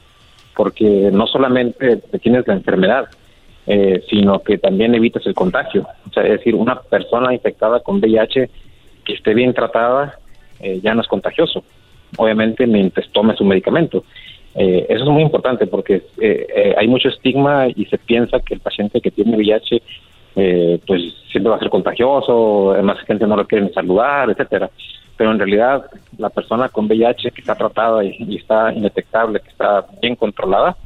porque 0.54 1.10
no 1.12 1.26
solamente 1.26 1.96
tienes 2.22 2.46
la 2.46 2.54
enfermedad, 2.54 3.08
eh, 3.66 4.04
sino 4.08 4.40
que 4.40 4.58
también 4.58 4.94
evitas 4.94 5.26
el 5.26 5.34
contagio. 5.34 5.88
O 6.08 6.12
sea, 6.12 6.22
es 6.24 6.32
decir, 6.32 6.54
una 6.54 6.80
persona 6.80 7.32
infectada 7.32 7.80
con 7.80 7.96
VIH 7.98 8.50
que 9.04 9.14
esté 9.14 9.34
bien 9.34 9.54
tratada 9.54 10.18
eh, 10.60 10.80
ya 10.82 10.94
no 10.94 11.00
es 11.00 11.08
contagioso, 11.08 11.64
obviamente 12.16 12.66
mientras 12.66 13.08
tome 13.10 13.34
su 13.36 13.44
medicamento. 13.44 14.04
Eh, 14.56 14.86
eso 14.88 15.04
es 15.04 15.10
muy 15.10 15.22
importante 15.22 15.66
porque 15.66 16.02
hay 16.76 16.86
mucho 16.86 17.08
estigma 17.08 17.66
y 17.68 17.86
se 17.86 17.98
piensa 17.98 18.40
que 18.40 18.54
el 18.54 18.60
paciente 18.60 19.00
que 19.00 19.10
tiene 19.10 19.36
VIH 19.36 19.82
pues 20.86 21.02
siempre 21.30 21.50
va 21.50 21.56
a 21.56 21.60
ser 21.60 21.70
contagioso, 21.70 22.72
además 22.72 22.98
gente 23.06 23.26
no 23.26 23.36
lo 23.36 23.46
quiere 23.46 23.72
saludar, 23.72 24.30
etcétera. 24.30 24.70
Pero 25.16 25.30
en 25.30 25.38
realidad 25.38 25.86
la 26.18 26.30
persona 26.30 26.68
con 26.68 26.86
VIH 26.86 27.30
que 27.30 27.40
está 27.40 27.54
tratada 27.54 28.04
y 28.04 28.36
está 28.36 28.72
indetectable, 28.72 29.40
que 29.40 29.48
está 29.48 29.84
bien 30.00 30.16
controlada, 30.16 30.76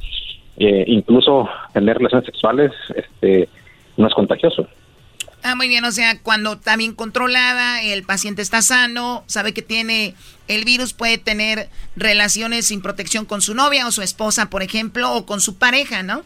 eh, 0.59 0.83
incluso 0.87 1.47
tener 1.71 1.97
relaciones 1.97 2.25
sexuales 2.25 2.73
este, 2.93 3.47
no 3.95 4.07
es 4.07 4.13
contagioso. 4.13 4.67
Ah, 5.41 5.55
muy 5.55 5.67
bien, 5.69 5.85
o 5.85 5.91
sea, 5.91 6.19
cuando 6.19 6.53
está 6.53 6.75
bien 6.75 6.93
controlada, 6.93 7.81
el 7.81 8.03
paciente 8.03 8.41
está 8.41 8.61
sano, 8.61 9.23
sabe 9.27 9.53
que 9.53 9.61
tiene 9.61 10.15
el 10.47 10.65
virus, 10.65 10.93
puede 10.93 11.17
tener 11.17 11.69
relaciones 11.95 12.67
sin 12.67 12.81
protección 12.81 13.25
con 13.25 13.41
su 13.41 13.53
novia 13.53 13.87
o 13.87 13.91
su 13.91 14.01
esposa, 14.01 14.49
por 14.49 14.63
ejemplo, 14.63 15.13
o 15.13 15.25
con 15.25 15.39
su 15.39 15.57
pareja, 15.57 16.03
¿no? 16.03 16.23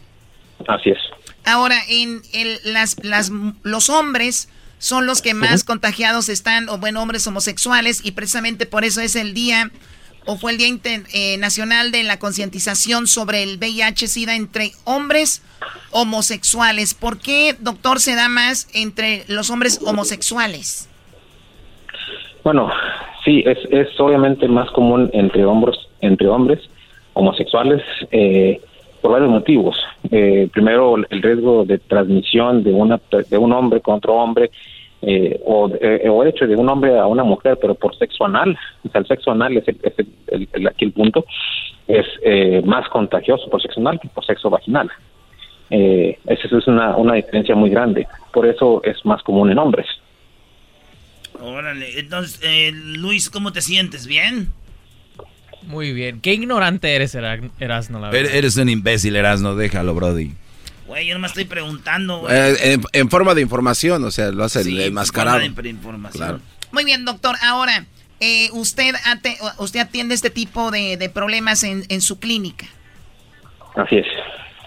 Así 0.66 0.90
es. 0.90 0.98
Ahora, 1.44 1.80
en 1.88 2.22
el, 2.32 2.58
las, 2.64 2.96
las, 3.04 3.30
los 3.62 3.88
hombres 3.88 4.48
son 4.78 5.06
los 5.06 5.22
que 5.22 5.34
más 5.34 5.62
contagiados 5.62 6.28
están, 6.28 6.68
o 6.68 6.78
bueno, 6.78 7.00
hombres 7.00 7.26
homosexuales, 7.26 8.00
y 8.02 8.12
precisamente 8.12 8.66
por 8.66 8.84
eso 8.84 9.00
es 9.00 9.14
el 9.14 9.32
día 9.32 9.70
o 10.26 10.36
fue 10.36 10.52
el 10.52 10.58
Día 10.58 10.68
eh, 11.12 11.36
Nacional 11.38 11.90
de 11.90 12.02
la 12.02 12.18
Concientización 12.18 13.06
sobre 13.06 13.42
el 13.42 13.58
VIH-Sida 13.58 14.36
entre 14.36 14.72
hombres 14.84 15.42
homosexuales. 15.90 16.94
¿Por 16.94 17.18
qué, 17.18 17.54
doctor, 17.60 18.00
se 18.00 18.14
da 18.14 18.28
más 18.28 18.68
entre 18.74 19.24
los 19.28 19.50
hombres 19.50 19.80
homosexuales? 19.84 20.88
Bueno, 22.42 22.70
sí, 23.24 23.42
es, 23.46 23.58
es 23.70 23.88
obviamente 23.98 24.48
más 24.48 24.70
común 24.70 25.10
entre 25.12 25.44
hombres, 25.44 25.76
entre 26.00 26.28
hombres 26.28 26.60
homosexuales 27.14 27.82
eh, 28.10 28.60
por 29.00 29.12
varios 29.12 29.30
motivos. 29.30 29.76
Eh, 30.10 30.48
primero, 30.52 30.96
el 30.96 31.22
riesgo 31.22 31.64
de 31.64 31.78
transmisión 31.78 32.62
de, 32.62 32.72
una, 32.72 33.00
de 33.28 33.38
un 33.38 33.52
hombre 33.52 33.80
con 33.80 33.96
otro 33.96 34.14
hombre 34.14 34.50
eh, 35.06 35.40
o, 35.44 35.70
eh, 35.80 36.08
o 36.08 36.24
hecho 36.24 36.46
de 36.46 36.56
un 36.56 36.68
hombre 36.68 36.98
a 36.98 37.06
una 37.06 37.24
mujer, 37.24 37.58
pero 37.60 37.74
por 37.74 37.96
sexo 37.96 38.24
anal, 38.24 38.58
o 38.84 38.90
sea, 38.90 39.00
el 39.00 39.06
sexo 39.06 39.30
anal 39.32 39.56
es, 39.56 39.64
el, 39.68 40.66
aquí 40.66 40.86
el 40.86 40.92
punto, 40.92 41.24
es 41.86 42.06
eh, 42.22 42.62
más 42.64 42.88
contagioso 42.88 43.48
por 43.50 43.60
sexo 43.60 43.80
anal 43.80 44.00
que 44.00 44.08
por 44.08 44.24
sexo 44.24 44.50
vaginal. 44.50 44.90
Eh, 45.70 46.18
esa 46.26 46.56
es 46.56 46.66
una, 46.66 46.96
una 46.96 47.14
diferencia 47.14 47.54
muy 47.54 47.70
grande, 47.70 48.06
por 48.32 48.46
eso 48.46 48.82
es 48.84 49.04
más 49.04 49.22
común 49.22 49.50
en 49.50 49.58
hombres. 49.58 49.86
Órale, 51.40 51.98
entonces, 51.98 52.40
eh, 52.42 52.72
Luis, 52.72 53.28
¿cómo 53.28 53.52
te 53.52 53.60
sientes? 53.60 54.06
¿Bien? 54.06 54.48
Muy 55.66 55.92
bien. 55.92 56.20
Qué 56.20 56.34
ignorante 56.34 56.94
eres, 56.94 57.14
Erasno, 57.14 57.98
la 57.98 58.10
verdad. 58.10 58.34
Eres 58.34 58.56
un 58.56 58.68
imbécil, 58.68 59.16
Erasno, 59.16 59.56
déjalo, 59.56 59.94
Brody. 59.94 60.32
Güey, 60.86 61.06
yo 61.06 61.14
no 61.14 61.20
me 61.20 61.26
estoy 61.26 61.44
preguntando, 61.44 62.20
güey. 62.20 62.34
Eh, 62.34 62.78
en, 62.92 63.10
forma 63.10 63.34
de 63.34 63.40
información, 63.40 64.04
o 64.04 64.10
sea, 64.10 64.30
lo 64.30 64.44
hace 64.44 64.60
el 64.60 64.80
enmascarado. 64.80 65.38
de 65.38 65.68
información. 65.68 66.42
Muy 66.72 66.84
bien, 66.84 67.04
doctor. 67.04 67.36
Ahora, 67.42 67.86
eh, 68.20 68.50
usted, 68.52 68.94
usted 69.58 69.80
atiende 69.80 70.14
este 70.14 70.30
tipo 70.30 70.70
de, 70.70 71.10
problemas 71.12 71.64
en, 71.64 71.84
en, 71.88 72.02
su 72.02 72.18
clínica. 72.18 72.66
Así 73.76 73.96
es. 73.96 74.06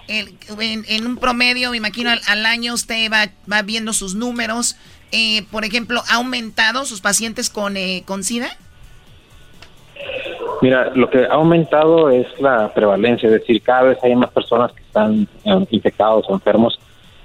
en, 0.07 1.05
un 1.05 1.17
promedio, 1.17 1.71
me 1.71 1.77
imagino, 1.77 2.09
al, 2.09 2.45
año 2.45 2.73
usted 2.73 3.11
va, 3.11 3.29
va, 3.51 3.61
viendo 3.61 3.93
sus 3.93 4.15
números. 4.15 4.75
Eh, 5.11 5.45
por 5.51 5.65
ejemplo, 5.65 6.03
¿ha 6.09 6.15
aumentado 6.15 6.85
sus 6.85 6.99
pacientes 6.99 7.49
con, 7.49 7.75
con 8.05 8.23
SIDA? 8.23 8.57
Mira, 10.61 10.91
lo 10.95 11.09
que 11.09 11.19
ha 11.25 11.33
aumentado 11.33 12.09
es 12.09 12.25
la 12.39 12.73
prevalencia, 12.73 13.27
es 13.27 13.33
decir, 13.33 13.61
cada 13.61 13.83
vez 13.83 14.03
hay 14.03 14.15
más 14.15 14.31
personas 14.31 14.71
que 14.71 14.81
están 14.81 15.27
eh, 15.43 15.65
infectados 15.69 16.25
o 16.27 16.33
enfermos, 16.33 16.79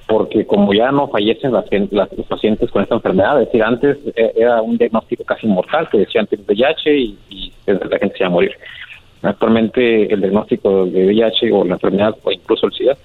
porque 0.07 0.45
como 0.45 0.75
ya 0.75 0.93
no 0.93 1.09
fallecen 1.09 1.53
las, 1.53 1.65
los 1.71 2.27
pacientes 2.29 2.71
con 2.71 2.83
esta 2.83 2.95
enfermedad, 2.95 3.41
es 3.41 3.47
decir, 3.47 3.63
antes 3.63 3.97
eh, 4.17 4.33
era 4.37 4.61
un 4.61 4.77
diagnóstico 4.77 5.25
casi 5.25 5.47
mortal, 5.47 5.89
que 5.91 5.99
decían 5.99 6.27
que 6.27 6.37
VIH 6.37 6.95
y, 6.95 7.53
la 7.67 7.99
gente 7.99 8.17
se 8.17 8.25
iba 8.25 8.27
a 8.27 8.31
morir. 8.31 8.53
Actualmente 9.23 10.13
el 10.13 10.21
diagnóstico 10.21 10.85
de 10.85 11.07
VIH 11.07 11.53
o 11.53 11.65
la 11.65 11.75
enfermedad 11.75 12.15
o 12.23 12.33
incluso 12.33 12.67
el 12.67 12.73
SIDA 12.73 12.97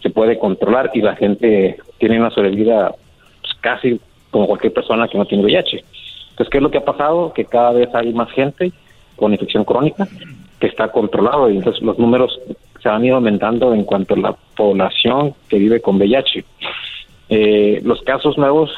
se 0.00 0.08
puede 0.08 0.38
controlar 0.38 0.90
y 0.94 1.02
la 1.02 1.16
gente 1.16 1.76
tiene 1.98 2.20
una 2.20 2.30
sobrevida 2.30 2.94
pues, 3.42 3.54
casi 3.60 4.00
como 4.30 4.46
cualquier 4.46 4.72
persona 4.72 5.08
que 5.08 5.18
no 5.18 5.26
tiene 5.26 5.44
VIH. 5.44 5.84
Entonces, 6.30 6.48
¿qué 6.50 6.58
es 6.58 6.62
lo 6.62 6.70
que 6.70 6.78
ha 6.78 6.84
pasado? 6.84 7.32
Que 7.34 7.44
cada 7.44 7.72
vez 7.72 7.92
hay 7.92 8.14
más 8.14 8.30
gente 8.30 8.72
con 9.18 9.32
infección 9.32 9.64
crónica 9.64 10.08
que 10.58 10.66
está 10.66 10.90
controlado 10.90 11.50
y 11.50 11.56
entonces 11.58 11.82
los 11.82 11.98
números 11.98 12.38
se 12.82 12.88
han 12.88 13.04
ido 13.04 13.16
aumentando 13.16 13.74
en 13.74 13.84
cuanto 13.84 14.14
a 14.14 14.18
la 14.18 14.32
población 14.56 15.34
que 15.48 15.58
vive 15.58 15.80
con 15.80 15.96
VIH. 15.96 16.44
Eh, 17.28 17.80
los 17.84 18.00
casos 18.02 18.38
nuevos, 18.38 18.70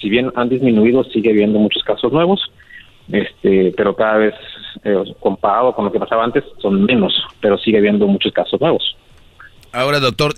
si 0.00 0.08
bien 0.08 0.30
han 0.34 0.48
disminuido, 0.48 1.04
sigue 1.04 1.30
habiendo 1.30 1.58
muchos 1.58 1.82
casos 1.82 2.12
nuevos, 2.12 2.40
este, 3.10 3.72
pero 3.76 3.94
cada 3.94 4.18
vez 4.18 4.34
eh, 4.84 5.14
comparado 5.20 5.74
con 5.74 5.84
lo 5.84 5.92
que 5.92 5.98
pasaba 5.98 6.24
antes 6.24 6.44
son 6.60 6.84
menos, 6.84 7.12
pero 7.40 7.58
sigue 7.58 7.78
habiendo 7.78 8.06
muchos 8.06 8.32
casos 8.32 8.60
nuevos. 8.60 8.96
Ahora, 9.72 10.00
doctor, 10.00 10.34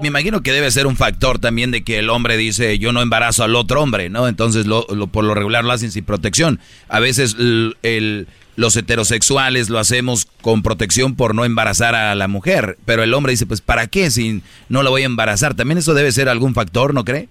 me 0.00 0.08
imagino 0.08 0.42
que 0.42 0.52
debe 0.52 0.70
ser 0.70 0.86
un 0.86 0.96
factor 0.96 1.38
también 1.38 1.70
de 1.70 1.84
que 1.84 1.98
el 1.98 2.10
hombre 2.10 2.36
dice 2.36 2.78
yo 2.78 2.92
no 2.92 3.02
embarazo 3.02 3.44
al 3.44 3.54
otro 3.56 3.82
hombre, 3.82 4.08
¿no? 4.08 4.28
Entonces 4.28 4.66
lo, 4.66 4.86
por 5.08 5.24
lo 5.24 5.34
regular 5.34 5.64
lo 5.64 5.72
hacen 5.72 5.90
sin 5.90 6.04
protección. 6.04 6.60
A 6.88 7.00
veces 7.00 7.36
el 7.38 8.26
los 8.56 8.76
heterosexuales 8.76 9.70
lo 9.70 9.78
hacemos 9.78 10.26
con 10.26 10.62
protección 10.62 11.16
por 11.16 11.34
no 11.34 11.44
embarazar 11.44 11.94
a 11.94 12.14
la 12.14 12.28
mujer, 12.28 12.76
pero 12.84 13.02
el 13.02 13.14
hombre 13.14 13.32
dice, 13.32 13.46
pues 13.46 13.60
¿para 13.60 13.86
qué 13.86 14.10
si 14.10 14.42
no 14.68 14.82
lo 14.82 14.90
voy 14.90 15.02
a 15.02 15.06
embarazar? 15.06 15.54
También 15.54 15.78
eso 15.78 15.94
debe 15.94 16.12
ser 16.12 16.28
algún 16.28 16.54
factor, 16.54 16.92
¿no 16.94 17.04
cree? 17.04 17.28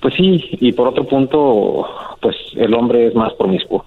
Pues 0.00 0.14
sí, 0.14 0.42
y 0.60 0.72
por 0.72 0.88
otro 0.88 1.06
punto, 1.06 1.86
pues 2.20 2.36
el 2.56 2.74
hombre 2.74 3.08
es 3.08 3.14
más 3.14 3.32
promiscuo. 3.34 3.84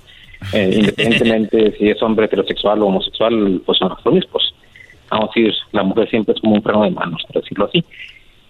Eh, 0.52 0.72
independientemente 0.80 1.76
si 1.78 1.90
es 1.90 2.02
hombre 2.02 2.26
heterosexual 2.26 2.82
o 2.82 2.88
homosexual, 2.88 3.62
pues 3.66 3.78
son 3.78 3.90
más 3.90 4.02
promiscuos. 4.02 4.54
Vamos 5.14 5.30
a 5.36 5.40
decir, 5.40 5.54
la 5.72 5.84
mujer 5.84 6.10
siempre 6.10 6.34
es 6.36 6.42
como 6.42 6.56
un 6.56 6.64
freno 6.64 6.84
de 6.84 6.92
manos, 6.92 7.24
por 7.28 7.42
decirlo 7.42 7.66
así. 7.66 7.84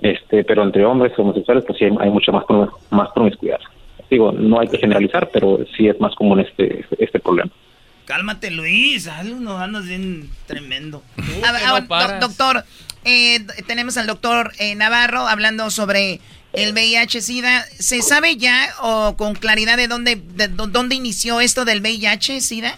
Este, 0.01 0.43
pero 0.43 0.63
entre 0.63 0.85
hombres 0.85 1.17
homosexuales, 1.17 1.63
pues 1.65 1.77
sí 1.77 1.85
hay, 1.85 1.91
hay 1.99 2.09
mucha 2.09 2.31
más, 2.31 2.43
más 2.89 3.09
promiscuidad 3.13 3.59
digo, 4.13 4.31
no 4.31 4.59
hay 4.59 4.67
que 4.67 4.77
generalizar, 4.77 5.29
pero 5.31 5.59
sí 5.75 5.87
es 5.87 5.99
más 5.99 6.15
común 6.15 6.39
este, 6.39 6.85
este 6.99 7.19
problema. 7.19 7.51
Cálmate, 8.05 8.51
Luis, 8.51 9.09
no 9.39 9.57
andas 9.57 9.85
bien 9.85 10.29
tremendo. 10.45 11.03
doctor, 12.19 12.65
eh, 13.05 13.39
tenemos 13.65 13.97
al 13.97 14.07
doctor 14.07 14.51
eh, 14.59 14.75
Navarro 14.75 15.27
hablando 15.27 15.69
sobre 15.69 16.19
el 16.51 16.73
VIH-Sida. 16.73 17.63
¿Se 17.79 18.01
sabe 18.01 18.35
ya 18.35 18.67
o 18.81 19.15
con 19.15 19.35
claridad 19.35 19.77
de 19.77 19.87
dónde, 19.87 20.15
de 20.15 20.47
dónde 20.49 20.95
inició 20.95 21.39
esto 21.39 21.65
del 21.65 21.81
VIH-Sida? 21.81 22.77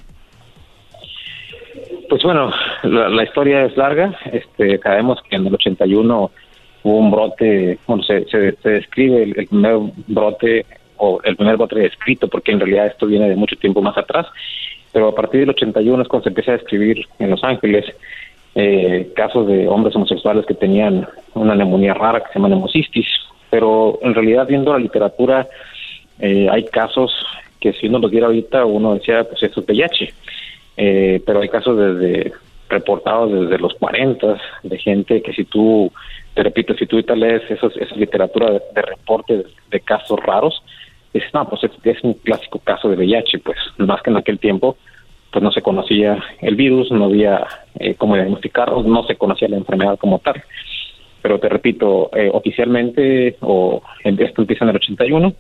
Pues 2.10 2.24
bueno, 2.24 2.52
la, 2.84 3.24
historia 3.24 3.66
es 3.66 3.76
larga. 3.78 4.18
Este, 4.32 4.78
sabemos 4.80 5.22
que 5.28 5.36
en 5.36 5.48
el 5.48 5.54
81 5.54 6.32
hubo 6.84 6.98
un 6.98 7.12
brote, 7.12 7.80
bueno, 7.88 8.04
se, 8.04 8.26
se, 8.26 8.56
describe 8.64 9.24
el, 9.24 9.48
primer 9.48 9.78
brote 10.08 10.66
o 10.98 11.20
el 11.24 11.36
primer 11.36 11.58
brote 11.58 11.86
escrito, 11.86 12.28
porque 12.28 12.52
en 12.52 12.60
realidad 12.60 12.88
esto 12.88 13.08
viene 13.08 13.30
de 13.30 13.36
mucho 13.36 13.56
tiempo 13.56 13.82
más 13.82 13.98
atrás, 13.98 14.28
pero 14.92 15.10
a 15.10 15.16
partir 15.16 15.42
del 15.42 15.50
81 15.50 16.04
es 16.04 16.08
cuando 16.08 16.24
se 16.24 16.30
empieza 16.30 16.52
a 16.54 16.56
escribir 16.56 17.06
en 17.20 17.30
Los 17.32 17.44
Ángeles 17.44 17.86
eh, 18.56 19.12
casos 19.16 19.48
de 19.48 19.68
hombres 19.68 19.96
homosexuales 19.96 20.46
que 20.46 20.54
tenían 20.54 21.08
una 21.34 21.56
neumonía 21.56 21.94
rara 21.94 22.22
que 22.22 22.28
se 22.28 22.36
llama 22.36 22.50
neumocistis, 22.50 23.08
pero 23.50 24.00
en 24.02 24.14
realidad 24.14 24.48
viendo 24.48 24.72
la 24.72 24.80
literatura 24.80 25.48
eh, 26.20 26.48
hay 26.50 26.64
casos 26.66 27.14
que 27.60 27.74
si 27.74 27.88
uno 27.88 28.00
los 28.00 28.12
diera 28.12 28.28
ahorita 28.28 28.64
uno 28.64 28.94
decía 28.94 29.26
pues 29.26 29.44
eso 29.44 29.60
es 29.60 29.68
VIH, 29.68 30.14
eh, 30.78 31.22
pero 31.26 31.42
hay 31.42 31.50
casos 31.50 31.78
desde 31.78 32.34
reportados 32.70 33.32
desde 33.32 33.60
los 33.60 33.74
40 33.76 34.38
de 34.64 34.78
gente 34.80 35.22
que 35.22 35.34
si 35.34 35.46
tú 35.46 35.92
te 36.34 36.44
repito, 36.44 36.74
si 36.76 36.86
tú 36.86 36.98
lees 37.16 37.50
esa 37.50 37.96
literatura 37.96 38.52
de, 38.52 38.82
reportes 38.82 39.46
de, 39.72 39.80
casos 39.80 40.20
raros, 40.20 40.62
dices, 41.14 41.34
no, 41.34 41.48
pues 41.48 41.62
es, 41.64 42.04
un 42.04 42.14
clásico 42.16 42.60
caso 42.60 42.90
de 42.90 42.98
VIH, 42.98 43.40
pues 43.40 43.58
más 43.78 44.02
que 44.02 44.10
en 44.10 44.18
aquel 44.18 44.38
tiempo, 44.38 44.76
pues 45.32 45.42
no 45.42 45.52
se 45.52 45.62
conocía 45.62 46.22
el 46.42 46.56
virus, 46.56 46.92
no 46.92 47.06
había 47.06 47.46
eh, 47.80 47.96
cómo 47.96 48.16
diagnosticarlo, 48.16 48.84
no 48.84 49.06
se 49.06 49.16
conocía 49.16 49.48
la 49.48 49.58
enfermedad 49.58 49.98
como 49.98 50.20
tal. 50.20 50.44
Pero 51.22 51.40
te 51.40 51.48
repito, 51.48 52.10
eh, 52.14 52.30
oficialmente, 52.32 53.38
o 53.40 53.82
esto 54.04 54.42
empieza 54.42 54.66
en 54.66 54.70
el 54.72 54.76
81, 54.76 55.34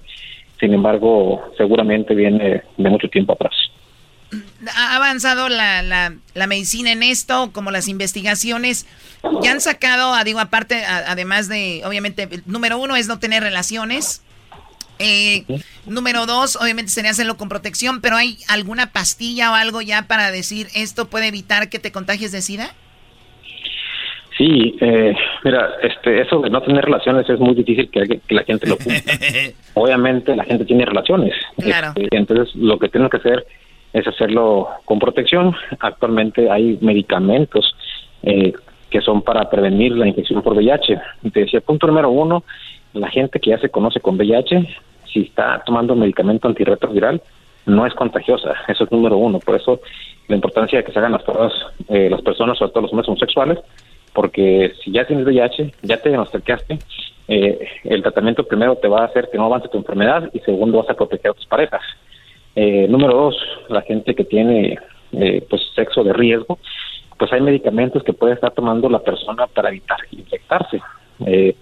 sin 0.60 0.74
embargo, 0.74 1.44
seguramente 1.57 2.16
viene 2.16 2.62
de 2.78 2.90
mucho 2.90 3.10
tiempo 3.10 3.34
atrás. 3.34 3.53
Ha 4.76 4.95
avanzado 4.95 5.49
la, 5.49 5.81
la, 5.81 6.14
la 6.34 6.47
medicina 6.47 6.91
en 6.91 7.03
esto, 7.03 7.52
como 7.53 7.72
las 7.72 7.88
investigaciones. 7.88 8.85
Ya 9.41 9.52
han 9.52 9.61
sacado, 9.61 10.15
digo, 10.23 10.39
aparte, 10.39 10.84
a- 10.85 11.11
además 11.11 11.47
de, 11.47 11.81
obviamente, 11.85 12.23
el 12.31 12.43
número 12.45 12.77
uno 12.77 12.95
es 12.95 13.07
no 13.07 13.19
tener 13.19 13.43
relaciones. 13.43 14.22
Eh, 14.97 15.43
número 15.85 16.26
dos, 16.26 16.56
obviamente 16.56 16.91
sería 16.91 17.11
hacerlo 17.11 17.35
con 17.35 17.49
protección, 17.49 17.99
pero 18.02 18.15
¿hay 18.15 18.38
alguna 18.47 18.91
pastilla 18.93 19.52
o 19.52 19.56
algo 19.56 19.81
ya 19.81 20.03
para 20.03 20.31
decir 20.31 20.68
esto 20.73 21.10
puede 21.10 21.27
evitar 21.27 21.69
que 21.69 21.80
te 21.80 21.91
contagies 21.91 22.31
de 22.31 22.41
SIDA? 22.41 22.73
Sí, 24.38 24.76
eh, 24.81 25.15
mira, 25.45 25.69
este, 25.81 26.22
eso 26.22 26.41
de 26.41 26.49
no 26.49 26.61
tener 26.61 26.84
relaciones 26.84 27.30
es 27.30 27.39
muy 27.39 27.56
difícil 27.56 27.89
que, 27.89 28.19
que 28.26 28.35
la 28.35 28.43
gente 28.43 28.68
lo 28.68 28.77
cumpla. 28.77 29.14
Obviamente 29.76 30.35
la 30.35 30.43
gente 30.43 30.65
tiene 30.65 30.85
relaciones. 30.85 31.34
Claro. 31.57 31.93
Este, 31.95 32.18
entonces 32.18 32.53
lo 32.56 32.77
que 32.77 32.89
tenemos 32.89 33.11
que 33.11 33.18
hacer 33.18 33.45
es 33.96 34.06
hacerlo 34.06 34.68
con 34.84 35.00
protección. 35.00 35.56
Actualmente 35.80 36.52
hay 36.52 36.78
medicamentos 36.82 37.74
eh, 38.24 38.52
que 38.90 39.00
son 39.00 39.22
para 39.22 39.50
prevenir 39.50 39.94
la 39.94 40.06
infección 40.06 40.42
por 40.42 40.54
VIH. 40.54 41.00
Decía, 41.22 41.62
punto 41.62 41.88
número 41.88 42.10
uno, 42.10 42.44
la 42.94 43.10
gente 43.10 43.40
que 43.40 43.52
ya 43.52 43.58
se 43.58 43.70
conoce 43.70 44.02
con 44.02 44.18
VIH, 44.18 44.68
si 45.12 45.22
está 45.22 45.64
tomando 45.66 45.96
medicamento 45.96 46.50
antirretroviral, 46.50 47.22
no 47.68 47.86
es 47.86 47.94
contagiosa. 47.94 48.54
Eso 48.68 48.84
es 48.84 48.92
número 48.92 49.18
uno. 49.18 49.40
Por 49.40 49.56
eso 49.56 49.80
la 50.28 50.36
importancia 50.36 50.80
de 50.80 50.84
que 50.84 50.92
se 50.92 51.00
hagan 51.00 51.14
las 51.14 51.24
pruebas 51.24 51.54
eh, 51.88 52.10
las 52.10 52.22
personas, 52.22 52.58
sobre 52.58 52.74
todo 52.74 52.82
los 52.82 52.92
hombres 52.92 53.08
homosexuales, 53.08 53.60
porque 54.12 54.74
si 54.84 54.92
ya 54.92 55.08
tienes 55.08 55.26
VIH, 55.26 55.74
ya 55.84 56.02
te 56.02 56.10
diagnosticaste, 56.10 56.80
eh, 57.30 57.68
el 57.86 58.02
tratamiento 58.02 58.44
primero 58.44 58.76
te 58.76 58.90
va 58.90 59.04
a 59.04 59.06
hacer 59.06 59.30
que 59.32 59.38
no 59.38 59.46
avance 59.46 59.70
tu 59.70 59.78
enfermedad 59.78 60.30
y 60.34 60.40
segundo 60.40 60.80
vas 60.80 60.90
a 60.90 60.96
proteger 60.96 61.32
a 61.32 61.34
tus 61.34 61.46
parejas. 61.46 61.82
Eh, 62.56 62.88
número 62.88 63.14
dos, 63.14 63.36
la 63.69 63.82
gente 63.82 64.15
que 64.15 64.23
tiene 64.23 64.80
eh, 65.11 65.45
pues 65.49 65.61
sexo 65.76 66.03
de 66.03 66.14
riesgo, 66.14 66.57
pues 67.18 67.32
hay 67.34 67.41
medicamentos 67.41 68.03
que 68.03 68.14
puede 68.14 68.34
estar 68.34 68.52
tomando 68.52 68.90
la 68.90 68.99
persona 68.99 69.48
para 69.48 69.69
evitar 69.69 69.98
infectarse. 70.11 70.82
Eh, 71.26 71.56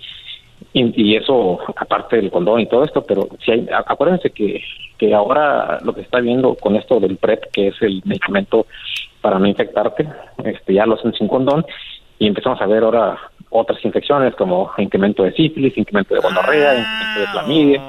y, 0.71 1.11
y 1.11 1.15
eso, 1.15 1.59
aparte 1.75 2.15
del 2.15 2.31
condón 2.31 2.61
y 2.61 2.67
todo 2.67 2.83
esto, 2.83 3.03
pero 3.03 3.27
si 3.43 3.51
hay, 3.51 3.67
acuérdense 3.71 4.31
que, 4.31 4.61
que 4.97 5.13
ahora 5.13 5.79
lo 5.83 5.93
que 5.93 6.01
se 6.01 6.05
está 6.05 6.19
viendo 6.19 6.55
con 6.55 6.75
esto 6.75 6.99
del 6.99 7.17
PrEP, 7.17 7.51
que 7.51 7.67
es 7.67 7.81
el 7.81 8.01
medicamento 8.05 8.65
para 9.21 9.39
no 9.39 9.47
infectarte, 9.47 10.07
este, 10.43 10.73
ya 10.73 10.85
lo 10.85 10.95
hacen 10.95 11.13
sin 11.13 11.27
condón, 11.27 11.65
y 12.19 12.27
empezamos 12.27 12.61
a 12.61 12.65
ver 12.65 12.83
ahora 12.83 13.17
otras 13.49 13.83
infecciones 13.85 14.33
como 14.35 14.71
incremento 14.77 15.23
de 15.23 15.33
sífilis, 15.33 15.77
incremento 15.77 16.15
de 16.15 16.21
gonorrea, 16.21 16.79
incremento 16.79 17.19
de 17.19 17.25
clamidia. 17.31 17.81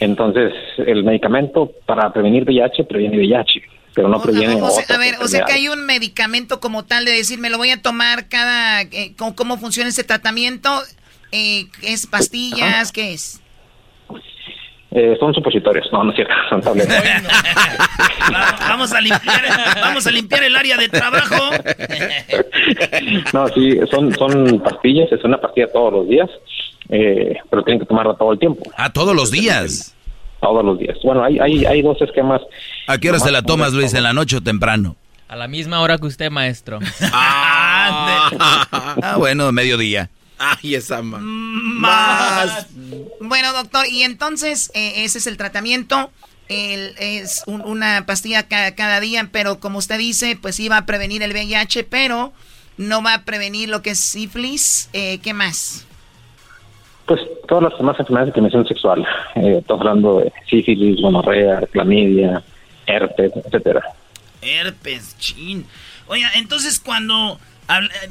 Entonces, 0.00 0.52
el 0.78 1.04
medicamento 1.04 1.72
para 1.86 2.12
prevenir 2.12 2.44
VIH 2.44 2.84
previene 2.84 3.16
VIH, 3.16 3.62
pero 3.94 4.08
no 4.08 4.20
previene 4.20 4.54
O 4.62 4.70
sea, 4.70 4.84
a 4.94 4.98
ver, 4.98 5.16
o 5.20 5.28
sea 5.28 5.44
que 5.44 5.52
hay 5.52 5.68
un 5.68 5.84
medicamento 5.84 6.60
como 6.60 6.84
tal 6.84 7.04
de 7.04 7.12
decir, 7.12 7.38
me 7.38 7.50
lo 7.50 7.58
voy 7.58 7.70
a 7.70 7.82
tomar 7.82 8.28
cada... 8.28 8.82
eh, 8.82 9.14
¿cómo, 9.16 9.34
cómo 9.34 9.58
funciona 9.58 9.88
ese 9.88 10.04
tratamiento? 10.04 10.70
Eh, 11.32 11.66
¿Es 11.82 12.06
pastillas? 12.06 12.92
¿Qué 12.92 13.12
es? 13.12 13.40
Eh, 14.90 15.16
son 15.20 15.34
supositorios, 15.34 15.86
no, 15.92 16.02
no 16.02 16.10
es 16.10 16.16
cierto, 16.16 16.32
son 16.48 16.62
tabletas. 16.62 17.04
Vamos 18.60 18.92
a 18.92 19.00
limpiar, 19.00 19.42
vamos 19.80 20.06
a 20.06 20.10
limpiar 20.10 20.42
el 20.44 20.56
área 20.56 20.76
de 20.78 20.88
trabajo. 20.88 21.50
No, 23.34 23.48
sí, 23.48 23.78
son, 23.90 24.14
son 24.14 24.60
pastillas, 24.60 25.12
es 25.12 25.22
una 25.24 25.38
pastilla 25.38 25.66
todos 25.72 25.92
los 25.92 26.08
días, 26.08 26.28
eh, 26.88 27.36
pero 27.50 27.62
tienen 27.64 27.80
que 27.80 27.86
tomarla 27.86 28.14
todo 28.14 28.32
el 28.32 28.38
tiempo. 28.38 28.62
Ah, 28.76 28.90
todos 28.90 29.14
los 29.14 29.30
días. 29.30 29.94
Todos 30.40 30.64
los 30.64 30.78
días. 30.78 30.96
Bueno, 31.02 31.22
hay, 31.22 31.38
hay, 31.38 31.66
hay 31.66 31.82
dos 31.82 32.00
esquemas. 32.00 32.40
¿A 32.86 32.96
qué 32.98 33.10
hora 33.10 33.18
se 33.18 33.30
la 33.30 33.42
tomas, 33.42 33.74
Luis? 33.74 33.92
¿En 33.92 34.04
la 34.04 34.12
noche 34.12 34.36
o 34.36 34.40
temprano? 34.40 34.96
A 35.28 35.36
la 35.36 35.48
misma 35.48 35.80
hora 35.80 35.98
que 35.98 36.06
usted, 36.06 36.30
maestro. 36.30 36.78
Ah, 37.12 38.30
bueno, 39.18 39.52
mediodía. 39.52 40.08
Ay, 40.38 40.74
esa 40.76 41.02
ma- 41.02 41.18
Más. 41.20 42.66
Bueno, 43.20 43.52
doctor, 43.52 43.86
y 43.88 44.02
entonces 44.02 44.70
eh, 44.74 45.04
ese 45.04 45.18
es 45.18 45.26
el 45.26 45.36
tratamiento. 45.36 46.10
El- 46.48 46.94
es 46.98 47.42
un- 47.46 47.60
una 47.62 48.06
pastilla 48.06 48.44
ca- 48.48 48.74
cada 48.74 49.00
día, 49.00 49.28
pero 49.32 49.60
como 49.60 49.78
usted 49.78 49.98
dice, 49.98 50.38
pues 50.40 50.56
sí 50.56 50.68
va 50.68 50.78
a 50.78 50.86
prevenir 50.86 51.22
el 51.22 51.32
VIH, 51.32 51.84
pero 51.84 52.32
no 52.76 53.02
va 53.02 53.14
a 53.14 53.22
prevenir 53.24 53.68
lo 53.68 53.82
que 53.82 53.90
es 53.90 54.00
sífilis. 54.00 54.88
Eh, 54.92 55.18
¿Qué 55.22 55.34
más? 55.34 55.84
Pues 57.06 57.20
todas 57.48 57.64
las 57.64 57.78
demás 57.78 57.96
enfermedades 57.98 58.28
de 58.28 58.32
transmisión 58.34 58.66
sexual. 58.66 59.04
Eh, 59.34 59.58
estamos 59.60 59.80
hablando 59.80 60.20
de 60.20 60.32
sífilis, 60.48 61.00
gonorrea, 61.00 61.62
clamidia, 61.72 62.42
herpes, 62.86 63.32
etcétera. 63.44 63.82
Herpes, 64.40 65.16
chin. 65.18 65.66
Oiga, 66.06 66.30
entonces 66.36 66.78
cuando... 66.78 67.38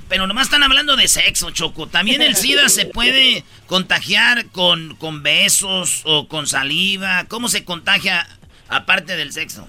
Pero 0.08 0.28
nomás 0.28 0.46
están 0.46 0.64
hablando 0.64 0.96
de 0.96 1.08
sexo, 1.08 1.52
Choco. 1.52 1.88
También 1.88 2.22
el 2.22 2.36
SIDA 2.36 2.70
se 2.70 2.86
puede 2.86 3.44
contagiar 3.66 4.50
con, 4.52 4.96
con 4.96 5.24
besos 5.24 6.04
o 6.06 6.28
con 6.28 6.46
saliva. 6.46 7.26
¿Cómo 7.28 7.48
se 7.48 7.66
contagia 7.66 8.26
aparte 8.70 9.16
del 9.16 9.32
sexo? 9.32 9.68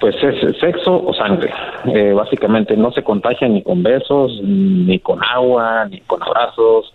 Pues 0.00 0.16
es 0.22 0.58
sexo 0.58 1.04
o 1.04 1.12
sangre. 1.12 1.52
Eh, 1.94 2.12
básicamente 2.12 2.74
no 2.74 2.90
se 2.90 3.02
contagia 3.02 3.46
ni 3.48 3.62
con 3.62 3.82
besos, 3.82 4.32
ni 4.42 4.98
con 4.98 5.22
agua, 5.22 5.86
ni 5.90 6.00
con 6.00 6.22
abrazos. 6.22 6.92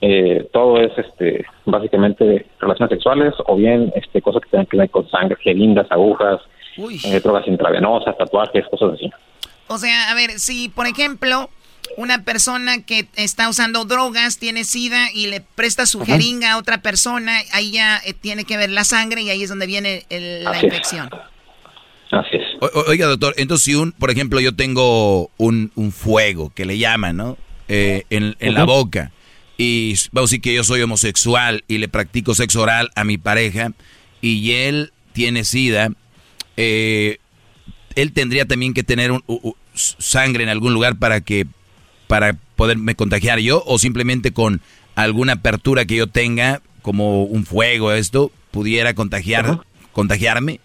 Eh, 0.00 0.48
todo 0.52 0.80
es 0.80 0.90
este 0.98 1.46
básicamente 1.64 2.46
relaciones 2.58 2.90
sexuales 2.90 3.34
o 3.46 3.54
bien 3.54 3.92
este 3.94 4.20
cosas 4.20 4.42
que 4.42 4.50
tengan 4.50 4.66
que 4.66 4.76
ver 4.76 4.90
con 4.90 5.08
sangre, 5.08 5.36
jeringas, 5.40 5.86
agujas, 5.90 6.40
eh, 6.76 7.20
drogas 7.20 7.46
intravenosas, 7.46 8.18
tatuajes, 8.18 8.66
cosas 8.66 8.94
así. 8.94 9.08
O 9.72 9.78
sea, 9.78 10.10
a 10.10 10.14
ver, 10.14 10.38
si 10.38 10.68
por 10.68 10.86
ejemplo 10.86 11.50
una 11.96 12.24
persona 12.24 12.82
que 12.82 13.08
está 13.16 13.48
usando 13.48 13.84
drogas 13.84 14.38
tiene 14.38 14.64
SIDA 14.64 15.10
y 15.12 15.26
le 15.26 15.40
presta 15.40 15.84
su 15.86 16.00
Ajá. 16.02 16.12
jeringa 16.12 16.52
a 16.52 16.58
otra 16.58 16.80
persona, 16.80 17.40
ahí 17.52 17.72
ya 17.72 18.00
eh, 18.04 18.14
tiene 18.14 18.44
que 18.44 18.56
ver 18.56 18.70
la 18.70 18.84
sangre 18.84 19.22
y 19.22 19.30
ahí 19.30 19.42
es 19.42 19.48
donde 19.48 19.66
viene 19.66 20.06
el- 20.08 20.44
la 20.44 20.50
Así 20.50 20.58
es. 20.58 20.64
infección. 20.64 21.10
Así 22.10 22.36
es. 22.36 22.42
O- 22.60 22.84
oiga, 22.88 23.06
doctor, 23.06 23.34
entonces 23.36 23.64
si 23.64 23.74
un, 23.74 23.92
por 23.92 24.10
ejemplo, 24.10 24.38
yo 24.40 24.54
tengo 24.54 25.30
un, 25.38 25.72
un 25.74 25.92
fuego 25.92 26.50
que 26.54 26.64
le 26.64 26.78
llaman, 26.78 27.16
¿no? 27.16 27.36
Eh, 27.68 28.04
en, 28.10 28.36
en 28.38 28.54
la 28.54 28.64
boca. 28.64 29.10
Y 29.58 29.94
vamos 30.12 30.30
a 30.30 30.32
decir 30.32 30.40
que 30.42 30.54
yo 30.54 30.64
soy 30.64 30.82
homosexual 30.82 31.64
y 31.68 31.78
le 31.78 31.88
practico 31.88 32.34
sexo 32.34 32.62
oral 32.62 32.90
a 32.94 33.04
mi 33.04 33.16
pareja 33.18 33.72
y 34.20 34.52
él 34.52 34.92
tiene 35.12 35.44
sida, 35.44 35.90
eh, 36.56 37.18
él 37.94 38.12
tendría 38.12 38.46
también 38.46 38.72
que 38.74 38.82
tener 38.82 39.10
un- 39.12 39.22
u- 39.26 39.40
u- 39.50 39.56
s- 39.56 39.61
sangre 39.74 40.42
en 40.44 40.48
algún 40.48 40.74
lugar 40.74 40.96
para 40.98 41.20
que 41.20 41.46
para 42.06 42.36
poderme 42.56 42.94
contagiar 42.94 43.38
yo 43.38 43.62
o 43.66 43.78
simplemente 43.78 44.32
con 44.32 44.60
alguna 44.94 45.34
apertura 45.34 45.84
que 45.84 45.96
yo 45.96 46.06
tenga 46.06 46.60
como 46.82 47.24
un 47.24 47.44
fuego 47.46 47.92
esto 47.92 48.30
pudiera 48.50 48.94
contagiar 48.94 49.58
contagiarme 49.92 50.60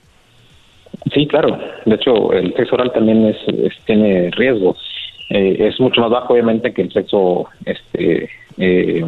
Sí, 1.14 1.28
claro. 1.28 1.58
De 1.86 1.96
hecho, 1.96 2.34
el 2.34 2.54
sexo 2.56 2.76
oral 2.76 2.92
también 2.94 3.26
es, 3.28 3.36
es- 3.48 3.86
tiene 3.86 4.30
riesgo. 4.32 4.76
Eh, 5.30 5.68
es 5.70 5.80
mucho 5.80 6.02
más 6.02 6.10
bajo, 6.10 6.34
obviamente, 6.34 6.74
que 6.74 6.82
el 6.82 6.92
sexo 6.92 7.46
este, 7.66 8.30
eh, 8.58 9.06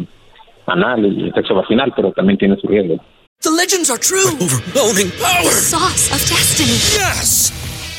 anal 0.66 1.04
y 1.04 1.24
el 1.24 1.34
sexo 1.34 1.54
vaginal, 1.54 1.92
pero 1.96 2.12
también 2.12 2.38
tiene 2.38 2.56
su 2.60 2.68
riesgo. 2.68 2.96
The 3.42 3.50
legends 3.50 3.90
are 3.90 3.98
true. 3.98 4.30
Overwhelming 4.40 5.10
power! 5.18 5.50
Sauce 5.52 6.12
of 6.12 6.20
destiny. 6.28 6.72
Yes! 6.94 7.52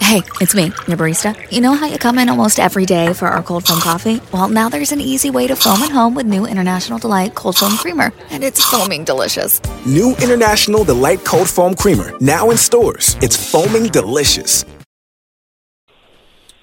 Hey, 0.00 0.22
it's 0.40 0.54
me, 0.54 0.64
your 0.86 0.96
barista. 0.96 1.34
You 1.50 1.60
know 1.60 1.74
how 1.74 1.86
you 1.86 1.98
come 1.98 2.18
in 2.18 2.28
almost 2.28 2.58
every 2.58 2.86
day 2.86 3.12
for 3.12 3.28
our 3.28 3.42
cold 3.42 3.66
foam 3.66 3.80
coffee? 3.80 4.20
Well, 4.32 4.48
now 4.48 4.68
there's 4.68 4.92
an 4.92 5.00
easy 5.00 5.30
way 5.30 5.46
to 5.46 5.54
foam 5.56 5.80
at 5.82 5.90
home 5.90 6.14
with 6.14 6.26
new 6.26 6.46
International 6.46 6.98
Delight 6.98 7.34
Cold 7.34 7.56
Foam 7.56 7.76
Creamer, 7.76 8.12
and 8.30 8.42
it's 8.42 8.62
foaming 8.62 9.04
delicious. 9.04 9.60
New 9.86 10.10
International 10.20 10.84
Delight 10.84 11.24
Cold 11.24 11.48
Foam 11.48 11.74
Creamer, 11.74 12.12
now 12.20 12.50
in 12.50 12.56
stores. 12.56 13.16
It's 13.22 13.36
foaming 13.36 13.88
delicious. 13.90 14.64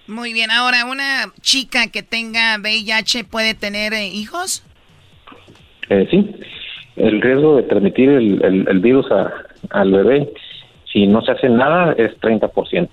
Muy 0.06 0.34
bien, 0.34 0.52
ahora, 0.52 0.86
¿una 0.86 1.32
chica 1.42 1.88
que 1.88 2.04
tenga 2.04 2.58
VIH 2.58 3.24
puede 3.24 3.54
tener 3.54 3.94
eh, 3.94 4.08
hijos? 4.08 4.64
Eh, 5.90 6.06
sí, 6.12 6.36
el 6.98 7.22
riesgo 7.22 7.56
de 7.56 7.64
transmitir 7.64 8.10
el, 8.10 8.44
el, 8.44 8.68
el 8.68 8.80
virus 8.80 9.10
a, 9.12 9.32
al 9.70 9.92
bebé, 9.92 10.34
si 10.94 11.08
no 11.08 11.22
se 11.24 11.32
hace 11.32 11.50
nada, 11.50 11.94
es 11.94 12.12
30%. 12.22 12.90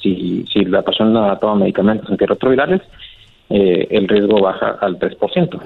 Si, 0.00 0.44
si 0.52 0.64
la 0.66 0.82
persona 0.82 1.36
toma 1.40 1.56
medicamentos 1.56 2.08
antirretrovirales, 2.08 2.82
eh, 3.48 3.88
el 3.90 4.06
riesgo 4.06 4.40
baja 4.40 4.76
al 4.80 4.98
3%. 4.98 5.60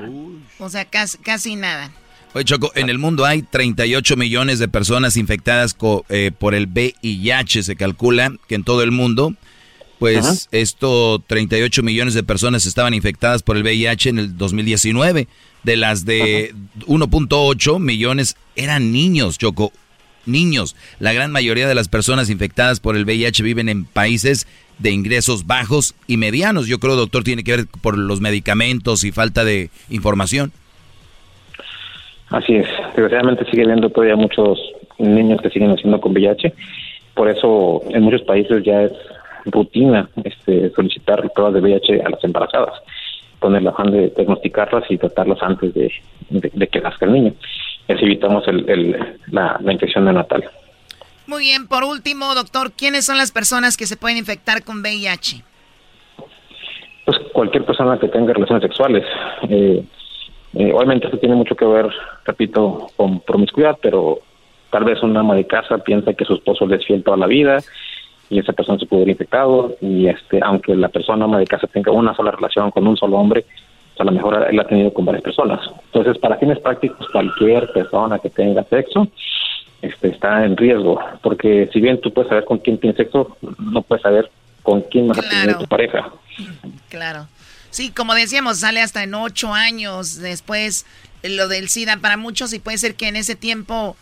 O 0.60 0.68
sea, 0.68 0.84
casi, 0.84 1.18
casi 1.18 1.56
nada. 1.56 1.90
Oye, 2.34 2.44
Choco, 2.44 2.70
en 2.74 2.88
el 2.88 2.98
mundo 2.98 3.26
hay 3.26 3.42
38 3.42 4.16
millones 4.16 4.58
de 4.58 4.68
personas 4.68 5.16
infectadas 5.16 5.74
co, 5.74 6.06
eh, 6.08 6.30
por 6.36 6.54
el 6.54 6.66
VIH. 6.66 7.64
Se 7.64 7.76
calcula 7.76 8.32
que 8.48 8.54
en 8.54 8.64
todo 8.64 8.82
el 8.82 8.90
mundo, 8.90 9.34
pues 9.98 10.24
Ajá. 10.24 10.34
esto, 10.52 11.22
38 11.26 11.82
millones 11.82 12.14
de 12.14 12.22
personas 12.22 12.64
estaban 12.64 12.94
infectadas 12.94 13.42
por 13.42 13.56
el 13.56 13.64
VIH 13.64 14.10
en 14.10 14.18
el 14.18 14.38
2019. 14.38 15.26
De 15.64 15.76
las 15.76 16.06
de 16.06 16.54
1.8 16.86 17.78
millones 17.80 18.36
eran 18.56 18.92
niños, 18.92 19.36
Choco. 19.36 19.72
Niños. 20.26 20.76
La 20.98 21.12
gran 21.12 21.30
mayoría 21.32 21.68
de 21.68 21.74
las 21.74 21.88
personas 21.88 22.30
infectadas 22.30 22.80
por 22.80 22.96
el 22.96 23.04
VIH 23.04 23.42
viven 23.42 23.68
en 23.68 23.84
países 23.84 24.46
de 24.78 24.90
ingresos 24.90 25.46
bajos 25.46 25.94
y 26.06 26.16
medianos. 26.16 26.66
Yo 26.66 26.78
creo, 26.78 26.96
doctor, 26.96 27.24
tiene 27.24 27.44
que 27.44 27.56
ver 27.56 27.66
por 27.82 27.96
los 27.96 28.20
medicamentos 28.20 29.04
y 29.04 29.12
falta 29.12 29.44
de 29.44 29.70
información. 29.90 30.52
Así 32.30 32.54
es. 32.54 32.66
Desgraciadamente 32.96 33.44
sigue 33.50 33.64
habiendo 33.64 33.90
todavía 33.90 34.16
muchos 34.16 34.58
niños 34.98 35.40
que 35.42 35.50
siguen 35.50 35.70
haciendo 35.70 36.00
con 36.00 36.12
VIH. 36.12 36.52
Por 37.14 37.28
eso 37.28 37.82
en 37.90 38.02
muchos 38.02 38.22
países 38.22 38.64
ya 38.64 38.82
es 38.82 38.92
rutina 39.44 40.08
este, 40.24 40.70
solicitar 40.70 41.30
pruebas 41.32 41.54
de 41.54 41.60
VIH 41.60 42.02
a 42.02 42.10
las 42.10 42.24
embarazadas, 42.24 42.74
con 43.38 43.54
el 43.54 43.66
afán 43.66 43.90
de 43.90 44.12
diagnosticarlas 44.16 44.84
y 44.90 44.98
tratarlas 44.98 45.42
antes 45.42 45.74
de 45.74 46.66
que 46.68 46.80
nazca 46.80 47.06
el 47.06 47.12
niño. 47.12 47.34
Así 47.88 48.04
evitamos 48.04 48.46
el, 48.48 48.68
el- 48.68 49.18
la, 49.30 49.58
la 49.60 49.72
infección 49.72 50.04
neonatal. 50.04 50.44
Muy 51.26 51.44
bien, 51.44 51.66
por 51.68 51.84
último, 51.84 52.34
doctor, 52.34 52.72
¿quiénes 52.72 53.04
son 53.06 53.16
las 53.16 53.30
personas 53.32 53.76
que 53.76 53.86
se 53.86 53.96
pueden 53.96 54.16
infectar 54.18 54.64
con 54.64 54.80
VIH? 54.80 55.42
Pues 57.04 57.18
cualquier 57.32 57.64
persona 57.64 57.98
que 57.98 58.08
tenga 58.08 58.32
relaciones 58.32 58.62
sexuales. 58.62 59.04
eh, 59.48 59.84
eh, 60.54 60.70
obviamente 60.74 61.06
esto 61.06 61.18
tiene 61.18 61.34
mucho 61.34 61.56
que 61.56 61.64
ver, 61.64 61.88
repito, 62.26 62.88
con 62.96 63.20
promiscuidad, 63.20 63.78
pero 63.80 64.18
tal 64.70 64.84
vez 64.84 65.02
una 65.02 65.20
ama 65.20 65.34
de 65.34 65.46
casa 65.46 65.78
piensa 65.78 66.12
que 66.12 66.24
su 66.26 66.34
esposo 66.34 66.66
le 66.66 66.76
es 66.76 66.84
fiel 66.86 67.02
toda 67.02 67.16
la 67.16 67.26
vida 67.26 67.58
y 68.28 68.38
esa 68.38 68.52
persona 68.52 68.78
se 68.78 68.84
pudo 68.86 69.00
ver 69.00 69.08
infectado 69.10 69.76
y 69.80 70.08
este 70.08 70.40
aunque 70.42 70.74
la 70.76 70.88
persona 70.90 71.24
ama 71.24 71.38
de 71.38 71.46
casa 71.46 71.66
tenga 71.68 71.90
una 71.92 72.14
sola 72.14 72.30
relación 72.32 72.70
con 72.70 72.86
un 72.86 72.96
solo 72.98 73.16
hombre, 73.16 73.46
pues 73.92 74.00
a 74.00 74.04
lo 74.04 74.12
mejor 74.12 74.46
él 74.48 74.58
ha 74.58 74.66
tenido 74.66 74.92
con 74.92 75.04
varias 75.04 75.22
personas. 75.22 75.60
Entonces, 75.86 76.18
para 76.18 76.38
fines 76.38 76.58
prácticos, 76.60 77.06
cualquier 77.10 77.70
persona 77.72 78.18
que 78.18 78.30
tenga 78.30 78.64
sexo 78.64 79.08
este, 79.82 80.08
está 80.08 80.44
en 80.44 80.56
riesgo, 80.56 80.98
porque 81.22 81.68
si 81.72 81.80
bien 81.80 82.00
tú 82.00 82.12
puedes 82.12 82.28
saber 82.28 82.44
con 82.44 82.58
quién 82.58 82.78
tienes 82.78 82.96
sexo, 82.96 83.36
no 83.58 83.82
puedes 83.82 84.02
saber 84.02 84.30
con 84.62 84.80
quién 84.82 85.08
vas 85.08 85.18
a 85.18 85.28
tener 85.28 85.58
tu 85.58 85.66
pareja. 85.66 86.10
Claro. 86.88 87.26
Sí, 87.70 87.90
como 87.90 88.14
decíamos, 88.14 88.58
sale 88.58 88.80
hasta 88.80 89.02
en 89.02 89.14
ocho 89.14 89.52
años 89.52 90.18
después 90.18 90.86
eh, 91.22 91.30
lo 91.30 91.48
del 91.48 91.68
SIDA 91.68 91.96
para 91.96 92.16
muchos 92.16 92.52
y 92.52 92.58
puede 92.58 92.78
ser 92.78 92.94
que 92.94 93.08
en 93.08 93.16
ese 93.16 93.34
tiempo 93.34 93.96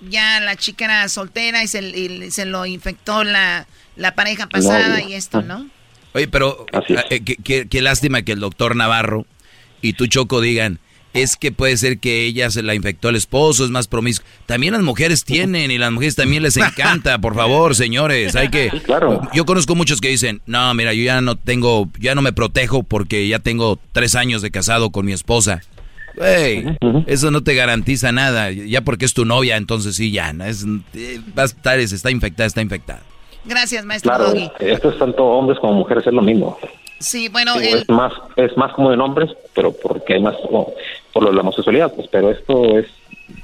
ya 0.00 0.40
la 0.40 0.56
chica 0.56 0.84
era 0.84 1.08
soltera 1.08 1.62
y 1.62 1.68
se, 1.68 1.80
y 1.82 2.30
se 2.30 2.44
lo 2.44 2.66
infectó 2.66 3.24
la, 3.24 3.66
la 3.96 4.14
pareja 4.14 4.48
pasada 4.48 5.00
y 5.00 5.14
esto, 5.14 5.42
¿no? 5.42 5.66
Oye, 6.14 6.28
pero 6.28 6.66
eh, 7.10 7.20
qué, 7.24 7.66
qué- 7.68 7.82
lástima 7.82 8.22
que 8.22 8.32
el 8.32 8.40
doctor 8.40 8.76
Navarro 8.76 9.26
y 9.80 9.94
tú, 9.94 10.06
Choco, 10.06 10.40
digan, 10.40 10.78
es 11.14 11.36
que 11.36 11.52
puede 11.52 11.76
ser 11.76 11.98
que 11.98 12.24
ella 12.24 12.50
se 12.50 12.62
la 12.62 12.74
infectó 12.74 13.08
el 13.10 13.16
esposo, 13.16 13.64
es 13.64 13.70
más 13.70 13.86
promiscuo. 13.88 14.26
También 14.46 14.72
las 14.74 14.82
mujeres 14.82 15.24
tienen 15.24 15.70
y 15.70 15.78
las 15.78 15.90
mujeres 15.92 16.14
también 16.16 16.42
les 16.42 16.56
encanta, 16.56 17.18
por 17.18 17.34
favor, 17.34 17.74
señores, 17.76 18.34
hay 18.36 18.48
que... 18.48 18.70
Yo 19.34 19.44
conozco 19.44 19.74
muchos 19.74 20.00
que 20.00 20.08
dicen, 20.08 20.40
no, 20.46 20.72
mira, 20.74 20.92
yo 20.94 21.02
ya 21.02 21.20
no 21.20 21.36
tengo, 21.36 21.90
ya 21.98 22.14
no 22.14 22.22
me 22.22 22.32
protejo 22.32 22.82
porque 22.82 23.26
ya 23.28 23.38
tengo 23.40 23.78
tres 23.92 24.14
años 24.14 24.40
de 24.42 24.50
casado 24.50 24.90
con 24.90 25.04
mi 25.06 25.12
esposa. 25.12 25.62
Güey, 26.14 26.64
eso 27.06 27.30
no 27.30 27.42
te 27.42 27.54
garantiza 27.54 28.12
nada, 28.12 28.50
ya 28.50 28.82
porque 28.82 29.06
es 29.06 29.14
tu 29.14 29.24
novia, 29.24 29.56
entonces 29.56 29.96
sí, 29.96 30.10
ya, 30.12 30.34
¿no? 30.34 30.44
es, 30.44 30.64
eh, 30.94 31.20
va 31.38 31.42
a 31.44 31.46
estar, 31.46 31.78
es- 31.80 31.92
está 31.92 32.10
infectada, 32.10 32.46
está 32.46 32.60
infectada. 32.60 33.02
Gracias, 33.44 33.84
maestro 33.84 34.10
Claro, 34.14 34.30
Doggy. 34.30 34.50
esto 34.60 34.90
es 34.90 34.98
tanto 34.98 35.24
hombres 35.24 35.58
como 35.58 35.72
mujeres, 35.74 36.06
es 36.06 36.12
lo 36.12 36.22
mismo. 36.22 36.58
Sí, 37.00 37.28
bueno, 37.28 37.58
Digo, 37.58 37.74
el, 37.76 37.82
es 37.82 37.88
más 37.88 38.12
es 38.36 38.56
más 38.56 38.72
común 38.74 38.92
en 38.92 39.00
hombres, 39.00 39.30
pero 39.54 39.72
porque 39.72 40.14
hay 40.14 40.20
más 40.22 40.36
o- 40.50 40.72
por 41.12 41.24
lo 41.24 41.30
de 41.30 41.34
la 41.36 41.40
homosexualidad, 41.42 41.92
pues, 41.94 42.06
pero 42.10 42.30
esto 42.30 42.78
es 42.78 42.86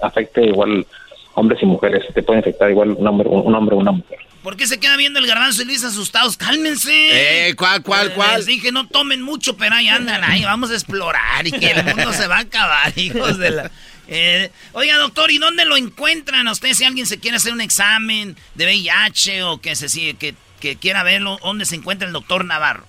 afecta 0.00 0.40
igual 0.40 0.86
hombres 1.34 1.60
y 1.62 1.66
mujeres, 1.66 2.04
te 2.14 2.22
puede 2.22 2.38
infectar 2.38 2.70
igual 2.70 2.90
un 2.92 3.06
hombre 3.06 3.28
un 3.28 3.54
hombre 3.54 3.74
o 3.74 3.78
una 3.78 3.92
mujer. 3.92 4.18
¿Por 4.42 4.56
qué 4.56 4.66
se 4.68 4.78
queda 4.78 4.96
viendo 4.96 5.18
el 5.18 5.26
garbanzo 5.26 5.62
y 5.62 5.64
Luis 5.64 5.84
asustados? 5.84 6.36
¡Cálmense! 6.36 7.48
Eh, 7.48 7.54
¿cuál, 7.56 7.82
cuál, 7.82 8.14
cuál? 8.14 8.36
Les 8.36 8.46
dije, 8.46 8.70
no 8.70 8.86
tomen 8.86 9.20
mucho, 9.20 9.56
pero 9.56 9.74
ahí 9.74 9.88
andan, 9.88 10.22
ahí 10.22 10.44
vamos 10.44 10.70
a 10.70 10.74
explorar 10.74 11.44
y 11.46 11.50
que 11.50 11.72
el 11.72 11.84
mundo 11.84 12.12
se 12.12 12.28
va 12.28 12.36
a 12.36 12.40
acabar, 12.40 12.92
hijos 12.96 13.36
de 13.38 13.50
la... 13.50 13.70
Eh, 14.09 14.51
oiga, 14.72 14.97
doctor, 14.97 15.30
¿y 15.30 15.39
dónde 15.39 15.64
lo 15.66 15.76
encuentran 15.76 16.48
a 16.48 16.52
usted 16.52 16.72
si 16.72 16.85
alguien 16.85 17.06
se 17.06 17.20
quiere 17.20 17.36
hacer 17.36 17.52
un 17.52 17.60
examen 17.60 18.36
de 18.55 18.64
VIH 18.64 19.43
o 19.44 19.60
que 19.60 19.76
se 19.76 19.89
sigue, 19.89 20.14
que, 20.14 20.35
que 20.60 20.76
quiera 20.76 21.02
verlo? 21.02 21.39
¿Dónde 21.43 21.64
se 21.66 21.76
encuentra 21.76 22.06
el 22.06 22.12
doctor 22.14 22.44
Navarro? 22.44 22.85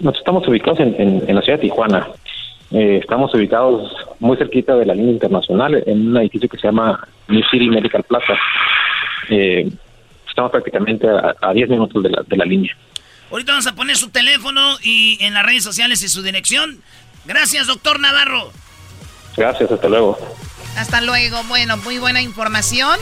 Nosotros 0.00 0.18
estamos 0.18 0.46
ubicados 0.48 0.80
en, 0.80 0.94
en- 1.00 1.24
en 1.28 1.34
la 1.34 1.42
ciudad 1.42 1.58
de 1.58 1.62
Tijuana. 1.68 2.06
Eh, 2.70 2.98
estamos 3.00 3.32
ubicados 3.34 3.90
muy 4.20 4.36
cerquita 4.36 4.76
de 4.76 4.84
la 4.84 4.94
línea 4.94 5.12
internacional, 5.12 5.82
en 5.86 6.08
un 6.08 6.16
edificio 6.18 6.48
que 6.48 6.58
se 6.58 6.66
llama 6.68 7.00
New 7.28 7.42
City 7.50 7.68
Medical 7.68 8.04
Plaza. 8.04 8.34
Eh, 9.30 9.68
estamos 10.28 10.50
prácticamente 10.50 11.06
a, 11.08 11.34
a 11.40 11.52
10 11.54 11.68
minutos 11.70 12.02
de 12.02 12.10
la, 12.10 12.22
de 12.26 12.36
la 12.36 12.44
línea. 12.44 12.76
Ahorita 13.30 13.52
vamos 13.52 13.66
a 13.66 13.74
poner 13.74 13.96
su 13.96 14.10
teléfono 14.10 14.76
y 14.82 15.18
en 15.22 15.34
las 15.34 15.44
redes 15.44 15.64
sociales 15.64 16.02
y 16.02 16.08
su 16.08 16.22
dirección. 16.22 16.80
Gracias, 17.24 17.66
doctor 17.66 17.98
Navarro. 18.00 18.52
Gracias, 19.38 19.70
hasta 19.70 19.88
luego. 19.88 20.18
hasta 20.76 21.00
luego. 21.00 21.42
Bueno, 21.44 21.76
muy 21.78 21.98
buena 21.98 22.20
información 22.20 22.98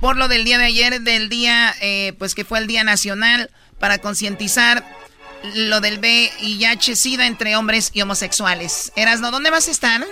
por 0.00 0.16
lo 0.16 0.28
del 0.28 0.44
día 0.44 0.58
de 0.58 0.64
ayer, 0.64 1.00
del 1.00 1.28
día, 1.28 1.74
eh, 1.80 2.12
pues 2.18 2.34
que 2.34 2.44
fue 2.44 2.58
el 2.58 2.66
Día 2.66 2.84
Nacional 2.84 3.50
para 3.78 3.98
concientizar 3.98 4.84
lo 5.54 5.80
del 5.80 5.98
VIH-Sida 5.98 7.26
entre 7.26 7.56
hombres 7.56 7.90
y 7.92 8.02
homosexuales. 8.02 8.92
Erasno, 8.96 9.30
¿dónde 9.30 9.50
vas 9.50 9.68
a 9.68 9.70
estar? 9.70 10.06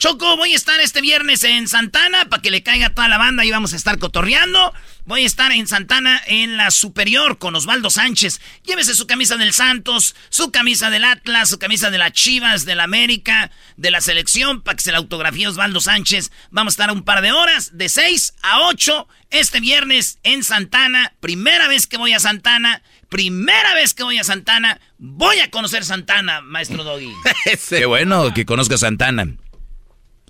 Choco, 0.00 0.34
voy 0.38 0.54
a 0.54 0.56
estar 0.56 0.80
este 0.80 1.02
viernes 1.02 1.44
en 1.44 1.68
Santana 1.68 2.24
para 2.30 2.40
que 2.40 2.50
le 2.50 2.62
caiga 2.62 2.88
toda 2.88 3.06
la 3.06 3.18
banda 3.18 3.44
y 3.44 3.50
vamos 3.50 3.74
a 3.74 3.76
estar 3.76 3.98
cotorreando. 3.98 4.72
Voy 5.04 5.24
a 5.24 5.26
estar 5.26 5.52
en 5.52 5.68
Santana 5.68 6.22
en 6.26 6.56
la 6.56 6.70
superior 6.70 7.36
con 7.36 7.54
Osvaldo 7.54 7.90
Sánchez. 7.90 8.40
Llévese 8.64 8.94
su 8.94 9.06
camisa 9.06 9.36
del 9.36 9.52
Santos, 9.52 10.16
su 10.30 10.50
camisa 10.50 10.88
del 10.88 11.04
Atlas, 11.04 11.50
su 11.50 11.58
camisa 11.58 11.90
de 11.90 11.98
las 11.98 12.12
Chivas, 12.12 12.64
del 12.64 12.80
América, 12.80 13.50
de 13.76 13.90
la 13.90 14.00
selección 14.00 14.62
para 14.62 14.74
que 14.74 14.84
se 14.84 14.90
la 14.90 14.96
autografíe 14.96 15.48
Osvaldo 15.48 15.82
Sánchez. 15.82 16.32
Vamos 16.50 16.72
a 16.72 16.76
estar 16.76 16.92
un 16.92 17.02
par 17.02 17.20
de 17.20 17.32
horas, 17.32 17.76
de 17.76 17.90
6 17.90 18.36
a 18.40 18.68
8, 18.68 19.06
este 19.28 19.60
viernes 19.60 20.18
en 20.22 20.44
Santana. 20.44 21.12
Primera 21.20 21.68
vez 21.68 21.86
que 21.86 21.98
voy 21.98 22.14
a 22.14 22.20
Santana. 22.20 22.80
Primera 23.10 23.74
vez 23.74 23.92
que 23.92 24.04
voy 24.04 24.16
a 24.16 24.24
Santana. 24.24 24.80
Voy 24.96 25.40
a 25.40 25.50
conocer 25.50 25.84
Santana, 25.84 26.40
maestro 26.40 26.84
Doggy. 26.84 27.12
Qué 27.68 27.84
bueno 27.84 28.32
que 28.32 28.46
conozca 28.46 28.78
Santana. 28.78 29.36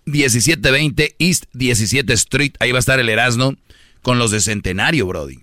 1720 0.04 1.16
East 1.18 1.44
17 1.52 2.12
Street. 2.14 2.52
Ahí 2.60 2.72
va 2.72 2.78
a 2.78 2.80
estar 2.80 3.00
el 3.00 3.08
Erasmo 3.08 3.56
con 4.02 4.18
los 4.18 4.30
de 4.30 4.40
Centenario, 4.40 5.06
Brody. 5.06 5.40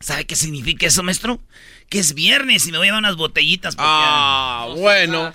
¿Sabe 0.00 0.26
qué 0.26 0.36
significa 0.36 0.86
eso, 0.86 1.02
maestro? 1.02 1.40
Que 1.88 1.98
es 1.98 2.14
viernes 2.14 2.66
y 2.66 2.72
me 2.72 2.78
voy 2.78 2.88
a 2.88 2.88
llevar 2.88 3.00
unas 3.00 3.16
botellitas. 3.16 3.74
Ah, 3.78 4.68
bueno. 4.76 5.32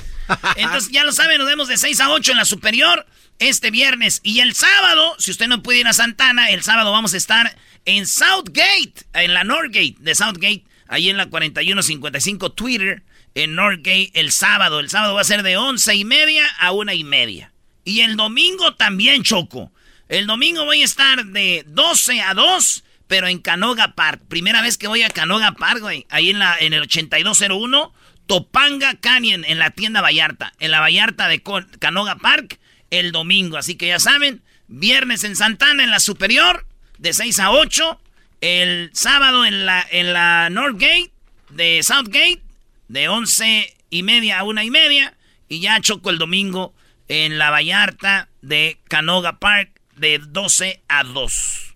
Entonces, 0.57 0.91
ya 0.91 1.03
lo 1.03 1.11
saben, 1.11 1.39
nos 1.39 1.47
vemos 1.47 1.67
de 1.67 1.77
6 1.77 1.99
a 2.01 2.11
8 2.11 2.31
en 2.33 2.37
la 2.37 2.45
superior 2.45 3.05
este 3.39 3.71
viernes. 3.71 4.19
Y 4.23 4.41
el 4.41 4.53
sábado, 4.53 5.15
si 5.17 5.31
usted 5.31 5.47
no 5.47 5.63
puede 5.63 5.79
ir 5.79 5.87
a 5.87 5.93
Santana, 5.93 6.49
el 6.49 6.61
sábado 6.61 6.91
vamos 6.91 7.13
a 7.13 7.17
estar 7.17 7.57
en 7.85 8.05
Southgate, 8.05 9.05
en 9.13 9.33
la 9.33 9.43
Northgate 9.43 9.95
de 9.99 10.13
Southgate, 10.13 10.65
ahí 10.87 11.09
en 11.09 11.17
la 11.17 11.27
4155 11.29 12.51
Twitter, 12.51 13.03
en 13.33 13.55
Northgate, 13.55 14.11
el 14.13 14.31
sábado. 14.31 14.79
El 14.79 14.89
sábado 14.89 15.15
va 15.15 15.21
a 15.21 15.25
ser 15.25 15.43
de 15.43 15.57
11 15.57 15.95
y 15.95 16.05
media 16.05 16.45
a 16.59 16.71
una 16.71 16.93
y 16.93 17.03
media. 17.03 17.48
Y 17.89 18.01
el 18.01 18.17
domingo 18.17 18.75
también, 18.75 19.23
Choco. 19.23 19.71
El 20.09 20.27
domingo 20.27 20.63
voy 20.63 20.83
a 20.83 20.85
estar 20.85 21.25
de 21.25 21.63
12 21.65 22.21
a 22.21 22.35
2, 22.35 22.83
pero 23.07 23.27
en 23.27 23.39
Canoga 23.39 23.95
Park. 23.95 24.21
Primera 24.29 24.61
vez 24.61 24.77
que 24.77 24.87
voy 24.87 25.01
a 25.01 25.09
Canoga 25.09 25.53
Park, 25.53 25.79
güey. 25.79 26.05
Ahí 26.11 26.29
en, 26.29 26.37
la, 26.37 26.55
en 26.59 26.73
el 26.73 26.83
8201, 26.83 27.91
Topanga 28.27 28.93
Canyon, 28.93 29.43
en 29.43 29.57
la 29.57 29.71
tienda 29.71 30.01
Vallarta. 30.01 30.53
En 30.59 30.69
la 30.69 30.81
Vallarta 30.81 31.27
de 31.27 31.41
Canoga 31.79 32.17
Park, 32.17 32.59
el 32.91 33.11
domingo. 33.11 33.57
Así 33.57 33.73
que 33.73 33.87
ya 33.87 33.97
saben, 33.97 34.43
viernes 34.67 35.23
en 35.23 35.35
Santana, 35.35 35.83
en 35.83 35.89
la 35.89 35.99
Superior, 35.99 36.67
de 36.99 37.11
6 37.11 37.39
a 37.39 37.49
8. 37.49 37.99
El 38.41 38.91
sábado 38.93 39.47
en 39.47 39.65
la, 39.65 39.83
en 39.89 40.13
la 40.13 40.51
Northgate, 40.51 41.09
de 41.49 41.81
Southgate, 41.81 42.43
de 42.87 43.09
11 43.09 43.75
y 43.89 44.03
media 44.03 44.37
a 44.37 44.43
una 44.43 44.63
y 44.63 44.69
media. 44.69 45.15
Y 45.47 45.59
ya 45.59 45.81
choco 45.81 46.11
el 46.11 46.19
domingo 46.19 46.75
en 47.09 47.37
la 47.37 47.49
Vallarta 47.49 48.29
de 48.41 48.79
Canoga 48.87 49.39
Park, 49.39 49.71
de 49.97 50.19
12 50.19 50.81
a 50.87 51.03
2. 51.03 51.75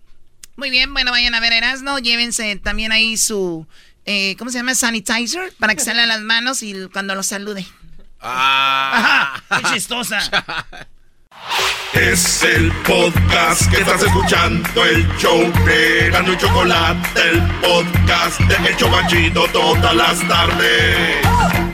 Muy 0.56 0.70
bien, 0.70 0.94
bueno, 0.94 1.10
vayan 1.10 1.34
a 1.34 1.40
ver 1.40 1.52
Erasmo, 1.52 1.98
llévense 1.98 2.56
también 2.56 2.92
ahí 2.92 3.16
su, 3.16 3.66
eh, 4.06 4.36
¿cómo 4.38 4.50
se 4.50 4.58
llama? 4.58 4.74
Sanitizer, 4.74 5.52
para 5.58 5.74
que 5.74 5.82
se 5.82 5.92
las 5.92 6.20
manos 6.20 6.62
y 6.62 6.88
cuando 6.92 7.14
los 7.14 7.26
salude. 7.26 7.66
Ah, 8.20 9.42
qué 9.50 9.74
chistosa. 9.74 10.20
Es 11.92 12.42
el 12.42 12.72
podcast 12.82 13.70
que 13.70 13.80
estás 13.80 14.02
escuchando, 14.02 14.84
el 14.84 15.06
show 15.16 15.40
de 15.64 16.10
Gano 16.10 16.32
y 16.32 16.38
Chocolate, 16.38 17.30
el 17.30 17.42
podcast 17.60 18.40
de 18.40 18.68
El 18.68 18.76
Chocachito 18.76 19.46
todas 19.52 19.94
las 19.94 20.26
tardes. 20.26 21.73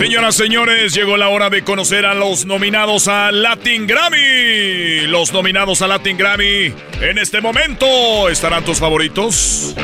Señoras, 0.00 0.34
señores, 0.34 0.94
llegó 0.94 1.18
la 1.18 1.28
hora 1.28 1.50
de 1.50 1.62
conocer 1.62 2.06
a 2.06 2.14
los 2.14 2.46
nominados 2.46 3.06
a 3.06 3.30
Latin 3.30 3.86
Grammy. 3.86 5.02
Los 5.06 5.30
nominados 5.30 5.82
a 5.82 5.88
Latin 5.88 6.16
Grammy. 6.16 6.74
En 7.02 7.18
este 7.18 7.42
momento, 7.42 8.30
¿estarán 8.30 8.64
tus 8.64 8.78
favoritos? 8.78 9.74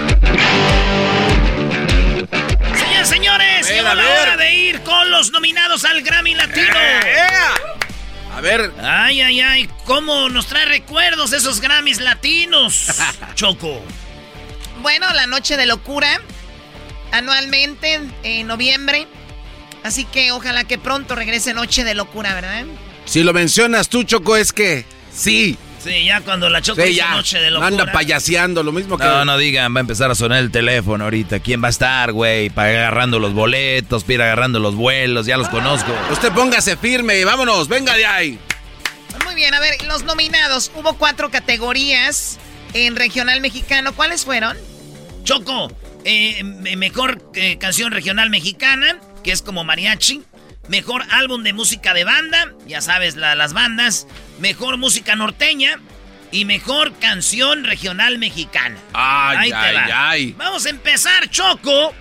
Señoras, 2.75 3.09
señores, 3.11 3.69
llegó 3.69 3.95
la 3.95 4.23
hora 4.23 4.39
de 4.39 4.55
ir 4.55 4.81
con 4.81 5.11
los 5.11 5.33
nominados 5.33 5.85
al 5.85 6.01
Grammy 6.01 6.35
Latino. 6.35 6.79
Eh, 6.81 7.01
eh. 7.05 7.21
A 8.35 8.41
ver. 8.41 8.73
Ay, 8.83 9.21
ay, 9.21 9.43
ay, 9.43 9.69
cómo 9.85 10.31
nos 10.31 10.47
trae 10.47 10.65
recuerdos 10.65 11.35
esos 11.35 11.61
Grammys 11.61 12.01
latinos. 12.01 12.91
Choco. 13.35 13.83
Bueno, 14.81 15.13
la 15.13 15.27
noche 15.27 15.59
de 15.59 15.67
locura. 15.67 16.23
Anualmente, 17.13 18.01
en 18.23 18.47
noviembre 18.47 19.07
Así 19.87 20.05
que 20.05 20.33
ojalá 20.33 20.65
que 20.65 20.79
pronto 20.79 21.15
regrese 21.15 21.55
Noche 21.55 21.85
de 21.85 21.95
Locura, 21.95 22.35
¿verdad? 22.35 22.65
Si 23.05 23.23
lo 23.23 23.33
mencionas 23.33 23.89
tú, 23.89 24.03
Choco, 24.03 24.37
es 24.37 24.53
que 24.53 24.85
sí. 25.15 25.57
Sí, 25.79 26.05
ya 26.05 26.23
cuando 26.23 26.51
la 26.51 26.61
Choco 26.61 26.83
dice 26.83 27.05
Noche 27.09 27.39
de 27.39 27.53
Locura. 27.53 27.69
Anda 27.69 27.93
payaseando, 27.93 28.65
lo 28.65 28.73
mismo 28.73 28.99
que... 28.99 29.05
No, 29.05 29.25
no 29.25 29.39
digan, 29.39 29.73
va 29.73 29.79
a 29.79 29.83
empezar 29.83 30.11
a 30.11 30.17
sonar 30.17 30.41
el 30.41 30.51
teléfono 30.51 31.05
ahorita. 31.05 31.39
¿Quién 31.39 31.63
va 31.63 31.69
a 31.69 31.71
estar, 31.71 32.11
güey? 32.11 32.51
Para 32.51 32.71
agarrando 32.71 33.21
los 33.21 33.33
boletos, 33.33 34.03
para 34.03 34.25
agarrando 34.25 34.59
los 34.59 34.75
vuelos, 34.75 35.27
ya 35.27 35.37
los 35.37 35.49
conozco. 35.49 35.95
Usted 36.11 36.33
póngase 36.33 36.77
firme 36.77 37.21
y 37.21 37.23
vámonos, 37.23 37.69
venga 37.69 37.95
de 37.95 38.07
ahí. 38.07 38.41
Muy 39.25 39.37
bien, 39.37 39.55
a 39.55 39.61
ver, 39.61 39.85
los 39.87 40.03
nominados. 40.03 40.73
Hubo 40.75 40.95
cuatro 40.95 41.31
categorías 41.31 42.41
en 42.75 42.97
regional 42.97 43.41
mexicano. 43.41 43.95
¿Cuáles 43.95 44.25
fueron? 44.25 44.57
Choco, 45.23 45.71
eh, 46.05 46.43
mejor 46.43 47.31
eh, 47.35 47.57
canción 47.59 47.93
regional 47.93 48.31
mexicana, 48.31 48.99
que 49.27 49.33
es 49.33 49.43
como 49.43 49.65
mariachi. 49.65 50.23
Mejor 50.69 51.05
álbum 51.11 51.43
de 51.43 51.53
música 51.53 51.93
de 51.95 52.05
banda, 52.05 52.55
ya 52.67 52.81
sabes, 52.81 53.17
las 53.17 53.53
bandas. 53.53 54.07
Mejor 54.39 54.77
música 54.79 55.17
norteña. 55.17 55.81
Y 56.31 56.45
mejor 56.45 56.93
canción 56.99 57.65
regional 57.65 58.19
mexicana. 58.19 58.77
Ay, 58.93 59.51
ay, 59.53 59.77
ay. 59.93 60.35
Vamos 60.39 60.67
a 60.67 60.71
empezar, 60.71 61.29
Choco. 61.29 61.93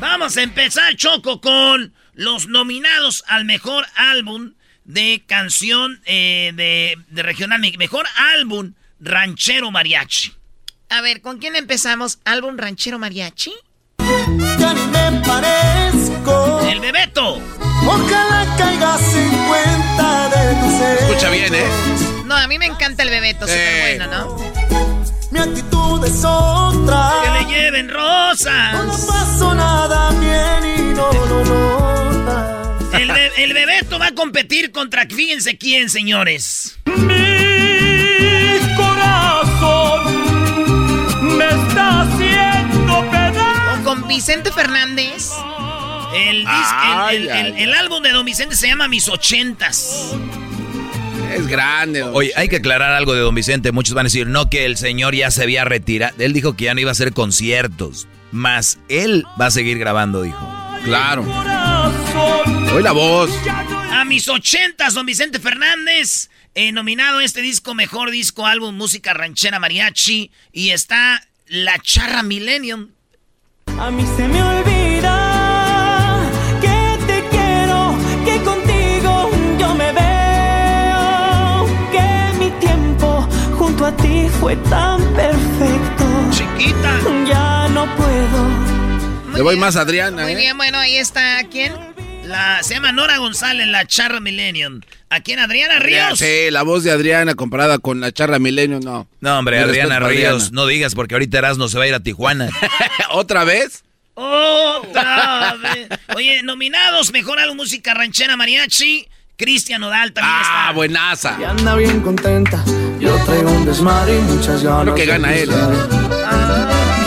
Vamos 0.00 0.36
a 0.36 0.42
empezar, 0.42 0.96
Choco, 0.96 1.40
con 1.40 1.94
los 2.14 2.46
nominados 2.46 3.24
al 3.26 3.44
mejor 3.46 3.86
álbum 3.94 4.52
de 4.84 5.22
canción 5.26 6.00
eh, 6.04 6.52
de, 6.54 6.98
de 7.08 7.22
regional. 7.22 7.60
Mejor 7.78 8.06
álbum 8.34 8.74
ranchero 8.98 9.70
mariachi. 9.70 10.34
A 10.90 11.00
ver, 11.00 11.22
¿con 11.22 11.38
quién 11.38 11.56
empezamos? 11.56 12.18
¿Álbum 12.24 12.58
ranchero 12.58 12.98
mariachi? 12.98 13.52
Ya 14.58 14.74
ni 14.74 14.86
me 14.86 15.26
parezco. 15.26 15.69
El 16.70 16.80
Bebeto. 16.80 17.40
Ojalá 17.86 18.46
caigas 18.56 19.14
en 19.14 19.30
cuenta 19.48 20.28
de 20.28 20.54
tu 20.60 20.70
ser. 20.78 20.98
Escucha 20.98 21.30
bien, 21.30 21.52
¿eh? 21.54 21.64
No, 22.24 22.36
a 22.36 22.46
mí 22.46 22.58
me 22.58 22.66
encanta 22.66 23.02
el 23.02 23.10
Bebeto, 23.10 23.46
súper 23.46 23.98
bueno, 23.98 24.06
¿no? 24.06 24.36
Mi 25.32 25.40
actitud 25.40 26.04
es 26.04 26.24
otra. 26.24 27.12
Que 27.24 27.30
le 27.30 27.44
lleven 27.52 27.88
rosas. 27.88 28.84
No 28.84 28.92
pasó 29.06 29.54
nada 29.54 30.10
bien 30.12 30.64
y 30.78 30.82
no 30.94 31.10
lo 31.12 31.44
notas. 31.44 32.94
El, 33.00 33.10
el 33.10 33.52
Bebeto 33.52 33.98
va 33.98 34.06
a 34.08 34.14
competir 34.14 34.70
contra, 34.70 35.06
fíjense 35.06 35.58
quién, 35.58 35.90
señores. 35.90 36.78
Mi 36.86 38.58
corazón 38.76 40.04
me 41.36 41.46
está 41.46 42.02
haciendo 42.02 43.10
pedazo. 43.10 43.82
con 43.84 44.06
Vicente 44.06 44.52
Fernández. 44.52 45.30
El, 46.14 46.46
el, 47.56 47.74
álbum 47.74 48.02
de 48.02 48.10
Don 48.10 48.24
Vicente 48.24 48.56
se 48.56 48.66
llama 48.66 48.88
Mis 48.88 49.08
Ochentas. 49.08 50.14
Es 51.32 51.46
grande. 51.46 52.02
Oye, 52.02 52.32
hay 52.36 52.48
que 52.48 52.56
aclarar 52.56 52.92
algo 52.92 53.14
de 53.14 53.20
Don 53.20 53.34
Vicente. 53.34 53.70
Muchos 53.70 53.94
van 53.94 54.06
a 54.06 54.08
decir, 54.08 54.26
no, 54.26 54.50
que 54.50 54.64
el 54.64 54.76
señor 54.76 55.14
ya 55.14 55.30
se 55.30 55.42
había 55.42 55.64
retirado. 55.64 56.14
Él 56.18 56.32
dijo 56.32 56.56
que 56.56 56.64
ya 56.64 56.74
no 56.74 56.80
iba 56.80 56.90
a 56.90 56.92
hacer 56.92 57.12
conciertos. 57.12 58.08
Más 58.32 58.78
él 58.88 59.24
va 59.40 59.46
a 59.46 59.50
seguir 59.50 59.78
grabando, 59.78 60.22
dijo. 60.22 60.38
Claro. 60.84 61.22
Oye 62.72 62.82
la 62.82 62.92
voz. 62.92 63.30
A 63.92 64.04
mis 64.04 64.28
ochentas, 64.28 64.94
Don 64.94 65.06
Vicente 65.06 65.38
Fernández. 65.38 66.30
Eh, 66.54 66.72
nominado 66.72 67.20
este 67.20 67.42
disco, 67.42 67.74
mejor 67.74 68.10
disco, 68.10 68.46
álbum, 68.46 68.74
música 68.74 69.14
ranchera 69.14 69.60
mariachi. 69.60 70.32
Y 70.52 70.70
está 70.70 71.22
La 71.46 71.78
Charra 71.78 72.22
Millennium. 72.22 72.88
A 73.78 73.90
mí 73.90 74.04
se 74.16 74.26
me 74.26 74.42
olvida 74.42 74.79
fue 84.40 84.56
tan 84.56 85.00
perfecto. 85.14 86.04
Chiquita. 86.30 86.98
Ya 87.28 87.68
no 87.68 87.84
puedo. 87.96 89.34
Le 89.34 89.42
voy 89.42 89.56
más 89.56 89.76
a 89.76 89.82
Adriana. 89.82 90.22
Muy 90.22 90.32
¿eh? 90.32 90.36
bien, 90.36 90.56
bueno, 90.56 90.78
ahí 90.78 90.96
está. 90.96 91.42
¿Quién? 91.50 91.74
La, 92.24 92.62
se 92.62 92.74
llama 92.74 92.92
Nora 92.92 93.18
González, 93.18 93.66
la 93.66 93.86
Charra 93.86 94.20
Millennium. 94.20 94.80
¿A 95.10 95.20
quién? 95.20 95.40
¿Adriana 95.40 95.78
Ríos? 95.78 96.18
Sí, 96.18 96.50
la 96.50 96.62
voz 96.62 96.84
de 96.84 96.90
Adriana 96.90 97.34
comparada 97.34 97.78
con 97.78 98.00
la 98.00 98.12
charra 98.12 98.38
Milenio, 98.38 98.78
no. 98.78 99.08
No, 99.20 99.38
hombre, 99.38 99.56
Mi 99.58 99.64
Adriana 99.64 99.98
Ríos, 99.98 100.34
Adriana. 100.44 100.50
no 100.52 100.66
digas 100.66 100.94
porque 100.94 101.16
ahorita 101.16 101.38
Erasmo 101.38 101.66
se 101.68 101.78
va 101.78 101.84
a 101.84 101.88
ir 101.88 101.94
a 101.94 102.00
Tijuana. 102.00 102.48
¿Otra 103.10 103.42
vez? 103.42 103.82
Otra 104.14 105.56
vez. 105.56 105.88
Oye, 106.14 106.42
nominados, 106.44 107.12
mejor 107.12 107.40
álbum 107.40 107.56
música 107.56 107.92
ranchera 107.94 108.36
mariachi. 108.36 109.08
Cristian 109.44 109.80
Nodal 109.80 110.12
también 110.12 110.34
Ah, 110.36 110.42
está. 110.66 110.72
buenaza. 110.74 111.36
Y 111.40 111.44
anda 111.44 111.74
bien 111.74 112.00
contenta. 112.02 112.62
Yo 113.00 113.16
traigo 113.24 113.50
un 113.50 113.64
desmadre 113.64 114.18
y 114.18 114.20
muchas 114.20 114.62
ganas. 114.62 114.84
Lo 114.84 114.94
que 114.94 115.00
de 115.00 115.06
gana 115.06 115.32
él. 115.34 115.48
cruzar. 115.48 115.72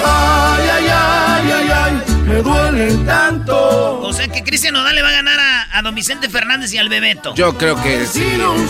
Ay, 0.03 0.69
ay, 0.73 0.88
ay, 0.89 1.51
ay, 1.51 1.69
ay, 1.72 1.93
me 2.26 2.35
duele 2.41 2.93
tanto. 3.05 3.99
O 4.01 4.11
sea 4.11 4.27
que 4.27 4.43
Cristian 4.43 4.73
Nodal 4.73 4.95
le 4.95 5.03
va 5.03 5.10
a 5.10 5.11
ganar 5.11 5.39
a, 5.39 5.52
a 5.74 5.82
Don 5.82 5.95
Vicente 5.95 6.30
Fernández 6.30 6.72
y 6.74 6.78
al 6.78 6.88
Bebeto. 6.88 7.34
Yo 7.36 7.58
creo 7.58 7.82
que 7.82 8.06
sí. 8.06 8.24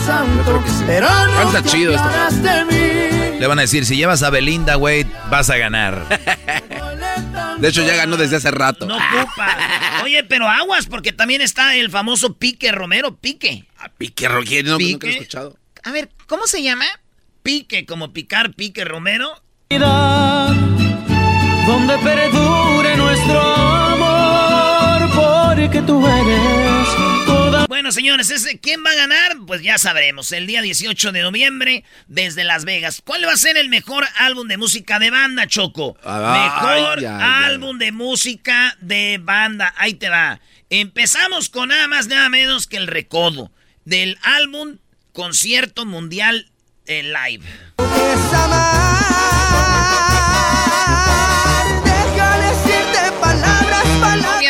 Santo, 0.05 0.43
creo 0.43 0.63
que 0.63 0.69
sí. 0.69 0.83
pero 0.87 1.07
no 1.27 1.51
Canta 1.51 1.63
chido 1.63 1.93
esto. 1.93 2.09
Le 3.39 3.45
van 3.45 3.59
a 3.59 3.63
decir, 3.63 3.85
si 3.85 3.97
llevas 3.97 4.23
a 4.23 4.29
Belinda, 4.29 4.75
güey, 4.75 5.05
vas 5.29 5.49
a 5.49 5.57
ganar. 5.57 6.07
De 7.59 7.67
hecho, 7.69 7.85
ya 7.85 7.95
ganó 7.95 8.15
desde 8.17 8.37
hace 8.37 8.51
rato. 8.51 8.85
No 8.85 8.95
ocupa. 8.95 10.01
Oye, 10.03 10.23
pero 10.23 10.47
aguas, 10.47 10.85
porque 10.85 11.11
también 11.11 11.41
está 11.41 11.75
el 11.75 11.89
famoso 11.89 12.33
Pique 12.37 12.71
Romero. 12.71 13.15
Pique. 13.15 13.65
A 13.77 13.89
Pique 13.89 14.27
Rogier, 14.27 14.65
no, 14.65 14.77
Pique. 14.77 14.91
nunca 14.93 15.07
lo 15.07 15.13
he 15.13 15.15
escuchado. 15.17 15.57
A 15.83 15.91
ver, 15.91 16.09
¿cómo 16.27 16.47
se 16.47 16.63
llama? 16.63 16.85
Pique, 17.43 17.85
como 17.85 18.13
picar 18.13 18.53
Pique 18.53 18.85
Romero. 18.85 19.41
Donde 21.67 21.97
perdure 21.97 22.97
nuestro 22.97 23.41
amor, 23.41 25.09
porque 25.13 25.81
tú 25.81 26.05
eres. 26.07 26.62
Bueno, 27.67 27.91
señores, 27.91 28.29
ese, 28.29 28.59
¿quién 28.59 28.83
va 28.85 28.91
a 28.91 28.95
ganar? 28.95 29.37
Pues 29.47 29.61
ya 29.61 29.77
sabremos. 29.77 30.31
El 30.31 30.47
día 30.47 30.61
18 30.61 31.11
de 31.11 31.21
noviembre, 31.21 31.83
desde 32.07 32.43
Las 32.43 32.65
Vegas. 32.65 33.01
¿Cuál 33.03 33.25
va 33.27 33.33
a 33.33 33.37
ser 33.37 33.57
el 33.57 33.69
mejor 33.69 34.05
álbum 34.17 34.47
de 34.47 34.57
música 34.57 34.99
de 34.99 35.09
banda, 35.09 35.47
Choco? 35.47 35.97
Ay, 36.03 36.43
mejor 36.43 36.99
ay, 36.99 37.05
ay. 37.05 37.45
álbum 37.45 37.77
de 37.77 37.91
música 37.91 38.77
de 38.79 39.19
banda. 39.21 39.73
Ahí 39.77 39.95
te 39.95 40.09
va. 40.09 40.39
Empezamos 40.69 41.49
con 41.49 41.69
nada 41.69 41.87
más, 41.87 42.07
nada 42.07 42.29
menos 42.29 42.67
que 42.67 42.77
el 42.77 42.87
recodo. 42.87 43.51
Del 43.85 44.17
álbum 44.21 44.77
Concierto 45.11 45.85
Mundial 45.85 46.51
eh, 46.85 47.03
live. 47.03 47.45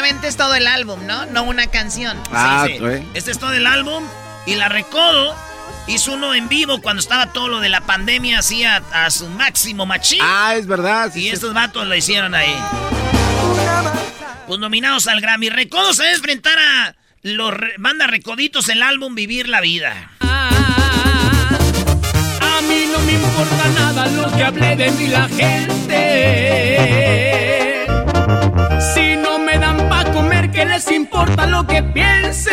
Obviamente 0.04 0.28
es 0.28 0.36
todo 0.36 0.54
el 0.56 0.68
álbum, 0.68 1.08
¿no? 1.08 1.26
No 1.28 1.44
una 1.44 1.68
canción. 1.68 2.22
Ah, 2.34 2.66
Sí, 2.68 2.78
sí. 2.78 3.08
Este 3.14 3.32
es 3.32 3.40
todo 3.40 3.54
el 3.54 3.66
álbum. 3.66 4.04
Y 4.46 4.56
la 4.56 4.68
Recodo 4.68 5.34
hizo 5.88 6.12
uno 6.16 6.36
en 6.36 6.50
vivo 6.50 6.82
cuando 6.82 7.00
estaba 7.00 7.32
todo 7.32 7.48
lo 7.48 7.62
de 7.62 7.70
la 7.70 7.80
pandemia, 7.80 8.40
así 8.40 8.66
a, 8.66 8.84
a 8.92 9.10
su 9.10 9.30
máximo 9.30 9.86
machín. 9.86 10.20
Ah, 10.22 10.56
es 10.58 10.68
verdad. 10.68 11.10
y 11.16 11.30
estos 11.30 11.54
vatos 11.54 11.88
lo 11.88 11.96
hicieron 11.96 12.36
ahí. 12.36 12.54
Pues 14.46 14.60
nominados 14.60 15.08
al 15.08 15.22
Grammy. 15.22 15.50
Recodo 15.50 15.94
se 15.94 16.04
va 16.04 16.10
a 16.10 16.12
enfrentar 16.12 16.60
a 16.60 16.96
los 17.22 17.54
re- 17.54 17.76
banda 17.78 18.06
Recoditos 18.06 18.68
el 18.68 18.84
álbum 18.84 19.16
Vivir 19.16 19.48
la 19.48 19.62
Vida. 19.62 20.12
A 20.20 20.50
mí 22.68 22.88
no 22.92 23.00
me 23.00 23.14
importa 23.14 23.70
nada 23.80 24.08
lo 24.08 24.30
que 24.36 24.44
hable 24.44 24.76
de 24.76 24.92
mí 24.92 25.08
la 25.08 25.30
gente. 25.30 25.94
Si 28.94 29.16
no 29.16 29.33
¿qué 30.64 30.70
les 30.70 30.92
importa 30.92 31.46
lo 31.46 31.66
que 31.68 31.84
piense? 31.84 32.52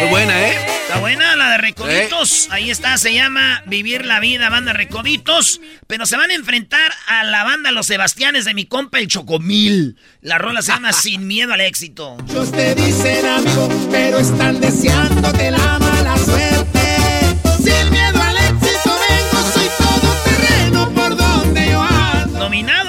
Muy 0.00 0.10
buena, 0.10 0.48
¿eh? 0.48 0.66
Está 0.82 1.00
buena 1.00 1.34
la 1.36 1.50
de 1.50 1.58
Recoditos. 1.58 2.48
Ahí 2.50 2.70
está, 2.70 2.98
se 2.98 3.14
llama 3.14 3.62
Vivir 3.66 4.04
la 4.04 4.20
Vida, 4.20 4.50
banda 4.50 4.72
Recoditos. 4.72 5.60
Pero 5.86 6.06
se 6.06 6.16
van 6.16 6.30
a 6.30 6.34
enfrentar 6.34 6.92
a 7.06 7.24
la 7.24 7.44
banda 7.44 7.72
Los 7.72 7.86
Sebastianes 7.86 8.44
de 8.44 8.54
mi 8.54 8.66
compa 8.66 8.98
el 8.98 9.08
Chocomil. 9.08 9.96
La 10.20 10.38
rola 10.38 10.62
se 10.62 10.72
llama 10.72 10.92
Sin 10.92 11.26
Miedo 11.26 11.52
al 11.54 11.60
Éxito. 11.62 12.16
Muchos 12.16 12.52
te 12.52 12.74
dicen 12.74 13.24
amigo, 13.26 13.68
pero 13.90 14.18
están 14.18 14.60
deseándote 14.60 15.50
la 15.50 15.78
mala 15.78 16.16
suerte. 16.18 16.75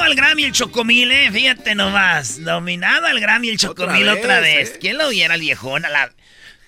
Al 0.08 0.16
Grammy 0.16 0.44
el 0.46 0.52
Chocomil, 0.52 1.12
eh. 1.12 1.30
Fíjate 1.32 1.76
nomás. 1.76 2.40
Nominado 2.40 3.06
al 3.06 3.20
Grammy 3.20 3.50
el 3.50 3.58
Chocomil 3.58 4.08
otra 4.10 4.40
vez. 4.40 4.58
vez, 4.58 4.70
eh. 4.72 4.78
¿Quién 4.82 4.98
lo 4.98 5.10
viera 5.10 5.36
el 5.36 5.42
viejón? 5.42 5.86
A 5.86 5.90
la... 5.90 6.12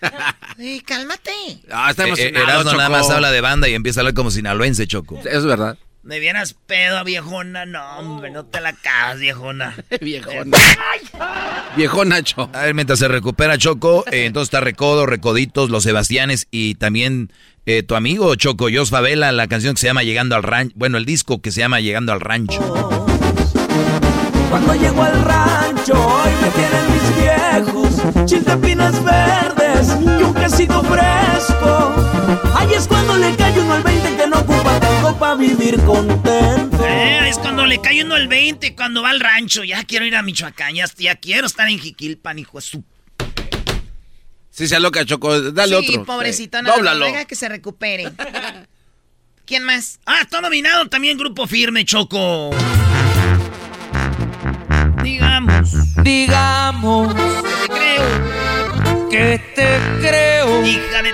Ey, 0.59 0.79
cálmate. 0.81 1.31
Ah, 1.71 1.89
está 1.89 2.03
Eh, 2.03 2.07
eh, 2.07 2.09
emocionado, 2.11 2.43
Erasmo 2.61 2.71
nada 2.77 2.85
Choco. 2.87 2.97
más 2.99 3.09
habla 3.09 3.31
de 3.31 3.41
banda 3.41 3.67
y 3.67 3.73
empieza 3.73 3.99
a 3.99 4.01
hablar 4.01 4.13
como 4.13 4.31
sinaloense, 4.31 4.87
Choco. 4.87 5.19
Es 5.25 5.43
verdad. 5.45 5.77
Me 6.03 6.19
vieras 6.19 6.55
pedo, 6.65 7.03
viejona. 7.03 7.65
No, 7.65 7.97
hombre, 7.99 8.31
no 8.31 8.45
te 8.45 8.61
la 8.61 8.69
acabas, 8.69 9.19
viejona. 9.19 9.75
Viejona. 10.01 10.57
Viejo 11.75 12.05
Nacho. 12.05 12.49
A 12.53 12.61
ver, 12.63 12.73
mientras 12.73 12.99
se 12.99 13.07
recupera 13.09 13.57
Choco, 13.57 14.05
eh, 14.11 14.25
entonces 14.25 14.47
está 14.47 14.61
Recodo, 14.61 15.05
Recoditos, 15.05 15.69
Los 15.69 15.83
Sebastianes 15.83 16.47
y 16.51 16.75
también 16.75 17.31
eh, 17.65 17.83
tu 17.83 17.95
amigo 17.95 18.33
Choco, 18.35 18.69
Jos 18.73 18.89
Favela, 18.91 19.31
la 19.33 19.47
canción 19.47 19.75
que 19.75 19.81
se 19.81 19.87
llama 19.87 20.03
Llegando 20.03 20.35
al 20.35 20.43
Rancho. 20.43 20.73
Bueno, 20.77 20.97
el 20.97 21.05
disco 21.05 21.41
que 21.41 21.51
se 21.51 21.59
llama 21.59 21.81
Llegando 21.81 22.13
al 22.13 22.21
Rancho. 22.21 23.08
Cuando 24.49 24.73
llego 24.73 25.03
al 25.03 25.23
rancho, 25.23 25.93
hoy 25.93 26.31
me 26.41 26.49
tienen 26.49 26.91
mis 26.91 27.15
viejos, 27.17 28.25
chiltepinas 28.25 29.03
verdes 29.03 29.89
y 30.01 30.23
un 30.23 30.33
quesito 30.33 30.83
fresco. 30.83 31.95
Ahí 32.55 32.73
es 32.73 32.87
cuando 32.87 33.17
le 33.17 33.35
cae 33.35 33.59
uno 33.59 33.73
al 33.73 33.83
20 33.83 34.15
que 34.17 34.27
no 34.27 34.39
ocupa 34.39 34.79
tanto 34.79 35.15
para 35.19 35.35
vivir 35.35 35.79
contento. 35.83 36.83
Eh, 36.83 37.29
es 37.29 37.37
cuando 37.37 37.65
le 37.65 37.79
cae 37.79 38.03
uno 38.03 38.15
el 38.15 38.27
20, 38.27 38.75
cuando 38.75 39.03
va 39.03 39.11
al 39.11 39.19
rancho. 39.19 39.63
Ya 39.63 39.83
quiero 39.83 40.05
ir 40.05 40.15
a 40.15 40.23
Michoacán, 40.23 40.73
ya, 40.75 40.85
ya 40.97 41.15
quiero 41.15 41.45
estar 41.47 41.69
en 41.69 41.79
Jiquilpan, 41.79 42.39
hijo 42.39 42.57
de 42.57 42.61
su... 42.61 42.83
Sí, 44.49 44.67
se 44.67 44.79
loca, 44.79 45.05
Choco. 45.05 45.39
Dale 45.51 45.79
sí, 45.79 45.89
otro. 45.91 46.05
pobrecito, 46.05 46.57
Sí. 46.57 46.63
no, 46.65 46.75
Dóblalo. 46.75 47.05
deja 47.05 47.25
que 47.25 47.35
se 47.35 47.47
recupere. 47.47 48.11
¿Quién 49.45 49.63
más? 49.63 49.99
Ah, 50.05 50.19
está 50.21 50.41
nominado 50.41 50.87
también 50.89 51.17
Grupo 51.17 51.47
Firme, 51.47 51.85
Choco. 51.85 52.49
Digamos. 56.03 57.15
Digamos 57.15 57.15
Te 57.15 57.73
creo. 57.73 59.09
que 59.09 59.41
te 59.55 59.79
creo. 60.01 60.65
Hija 60.65 61.01
de... 61.01 61.13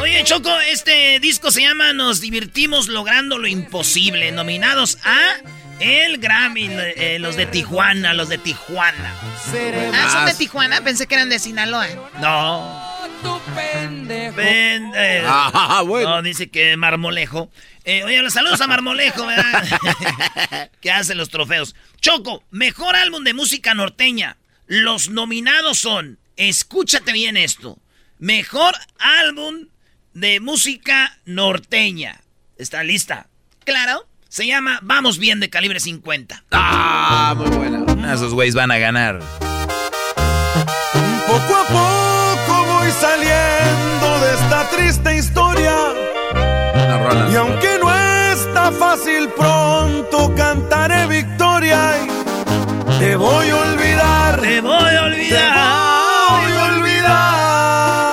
Oye, 0.00 0.24
Choco, 0.24 0.50
este 0.70 1.20
disco 1.20 1.50
se 1.50 1.62
llama 1.62 1.92
Nos 1.92 2.20
divertimos 2.20 2.88
logrando 2.88 3.38
lo 3.38 3.46
imposible. 3.46 4.32
Nominados 4.32 4.98
a 5.04 5.18
el 5.80 6.18
Grammy, 6.18 6.68
eh, 6.70 7.18
los 7.18 7.36
de 7.36 7.46
Tijuana, 7.46 8.14
los 8.14 8.28
de 8.28 8.38
Tijuana. 8.38 9.14
Ah, 9.94 10.10
son 10.12 10.26
de 10.26 10.34
Tijuana, 10.34 10.80
pensé 10.82 11.06
que 11.06 11.14
eran 11.14 11.28
de 11.28 11.38
Sinaloa. 11.38 11.88
No. 12.20 12.92
pendejo. 13.54 14.36
Ah, 15.26 15.82
bueno. 15.86 16.10
No, 16.10 16.22
dice 16.22 16.50
que 16.50 16.76
Marmolejo. 16.76 17.50
Eh, 17.84 18.04
oye, 18.04 18.22
los 18.22 18.32
saludos 18.32 18.60
a 18.60 18.66
Marmolejo, 18.68 19.26
¿verdad? 19.26 20.70
que 20.80 20.90
hace 20.92 21.14
los 21.14 21.30
trofeos. 21.30 21.74
Choco, 22.00 22.44
mejor 22.50 22.94
álbum 22.94 23.24
de 23.24 23.34
música 23.34 23.74
norteña. 23.74 24.36
Los 24.66 25.08
nominados 25.08 25.78
son, 25.78 26.18
escúchate 26.36 27.12
bien 27.12 27.36
esto, 27.36 27.78
mejor 28.18 28.74
álbum 28.98 29.66
de 30.14 30.40
música 30.40 31.18
norteña. 31.24 32.20
¿Está 32.56 32.84
lista? 32.84 33.26
Claro. 33.64 34.06
Se 34.28 34.46
llama 34.46 34.78
Vamos 34.82 35.18
Bien 35.18 35.40
de 35.40 35.50
calibre 35.50 35.78
50. 35.78 36.44
Ah, 36.52 37.34
muy 37.36 37.50
buena. 37.50 37.84
Ah, 38.02 38.14
Esos 38.14 38.32
güeyes 38.32 38.54
van 38.54 38.70
a 38.70 38.78
ganar. 38.78 39.18
Poco 41.26 41.56
a 41.56 41.66
poco 41.66 42.64
voy 42.66 42.90
saliendo 42.92 44.20
de 44.20 44.34
esta 44.34 44.70
triste. 44.70 45.11
Rola. 46.98 47.28
Y 47.30 47.34
aunque 47.36 47.78
no 47.80 47.90
está 48.32 48.70
fácil, 48.72 49.28
pronto 49.36 50.34
cantaré 50.36 51.06
victoria. 51.06 51.92
Y 52.04 52.98
te 52.98 53.16
voy 53.16 53.48
a 53.48 53.56
olvidar. 53.56 54.40
Te 54.40 54.60
voy 54.60 54.94
a 54.94 55.02
olvidar. 55.04 55.52
Te 56.28 56.52
voy 56.52 56.52
a 56.52 56.64
olvidar. 56.76 58.12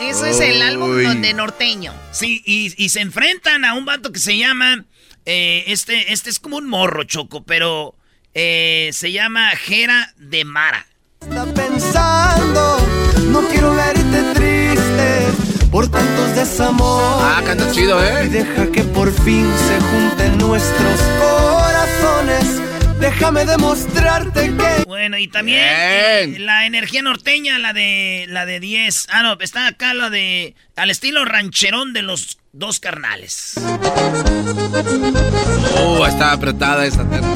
Eso 0.00 0.26
es 0.26 0.40
el 0.40 0.62
álbum 0.62 1.02
donde 1.02 1.34
norteño. 1.34 1.92
Sí, 2.10 2.42
y, 2.44 2.72
y 2.82 2.88
se 2.90 3.00
enfrentan 3.00 3.64
a 3.64 3.74
un 3.74 3.84
vato 3.84 4.12
que 4.12 4.18
se 4.20 4.36
llama. 4.36 4.84
eh, 5.24 5.64
este, 5.68 6.12
este 6.12 6.30
es 6.30 6.38
como 6.38 6.56
un 6.58 6.68
morro, 6.68 7.04
Choco, 7.04 7.44
pero 7.44 7.94
eh, 8.34 8.90
se 8.92 9.12
llama 9.12 9.50
Jera 9.50 10.12
de 10.16 10.44
Mara. 10.44 10.86
Está 11.20 11.44
pensando, 11.46 12.78
no 13.28 13.40
quiero 13.48 13.74
verte 13.74 14.22
triste 14.34 14.41
por 15.72 15.88
tantos 15.90 16.36
desamores. 16.36 17.24
Ah, 17.24 17.42
canta 17.44 17.68
chido, 17.72 17.98
Y 17.98 18.06
¿eh? 18.06 18.28
deja 18.28 18.70
que 18.70 18.82
por 18.84 19.10
fin 19.10 19.50
se 19.66 19.80
junten 19.80 20.38
nuestros 20.38 21.00
corazones. 21.18 22.60
Déjame 23.00 23.46
demostrarte 23.46 24.54
que. 24.54 24.84
Bueno, 24.86 25.16
y 25.16 25.26
también 25.28 25.58
Bien. 25.64 26.34
eh, 26.34 26.38
la 26.40 26.66
energía 26.66 27.00
norteña, 27.02 27.58
la 27.58 27.72
de 27.72 28.26
la 28.28 28.44
de 28.46 28.60
10. 28.60 29.06
Ah, 29.10 29.22
no, 29.22 29.36
está 29.40 29.66
acá 29.66 29.94
la 29.94 30.10
de 30.10 30.54
al 30.76 30.90
estilo 30.90 31.24
rancherón 31.24 31.94
de 31.94 32.02
los 32.02 32.38
dos 32.52 32.78
carnales. 32.78 33.54
Uh, 35.84 36.04
está 36.04 36.32
apretada 36.32 36.84
esa 36.84 37.08
terra. 37.08 37.26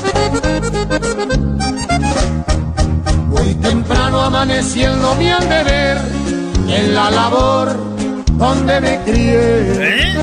Muy 3.28 3.54
temprano 3.54 4.20
amaneciendo 4.20 5.14
mi 5.16 5.30
al 5.30 5.48
deber 5.48 5.98
en 6.68 6.94
la 6.94 7.10
labor 7.10 7.95
donde 8.36 8.80
me 8.80 9.02
crié. 9.04 9.38
¿Eh? 9.38 10.22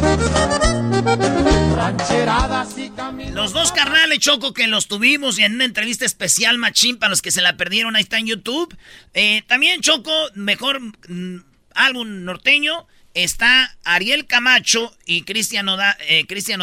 Rancheradas 1.76 2.78
y 2.78 2.90
caminos. 2.92 3.34
Los 3.34 3.54
dos 3.54 3.72
carnales, 3.72 4.20
Choco, 4.20 4.54
que 4.54 4.68
los 4.68 4.88
tuvimos 4.88 5.40
y 5.40 5.44
en 5.44 5.56
una 5.56 5.66
entrevista 5.66 6.06
especial 6.06 6.58
machín 6.58 6.98
para 6.98 7.10
los 7.10 7.22
que 7.22 7.32
se 7.32 7.42
la 7.42 7.58
perdieron, 7.58 7.96
ahí 7.96 8.04
está 8.04 8.20
en 8.20 8.28
YouTube. 8.28 8.76
Eh, 9.14 9.44
también, 9.48 9.82
Choco, 9.82 10.12
mejor 10.36 10.80
mm, 10.82 11.44
álbum 11.76 12.24
norteño, 12.24 12.88
está 13.14 13.76
Ariel 13.84 14.26
Camacho 14.28 14.96
y 15.06 15.24
Cristian 15.24 15.66
Nodal, 15.66 15.96
eh, 16.08 16.26
Cristian 16.28 16.62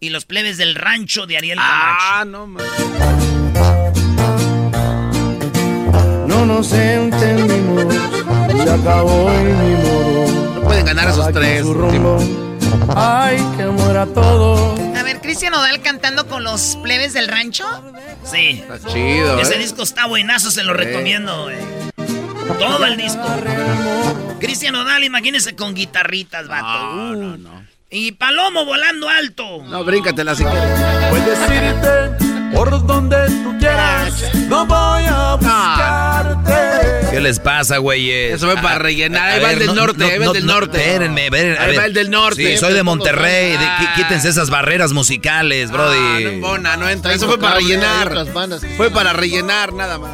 y 0.00 0.10
los 0.10 0.24
plebes 0.24 0.58
del 0.58 0.74
rancho 0.74 1.26
de 1.26 1.36
Ariel 1.38 1.58
Camacho. 1.58 1.96
Ah, 2.00 2.24
no, 2.26 2.46
man. 2.46 2.64
No 6.26 6.46
nos 6.46 6.72
entendimos, 6.72 7.94
se 8.64 8.70
acabó 8.70 9.30
el 9.30 10.31
pueden 10.82 10.96
ganar 10.96 11.12
esos 11.12 11.32
tres. 11.32 11.64
Ay, 12.96 13.36
que 13.56 13.64
muera 13.66 14.06
todo. 14.06 14.74
A 14.96 15.02
ver, 15.02 15.20
Cristian 15.20 15.54
Odal 15.54 15.80
cantando 15.82 16.26
con 16.26 16.42
los 16.44 16.76
plebes 16.82 17.12
del 17.12 17.28
rancho. 17.28 17.64
Sí. 18.24 18.62
Está 18.68 18.78
chido, 18.92 19.38
Ese 19.40 19.56
¿eh? 19.56 19.58
disco 19.58 19.82
está 19.82 20.06
buenazo, 20.06 20.50
se 20.50 20.62
lo 20.64 20.72
recomiendo, 20.74 21.44
güey. 21.44 21.56
Todo 22.58 22.86
el 22.86 22.96
disco. 22.96 23.22
Cristian 24.40 24.74
Odal, 24.74 25.04
imagínese 25.04 25.54
con 25.54 25.74
guitarritas, 25.74 26.48
vato. 26.48 26.94
No, 26.94 27.14
no, 27.14 27.36
no. 27.36 27.62
Y 27.90 28.12
Palomo 28.12 28.64
volando 28.64 29.08
alto. 29.08 29.62
No, 29.64 29.84
bríncatela 29.84 30.34
si 30.34 30.44
quieres. 30.44 30.80
Puedes 31.10 31.38
irte 31.50 32.31
por 32.54 32.86
donde 32.86 33.26
tú 33.42 33.56
quieras, 33.58 34.12
no 34.48 34.66
voy 34.66 35.04
a 35.06 35.34
buscarte. 35.36 37.10
¿Qué 37.10 37.20
les 37.20 37.38
pasa, 37.38 37.78
güeyes? 37.78 38.34
Eso 38.34 38.46
fue 38.46 38.56
para 38.62 38.78
rellenar. 38.78 39.30
Ahí 39.30 39.42
va 39.42 39.52
el 39.52 39.58
del 39.58 39.74
norte, 39.74 40.04
ahí 40.04 40.18
va 40.18 40.26
el 40.26 40.32
del 40.32 40.46
norte. 40.46 40.78
Espérenme, 40.78 41.22
Ahí 41.58 41.76
va 41.76 41.84
el 41.84 41.92
del 41.94 42.10
norte. 42.10 42.52
Sí, 42.52 42.56
soy 42.58 42.72
de 42.72 42.82
Monterrey. 42.82 43.52
de- 43.52 43.58
qui- 43.58 43.94
quítense 43.96 44.28
esas 44.28 44.48
barreras 44.50 44.92
musicales, 44.92 45.70
brody. 45.70 45.98
Ah, 45.98 46.18
no, 46.20 46.40
Bona, 46.40 46.76
no 46.76 46.88
entra. 46.88 47.12
Eso 47.12 47.26
fue 47.26 47.38
para 47.38 47.56
rellenar. 47.56 48.26
Fue 48.76 48.90
para 48.90 49.12
rellenar, 49.12 49.72
nada 49.72 49.98
más. 49.98 50.12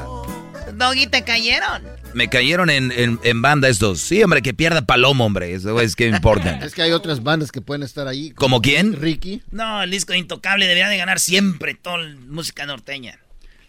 Doggy, 0.74 1.06
¿te 1.08 1.22
cayeron? 1.24 1.82
Me 2.18 2.28
cayeron 2.28 2.68
en, 2.68 2.90
en- 2.90 3.20
en 3.22 3.42
banda 3.42 3.68
estos. 3.68 4.00
Sí, 4.00 4.20
hombre, 4.24 4.42
que 4.42 4.52
pierda 4.52 4.82
Palomo, 4.82 5.24
hombre. 5.24 5.54
Eso 5.54 5.80
es 5.80 5.94
que 5.94 6.08
importa. 6.08 6.58
Es 6.64 6.74
que 6.74 6.82
hay 6.82 6.90
otras 6.90 7.22
bandas 7.22 7.52
que 7.52 7.60
pueden 7.60 7.84
estar 7.84 8.08
ahí. 8.08 8.30
¿Como 8.32 8.60
quién? 8.60 9.00
Ricky. 9.00 9.40
No, 9.52 9.84
el 9.84 9.92
disco 9.92 10.12
de 10.12 10.18
Intocable 10.18 10.66
debería 10.66 10.88
de 10.88 10.96
ganar 10.96 11.20
siempre 11.20 11.74
toda 11.74 11.98
la 11.98 12.16
música 12.26 12.66
norteña. 12.66 13.20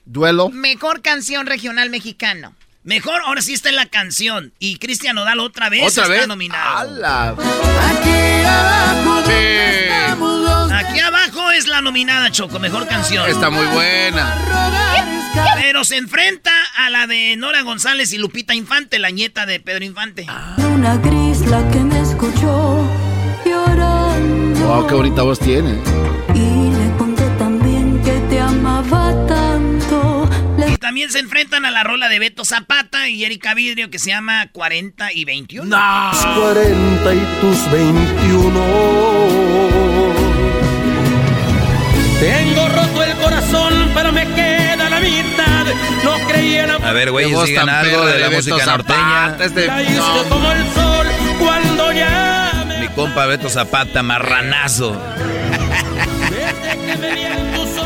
Duelo. 0.06 0.50
Mejor 0.50 1.04
canción 1.04 1.46
regional 1.46 1.92
mexicano. 1.92 2.56
Mejor, 2.84 3.22
ahora 3.24 3.44
sí 3.44 3.54
está 3.54 3.70
en 3.70 3.76
la 3.76 3.86
canción. 3.86 4.52
Y 4.58 4.78
Cristian 4.80 5.16
Nodal 5.16 5.40
otra 5.42 5.70
vez 5.70 5.84
¿Otra 5.84 6.04
está 6.06 6.16
vez? 6.16 6.28
nominado. 6.28 6.78
¡Hala! 6.80 7.30
Aquí 7.92 8.46
abajo 8.48 9.22
es 11.60 11.68
la 11.68 11.82
nominada, 11.82 12.32
Choco, 12.32 12.60
mejor 12.60 12.88
canción. 12.88 13.30
Está 13.30 13.50
muy 13.50 13.66
buena. 13.68 14.36
Pero 15.62 15.84
se 15.84 15.98
enfrenta 15.98 16.52
a 16.78 16.90
la 16.90 17.06
de 17.08 17.36
Nora 17.38 17.62
González 17.64 18.14
y 18.14 18.18
Lupita 18.18 18.54
Infante, 18.54 19.00
la 19.00 19.10
nieta 19.10 19.46
de 19.46 19.60
Pedro 19.60 19.84
Infante. 19.84 20.26
Una 20.58 20.98
gris 20.98 21.42
la 21.48 21.70
que 21.72 21.80
me 21.80 22.00
escuchó 22.00 22.88
llorando. 23.46 24.60
Wow, 24.68 24.88
qué 24.88 24.94
bonita 24.94 25.22
voz 25.24 25.40
tiene. 25.40 25.82
Y 26.34 26.72
le 26.72 26.98
conté 26.98 27.28
también 27.38 28.02
que 28.04 28.14
te 28.30 28.40
amaba 28.40 29.14
tanto. 29.28 30.30
Y 30.68 30.78
también 30.78 31.12
se 31.12 31.20
enfrentan 31.20 31.66
a 31.66 31.72
la 31.72 31.84
rola 31.84 32.10
de 32.10 32.20
Beto 32.20 32.46
Zapata 32.46 33.10
y 33.10 33.24
Erika 33.26 33.54
Vidrio 33.54 33.90
que 33.90 34.00
se 34.00 34.12
llama 34.12 34.48
40 34.52 35.14
y 35.14 35.26
21. 35.26 35.70
40 35.70 37.14
y 37.14 37.28
tus 37.42 37.72
21. 37.72 39.49
Corazón, 43.30 43.92
pero 43.94 44.12
me 44.12 44.26
queda 44.34 44.90
la 44.90 45.00
mitad. 45.00 45.66
No 46.04 46.18
creía 46.28 46.64
en 46.64 46.72
A 46.84 46.92
ver, 46.94 47.12
voz 47.12 47.46
digan 47.46 47.66
tan 47.68 47.76
algo 47.76 48.06
de 48.06 48.20
la 48.20 48.30
música 48.30 48.58
Zapata, 48.60 48.78
norteña. 49.38 49.46
este- 49.46 49.68
como 50.30 50.52
el 50.52 50.64
sol 50.74 51.08
cuando 51.40 51.92
ya 51.92 52.66
me 52.68 52.80
Mi 52.80 52.88
compa 52.90 53.26
Beto 53.26 53.50
Zapata, 53.50 54.02
marranazo. 54.04 55.00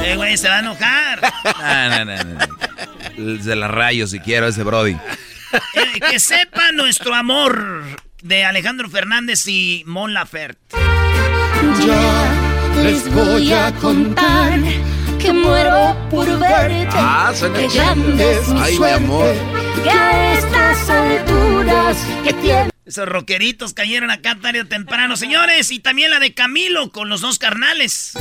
Eh, 0.05 0.15
güey, 0.17 0.35
se 0.37 0.49
va 0.49 0.57
a 0.57 0.59
enojar. 0.59 1.21
No, 1.61 2.05
no, 2.05 2.05
no, 2.05 2.23
no. 3.37 3.41
Se 3.43 3.55
la 3.55 3.69
rayo 3.69 4.05
si 4.05 4.19
quiero 4.19 4.47
ese 4.47 4.63
Brody. 4.63 4.91
Eh, 4.93 5.99
que 6.11 6.19
sepa 6.19 6.71
nuestro 6.73 7.15
amor 7.15 7.83
de 8.21 8.43
Alejandro 8.43 8.89
Fernández 8.89 9.47
y 9.47 9.83
Mon 9.87 10.13
Laferte. 10.13 10.75
Ya 11.87 12.83
les 12.83 13.09
voy 13.13 13.53
a 13.53 13.71
contar 13.75 14.59
que 15.23 15.31
muero 15.31 15.95
por 16.09 16.27
verte. 16.37 16.87
Ah, 16.91 17.33
que 17.33 17.67
chido. 17.67 17.83
grande 17.83 18.33
es 18.33 18.47
mi 18.49 18.59
Ay, 18.59 18.71
mi 18.71 18.77
suerte, 18.77 18.95
amor. 18.95 19.35
Que 19.83 19.89
a 19.89 20.33
estas 20.33 20.89
alturas 20.89 21.97
que 22.23 22.33
tiene. 22.33 22.69
Esos 22.85 23.07
rockeritos 23.07 23.73
cayeron 23.73 24.11
acá 24.11 24.37
tarde 24.41 24.61
o 24.61 24.67
temprano, 24.67 25.15
señores. 25.15 25.71
Y 25.71 25.79
también 25.79 26.11
la 26.11 26.19
de 26.19 26.33
Camilo 26.33 26.91
con 26.91 27.07
los 27.07 27.21
dos 27.21 27.39
carnales. 27.39 28.13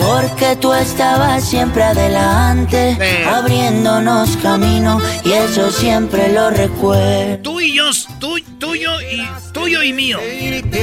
Porque 0.00 0.56
tú 0.56 0.72
estabas 0.72 1.44
siempre 1.48 1.82
adelante, 1.84 2.96
abriéndonos 3.28 4.36
camino, 4.38 5.00
y 5.24 5.32
eso 5.32 5.70
siempre 5.70 6.32
lo 6.32 6.50
recuerdo. 6.50 7.38
Tú 7.42 7.60
y 7.60 7.74
yo, 7.74 7.90
tú, 8.18 8.38
tuyo 8.58 9.00
y 9.02 9.28
tuyo 9.52 9.82
y 9.82 9.92
mío. 9.92 10.18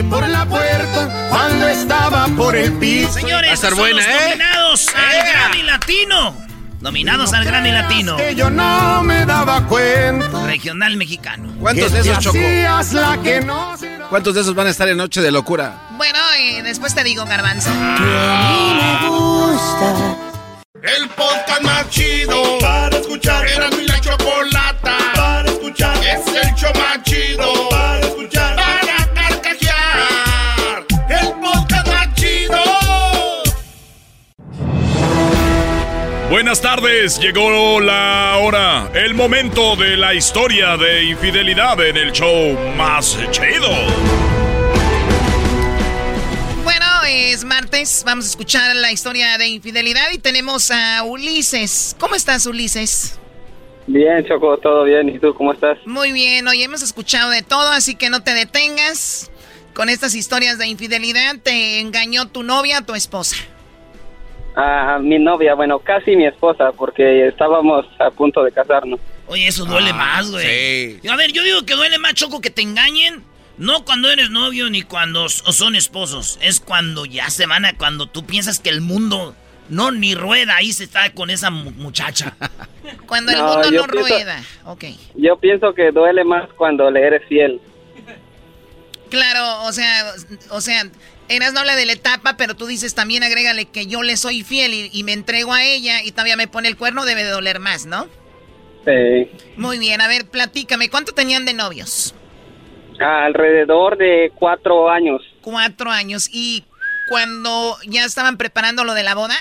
por 0.09 0.27
la 0.27 0.45
puerta 0.45 1.27
cuando 1.29 1.67
estaba 1.67 2.27
por 2.37 2.55
el 2.55 2.71
piso. 2.73 3.13
Señores, 3.13 3.47
Va 3.47 3.51
a 3.51 3.55
estar 3.55 3.69
son 3.71 3.79
buena, 3.79 3.97
los 3.97 4.05
¿eh? 4.05 4.19
nominados 4.29 4.87
al 4.95 5.27
Grammy 5.31 5.63
Latino. 5.63 6.46
Nominados 6.81 7.33
al 7.33 7.43
Grammy 7.43 7.71
Latino. 7.71 8.17
Que 8.17 8.35
yo 8.35 8.49
no 8.49 9.03
me 9.03 9.25
daba 9.25 9.65
cuenta. 9.67 10.45
Regional 10.45 10.95
mexicano. 10.95 11.51
¿Cuántos 11.59 11.91
de 11.91 11.99
esos, 11.99 12.27
hacías 12.27 12.93
la 12.93 13.17
que 13.23 13.41
no 13.41 13.75
¿Cuántos 14.09 14.35
de 14.35 14.41
esos 14.41 14.55
van 14.55 14.67
a 14.67 14.69
estar 14.69 14.87
en 14.87 14.97
Noche 14.97 15.21
de 15.21 15.31
Locura? 15.31 15.87
Bueno, 15.97 16.19
eh, 16.39 16.61
después 16.63 16.93
te 16.93 17.03
digo, 17.03 17.25
Garbanzo. 17.25 17.69
me 17.71 19.07
gusta. 19.09 20.17
El 20.83 21.09
podcast 21.09 21.61
más 21.63 21.89
chido 21.89 22.59
para 22.59 22.95
escuchar. 22.97 23.45
Era 23.47 23.69
mi 23.71 23.85
la 23.85 23.99
chocolata 23.99 24.56
Buenas 36.29 36.59
tardes, 36.61 37.19
llegó 37.19 37.79
la 37.79 38.37
hora, 38.41 38.91
el 38.93 39.13
momento 39.13 39.77
de 39.77 39.95
la 39.95 40.13
historia 40.13 40.75
de 40.75 41.05
infidelidad 41.05 41.79
en 41.79 41.95
el 41.95 42.11
show 42.11 42.53
más 42.75 43.17
chido. 43.31 43.69
Bueno, 46.65 46.85
es 47.07 47.45
martes, 47.45 48.03
vamos 48.05 48.25
a 48.25 48.27
escuchar 48.27 48.75
la 48.75 48.91
historia 48.91 49.37
de 49.37 49.47
infidelidad 49.47 50.11
y 50.11 50.17
tenemos 50.17 50.69
a 50.69 51.03
Ulises. 51.03 51.95
¿Cómo 51.97 52.15
estás, 52.15 52.45
Ulises? 52.45 53.17
Bien, 53.87 54.25
Choco, 54.27 54.57
todo 54.57 54.83
bien. 54.83 55.07
¿Y 55.07 55.19
tú 55.19 55.33
cómo 55.33 55.53
estás? 55.53 55.77
Muy 55.85 56.11
bien, 56.11 56.45
hoy 56.45 56.61
hemos 56.61 56.81
escuchado 56.81 57.29
de 57.29 57.41
todo, 57.41 57.69
así 57.71 57.95
que 57.95 58.09
no 58.09 58.21
te 58.21 58.33
detengas 58.33 59.31
con 59.73 59.87
estas 59.87 60.13
historias 60.13 60.57
de 60.57 60.67
infidelidad. 60.67 61.37
¿Te 61.41 61.79
engañó 61.79 62.27
tu 62.27 62.43
novia 62.43 62.81
tu 62.81 62.95
esposa? 62.95 63.37
Ah, 64.59 64.97
mi 64.99 65.19
novia, 65.19 65.53
bueno, 65.53 65.77
casi 65.77 66.15
mi 66.15 66.25
esposa, 66.25 66.71
porque 66.71 67.27
estábamos 67.27 67.85
a 67.99 68.09
punto 68.09 68.43
de 68.43 68.51
casarnos. 68.51 68.99
Oye, 69.27 69.45
eso 69.47 69.65
duele 69.65 69.93
más, 69.93 70.31
güey. 70.31 70.99
A 71.07 71.15
ver, 71.15 71.31
yo 71.31 71.43
digo 71.43 71.63
que 71.63 71.75
duele 71.75 71.99
más, 71.99 72.15
Choco, 72.15 72.41
que 72.41 72.49
te 72.49 72.63
engañen. 72.63 73.23
No 73.59 73.85
cuando 73.85 74.09
eres 74.09 74.31
novio 74.31 74.67
ni 74.71 74.81
cuando 74.81 75.29
son 75.29 75.75
esposos. 75.75 76.39
Es 76.41 76.59
cuando 76.59 77.05
ya 77.05 77.29
se 77.29 77.45
van 77.45 77.65
a... 77.65 77.77
Cuando 77.77 78.07
tú 78.07 78.25
piensas 78.25 78.59
que 78.59 78.69
el 78.69 78.81
mundo 78.81 79.35
no 79.69 79.91
ni 79.91 80.15
rueda. 80.15 80.55
Ahí 80.55 80.73
se 80.73 80.85
está 80.85 81.11
con 81.13 81.29
esa 81.29 81.49
mu- 81.51 81.71
muchacha. 81.71 82.35
Cuando 83.07 83.31
el 83.31 83.37
No, 83.39 83.53
mundo 83.53 83.71
no 83.71 83.83
pienso- 83.87 83.87
rueda. 84.09 84.43
Ok. 84.65 84.85
Yo 85.15 85.37
pienso 85.37 85.73
que 85.73 85.91
duele 85.91 86.23
más 86.23 86.47
cuando 86.55 86.89
le 86.89 87.01
eres 87.05 87.21
fiel. 87.27 87.59
Claro, 89.09 89.63
o 89.63 89.71
sea, 89.73 90.13
o 90.51 90.61
sea, 90.61 90.83
Eras 91.29 91.53
no 91.53 91.59
habla 91.59 91.75
de 91.75 91.85
la 91.85 91.93
etapa, 91.93 92.35
pero 92.37 92.55
tú 92.55 92.67
dices 92.67 92.95
también 92.95 93.23
agrégale 93.23 93.65
que 93.65 93.85
yo 93.85 94.01
le 94.01 94.15
soy 94.17 94.43
fiel 94.43 94.73
y, 94.73 94.89
y 94.93 95.03
me 95.03 95.13
entrego 95.13 95.53
a 95.53 95.63
ella 95.63 96.03
y 96.03 96.11
todavía 96.11 96.37
me 96.37 96.47
pone 96.47 96.67
el 96.67 96.77
cuerno, 96.77 97.05
debe 97.05 97.23
de 97.23 97.29
doler 97.31 97.59
más, 97.59 97.85
¿no? 97.85 98.07
Sí. 98.85 99.29
Muy 99.57 99.79
bien, 99.79 99.99
a 99.99 100.07
ver, 100.07 100.29
platícame, 100.29 100.89
¿cuánto 100.89 101.11
tenían 101.11 101.45
de 101.45 101.53
novios? 101.53 102.15
Alrededor 102.99 103.97
de 103.97 104.31
cuatro 104.35 104.89
años. 104.89 105.21
Cuatro 105.41 105.91
años. 105.91 106.29
¿Y 106.31 106.63
cuando 107.09 107.75
ya 107.87 108.05
estaban 108.05 108.37
preparando 108.37 108.83
lo 108.83 108.93
de 108.93 109.03
la 109.03 109.15
boda? 109.15 109.35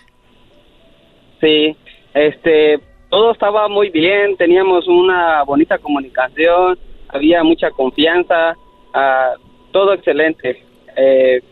Sí, 1.41 1.77
este, 2.15 2.81
todo 3.09 3.33
estaba 3.33 3.69
muy 3.69 3.91
bien, 3.91 4.37
teníamos 4.37 4.87
una 4.89 5.43
bonita 5.45 5.79
comunicación, 5.79 6.79
había 7.09 7.43
mucha 7.45 7.71
confianza, 7.71 8.57
ah, 8.95 9.35
todo 9.73 9.93
excelente. 9.93 10.63
Eh, 10.97 11.43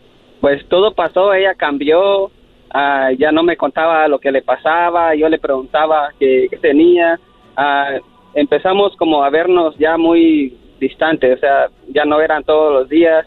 pues 0.45 0.63
todo 0.67 0.93
pasó, 0.93 1.33
ella 1.33 1.55
cambió, 1.55 2.29
ah, 2.69 3.09
ya 3.17 3.31
no 3.31 3.41
me 3.41 3.57
contaba 3.57 4.07
lo 4.07 4.19
que 4.19 4.31
le 4.31 4.43
pasaba, 4.43 5.15
yo 5.15 5.27
le 5.27 5.39
preguntaba 5.39 6.11
qué, 6.19 6.47
tenía, 6.61 7.19
ah, 7.57 7.93
empezamos 8.35 8.95
como 8.95 9.23
a 9.23 9.31
vernos 9.31 9.75
ya 9.79 9.97
muy 9.97 10.55
distantes, 10.79 11.37
o 11.37 11.39
sea, 11.39 11.69
ya 11.87 12.05
no 12.05 12.21
eran 12.21 12.43
todos 12.43 12.71
los 12.71 12.87
días 12.87 13.25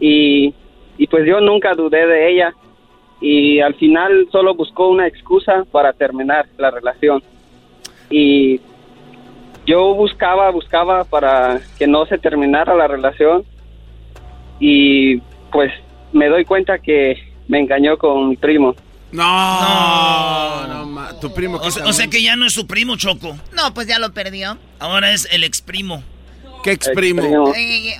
y, 0.00 0.54
y 0.96 1.06
pues 1.08 1.26
yo 1.26 1.42
nunca 1.42 1.74
dudé 1.74 2.06
de 2.06 2.30
ella 2.30 2.54
y 3.20 3.60
al 3.60 3.74
final 3.74 4.26
solo 4.32 4.54
buscó 4.54 4.88
una 4.88 5.06
excusa 5.06 5.66
para 5.70 5.92
terminar 5.92 6.46
la 6.56 6.70
relación. 6.70 7.22
Y 8.08 8.62
yo 9.66 9.94
buscaba, 9.94 10.48
buscaba 10.52 11.04
para 11.04 11.60
que 11.78 11.86
no 11.86 12.06
se 12.06 12.16
terminara 12.16 12.74
la 12.74 12.88
relación 12.88 13.44
y 14.58 15.18
pues 15.52 15.70
me 16.12 16.28
doy 16.28 16.44
cuenta 16.44 16.78
que 16.78 17.16
me 17.48 17.60
engañó 17.60 17.96
con 17.98 18.28
mi 18.30 18.36
primo. 18.36 18.74
No, 19.12 20.66
no, 20.68 20.86
ma- 20.86 21.18
tu 21.20 21.32
primo. 21.34 21.58
O, 21.58 21.70
sea- 21.70 21.84
o 21.86 21.92
sea 21.92 22.06
que 22.08 22.22
ya 22.22 22.36
no 22.36 22.46
es 22.46 22.52
su 22.52 22.66
primo, 22.66 22.96
Choco. 22.96 23.36
No, 23.52 23.74
pues 23.74 23.86
ya 23.88 23.98
lo 23.98 24.12
perdió. 24.12 24.56
Ahora 24.78 25.12
es 25.12 25.28
el 25.32 25.42
ex 25.44 25.60
primo. 25.62 26.02
¿Qué 26.62 26.72
ex 26.72 26.88
primo? 26.90 27.22
Eh, 27.56 27.94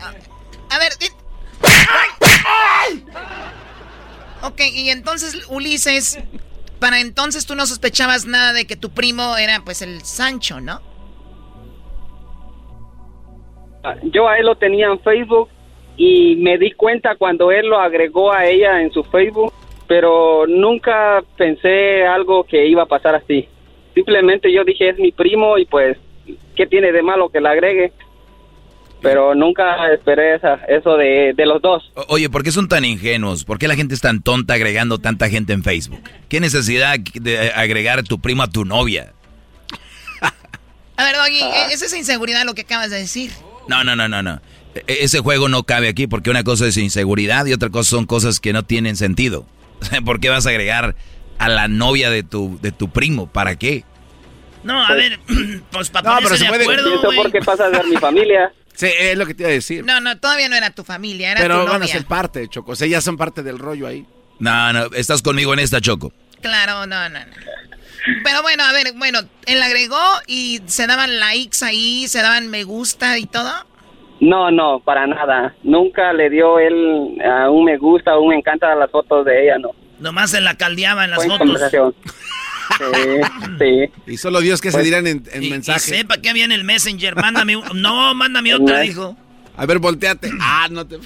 a 0.71 0.79
ver. 0.79 0.93
eh. 1.01 1.09
Ok, 4.43 4.61
y 4.73 4.91
entonces 4.91 5.47
Ulises, 5.51 6.19
Para 6.79 7.01
entonces 7.01 7.45
tú 7.45 7.55
no 7.57 7.67
sospechabas 7.67 8.25
nada 8.27 8.53
de 8.55 8.67
que 8.67 8.77
tu 8.77 8.91
primo 8.91 9.37
era 9.37 9.61
pues 9.65 9.83
el 9.83 10.03
Sancho, 10.03 10.61
¿no? 10.61 10.81
Yo 14.13 14.29
a 14.29 14.39
él 14.39 14.47
lo 14.47 14.57
tenía 14.57 14.87
en 14.87 15.01
Facebook 15.01 15.49
y 16.03 16.37
me 16.37 16.57
di 16.57 16.71
cuenta 16.73 17.15
cuando 17.17 17.53
él 17.53 17.67
lo 17.67 17.79
agregó 17.79 18.33
a 18.33 18.47
ella 18.47 18.81
en 18.81 18.91
su 18.91 19.05
Facebook, 19.05 19.53
pero 19.87 20.47
nunca 20.47 21.23
pensé 21.37 22.07
algo 22.07 22.45
que 22.45 22.67
iba 22.67 22.85
a 22.85 22.87
pasar 22.87 23.15
así. 23.17 23.47
Simplemente 23.95 24.51
yo 24.51 24.65
dije, 24.65 24.89
es 24.89 24.99
mi 24.99 25.13
primo 25.13 25.59
y 25.59 25.67
pues, 25.67 25.99
¿qué 26.57 26.67
tiene 26.67 26.91
de 26.91 27.03
malo 27.03 27.29
que 27.29 27.43
la 27.43 27.51
agregue? 27.51 27.93
Pero 29.03 29.35
nunca 29.35 29.93
esperé 29.93 30.37
esa, 30.37 30.55
eso 30.69 30.97
de, 30.97 31.35
de 31.37 31.45
los 31.47 31.61
dos. 31.61 31.91
O- 31.95 32.05
Oye, 32.15 32.31
¿por 32.31 32.43
qué 32.43 32.51
son 32.51 32.67
tan 32.69 32.85
ingenuos? 32.87 33.45
¿Por 33.45 33.59
qué 33.59 33.69
la 33.69 33.75
gente 33.77 33.93
es 33.95 34.01
tan 34.01 34.23
tonta 34.23 34.55
agregando 34.55 34.99
tanta 34.99 35.29
gente 35.29 35.53
en 35.53 35.63
Facebook? 35.63 36.01
¿Qué 36.31 36.41
necesidad 36.41 36.99
de 36.99 37.51
agregar 37.55 37.99
a 37.99 38.03
tu 38.03 38.19
primo 38.21 38.43
a 38.43 38.49
tu 38.51 38.65
novia? 38.65 39.13
A 40.97 41.05
ver, 41.05 41.17
Doggy, 41.17 41.41
esa 41.73 41.87
es 41.87 41.95
inseguridad 41.97 42.45
lo 42.45 42.55
que 42.55 42.63
acabas 42.63 42.91
de 42.91 42.99
decir. 42.99 43.31
No, 43.69 43.85
no, 43.85 43.97
no, 43.97 44.07
no, 44.09 44.23
no. 44.23 44.41
E- 44.75 44.99
Ese 45.01 45.21
juego 45.21 45.49
no 45.49 45.63
cabe 45.65 45.89
aquí 45.89 46.07
porque 46.07 46.31
una 46.31 46.45
cosa 46.45 46.67
es 46.67 46.77
inseguridad 46.77 47.47
y 47.47 47.53
otra 47.53 47.71
cosa 47.71 47.91
son 47.91 48.07
cosas 48.07 48.41
que 48.41 48.53
no 48.53 48.65
tienen 48.65 48.97
sentido. 48.97 49.47
¿Por 50.05 50.21
qué 50.21 50.29
vas 50.29 50.47
a 50.47 50.51
agregar 50.51 50.95
a 51.39 51.49
la 51.49 51.69
novia 51.69 52.11
de 52.11 52.23
tu, 52.23 52.59
de 52.61 52.73
tu 52.73 52.91
primo? 52.91 53.27
¿Para 53.27 53.57
qué? 53.57 53.85
No, 54.63 54.85
a 54.85 54.93
ver, 54.95 55.19
pues 55.71 55.89
para 55.91 56.11
No, 56.11 56.17
pero 56.23 56.37
se 56.37 56.45
de 56.45 56.51
puede- 56.51 56.63
acuerdo, 56.65 56.95
Eso 56.95 57.09
porque 57.17 57.41
pasa 57.41 57.67
a 57.67 57.71
ser 57.71 57.87
mi 57.87 57.97
familia. 57.97 58.53
Sí, 58.73 58.87
es 58.99 59.19
lo 59.19 59.27
que 59.27 59.35
te 59.35 59.43
iba 59.43 59.51
a 59.51 59.53
decir. 59.53 59.85
No, 59.85 60.01
no, 60.01 60.17
todavía 60.19 60.49
no 60.49 60.57
era 60.57 60.71
tu 60.71 60.85
familia, 60.85 61.33
era 61.33 61.41
Pero 61.43 61.67
tu 61.67 61.73
van 61.73 61.83
a 61.83 61.87
ser 61.87 62.07
parte, 62.07 62.49
Choco. 62.49 62.73
O 62.73 62.77
sea, 62.77 62.87
ya 62.87 63.03
son 63.03 63.19
parte 63.19 63.43
del 63.43 63.59
rollo 63.59 63.87
ahí. 63.87 64.07
No, 64.39 64.73
no, 64.73 64.85
estás 64.95 65.21
conmigo 65.21 65.53
en 65.53 65.59
esta, 65.59 65.83
Choco. 65.83 66.15
Claro, 66.41 66.87
no, 66.87 67.09
no, 67.11 67.19
no. 67.19 67.33
Pero 68.25 68.41
bueno, 68.41 68.63
a 68.65 68.73
ver, 68.73 68.95
bueno, 68.97 69.21
él 69.45 69.61
agregó 69.61 70.01
y 70.27 70.63
se 70.67 70.87
daban 70.87 71.19
likes 71.19 71.63
ahí, 71.63 72.09
se 72.09 72.23
daban 72.23 72.49
me 72.49 72.65
gusta 72.65 73.19
y 73.19 73.27
todo. 73.27 73.53
No, 74.21 74.51
no, 74.51 74.81
para 74.81 75.07
nada. 75.07 75.55
Nunca 75.63 76.13
le 76.13 76.29
dio 76.31 76.59
él 76.59 77.19
a 77.25 77.49
un 77.51 77.65
me 77.65 77.79
gusta 77.79 78.17
o 78.17 78.21
un 78.23 78.29
me 78.29 78.37
encanta 78.37 78.75
las 78.75 78.91
fotos 78.91 79.25
de 79.25 79.45
ella, 79.45 79.59
no. 79.59 79.71
Nomás 79.99 80.31
se 80.31 80.41
la 80.41 80.57
caldeaba 80.57 81.05
en 81.05 81.11
las 81.11 81.19
Fue 81.19 81.27
fotos. 81.27 81.39
conversación. 81.39 81.95
Sí, 82.79 83.21
sí. 83.59 83.91
Y 84.13 84.17
solo 84.17 84.41
Dios 84.41 84.61
que 84.61 84.71
se 84.71 84.77
Pues- 84.77 84.85
dirán 84.85 85.05
en, 85.09 85.25
en 85.33 85.43
Y- 85.43 85.49
Y 85.49 85.51
mensaje. 85.51 85.81
sepa 85.81 86.19
que 86.19 86.31
había 86.31 86.45
en 86.45 86.53
el 86.53 86.63
Messenger. 86.63 87.17
Mándame 87.17 87.57
un- 87.57 87.83
No, 87.83 88.15
mándame 88.15 88.55
otra, 88.55 88.77
No. 88.77 88.83
dijo. 88.83 89.17
A 89.57 89.67
ver, 89.67 89.81
volteate. 89.81 90.31
Ah, 90.41 90.69
no 90.71 90.87
te... 90.87 90.99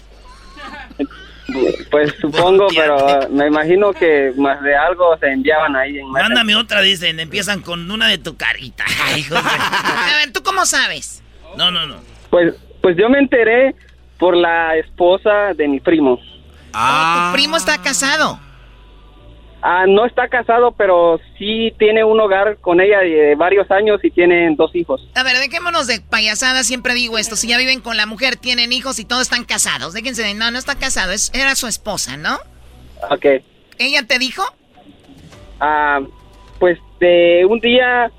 Pues 1.91 2.13
supongo, 2.21 2.67
pero 2.75 3.29
me 3.31 3.47
imagino 3.47 3.93
que 3.93 4.33
más 4.37 4.61
de 4.63 4.75
algo 4.77 5.17
se 5.19 5.27
enviaban 5.33 5.75
ahí 5.77 5.99
en 5.99 6.07
Messenger. 6.11 6.23
Mándame 6.23 6.55
otra, 6.57 6.81
dicen. 6.83 7.19
Empiezan 7.19 7.61
con 7.63 7.91
una 7.91 8.09
de 8.09 8.19
tu 8.19 8.37
carita. 8.37 8.85
Hijos 9.17 9.43
de- 9.43 9.51
A 9.51 10.17
ver, 10.21 10.33
¿tú 10.33 10.43
cómo 10.43 10.67
sabes? 10.67 11.23
No, 11.57 11.71
no, 11.71 11.87
no. 11.87 11.97
Pues, 12.31 12.55
pues 12.85 12.99
yo 12.99 13.09
me 13.09 13.19
enteré 13.19 13.75
por 14.19 14.37
la 14.37 14.77
esposa 14.77 15.55
de 15.57 15.67
mi 15.69 15.81
primo. 15.81 16.19
Tu 16.19 17.33
primo 17.33 17.57
está 17.57 17.81
casado. 17.81 18.39
Ah, 19.63 19.87
no 19.89 20.05
está 20.05 20.29
casado, 20.29 20.73
pero 20.73 21.19
sí 21.39 21.73
tiene 21.79 22.05
un 22.05 22.21
hogar 22.21 22.59
con 22.59 22.83
ella 22.83 22.99
de 22.99 23.37
varios 23.37 23.71
años 23.71 24.05
y 24.05 24.11
tienen 24.11 24.55
dos 24.57 24.77
hijos. 24.77 25.09
A 25.15 25.23
ver, 25.23 25.39
dejémonos 25.39 25.87
de 25.87 26.03
payasadas, 26.03 26.67
siempre 26.67 26.93
digo 26.93 27.17
esto. 27.17 27.37
Si 27.37 27.49
ya 27.49 27.57
viven 27.57 27.81
con 27.81 27.97
la 27.97 28.05
mujer, 28.05 28.37
tienen 28.37 28.71
hijos 28.71 28.99
y 28.99 29.07
todos 29.07 29.23
están 29.23 29.45
casados. 29.45 29.95
Déjense 29.95 30.23
de, 30.23 30.35
no, 30.35 30.51
no 30.51 30.59
está 30.59 30.75
casado, 30.75 31.13
es, 31.13 31.33
era 31.33 31.55
su 31.55 31.67
esposa, 31.67 32.19
¿no? 32.19 32.37
Ok. 33.09 33.43
¿Ella 33.79 34.07
te 34.07 34.19
dijo? 34.19 34.45
Ah, 35.59 36.01
pues 36.59 36.79
de 37.01 37.47
un 37.49 37.61
día 37.61 38.13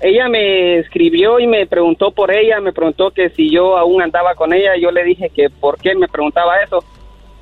ella 0.00 0.28
me 0.28 0.78
escribió 0.78 1.40
y 1.40 1.46
me 1.46 1.66
preguntó 1.66 2.12
por 2.12 2.30
ella, 2.30 2.60
me 2.60 2.72
preguntó 2.72 3.10
que 3.10 3.30
si 3.30 3.50
yo 3.50 3.76
aún 3.76 4.00
andaba 4.00 4.34
con 4.34 4.52
ella, 4.52 4.76
yo 4.76 4.90
le 4.90 5.02
dije 5.04 5.30
que 5.30 5.50
por 5.50 5.78
qué 5.78 5.94
me 5.94 6.08
preguntaba 6.08 6.60
eso 6.62 6.84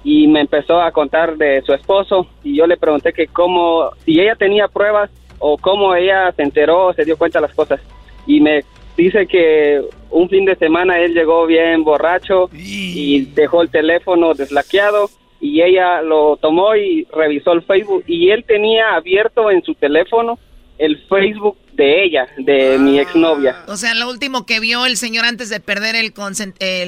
y 0.03 0.27
me 0.29 0.41
empezó 0.41 0.81
a 0.81 0.93
contar 0.93 1.37
de 1.37 1.63
su 1.63 1.75
esposo. 1.75 2.27
Y 2.43 2.57
yo 2.57 2.67
le 2.67 2.77
pregunté 2.77 3.13
que 3.13 3.27
cómo, 3.27 3.91
si 4.05 4.21
ella 4.21 4.37
tenía 4.37 4.69
pruebas 4.69 5.11
o 5.39 5.59
cómo 5.59 5.95
ella 5.95 6.33
se 6.33 6.43
enteró 6.43 6.87
o 6.87 6.93
se 6.95 7.05
dio 7.05 7.19
cuenta 7.19 7.41
de 7.41 7.47
las 7.47 7.55
cosas. 7.55 7.81
Y 8.27 8.41
me 8.41 8.65
dice 8.97 9.27
que 9.27 9.83
un 10.11 10.29
fin 10.29 10.45
de 10.45 10.57
semana 10.57 10.99
él 10.99 11.13
llegó 11.13 11.45
bien 11.47 11.85
borracho 11.85 12.49
y 12.55 13.27
dejó 13.35 13.63
el 13.63 13.71
teléfono 13.71 14.33
deslaqueado 14.33 15.11
y 15.41 15.61
ella 15.61 16.01
lo 16.01 16.37
tomó 16.39 16.75
y 16.75 17.07
revisó 17.13 17.53
el 17.53 17.63
Facebook. 17.63 18.05
Y 18.07 18.31
él 18.31 18.45
tenía 18.45 18.95
abierto 18.95 19.51
en 19.51 19.63
su 19.63 19.75
teléfono 19.75 20.39
el 20.79 20.99
Facebook 21.09 21.57
de 21.73 22.05
ella, 22.05 22.27
de 22.39 22.79
mi 22.79 22.99
exnovia. 22.99 23.65
O 23.69 23.77
sea, 23.77 23.95
lo 23.95 24.09
último 24.09 24.47
que 24.47 24.61
vio 24.61 24.87
el 24.87 24.97
señor 24.97 25.25
antes 25.25 25.51
de 25.51 25.61
perder 25.61 25.95
el, 25.95 26.13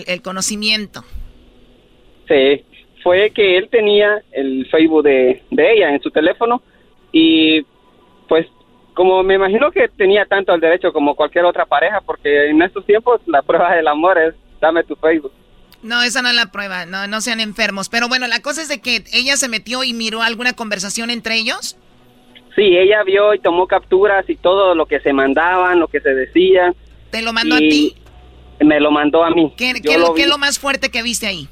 el 0.06 0.22
conocimiento. 0.22 1.04
Sí, 2.26 2.64
fue 3.02 3.30
que 3.30 3.56
él 3.56 3.68
tenía 3.70 4.22
el 4.32 4.66
Facebook 4.70 5.04
de, 5.04 5.42
de 5.50 5.72
ella 5.72 5.90
en 5.90 6.02
su 6.02 6.10
teléfono 6.10 6.62
y 7.12 7.62
pues 8.28 8.46
como 8.94 9.22
me 9.22 9.34
imagino 9.34 9.70
que 9.70 9.88
tenía 9.88 10.26
tanto 10.26 10.52
el 10.52 10.60
derecho 10.60 10.92
como 10.92 11.14
cualquier 11.14 11.44
otra 11.44 11.64
pareja 11.64 12.00
porque 12.00 12.50
en 12.50 12.60
estos 12.60 12.84
tiempos 12.84 13.20
la 13.26 13.42
prueba 13.42 13.74
del 13.74 13.88
amor 13.88 14.18
es 14.18 14.34
dame 14.60 14.84
tu 14.84 14.96
Facebook. 14.96 15.32
No, 15.82 16.02
esa 16.02 16.22
no 16.22 16.28
es 16.28 16.34
la 16.34 16.50
prueba, 16.50 16.86
no, 16.86 17.06
no 17.06 17.20
sean 17.20 17.38
enfermos. 17.38 17.88
Pero 17.88 18.08
bueno, 18.08 18.26
la 18.26 18.42
cosa 18.42 18.62
es 18.62 18.68
de 18.68 18.80
que 18.80 19.04
ella 19.12 19.36
se 19.36 19.48
metió 19.48 19.84
y 19.84 19.92
miró 19.92 20.22
alguna 20.22 20.54
conversación 20.54 21.10
entre 21.10 21.36
ellos. 21.36 21.76
Sí, 22.58 22.76
ella 22.76 23.04
vio 23.04 23.34
y 23.34 23.38
tomó 23.38 23.68
capturas 23.68 24.28
y 24.28 24.34
todo 24.34 24.74
lo 24.74 24.86
que 24.86 24.98
se 24.98 25.12
mandaban, 25.12 25.78
lo 25.78 25.86
que 25.86 26.00
se 26.00 26.12
decía. 26.12 26.74
¿Te 27.08 27.22
lo 27.22 27.32
mandó 27.32 27.54
a 27.54 27.58
ti? 27.58 27.94
Me 28.58 28.80
lo 28.80 28.90
mandó 28.90 29.22
a 29.22 29.30
mí. 29.30 29.52
¿Qué, 29.56 29.74
qué- 29.80 29.96
lo 29.96 30.12
qué 30.12 30.22
es 30.22 30.28
lo 30.28 30.38
más 30.38 30.58
fuerte 30.58 30.90
que 30.90 31.04
viste 31.04 31.28
ahí? 31.28 31.46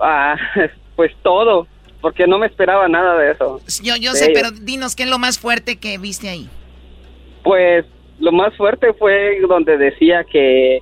Ah, 0.00 0.36
pues 0.96 1.12
todo, 1.22 1.66
porque 2.00 2.26
no 2.26 2.38
me 2.38 2.46
esperaba 2.46 2.88
nada 2.88 3.18
de 3.18 3.32
eso. 3.32 3.60
Yo, 3.82 3.96
yo 3.96 4.12
sé, 4.12 4.30
ella. 4.30 4.32
pero 4.34 4.50
dinos, 4.50 4.96
¿qué 4.96 5.02
es 5.02 5.10
lo 5.10 5.18
más 5.18 5.38
fuerte 5.38 5.76
que 5.76 5.98
viste 5.98 6.30
ahí? 6.30 6.48
Pues 7.42 7.84
lo 8.20 8.32
más 8.32 8.56
fuerte 8.56 8.94
fue 8.94 9.40
donde 9.46 9.76
decía 9.76 10.24
que 10.24 10.80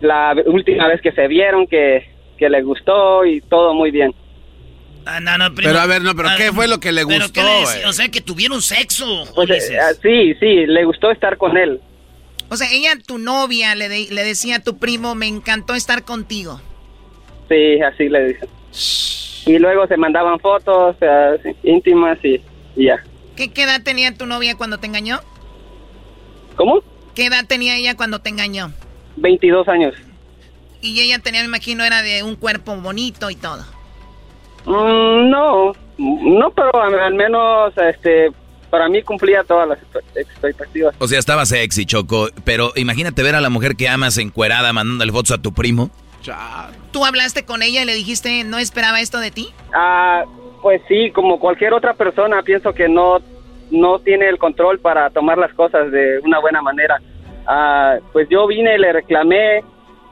la 0.00 0.36
última 0.46 0.86
vez 0.86 1.00
que 1.00 1.10
se 1.10 1.26
vieron, 1.26 1.66
que, 1.66 2.08
que 2.38 2.48
le 2.48 2.62
gustó 2.62 3.24
y 3.24 3.40
todo 3.40 3.74
muy 3.74 3.90
bien. 3.90 4.14
Ah, 5.10 5.20
no, 5.20 5.38
no, 5.38 5.54
primo. 5.54 5.70
Pero 5.70 5.80
a 5.80 5.86
ver, 5.86 6.02
no, 6.02 6.14
pero 6.14 6.28
Ah, 6.28 6.34
¿qué 6.36 6.52
fue 6.52 6.68
lo 6.68 6.80
que 6.80 6.92
le 6.92 7.06
¿pero 7.06 7.20
gustó, 7.24 7.32
qué 7.32 7.42
le 7.42 7.50
decía? 7.60 7.74
güey? 7.76 7.84
O 7.86 7.92
sea, 7.94 8.08
que 8.10 8.20
tuvieron 8.20 8.60
sexo. 8.60 9.24
Pues, 9.34 9.70
eh, 9.70 9.78
ah, 9.80 9.92
sí, 10.02 10.34
sí, 10.38 10.66
le 10.66 10.84
gustó 10.84 11.10
estar 11.10 11.38
con 11.38 11.56
él. 11.56 11.80
O 12.50 12.56
sea, 12.56 12.70
ella, 12.70 12.90
tu 13.06 13.16
novia, 13.18 13.74
le, 13.74 13.88
de- 13.88 14.08
le 14.10 14.22
decía 14.24 14.56
a 14.56 14.62
tu 14.62 14.76
primo, 14.78 15.14
me 15.14 15.26
encantó 15.26 15.74
estar 15.74 16.02
contigo. 16.04 16.60
Sí, 17.48 17.80
así 17.80 18.08
le 18.10 18.28
dicen. 18.28 18.48
Y 19.46 19.58
luego 19.58 19.86
se 19.86 19.96
mandaban 19.96 20.38
fotos 20.40 20.96
ah, 21.02 21.32
sí, 21.42 21.50
íntimas 21.62 22.18
y, 22.22 22.40
y 22.76 22.84
ya. 22.86 23.02
¿Qué, 23.34 23.50
qué 23.50 23.62
edad 23.62 23.82
tenía 23.82 24.14
tu 24.14 24.26
novia 24.26 24.56
cuando 24.56 24.78
te 24.78 24.86
engañó? 24.86 25.20
¿Cómo? 26.56 26.82
¿Qué 27.14 27.26
edad 27.26 27.46
tenía 27.46 27.76
ella 27.76 27.96
cuando 27.96 28.18
te 28.20 28.28
engañó? 28.30 28.72
22 29.16 29.68
años. 29.68 29.94
Y 30.80 31.00
ella 31.00 31.18
tenía, 31.18 31.40
me 31.40 31.46
imagino, 31.46 31.84
era 31.84 32.02
de 32.02 32.22
un 32.22 32.36
cuerpo 32.36 32.76
bonito 32.76 33.30
y 33.30 33.36
todo. 33.36 33.64
Mm, 34.68 35.30
no, 35.30 35.72
no, 35.98 36.50
pero 36.50 36.70
al, 36.82 37.14
menos 37.14 37.72
este, 37.78 38.30
para 38.70 38.88
mí 38.88 39.02
cumplía 39.02 39.42
todas 39.42 39.68
las 39.68 39.78
expe- 39.80 40.02
expectativas. 40.14 40.94
O 40.98 41.08
sea, 41.08 41.18
estaba 41.18 41.46
sexy, 41.46 41.86
Choco. 41.86 42.28
Pero 42.44 42.72
imagínate 42.76 43.22
ver 43.22 43.34
a 43.34 43.40
la 43.40 43.48
mujer 43.50 43.76
que 43.76 43.88
amas 43.88 44.18
encuerada 44.18 44.72
mandándole 44.72 45.10
fotos 45.12 45.32
a 45.32 45.42
tu 45.42 45.52
primo. 45.52 45.90
¿Tú 46.90 47.06
hablaste 47.06 47.44
con 47.44 47.62
ella 47.62 47.82
y 47.82 47.84
le 47.86 47.94
dijiste, 47.94 48.44
no 48.44 48.58
esperaba 48.58 49.00
esto 49.00 49.18
de 49.18 49.30
ti? 49.30 49.48
Ah, 49.72 50.24
pues 50.60 50.82
sí, 50.88 51.10
como 51.12 51.40
cualquier 51.40 51.72
otra 51.72 51.94
persona, 51.94 52.42
pienso 52.42 52.74
que 52.74 52.88
no, 52.88 53.18
no 53.70 53.98
tiene 54.00 54.28
el 54.28 54.36
control 54.38 54.78
para 54.78 55.08
tomar 55.08 55.38
las 55.38 55.54
cosas 55.54 55.90
de 55.90 56.18
una 56.20 56.38
buena 56.40 56.60
manera. 56.60 57.00
Ah, 57.46 57.96
pues 58.12 58.28
yo 58.28 58.46
vine 58.46 58.74
y 58.74 58.78
le 58.78 58.92
reclamé 58.92 59.62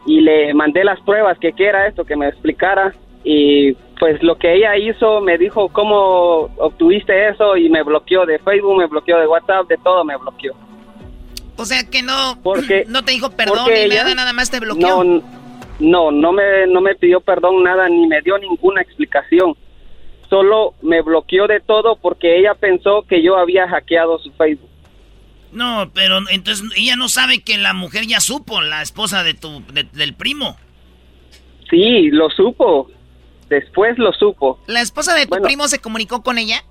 y 0.06 0.20
le 0.22 0.54
mandé 0.54 0.84
las 0.84 0.98
pruebas 1.00 1.38
que 1.38 1.52
quiera 1.52 1.86
esto, 1.86 2.04
que 2.04 2.16
me 2.16 2.28
explicara. 2.28 2.94
Y 3.24 3.76
pues 3.98 4.22
lo 4.22 4.36
que 4.36 4.54
ella 4.54 4.76
hizo, 4.76 5.20
me 5.20 5.38
dijo 5.38 5.68
cómo 5.70 6.50
obtuviste 6.58 7.28
eso 7.28 7.56
y 7.56 7.68
me 7.70 7.82
bloqueó 7.82 8.26
de 8.26 8.38
Facebook, 8.40 8.76
me 8.78 8.86
bloqueó 8.86 9.18
de 9.18 9.26
WhatsApp, 9.26 9.66
de 9.68 9.78
todo 9.78 10.04
me 10.04 10.16
bloqueó. 10.16 10.54
O 11.56 11.64
sea, 11.64 11.88
que 11.88 12.02
no, 12.02 12.38
Porque, 12.42 12.84
no 12.88 13.04
te 13.04 13.12
dijo 13.12 13.30
perdón 13.30 13.66
ni 13.68 13.80
ella- 13.80 14.02
nada, 14.02 14.14
nada 14.14 14.32
más 14.32 14.50
te 14.50 14.60
bloqueó. 14.60 15.02
No, 15.04 15.22
no, 15.78 16.10
no 16.10 16.32
me, 16.32 16.66
no 16.68 16.80
me 16.80 16.94
pidió 16.94 17.20
perdón 17.20 17.62
nada 17.62 17.88
ni 17.88 18.06
me 18.06 18.20
dio 18.22 18.36
ninguna 18.38 18.82
explicación. 18.82 19.54
Solo 20.28 20.74
me 20.82 21.02
bloqueó 21.02 21.46
de 21.46 21.60
todo 21.60 21.96
porque 21.96 22.38
ella 22.38 22.54
pensó 22.54 23.02
que 23.08 23.22
yo 23.22 23.36
había 23.36 23.68
hackeado 23.68 24.18
su 24.18 24.32
Facebook. 24.32 24.68
No, 25.52 25.88
pero 25.94 26.18
entonces 26.30 26.66
ella 26.76 26.96
no 26.96 27.08
sabe 27.08 27.40
que 27.42 27.56
la 27.56 27.72
mujer 27.72 28.06
ya 28.06 28.20
supo, 28.20 28.60
la 28.60 28.82
esposa 28.82 29.22
de 29.22 29.34
tu, 29.34 29.62
de- 29.72 29.84
del 29.84 30.12
primo. 30.14 30.56
Sí, 31.70 32.10
lo 32.10 32.28
supo. 32.30 32.90
Después 33.48 33.96
lo 33.98 34.12
supo. 34.12 34.58
¿La 34.66 34.80
esposa 34.80 35.14
de 35.14 35.24
tu 35.24 35.30
Bueno. 35.30 35.44
primo 35.46 35.68
se 35.68 35.78
comunicó 35.78 36.22
con 36.22 36.38
ella? 36.38 36.62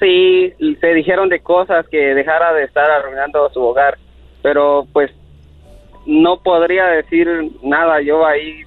Sí, 0.00 0.52
se 0.80 0.94
dijeron 0.94 1.28
de 1.28 1.40
cosas 1.40 1.86
que 1.90 1.98
dejara 2.14 2.52
de 2.52 2.64
estar 2.64 2.88
arruinando 2.90 3.50
su 3.52 3.60
hogar, 3.60 3.98
pero 4.42 4.86
pues 4.92 5.10
no 6.06 6.40
podría 6.42 6.86
decir 6.86 7.28
nada 7.62 8.00
yo 8.00 8.24
ahí 8.26 8.62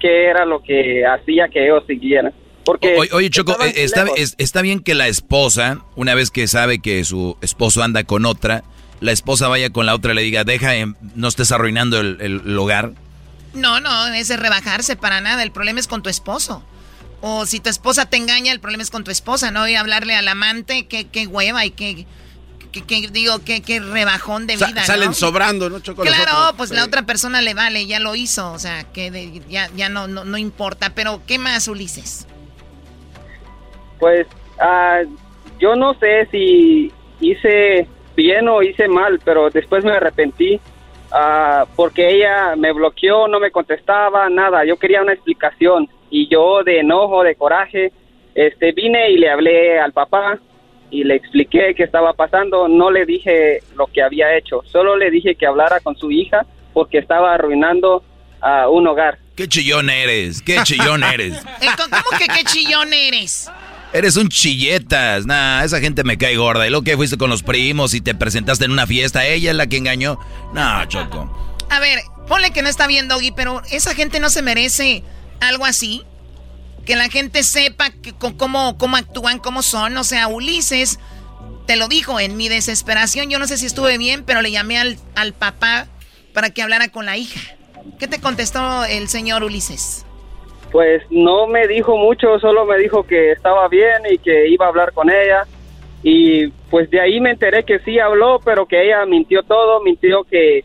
qué 0.00 0.26
era 0.26 0.44
lo 0.44 0.60
que 0.62 1.04
hacía 1.06 1.48
que 1.48 1.64
ellos 1.64 1.84
siguieran. 1.86 2.32
Porque 2.64 2.96
Oye, 2.98 3.10
oye, 3.12 3.30
Choco, 3.30 3.52
eh, 3.64 3.72
está, 3.76 4.04
es- 4.16 4.34
está 4.38 4.60
bien 4.62 4.80
que 4.80 4.94
la 4.94 5.06
esposa, 5.08 5.84
una 5.96 6.14
vez 6.14 6.30
que 6.30 6.46
sabe 6.46 6.80
que 6.80 7.02
su 7.04 7.36
esposo 7.40 7.82
anda 7.82 8.04
con 8.04 8.26
otra, 8.26 8.62
la 9.00 9.12
esposa 9.12 9.48
vaya 9.48 9.70
con 9.70 9.86
la 9.86 9.94
otra 9.94 10.12
y 10.12 10.16
le 10.16 10.22
diga, 10.22 10.44
deja, 10.44 10.74
em, 10.76 10.94
no 11.14 11.28
estés 11.28 11.50
arruinando 11.52 12.00
el, 12.00 12.18
el 12.20 12.58
hogar. 12.58 12.90
No, 13.54 13.80
no, 13.80 14.06
ese 14.08 14.34
es 14.34 14.40
rebajarse 14.40 14.96
para 14.96 15.20
nada. 15.20 15.42
El 15.42 15.50
problema 15.52 15.80
es 15.80 15.88
con 15.88 16.02
tu 16.02 16.08
esposo. 16.10 16.62
O 17.20 17.46
si 17.46 17.58
tu 17.60 17.68
esposa 17.68 18.06
te 18.06 18.16
engaña, 18.16 18.52
el 18.52 18.60
problema 18.60 18.82
es 18.82 18.90
con 18.90 19.02
tu 19.04 19.10
esposa, 19.10 19.50
¿no? 19.50 19.66
Y 19.66 19.74
hablarle 19.74 20.14
al 20.14 20.28
amante, 20.28 20.86
qué, 20.86 21.08
qué 21.08 21.26
hueva 21.26 21.64
y 21.64 21.70
qué, 21.72 22.06
qué- 22.70 22.84
qué- 22.84 23.08
digo, 23.10 23.40
qué, 23.44 23.60
qué 23.62 23.80
rebajón 23.80 24.46
de 24.46 24.56
Sa- 24.56 24.66
vida, 24.68 24.84
salen 24.84 25.08
¿no? 25.08 25.14
sobrando, 25.14 25.68
¿no, 25.68 25.80
Choco? 25.80 26.02
Claro, 26.02 26.30
otros. 26.42 26.54
pues 26.56 26.70
la 26.70 26.84
otra 26.84 27.02
persona 27.02 27.40
le 27.42 27.54
vale, 27.54 27.86
ya 27.86 27.98
lo 27.98 28.14
hizo, 28.14 28.52
o 28.52 28.58
sea, 28.60 28.84
que 28.92 29.10
de- 29.10 29.42
ya, 29.48 29.68
ya 29.74 29.88
no, 29.88 30.06
no, 30.06 30.24
no 30.24 30.38
importa. 30.38 30.90
Pero, 30.94 31.22
¿qué 31.26 31.38
más, 31.38 31.66
Ulises? 31.66 32.26
Pues 33.98 34.26
ah, 34.60 35.00
yo 35.58 35.74
no 35.74 35.94
sé 35.94 36.28
si 36.30 36.92
hice 37.20 37.88
bien 38.16 38.48
o 38.48 38.62
hice 38.62 38.86
mal, 38.86 39.20
pero 39.24 39.50
después 39.50 39.84
me 39.84 39.90
arrepentí 39.92 40.60
ah, 41.12 41.66
porque 41.76 42.08
ella 42.14 42.54
me 42.56 42.72
bloqueó, 42.72 43.28
no 43.28 43.40
me 43.40 43.50
contestaba, 43.50 44.28
nada. 44.28 44.64
Yo 44.64 44.76
quería 44.76 45.02
una 45.02 45.12
explicación 45.12 45.88
y 46.10 46.28
yo 46.28 46.62
de 46.64 46.80
enojo, 46.80 47.22
de 47.22 47.34
coraje, 47.34 47.92
este 48.34 48.72
vine 48.72 49.10
y 49.10 49.18
le 49.18 49.30
hablé 49.30 49.78
al 49.80 49.92
papá 49.92 50.38
y 50.90 51.04
le 51.04 51.16
expliqué 51.16 51.74
qué 51.74 51.82
estaba 51.84 52.12
pasando. 52.12 52.68
No 52.68 52.90
le 52.90 53.04
dije 53.04 53.60
lo 53.74 53.86
que 53.86 54.02
había 54.02 54.36
hecho, 54.36 54.62
solo 54.66 54.96
le 54.96 55.10
dije 55.10 55.34
que 55.34 55.46
hablara 55.46 55.80
con 55.80 55.96
su 55.96 56.10
hija 56.10 56.46
porque 56.72 56.98
estaba 56.98 57.34
arruinando 57.34 58.02
a 58.40 58.68
un 58.68 58.86
hogar. 58.86 59.18
¿Qué 59.34 59.48
chillón 59.48 59.90
eres? 59.90 60.42
¿Qué 60.42 60.58
chillón 60.62 61.04
eres? 61.04 61.44
Eh, 61.60 61.66
¿Cómo 61.76 62.18
que 62.18 62.26
qué 62.26 62.44
chillón 62.44 62.92
eres? 62.92 63.50
Eres 63.92 64.16
un 64.16 64.28
chilletas. 64.28 65.24
Nah, 65.24 65.64
esa 65.64 65.80
gente 65.80 66.04
me 66.04 66.18
cae 66.18 66.36
gorda. 66.36 66.66
Y 66.66 66.70
lo 66.70 66.82
que 66.82 66.96
fuiste 66.96 67.16
con 67.16 67.30
los 67.30 67.42
primos 67.42 67.94
y 67.94 68.00
te 68.00 68.14
presentaste 68.14 68.66
en 68.66 68.72
una 68.72 68.86
fiesta, 68.86 69.26
ella 69.26 69.50
es 69.50 69.56
la 69.56 69.66
que 69.66 69.78
engañó. 69.78 70.18
No, 70.52 70.84
Choco. 70.86 71.56
A 71.70 71.80
ver, 71.80 72.00
ponle 72.26 72.50
que 72.50 72.62
no 72.62 72.68
está 72.68 72.86
bien, 72.86 73.08
Doggy, 73.08 73.32
pero 73.32 73.62
esa 73.70 73.94
gente 73.94 74.20
no 74.20 74.28
se 74.30 74.42
merece 74.42 75.02
algo 75.40 75.64
así. 75.64 76.02
Que 76.84 76.96
la 76.96 77.08
gente 77.08 77.42
sepa 77.42 77.90
que, 77.90 78.12
cómo, 78.12 78.78
cómo 78.78 78.96
actúan, 78.96 79.38
cómo 79.38 79.62
son. 79.62 79.96
O 79.96 80.04
sea, 80.04 80.28
Ulises 80.28 80.98
te 81.66 81.76
lo 81.76 81.88
dijo 81.88 82.20
en 82.20 82.36
mi 82.36 82.48
desesperación. 82.48 83.30
Yo 83.30 83.38
no 83.38 83.46
sé 83.46 83.56
si 83.56 83.66
estuve 83.66 83.96
bien, 83.98 84.24
pero 84.24 84.42
le 84.42 84.50
llamé 84.50 84.78
al, 84.78 84.98
al 85.14 85.32
papá 85.32 85.86
para 86.34 86.50
que 86.50 86.62
hablara 86.62 86.88
con 86.88 87.06
la 87.06 87.16
hija. 87.16 87.40
¿Qué 87.98 88.06
te 88.06 88.20
contestó 88.20 88.84
el 88.84 89.08
señor 89.08 89.42
Ulises? 89.44 90.04
Pues 90.70 91.02
no 91.10 91.46
me 91.46 91.66
dijo 91.66 91.96
mucho, 91.96 92.38
solo 92.38 92.64
me 92.64 92.76
dijo 92.78 93.02
que 93.04 93.32
estaba 93.32 93.68
bien 93.68 94.02
y 94.10 94.18
que 94.18 94.48
iba 94.48 94.66
a 94.66 94.68
hablar 94.68 94.92
con 94.92 95.08
ella. 95.10 95.44
Y 96.02 96.48
pues 96.70 96.90
de 96.90 97.00
ahí 97.00 97.20
me 97.20 97.30
enteré 97.30 97.64
que 97.64 97.78
sí 97.80 97.98
habló, 97.98 98.40
pero 98.44 98.66
que 98.66 98.84
ella 98.86 99.04
mintió 99.06 99.42
todo, 99.42 99.80
mintió 99.82 100.24
que, 100.24 100.64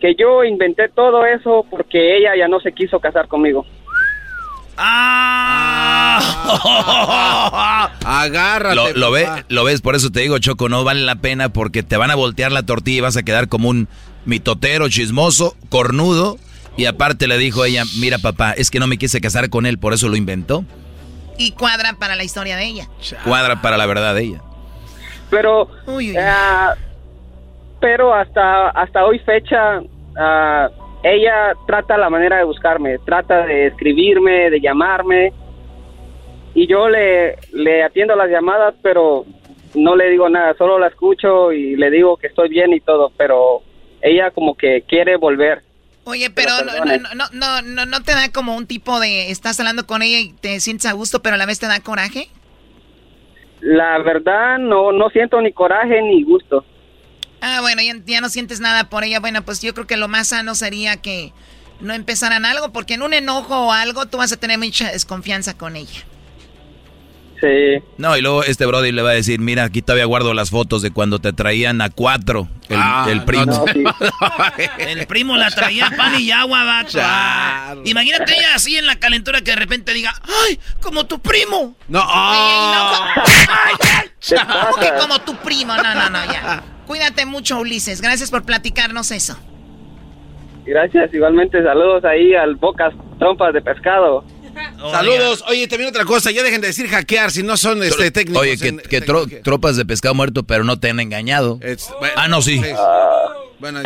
que 0.00 0.14
yo 0.14 0.44
inventé 0.44 0.88
todo 0.88 1.24
eso 1.26 1.64
porque 1.70 2.18
ella 2.18 2.36
ya 2.36 2.48
no 2.48 2.60
se 2.60 2.72
quiso 2.72 3.00
casar 3.00 3.26
conmigo. 3.28 3.64
Agárrate. 8.04 8.74
Lo, 8.76 8.92
lo 8.92 9.10
ve- 9.10 9.26
lo 9.48 9.64
ves, 9.64 9.80
por 9.80 9.94
eso 9.94 10.10
te 10.10 10.20
digo, 10.20 10.38
Choco, 10.38 10.68
no 10.68 10.84
vale 10.84 11.02
la 11.02 11.16
pena 11.16 11.48
porque 11.50 11.82
te 11.82 11.96
van 11.96 12.10
a 12.10 12.14
voltear 12.14 12.52
la 12.52 12.64
tortilla 12.64 12.98
y 12.98 13.00
vas 13.02 13.16
a 13.16 13.22
quedar 13.22 13.48
como 13.48 13.68
un 13.68 13.88
mitotero 14.24 14.88
chismoso, 14.88 15.56
cornudo. 15.68 16.36
Y 16.80 16.86
aparte 16.86 17.28
le 17.28 17.36
dijo 17.36 17.62
ella, 17.66 17.82
mira 18.00 18.16
papá, 18.16 18.52
es 18.52 18.70
que 18.70 18.78
no 18.78 18.86
me 18.86 18.96
quise 18.96 19.20
casar 19.20 19.50
con 19.50 19.66
él, 19.66 19.78
por 19.78 19.92
eso 19.92 20.08
lo 20.08 20.16
inventó. 20.16 20.64
Y 21.36 21.52
cuadra 21.52 21.92
para 22.00 22.16
la 22.16 22.24
historia 22.24 22.56
de 22.56 22.64
ella. 22.64 22.88
Cuadra 23.22 23.60
para 23.60 23.76
la 23.76 23.84
verdad 23.84 24.14
de 24.14 24.22
ella. 24.22 24.40
Pero, 25.28 25.68
ah, 26.18 26.74
pero 27.82 28.14
hasta, 28.14 28.70
hasta 28.70 29.04
hoy 29.04 29.18
fecha, 29.18 29.82
ah, 30.16 30.70
ella 31.02 31.52
trata 31.66 31.98
la 31.98 32.08
manera 32.08 32.38
de 32.38 32.44
buscarme, 32.44 32.96
trata 33.00 33.44
de 33.44 33.66
escribirme, 33.66 34.48
de 34.48 34.62
llamarme, 34.62 35.34
y 36.54 36.66
yo 36.66 36.88
le, 36.88 37.36
le 37.52 37.82
atiendo 37.84 38.16
las 38.16 38.30
llamadas, 38.30 38.74
pero 38.82 39.26
no 39.74 39.96
le 39.96 40.08
digo 40.08 40.30
nada, 40.30 40.54
solo 40.56 40.78
la 40.78 40.86
escucho 40.86 41.52
y 41.52 41.76
le 41.76 41.90
digo 41.90 42.16
que 42.16 42.28
estoy 42.28 42.48
bien 42.48 42.72
y 42.72 42.80
todo, 42.80 43.12
pero 43.18 43.60
ella 44.00 44.30
como 44.30 44.54
que 44.54 44.82
quiere 44.88 45.18
volver. 45.18 45.68
Oye, 46.10 46.30
pero 46.30 46.50
no, 46.64 46.72
perdone. 46.72 46.98
no, 46.98 47.14
no, 47.14 47.26
no, 47.32 47.62
no, 47.62 47.86
no 47.86 48.02
te 48.02 48.12
da 48.12 48.30
como 48.30 48.56
un 48.56 48.66
tipo 48.66 49.00
de... 49.00 49.30
Estás 49.30 49.58
hablando 49.60 49.86
con 49.86 50.02
ella 50.02 50.18
y 50.18 50.32
te 50.32 50.60
sientes 50.60 50.86
a 50.86 50.92
gusto, 50.92 51.22
pero 51.22 51.34
a 51.34 51.38
la 51.38 51.46
vez 51.46 51.58
te 51.58 51.66
da 51.66 51.80
coraje. 51.80 52.28
La 53.60 53.98
verdad, 53.98 54.58
no, 54.58 54.92
no 54.92 55.08
siento 55.10 55.40
ni 55.40 55.52
coraje 55.52 56.02
ni 56.02 56.22
gusto. 56.24 56.64
Ah, 57.40 57.60
bueno, 57.60 57.82
ya, 57.82 57.94
ya 58.04 58.20
no 58.20 58.28
sientes 58.28 58.60
nada 58.60 58.90
por 58.90 59.04
ella. 59.04 59.20
Bueno, 59.20 59.42
pues 59.42 59.62
yo 59.62 59.72
creo 59.72 59.86
que 59.86 59.96
lo 59.96 60.08
más 60.08 60.28
sano 60.28 60.54
sería 60.54 60.96
que 60.96 61.32
no 61.80 61.94
empezaran 61.94 62.44
algo, 62.44 62.72
porque 62.72 62.94
en 62.94 63.02
un 63.02 63.14
enojo 63.14 63.66
o 63.66 63.72
algo 63.72 64.06
tú 64.06 64.18
vas 64.18 64.32
a 64.32 64.36
tener 64.36 64.58
mucha 64.58 64.90
desconfianza 64.90 65.56
con 65.56 65.76
ella. 65.76 66.00
Sí. 67.40 67.82
No, 67.96 68.16
y 68.18 68.20
luego 68.20 68.42
este 68.44 68.66
Brody 68.66 68.92
le 68.92 69.00
va 69.00 69.10
a 69.10 69.14
decir, 69.14 69.40
mira, 69.40 69.64
aquí 69.64 69.80
todavía 69.80 70.04
guardo 70.04 70.34
las 70.34 70.50
fotos 70.50 70.82
de 70.82 70.90
cuando 70.90 71.20
te 71.20 71.32
traían 71.32 71.80
a 71.80 71.88
cuatro, 71.88 72.48
el, 72.68 72.76
Ah, 72.78 73.06
el 73.08 73.24
primo. 73.24 73.46
no, 73.46 73.64
sí. 73.72 73.82
El 74.78 75.06
primo 75.06 75.36
la 75.36 75.50
traía 75.50 75.90
pan 75.96 76.20
y 76.20 76.30
agua, 76.30 76.64
vato. 76.64 76.98
Ah, 77.00 77.74
Imagínate 77.84 78.36
ella 78.36 78.54
así 78.54 78.76
en 78.76 78.86
la 78.86 78.96
calentura 78.96 79.40
que 79.40 79.52
de 79.52 79.56
repente 79.56 79.94
diga, 79.94 80.12
¡ay, 80.48 80.58
como 80.82 81.06
tu 81.06 81.18
primo! 81.20 81.74
No, 81.88 82.00
ah. 82.02 83.14
¿Cómo 84.28 84.76
que 84.76 84.92
como 85.00 85.18
tu 85.20 85.34
primo? 85.36 85.74
No, 85.76 85.94
no, 85.94 86.10
no, 86.10 86.24
ya. 86.32 86.62
Cuídate 86.86 87.24
mucho, 87.24 87.58
Ulises. 87.58 88.00
Gracias 88.02 88.30
por 88.30 88.42
platicarnos 88.44 89.10
eso. 89.12 89.38
Gracias, 90.66 91.12
igualmente 91.14 91.62
saludos 91.62 92.04
ahí 92.04 92.34
al 92.34 92.56
Bocas 92.56 92.92
Trompas 93.18 93.54
de 93.54 93.62
Pescado. 93.62 94.24
Saludos. 94.90 95.44
Oye, 95.48 95.68
también 95.68 95.90
otra 95.90 96.04
cosa, 96.04 96.30
ya 96.30 96.42
dejen 96.42 96.60
de 96.60 96.68
decir 96.68 96.88
hackear 96.88 97.30
si 97.30 97.42
no 97.42 97.56
son 97.56 97.82
este, 97.82 98.10
técnicos. 98.10 98.42
Oye, 98.42 98.56
que, 98.58 98.68
en- 98.68 98.78
que 98.78 99.02
tro- 99.02 99.42
tropas 99.42 99.76
de 99.76 99.84
pescado 99.84 100.14
muerto, 100.14 100.42
pero 100.44 100.64
no 100.64 100.78
te 100.78 100.90
han 100.90 101.00
engañado. 101.00 101.58
ah, 102.16 102.28
no, 102.28 102.40
sí. 102.42 102.60
Bueno, 103.58 103.82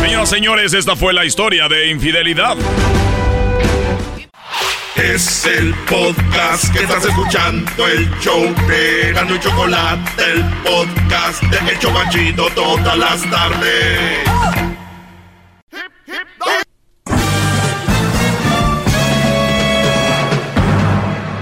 Señoras, 0.00 0.28
señores, 0.30 0.72
esta 0.72 0.96
fue 0.96 1.12
la 1.12 1.24
historia 1.26 1.68
de 1.68 1.90
infidelidad. 1.90 2.56
Es 4.96 5.44
el 5.46 5.74
podcast 5.88 6.72
que 6.72 6.80
estás 6.82 7.04
escuchando, 7.04 7.86
el 7.86 8.10
show 8.20 8.42
de 8.66 9.12
Gano 9.12 9.36
y 9.36 9.40
Chocolate, 9.40 10.10
el 10.32 10.44
podcast 10.64 11.42
de 11.44 11.70
El 11.70 11.78
Chobachito 11.78 12.48
todas 12.50 12.98
las 12.98 13.30
tardes. 13.30 14.18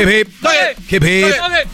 Hip, 0.00 0.08
hip. 0.08 0.28
Hip, 0.90 1.04
hip. 1.04 1.68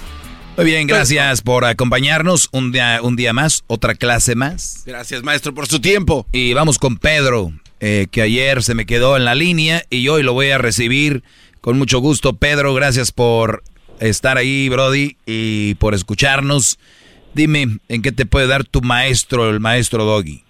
Muy 0.57 0.67
bien, 0.67 0.89
gracias 0.89 1.43
por 1.43 1.65
acompañarnos 1.65 2.49
un 2.51 2.73
día, 2.73 2.99
un 3.01 3.15
día 3.15 3.33
más, 3.33 3.63
otra 3.69 3.95
clase 3.95 4.35
más. 4.35 4.83
Gracias, 4.85 5.23
maestro, 5.23 5.55
por 5.55 5.67
su 5.69 5.81
tiempo. 5.81 6.27
Y 6.33 6.53
vamos 6.53 6.81
con 6.81 6.97
Pedro, 6.97 7.53
eh, 7.79 8.09
que 8.11 8.23
ayer 8.23 8.65
se 8.65 8.75
me 8.75 8.85
quedó 8.85 9.17
en 9.17 9.25
la 9.25 9.37
línea 9.37 9.83
y 9.91 10.09
hoy 10.09 10.25
lo 10.25 10.33
voy 10.33 10.51
a 10.51 10.59
recibir 10.59 11.23
con 11.61 11.79
mucho 11.79 12.01
gusto. 12.01 12.33
Pedro, 12.33 12.75
gracias 12.75 13.13
por 13.13 13.63
estar 14.01 14.39
ahí, 14.39 14.69
Brody, 14.69 15.17
y 15.25 15.77
por 15.77 15.95
escucharnos. 15.95 16.81
Dime, 17.33 17.79
¿en 17.89 18.03
qué 18.03 18.11
te 18.11 18.27
puede 18.27 18.49
dar 18.49 18.65
tu 18.65 18.81
maestro, 18.81 19.49
el 19.51 19.61
maestro 19.61 20.05
Doggy? 20.05 20.43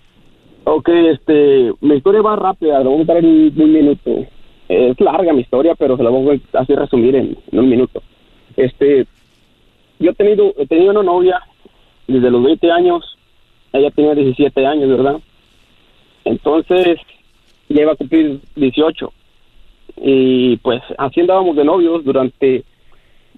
Ok, 0.64 0.88
este, 1.12 1.72
mi 1.82 1.96
historia 1.96 2.22
va 2.22 2.36
rápida, 2.36 2.78
lo 2.78 2.90
voy 2.90 3.02
a 3.02 3.06
contar 3.06 3.16
en 3.18 3.26
un 3.26 3.72
minuto. 3.72 4.26
Es 4.68 5.00
larga 5.00 5.32
mi 5.32 5.42
historia, 5.42 5.74
pero 5.74 5.96
se 5.96 6.02
la 6.02 6.10
voy 6.10 6.42
a 6.52 6.58
así 6.58 6.74
resumir 6.74 7.14
en, 7.14 7.36
en 7.52 7.58
un 7.58 7.68
minuto. 7.68 8.02
Este, 8.56 9.06
yo 9.98 10.10
he 10.10 10.14
tenido, 10.14 10.52
he 10.58 10.66
tenido 10.66 10.90
una 10.90 11.02
novia 11.02 11.40
desde 12.06 12.30
los 12.30 12.42
20 12.42 12.70
años, 12.70 13.16
ella 13.72 13.90
tenía 13.90 14.14
17 14.14 14.66
años, 14.66 14.88
¿verdad? 14.88 15.20
Entonces, 16.24 16.98
ya 17.68 17.82
iba 17.82 17.92
a 17.92 17.96
cumplir 17.96 18.40
18. 18.54 19.12
Y 19.98 20.56
pues 20.58 20.82
así 20.98 21.20
andábamos 21.20 21.56
de 21.56 21.64
novios 21.64 22.04
durante 22.04 22.64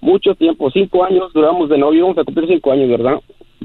mucho 0.01 0.35
tiempo, 0.35 0.71
cinco 0.71 1.03
años 1.03 1.31
duramos 1.33 1.69
de 1.69 1.77
novios, 1.77 2.03
vamos 2.03 2.17
a 2.17 2.23
cumplir 2.23 2.47
cinco 2.47 2.71
años, 2.71 2.89
¿verdad? 2.89 3.19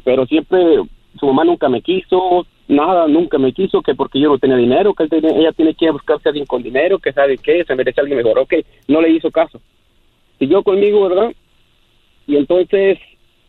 Pero 0.05 0.27
siempre 0.27 0.83
su 1.19 1.27
mamá 1.27 1.45
nunca 1.45 1.69
me 1.69 1.83
quiso, 1.83 2.47
nada, 2.69 3.07
nunca 3.09 3.39
me 3.39 3.53
quiso, 3.53 3.83
que 3.83 3.95
porque 3.95 4.21
yo 4.21 4.29
no 4.29 4.39
tenía 4.39 4.57
dinero, 4.57 4.95
que 4.95 5.07
ella 5.11 5.53
tiene 5.53 5.75
que 5.75 5.91
buscarse 5.91 6.29
a 6.29 6.31
alguien 6.31 6.47
con 6.47 6.63
dinero, 6.63 6.99
que 6.99 7.13
sabe 7.13 7.39
qué, 7.39 7.65
se 7.65 7.75
merece 7.75 8.01
alguien 8.01 8.19
mejor, 8.19 8.39
ok, 8.39 8.55
no 8.89 9.01
le 9.01 9.11
hizo 9.11 9.31
caso. 9.31 9.61
Siguió 10.39 10.63
conmigo, 10.63 11.09
¿verdad? 11.09 11.33
Y 12.27 12.37
entonces 12.37 12.99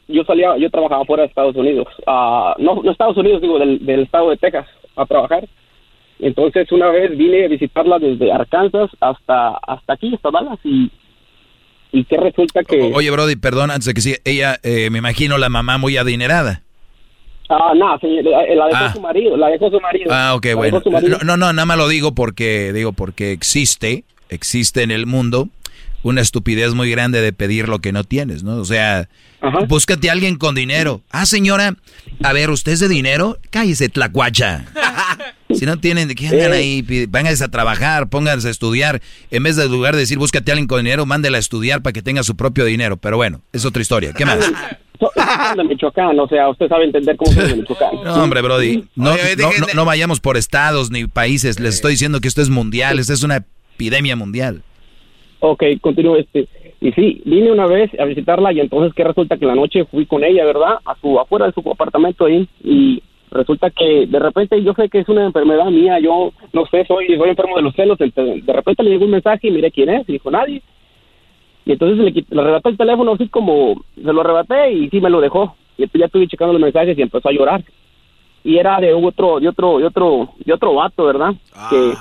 yo 0.07 0.23
salía, 0.25 0.57
yo 0.57 0.69
trabajaba 0.69 1.05
fuera 1.05 1.23
de 1.23 1.29
Estados 1.29 1.55
Unidos, 1.55 1.87
ah, 2.05 2.55
no, 2.59 2.81
no 2.83 2.91
Estados 2.91 3.17
Unidos, 3.17 3.41
digo, 3.41 3.57
del, 3.57 3.85
del 3.85 4.01
estado 4.01 4.29
de 4.29 4.37
Texas, 4.37 4.67
a 4.95 5.05
trabajar. 5.05 5.47
Entonces 6.19 6.71
una 6.71 6.89
vez 6.89 7.17
vine 7.17 7.45
a 7.45 7.47
visitarla 7.49 7.99
desde 7.99 8.31
Arkansas 8.31 8.89
hasta 9.01 9.57
hasta 9.57 9.93
aquí, 9.93 10.13
hasta 10.13 10.31
Dallas, 10.31 10.59
y, 10.63 10.89
y 11.91 12.03
que 12.05 12.17
resulta 12.17 12.63
que... 12.63 12.91
Oye, 12.93 13.11
Brody, 13.11 13.35
perdón, 13.35 13.71
antes 13.71 13.85
de 13.85 13.93
que 13.93 14.01
siga, 14.01 14.17
ella, 14.23 14.57
eh, 14.63 14.89
me 14.91 14.99
imagino 14.99 15.37
la 15.37 15.49
mamá 15.49 15.77
muy 15.77 15.97
adinerada. 15.97 16.64
Ah, 17.49 17.73
no, 17.75 17.97
señor, 17.99 18.23
la, 18.25 18.41
la 18.55 18.65
dejó 18.67 18.77
Ah. 18.85 18.93
su 18.93 19.01
marido, 19.01 19.37
la 19.37 19.47
dejó 19.49 19.69
su 19.69 19.79
marido. 19.79 20.11
Ah, 20.11 20.33
ok, 20.35 20.45
La 20.45 20.55
bueno. 20.55 20.81
No, 21.23 21.37
no, 21.37 21.53
nada 21.53 21.65
más 21.65 21.77
lo 21.77 21.87
digo 21.87 22.15
porque, 22.15 22.71
digo, 22.73 22.91
porque 22.93 23.31
existe, 23.31 24.03
existe 24.29 24.81
en 24.83 24.91
el 24.91 25.05
mundo 25.05 25.49
una 26.03 26.21
estupidez 26.21 26.73
muy 26.73 26.89
grande 26.91 27.21
de 27.21 27.33
pedir 27.33 27.67
lo 27.67 27.79
que 27.79 27.91
no 27.91 28.03
tienes, 28.03 28.43
¿no? 28.43 28.57
O 28.57 28.65
sea, 28.65 29.09
búscate 29.67 30.09
a 30.09 30.13
alguien 30.13 30.37
con 30.37 30.53
dinero. 30.55 31.01
Ah, 31.11 31.25
señora, 31.25 31.75
a 32.23 32.33
ver, 32.33 32.49
¿usted 32.51 32.73
es 32.73 32.79
de 32.79 32.87
dinero? 32.87 33.37
Cállese, 33.49 33.89
tlacuacha. 33.89 34.65
Si 35.53 35.65
no 35.65 35.77
tienen, 35.79 36.07
¿de 36.07 36.15
qué 36.15 36.27
andan 36.27 36.53
Eh. 36.53 36.57
ahí? 36.57 37.07
Pónganse 37.07 37.43
a 37.43 37.47
trabajar, 37.47 38.09
pónganse 38.09 38.47
a 38.47 38.51
estudiar. 38.51 39.01
En 39.29 39.43
vez 39.43 39.55
de 39.55 39.69
lugar 39.69 39.93
de 39.93 40.01
decir, 40.01 40.17
búscate 40.17 40.51
a 40.51 40.53
alguien 40.53 40.67
con 40.67 40.79
dinero, 40.83 41.05
mándela 41.05 41.37
a 41.37 41.39
estudiar 41.39 41.81
para 41.83 41.93
que 41.93 42.01
tenga 42.01 42.23
su 42.23 42.35
propio 42.35 42.65
dinero. 42.65 42.97
Pero 42.97 43.15
bueno, 43.17 43.41
es 43.53 43.63
otra 43.63 43.81
historia. 43.81 44.11
¿Qué 44.11 44.25
más? 44.25 44.39
So- 45.13 45.21
son 45.47 45.57
de 45.57 45.63
Michoacán, 45.63 46.19
o 46.19 46.27
sea, 46.27 46.49
usted 46.49 46.67
sabe 46.67 46.85
entender 46.85 47.15
cómo 47.17 47.31
son 47.31 47.47
de 47.47 47.55
Michoacán. 47.55 47.89
No, 48.03 48.23
hombre, 48.23 48.41
Brody. 48.41 48.83
No, 48.95 49.11
Oye, 49.13 49.21
no, 49.21 49.47
dejen 49.47 49.61
no- 49.61 49.67
de- 49.67 49.73
no 49.73 49.85
vayamos 49.85 50.19
por 50.19 50.37
estados 50.37 50.91
ni 50.91 51.05
países. 51.07 51.59
Les 51.59 51.75
estoy 51.75 51.91
diciendo 51.91 52.19
que 52.21 52.27
esto 52.27 52.41
es 52.41 52.49
mundial. 52.49 52.99
Esta 52.99 53.13
es 53.13 53.23
una 53.23 53.37
epidemia 53.75 54.15
mundial. 54.15 54.61
Ok, 55.39 55.63
continúo 55.81 56.17
este. 56.17 56.47
Y 56.81 56.91
sí, 56.91 57.21
vine 57.25 57.51
una 57.51 57.65
vez 57.67 57.89
a 57.99 58.05
visitarla 58.05 58.51
y 58.53 58.59
entonces 58.59 58.93
que 58.93 59.03
resulta 59.03 59.37
que 59.37 59.45
la 59.45 59.55
noche 59.55 59.85
fui 59.85 60.05
con 60.05 60.23
ella, 60.23 60.45
¿verdad? 60.45 60.75
A 60.85 60.95
su 60.99 61.19
afuera 61.19 61.47
de 61.47 61.53
su 61.53 61.61
apartamento 61.71 62.25
ahí 62.25 62.47
y 62.63 63.01
resulta 63.31 63.69
que 63.69 64.05
de 64.07 64.19
repente 64.19 64.61
yo 64.63 64.73
sé 64.73 64.87
que 64.89 64.99
es 64.99 65.09
una 65.09 65.25
enfermedad 65.25 65.65
mía, 65.65 65.99
yo 65.99 66.31
no 66.53 66.65
sé, 66.67 66.85
soy 66.87 67.07
soy 67.17 67.29
enfermo 67.29 67.55
de 67.57 67.63
los 67.63 67.75
celos, 67.75 67.99
entonces, 67.99 68.45
de 68.45 68.53
repente 68.53 68.83
le 68.83 68.91
llegó 68.91 69.05
un 69.05 69.11
mensaje 69.11 69.47
y 69.47 69.51
miré 69.51 69.71
quién 69.71 69.89
es 69.89 70.07
y 70.07 70.13
dijo 70.13 70.29
nadie. 70.31 70.61
Y 71.65 71.71
entonces 71.71 71.97
le, 71.97 72.25
le 72.29 72.41
arrebaté 72.41 72.69
el 72.69 72.77
teléfono 72.77 73.13
así 73.13 73.27
como 73.27 73.81
se 73.95 74.13
lo 74.13 74.21
arrebaté 74.21 74.71
y 74.71 74.89
sí 74.89 75.01
me 75.01 75.09
lo 75.09 75.19
dejó. 75.19 75.55
Y 75.77 75.83
entonces 75.83 75.99
ya 75.99 76.05
estuve 76.05 76.27
checando 76.27 76.53
los 76.53 76.61
mensajes 76.61 76.97
y 76.97 77.01
empezó 77.01 77.29
a 77.29 77.33
llorar. 77.33 77.63
Y 78.43 78.57
era 78.57 78.79
de 78.79 78.93
otro 78.93 79.39
de 79.39 79.49
otro 79.49 79.79
de 79.79 79.85
otro 79.85 80.29
de 80.45 80.53
otro 80.53 80.73
vato, 80.75 81.05
¿verdad? 81.05 81.33
Que 81.69 81.93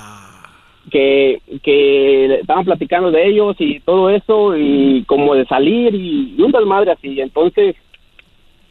que, 0.89 1.41
que 1.63 2.35
estaban 2.35 2.65
platicando 2.65 3.11
de 3.11 3.27
ellos 3.27 3.55
y 3.59 3.79
todo 3.79 4.09
eso 4.09 4.55
y 4.55 5.03
como 5.05 5.33
de 5.33 5.45
salir 5.45 5.95
y, 5.95 6.35
y 6.37 6.41
un 6.41 6.51
desmadre 6.51 6.91
así. 6.91 7.19
Entonces, 7.19 7.75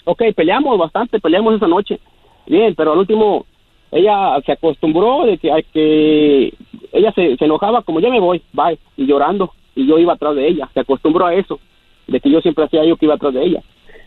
ok, 0.04 0.22
peleamos 0.36 0.78
bastante, 0.78 1.20
peleamos 1.20 1.56
esa 1.56 1.66
noche. 1.66 1.98
Bien, 2.46 2.74
pero 2.74 2.92
al 2.92 2.98
último 2.98 3.46
ella 3.90 4.40
se 4.44 4.52
acostumbró 4.52 5.24
de 5.24 5.38
que, 5.38 5.52
a 5.52 5.62
que 5.62 6.52
ella 6.92 7.12
se, 7.12 7.36
se 7.36 7.44
enojaba 7.44 7.82
como 7.82 8.00
ya 8.00 8.10
me 8.10 8.20
voy, 8.20 8.42
bye, 8.52 8.78
y 8.96 9.06
llorando. 9.06 9.52
Y 9.74 9.86
yo 9.86 9.98
iba 9.98 10.14
atrás 10.14 10.34
de 10.36 10.46
ella, 10.46 10.68
se 10.72 10.80
acostumbró 10.80 11.26
a 11.26 11.34
eso, 11.34 11.58
de 12.06 12.20
que 12.20 12.30
yo 12.30 12.40
siempre 12.40 12.64
hacía 12.64 12.84
yo 12.84 12.96
que 12.96 13.06
iba 13.06 13.14
atrás 13.14 13.34
de 13.34 13.44
ella. 13.44 13.62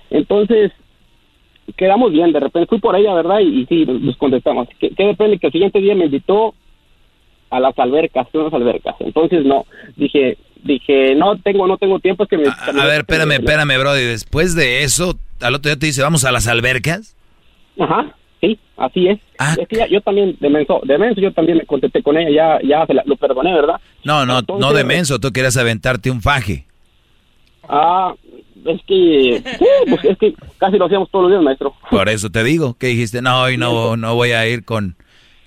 Entonces, 0.10 0.72
quedamos 1.76 2.12
bien, 2.12 2.32
de 2.32 2.40
repente 2.40 2.68
fui 2.68 2.80
por 2.80 2.96
ella, 2.96 3.14
¿verdad? 3.14 3.40
Y, 3.40 3.62
y 3.62 3.66
sí, 3.66 3.86
nos 3.86 4.16
contestamos. 4.18 4.68
Que, 4.80 4.90
que 4.92 5.06
depende 5.06 5.40
que 5.40 5.48
el 5.48 5.54
siguiente 5.54 5.80
día 5.80 5.96
me 5.96 6.06
invitó 6.06 6.54
a 7.50 7.60
las 7.60 7.78
albercas, 7.80 8.28
a 8.34 8.38
unas 8.38 8.54
albercas. 8.54 8.96
Entonces 9.00 9.46
no, 9.46 9.66
dije, 9.96 10.38
dije, 10.64 11.16
no 11.16 11.38
tengo, 11.38 11.68
no 11.68 11.78
tengo 11.78 12.00
tiempo, 12.00 12.24
es 12.24 12.30
que 12.30 12.38
me... 12.38 12.48
A 12.48 12.86
ver, 12.86 13.00
espérame, 13.00 13.34
espérame, 13.34 13.80
Brody. 13.80 14.04
Después 14.04 14.56
de 14.56 14.84
eso, 14.84 15.16
al 15.42 15.56
otro 15.56 15.70
día 15.70 15.80
te 15.80 15.86
dice, 15.88 16.02
vamos 16.02 16.26
a 16.26 16.32
las 16.32 16.48
albercas. 16.48 17.16
Ajá, 17.80 18.16
sí, 18.42 18.60
así 18.78 19.08
es. 19.08 19.20
Ah. 19.40 19.56
Es 19.60 19.68
que 19.68 19.76
ya- 19.78 19.88
yo 19.88 20.02
también, 20.02 20.36
de 20.40 20.50
menso, 20.50 20.82
de 20.84 20.98
menso 20.98 21.22
yo 21.22 21.32
también 21.34 21.58
me 21.58 21.66
contesté 21.66 22.02
con 22.04 22.18
ella, 22.18 22.30
ya, 22.62 22.68
ya 22.68 22.86
se 22.86 22.94
la- 22.94 23.04
lo 23.06 23.16
perdoné, 23.18 23.54
¿verdad? 23.54 23.80
No, 24.04 24.26
no, 24.26 24.34
no 24.34 24.40
Entonces- 24.40 24.78
de 24.78 24.84
menso. 24.84 25.20
Tú 25.20 25.32
querías 25.32 25.58
aventarte 25.58 26.10
un 26.12 26.22
faje. 26.22 26.66
Ah, 27.70 28.14
es 28.66 28.82
que, 28.88 29.44
sí, 29.60 29.66
pues 29.90 30.06
es 30.06 30.18
que 30.18 30.34
casi 30.58 30.78
lo 30.78 30.86
hacíamos 30.86 31.10
todos 31.12 31.24
los 31.24 31.32
días, 31.32 31.44
maestro. 31.44 31.74
Por 31.90 32.08
eso 32.10 32.30
te 32.30 32.44
digo. 32.44 32.76
Que 32.78 32.88
dijiste, 32.88 33.22
no, 33.22 33.42
hoy 33.44 33.58
no, 33.58 33.98
no 33.98 34.16
voy 34.16 34.32
a 34.32 34.48
ir 34.48 34.64
con, 34.64 34.96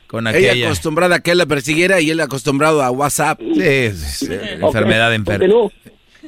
con 0.06 0.26
aquella. 0.26 0.52
Ella 0.52 0.66
acostumbrada 0.66 1.16
a 1.16 1.20
que 1.20 1.30
él 1.32 1.38
la 1.38 1.46
persiguiera 1.46 2.00
y 2.00 2.10
él 2.10 2.20
acostumbrado 2.20 2.82
a 2.82 2.90
WhatsApp. 2.90 3.40
Sí, 3.40 3.90
sí, 3.92 4.26
sí, 4.26 4.32
enfermedad 4.60 5.14
enferma. 5.14 5.38
Continúo. 5.46 5.72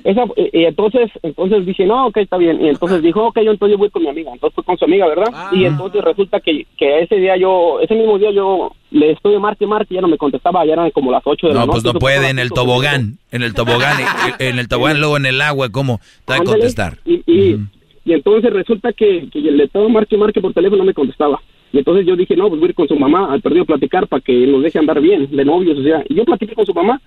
Esa, 0.05 0.25
y, 0.37 0.61
y 0.61 0.65
entonces, 0.65 1.11
entonces 1.23 1.65
dije, 1.65 1.87
no, 1.87 2.07
ok, 2.09 2.17
está 2.19 2.37
bien. 2.37 2.65
Y 2.65 2.69
entonces 2.69 3.03
dijo, 3.03 3.27
ok, 3.27 3.41
yo 3.45 3.53
entonces 3.53 3.79
voy 3.79 3.91
con 3.91 4.03
mi 4.03 4.09
amiga. 4.09 4.33
Entonces 4.33 4.55
fui 4.55 4.65
con 4.65 4.77
su 4.79 4.85
amiga, 4.85 5.07
¿verdad? 5.07 5.29
Ah. 5.33 5.51
Y 5.53 5.65
entonces 5.65 6.03
resulta 6.03 6.41
que, 6.41 6.67
que 6.77 7.01
ese 7.01 7.17
día 7.17 7.37
yo, 7.37 7.79
ese 7.81 7.95
mismo 7.95 8.19
día 8.19 8.31
yo 8.33 8.73
le 8.91 9.13
estoy 9.13 9.33
de 9.33 9.39
marque, 9.39 9.67
marque, 9.67 9.95
ya 9.95 10.01
no 10.01 10.09
me 10.09 10.19
contestaba, 10.19 10.65
ya 10.67 10.73
eran 10.75 10.91
como 10.91 11.13
las 11.13 11.23
8 11.25 11.47
de 11.49 11.55
la 11.55 11.61
No, 11.61 11.67
noche. 11.67 11.81
pues 11.83 11.95
no 11.95 11.99
puede 12.01 12.19
fue 12.19 12.31
en 12.31 12.39
el 12.39 12.51
tobogán. 12.51 13.19
En 13.31 13.43
el 13.43 13.55
tobogán, 13.55 13.97
en 14.39 14.59
el 14.59 14.69
tobogán, 14.69 14.99
luego 15.01 15.17
en 15.17 15.27
el 15.27 15.41
agua, 15.41 15.69
¿cómo 15.71 16.01
te 16.25 16.33
va 16.35 16.39
a 16.41 16.45
contestar? 16.45 16.99
Y, 17.07 17.23
y, 17.27 17.57
y 18.05 18.13
entonces 18.13 18.53
resulta 18.53 18.93
que, 18.93 19.29
que 19.33 19.41
le 19.41 19.65
estaba 19.65 19.89
marque, 19.89 20.17
marque 20.17 20.41
por 20.41 20.53
teléfono, 20.53 20.79
no 20.83 20.87
me 20.87 20.95
contestaba. 20.95 21.41
Y 21.73 21.79
entonces 21.79 22.05
yo 22.05 22.17
dije, 22.17 22.37
no, 22.37 22.49
pues 22.49 22.61
voy 22.61 22.67
a 22.67 22.71
ir 22.71 22.75
con 22.75 22.89
su 22.89 22.97
mamá 22.97 23.33
al 23.33 23.41
perdido 23.41 23.63
a 23.63 23.67
platicar 23.67 24.07
para 24.07 24.21
que 24.21 24.47
nos 24.47 24.63
deje 24.63 24.79
andar 24.79 25.01
bien, 25.01 25.29
de 25.35 25.45
novios, 25.45 25.79
o 25.79 25.83
sea. 25.83 26.05
Y 26.09 26.15
yo 26.15 26.25
platiqué 26.25 26.55
con 26.55 26.67
su 26.67 26.75
mamá 26.75 27.01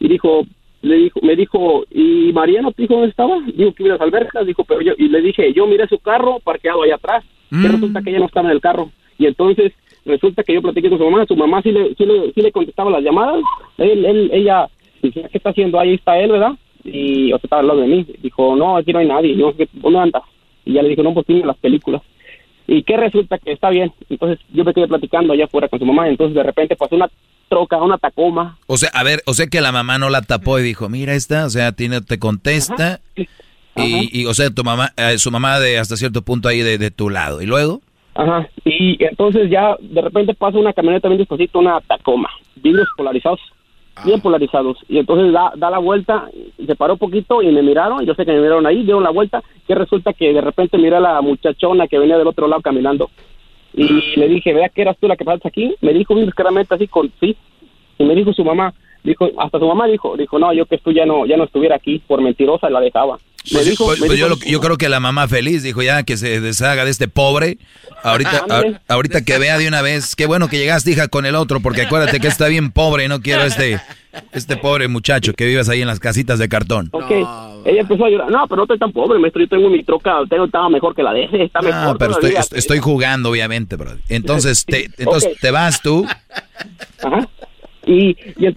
y 0.00 0.08
dijo, 0.08 0.44
le 0.82 0.96
dijo, 0.96 1.20
me 1.22 1.36
dijo, 1.36 1.84
¿y 1.90 2.32
Mariano 2.32 2.72
te 2.72 2.82
dijo 2.82 2.94
dónde 2.94 3.10
estaba? 3.10 3.40
Dijo 3.40 3.72
que 3.72 3.82
iba 3.82 3.94
a 3.94 3.98
las 3.98 4.06
albercas, 4.06 4.46
dijo, 4.46 4.64
pero 4.64 4.80
yo, 4.80 4.92
y 4.96 5.08
le 5.08 5.20
dije, 5.20 5.52
yo 5.52 5.66
miré 5.66 5.88
su 5.88 5.98
carro 5.98 6.38
parqueado 6.40 6.82
allá 6.82 6.96
atrás. 6.96 7.24
Y 7.50 7.66
resulta 7.66 8.02
que 8.02 8.10
ella 8.10 8.20
no 8.20 8.26
estaba 8.26 8.48
en 8.48 8.54
el 8.54 8.60
carro. 8.60 8.90
Y 9.18 9.26
entonces 9.26 9.72
resulta 10.04 10.42
que 10.42 10.54
yo 10.54 10.62
platiqué 10.62 10.88
con 10.88 10.98
su 10.98 11.04
mamá, 11.04 11.26
su 11.26 11.36
mamá 11.36 11.62
sí 11.62 11.72
le, 11.72 11.94
sí 11.94 12.04
le, 12.04 12.32
sí 12.32 12.40
le 12.40 12.52
contestaba 12.52 12.90
las 12.90 13.02
llamadas, 13.02 13.42
él, 13.78 14.04
él, 14.04 14.30
ella, 14.32 14.68
dije, 15.02 15.26
¿qué 15.30 15.38
está 15.38 15.50
haciendo? 15.50 15.78
Ahí 15.80 15.94
está 15.94 16.18
él, 16.18 16.30
¿verdad? 16.30 16.52
Y, 16.84 17.32
o 17.32 17.38
sea, 17.38 17.44
estaba 17.44 17.60
al 17.60 17.68
lado 17.68 17.80
de 17.80 17.88
mí. 17.88 18.06
Dijo, 18.22 18.54
no, 18.54 18.76
aquí 18.76 18.92
no 18.92 19.00
hay 19.00 19.08
nadie. 19.08 19.36
Yo, 19.36 19.52
¿dónde 19.72 19.98
andas? 19.98 20.22
Y 20.64 20.74
ya 20.74 20.82
le 20.82 20.90
dijo, 20.90 21.02
no, 21.02 21.14
pues 21.14 21.26
tiene 21.26 21.44
las 21.44 21.56
películas. 21.56 22.02
¿Y 22.66 22.82
qué 22.82 22.96
resulta? 22.96 23.38
Que 23.38 23.52
está 23.52 23.70
bien. 23.70 23.92
Entonces 24.08 24.38
yo 24.52 24.64
me 24.64 24.74
quedé 24.74 24.86
platicando 24.86 25.32
allá 25.32 25.46
afuera 25.46 25.68
con 25.68 25.78
su 25.78 25.86
mamá. 25.86 26.08
Entonces 26.08 26.34
de 26.34 26.42
repente 26.42 26.76
pasó 26.76 26.96
una 26.96 27.08
troca, 27.48 27.76
una 27.78 27.98
tacoma. 27.98 28.58
O 28.66 28.76
sea, 28.76 28.90
a 28.92 29.02
ver, 29.02 29.22
o 29.26 29.34
sea 29.34 29.46
que 29.46 29.60
la 29.60 29.72
mamá 29.72 29.98
no 29.98 30.10
la 30.10 30.22
tapó 30.22 30.58
y 30.58 30.62
dijo, 30.62 30.88
mira 30.88 31.14
esta, 31.14 31.46
o 31.46 31.50
sea, 31.50 31.72
tiene, 31.72 32.00
te 32.00 32.18
contesta. 32.18 33.00
Y, 33.76 34.20
y, 34.20 34.26
o 34.26 34.34
sea, 34.34 34.50
tu 34.50 34.64
mamá, 34.64 34.90
eh, 34.96 35.18
su 35.18 35.30
mamá 35.30 35.60
de 35.60 35.78
hasta 35.78 35.96
cierto 35.96 36.22
punto 36.22 36.48
ahí 36.48 36.60
de, 36.60 36.78
de 36.78 36.90
tu 36.90 37.10
lado. 37.10 37.42
¿Y 37.42 37.46
luego? 37.46 37.80
Ajá. 38.14 38.48
Y 38.64 38.96
entonces 39.04 39.48
ya 39.48 39.76
de 39.80 40.00
repente 40.00 40.34
pasa 40.34 40.58
una 40.58 40.72
camioneta 40.72 41.08
bien 41.08 41.18
despacito, 41.18 41.60
una 41.60 41.80
tacoma. 41.82 42.28
Vidrios 42.56 42.88
polarizados. 42.96 43.40
Bien 44.04 44.20
polarizados. 44.20 44.78
Y 44.88 44.98
entonces 44.98 45.32
da, 45.32 45.52
da 45.56 45.70
la 45.70 45.78
vuelta, 45.78 46.28
se 46.64 46.74
paró 46.76 46.96
poquito 46.96 47.42
y 47.42 47.52
me 47.52 47.62
miraron. 47.62 48.04
Yo 48.04 48.14
sé 48.14 48.24
que 48.24 48.32
me 48.32 48.40
miraron 48.40 48.66
ahí, 48.66 48.82
dieron 48.82 49.04
la 49.04 49.10
vuelta. 49.10 49.42
Que 49.66 49.74
resulta 49.74 50.12
que 50.12 50.32
de 50.32 50.40
repente 50.40 50.78
miré 50.78 50.96
a 50.96 51.00
la 51.00 51.20
muchachona 51.20 51.86
que 51.86 51.98
venía 51.98 52.18
del 52.18 52.26
otro 52.26 52.48
lado 52.48 52.62
caminando. 52.62 53.10
Y 53.80 54.16
le 54.18 54.28
dije, 54.28 54.52
vea 54.52 54.68
que 54.68 54.82
eras 54.82 54.96
tú 55.00 55.06
la 55.08 55.16
que 55.16 55.24
pasas 55.24 55.46
aquí. 55.46 55.74
Me 55.80 55.94
dijo 55.94 56.14
bien 56.14 56.26
descaradamente 56.26 56.74
así 56.74 56.88
con 56.88 57.10
sí. 57.20 57.36
Y 57.98 58.04
me 58.04 58.14
dijo 58.14 58.32
su 58.32 58.44
mamá, 58.44 58.74
dijo, 59.04 59.28
hasta 59.38 59.58
su 59.58 59.66
mamá 59.66 59.86
dijo, 59.86 60.16
dijo, 60.16 60.38
no, 60.38 60.52
yo 60.52 60.66
que 60.66 60.78
tú 60.78 60.92
ya 60.92 61.06
no, 61.06 61.26
ya 61.26 61.36
no 61.36 61.44
estuviera 61.44 61.76
aquí, 61.76 62.02
por 62.06 62.20
mentirosa 62.20 62.68
la 62.70 62.80
dejaba. 62.80 63.18
Me 63.52 63.62
dijo, 63.64 63.86
Pues, 63.86 64.00
me 64.00 64.08
pues 64.08 64.18
dijo- 64.18 64.28
yo, 64.28 64.34
lo- 64.34 64.50
yo 64.50 64.60
creo 64.60 64.76
que 64.76 64.88
la 64.88 65.00
mamá 65.00 65.26
feliz 65.28 65.62
dijo 65.62 65.80
ya 65.82 66.02
que 66.02 66.16
se 66.16 66.40
deshaga 66.40 66.84
de 66.84 66.90
este 66.90 67.08
pobre. 67.08 67.58
Ahorita, 68.02 68.44
a- 68.50 68.92
ahorita 68.92 69.24
que 69.24 69.38
vea 69.38 69.58
de 69.58 69.68
una 69.68 69.80
vez, 69.80 70.14
qué 70.16 70.26
bueno 70.26 70.48
que 70.48 70.58
llegaste, 70.58 70.90
hija, 70.90 71.08
con 71.08 71.24
el 71.24 71.34
otro, 71.36 71.60
porque 71.60 71.82
acuérdate 71.82 72.20
que 72.20 72.26
está 72.28 72.48
bien 72.48 72.70
pobre 72.72 73.04
y 73.04 73.08
no 73.08 73.20
quiero 73.20 73.42
este, 73.44 73.80
este 74.32 74.56
pobre 74.56 74.88
muchacho 74.88 75.32
que 75.34 75.46
vivas 75.46 75.68
ahí 75.68 75.80
en 75.80 75.86
las 75.88 76.00
casitas 76.00 76.38
de 76.38 76.48
cartón. 76.48 76.88
Ok, 76.92 77.10
ella 77.64 77.80
empezó 77.80 78.04
a 78.04 78.10
llorar. 78.10 78.30
No, 78.30 78.46
pero 78.46 78.56
no 78.56 78.62
estoy 78.64 78.78
tan 78.78 78.92
pobre, 78.92 79.18
maestro. 79.18 79.42
Yo 79.42 79.48
tengo 79.48 79.68
mi 79.68 79.82
troca, 79.82 80.20
tengo, 80.28 80.44
estaba 80.44 80.68
mejor 80.68 80.94
que 80.94 81.02
la 81.02 81.12
de 81.12 81.24
ese, 81.24 81.42
está 81.44 81.60
Ah, 81.60 81.62
mejor. 81.62 81.98
pero 81.98 82.14
estoy, 82.56 82.78
jugando, 82.78 83.30
obviamente, 83.30 83.76
bro. 83.76 83.92
Entonces, 84.08 84.64
te, 84.64 84.88
entonces 84.98 85.38
te 85.40 85.50
vas 85.50 85.82
tú. 85.82 86.06
Ajá. 87.02 87.28
Y, 87.86 88.16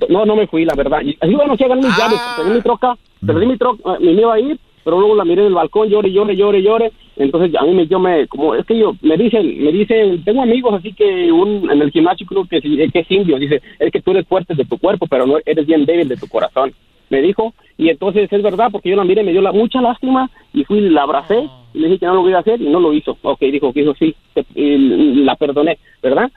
no, 0.10 0.26
no 0.26 0.36
me 0.36 0.48
fui, 0.48 0.66
la 0.66 0.76
verdad. 0.76 1.02
Y 1.02 1.18
ayúdanos, 1.22 1.58
que 1.58 1.66
hagan 1.66 1.80
mis 1.80 1.98
llaves. 1.98 2.20
Tenía 2.38 2.54
mi 2.54 2.62
troca, 2.62 2.98
perdí 3.26 3.46
mi 3.46 3.58
troca, 3.58 3.98
me 4.00 4.12
iba 4.12 4.34
a 4.34 4.40
ir 4.40 4.60
pero 4.84 5.00
luego 5.00 5.16
la 5.16 5.26
miré 5.26 5.42
en 5.42 5.48
el 5.48 5.54
balcón, 5.54 5.90
llore, 5.90 6.12
llore, 6.12 6.36
llore, 6.36 6.62
llore. 6.62 6.92
Entonces 7.18 7.54
a 7.60 7.64
mí 7.64 7.74
me, 7.74 7.88
yo 7.88 8.00
me, 8.00 8.28
como, 8.28 8.56
es 8.56 8.66
que 8.66 8.78
yo, 8.78 8.96
me 9.02 9.18
dicen, 9.18 9.64
me 9.64 9.72
dicen, 9.72 10.24
tengo 10.24 10.42
amigos 10.42 10.74
así 10.74 10.94
que 10.94 11.32
un, 11.32 11.70
en 11.70 11.82
el 11.82 11.92
gimnasio 11.92 12.26
creo 12.26 12.46
que, 12.46 12.62
sí, 12.62 12.78
que 12.92 13.00
es 13.00 13.12
indio, 13.12 13.38
dice, 13.38 13.62
es 13.80 13.92
que 13.92 14.02
tú 14.02 14.12
eres 14.12 14.28
fuerte 14.28 14.56
de 14.56 14.66
tu 14.66 14.78
cuerpo, 14.78 15.08
pero 15.08 15.28
no 15.28 15.38
eres 15.46 15.66
bien 15.66 15.86
débil 15.86 16.08
de 16.08 16.18
tu 16.18 16.28
corazón. 16.28 16.74
Me 17.12 17.22
dijo, 17.22 17.54
y 17.78 17.90
entonces 17.90 18.32
es 18.32 18.42
verdad, 18.42 18.70
porque 18.72 18.90
yo 18.90 18.96
la 18.96 19.04
miré, 19.04 19.22
me 19.22 19.34
dio 19.34 19.42
la, 19.42 19.52
mucha 19.52 19.82
lástima, 19.82 20.30
y 20.54 20.64
fui, 20.64 20.80
la 20.90 21.04
abracé, 21.04 21.48
y 21.74 21.80
le 21.80 21.88
dije 21.90 22.00
que 22.00 22.06
no 22.06 22.14
lo 22.16 22.22
voy 22.22 22.34
a 22.34 22.40
hacer, 22.40 22.60
y 22.62 22.70
no 22.70 22.80
lo 22.80 22.94
hizo. 22.94 23.18
Ok, 23.22 23.42
dijo 23.42 23.74
que 23.74 23.82
hizo 23.82 23.94
sí, 24.00 24.16
te- 24.34 24.46
y 24.56 24.78
la 25.24 25.36
perdoné, 25.36 25.78
¿verdad? 26.02 26.32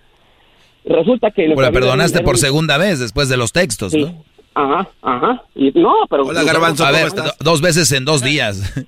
Resulta 0.85 1.31
que... 1.31 1.47
Pues 1.55 1.65
la 1.67 1.73
perdonaste 1.73 2.21
por 2.23 2.37
segunda 2.39 2.77
vez 2.77 2.99
después 2.99 3.29
de 3.29 3.37
los 3.37 3.53
textos, 3.53 3.95
¿no? 3.95 4.25
Ajá, 4.57 4.89
ajá. 5.01 5.43
Y, 5.55 5.71
no, 5.79 5.95
pero... 6.11 6.25
A 6.85 6.91
ver, 6.91 7.11
do- 7.13 7.33
dos 7.41 7.61
veces 7.63 7.91
en 7.93 8.05
dos 8.05 8.21
días. 8.23 8.85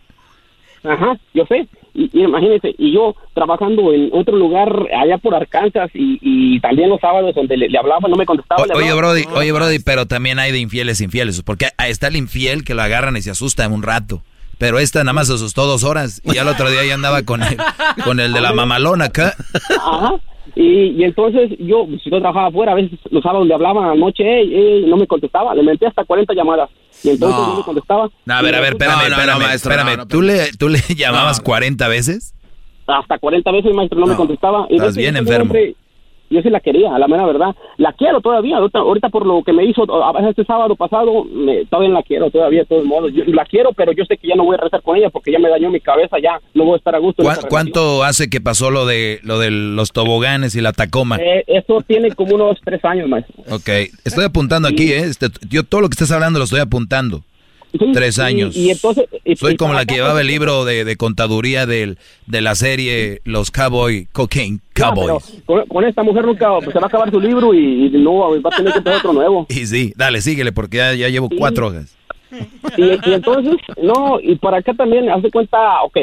Ajá, 0.85 1.17
yo 1.35 1.47
sé. 1.47 1.67
Y, 1.97 2.11
y 2.13 2.25
imagínese, 2.25 2.75
y 2.77 2.93
yo 2.93 3.17
trabajando 3.33 3.93
en 3.93 4.11
otro 4.13 4.37
lugar 4.37 4.71
allá 4.95 5.17
por 5.17 5.35
Arkansas 5.35 5.91
y, 5.95 6.19
y 6.21 6.61
también 6.61 6.91
los 6.91 7.01
sábados 7.01 7.35
donde 7.35 7.57
le, 7.57 7.71
le 7.71 7.79
hablaba, 7.79 8.07
no 8.09 8.17
me 8.17 8.27
contestaba. 8.27 8.65
Oye. 8.75 8.93
Brody, 8.93 9.25
oye, 9.35 9.51
Brody, 9.53 9.79
pero 9.79 10.07
también 10.07 10.39
hay 10.39 10.53
de 10.53 10.59
infieles 10.59 11.01
infieles. 11.01 11.43
Porque 11.43 11.69
ahí 11.79 11.91
está 11.91 12.09
el 12.09 12.17
infiel 12.17 12.65
que 12.65 12.75
lo 12.75 12.83
agarran 12.83 13.17
y 13.17 13.23
se 13.23 13.31
asusta 13.31 13.65
en 13.65 13.73
un 13.73 13.83
rato. 13.83 14.23
Pero 14.59 14.79
esta 14.79 15.01
nada 15.01 15.13
más 15.15 15.29
se 15.29 15.35
asustó 15.35 15.67
dos 15.67 15.85
horas. 15.85 16.21
Y 16.25 16.35
ya 16.35 16.43
el 16.43 16.49
otro 16.49 16.71
día 16.71 16.85
ya 16.85 16.95
andaba 16.95 17.23
con 17.23 17.43
el, 17.43 17.57
con 18.05 18.21
el 18.21 18.33
de 18.33 18.41
la 18.41 18.53
mamalona 18.53 19.07
acá. 19.07 19.35
Ajá. 19.81 20.15
Y, 20.55 20.95
y 20.99 21.05
entonces 21.05 21.51
yo, 21.59 21.87
si 22.03 22.11
yo 22.11 22.19
trabajaba 22.19 22.49
afuera, 22.49 22.73
a 22.73 22.77
veces 22.77 22.99
los 23.11 23.23
sábados 23.23 23.47
le 23.47 23.55
hablaba 23.55 23.93
anoche, 23.93 24.23
ey, 24.25 24.55
ey, 24.55 24.87
no 24.87 24.97
me 24.97 25.07
contestaba, 25.07 25.55
le 25.55 25.63
menté 25.63 25.87
hasta 25.87 26.05
40 26.05 26.33
llamadas. 26.33 26.71
Y 27.07 27.11
entonces 27.11 27.39
No. 27.39 27.47
no 27.49 27.57
me 27.59 27.63
contestaba. 27.65 28.09
No, 28.25 28.35
a 28.35 28.43
ver, 28.43 28.55
a 28.57 28.61
ver, 28.61 28.73
espérame, 28.73 28.97
No, 28.97 29.03
no, 29.03 29.09
no, 29.09 29.17
espérame, 29.17 29.39
maestro, 29.43 29.71
espérame. 29.73 29.91
no, 29.93 29.97
no, 29.99 30.09
¿Tú, 30.09 30.23
le, 30.23 30.53
¿Tú 30.59 30.69
le 30.69 30.81
llamabas 30.97 31.41
40 31.41 31.87
veces? 31.89 32.35
Hasta 32.87 33.19
40 33.19 33.51
veces, 33.53 33.75
maestro, 33.75 33.99
no, 34.01 34.07
me 34.07 34.17
contestaba. 34.17 34.67
Y 34.71 34.77
estás 34.77 34.97
bien 34.97 35.15
yo 35.15 35.21
enfermo. 35.21 35.53
siempre- 35.55 35.77
Yo 36.31 36.43
sí 36.43 36.51
la 36.51 36.61
quería, 36.61 36.95
a 36.95 36.99
la 36.99 37.07
mera 37.09 37.25
verdad. 37.25 37.55
La 37.77 37.93
quiero 37.93 38.21
todavía. 38.21 38.59
Ahorita, 38.59 39.09
por 39.11 39.25
lo 39.27 39.43
que 39.45 39.53
me 39.53 39.65
hizo 39.65 39.85
este 40.29 40.45
sábado 40.45 40.75
pasado, 40.75 41.25
me, 41.25 41.65
todavía 41.67 41.91
la 41.95 42.03
quiero 42.03 42.31
todavía, 42.31 42.61
de 42.61 42.67
todos 42.67 42.85
modos. 42.85 43.13
Yo 43.13 43.23
la 43.27 43.45
quiero, 43.45 43.73
pero 43.73 43.93
yo 43.93 44.05
sé 44.05 44.17
que 44.17 44.29
ya 44.29 44.35
no 44.35 44.45
voy 44.45 44.57
a 44.57 44.63
rezar 44.63 44.83
con 44.83 44.97
ella 44.97 45.11
porque 45.11 45.31
ya 45.33 45.39
me 45.39 45.49
dañó 45.49 45.71
mi 45.71 45.81
cabeza, 45.81 46.17
ya 46.23 46.41
no 46.55 46.65
voy 46.65 46.75
a 46.75 46.77
estar 46.79 46.95
a 46.95 46.99
gusto. 46.99 47.23
en 47.23 47.27
¿Cuá- 47.29 47.39
esa 47.39 47.49
¿Cuánto 47.49 48.03
hace 48.05 48.29
que 48.29 48.41
pasó 48.41 48.71
lo 48.71 48.87
de 48.87 49.21
lo 49.23 49.39
de 49.39 49.51
los 49.51 49.93
toboganes 49.93 50.57
y 50.57 50.61
la 50.61 50.73
Tacoma? 50.73 51.17
Eh, 51.21 51.45
eso 51.47 51.81
tiene 51.87 52.11
como 52.13 52.35
unos 52.35 52.59
tres 52.65 52.85
años, 52.85 53.09
maestro. 53.09 53.35
Ok, 53.51 53.69
estoy 54.05 54.25
apuntando 54.25 54.69
aquí, 54.69 54.93
¿eh? 54.93 55.05
Este, 55.05 55.27
yo 55.49 55.63
todo 55.63 55.81
lo 55.81 55.89
que 55.89 55.95
estás 55.95 56.11
hablando 56.13 56.39
lo 56.39 56.45
estoy 56.45 56.61
apuntando. 56.61 57.23
Tres 57.93 58.19
años. 58.19 58.57
y 58.57 58.71
entonces- 58.71 59.07
y- 59.25 59.37
Soy 59.37 59.53
y 59.55 59.57
como 59.57 59.75
la 59.75 59.85
que 59.85 59.95
llevaba 59.97 60.21
el 60.21 60.27
libro 60.27 60.65
de, 60.65 60.85
de 60.85 60.97
contaduría 60.97 61.67
del, 61.67 61.99
de 62.27 62.41
la 62.41 62.55
serie 62.55 63.21
Los 63.25 63.51
Cowboy, 63.51 64.07
Cocaine 64.13 64.61
No, 64.79 64.85
Cowboys. 64.95 65.43
pero 65.47 65.61
con, 65.61 65.67
con 65.69 65.85
esta 65.85 66.03
mujer 66.03 66.25
nunca 66.25 66.49
pues, 66.59 66.73
se 66.73 66.79
va 66.79 66.85
a 66.87 66.89
acabar 66.89 67.11
su 67.11 67.21
libro 67.21 67.53
y, 67.53 67.91
no 67.91 68.15
va 68.41 68.51
a 68.51 68.57
tener 68.57 68.73
que 68.73 68.79
empezar 68.79 68.99
otro 69.01 69.13
nuevo. 69.13 69.47
Y 69.51 69.67
sí, 69.67 69.93
dale, 69.97 70.21
síguele, 70.21 70.53
porque 70.53 70.79
ya, 70.79 70.95
ya 70.95 71.09
llevo 71.09 71.29
cuatro 71.37 71.69
hojas. 71.69 71.97
Y, 72.77 73.13
entonces, 73.13 73.55
no, 73.83 74.19
y 74.21 74.37
para 74.37 74.59
acá 74.59 74.75
también, 74.75 75.09
hace 75.11 75.31
cuenta, 75.31 75.83
ok, 75.83 75.99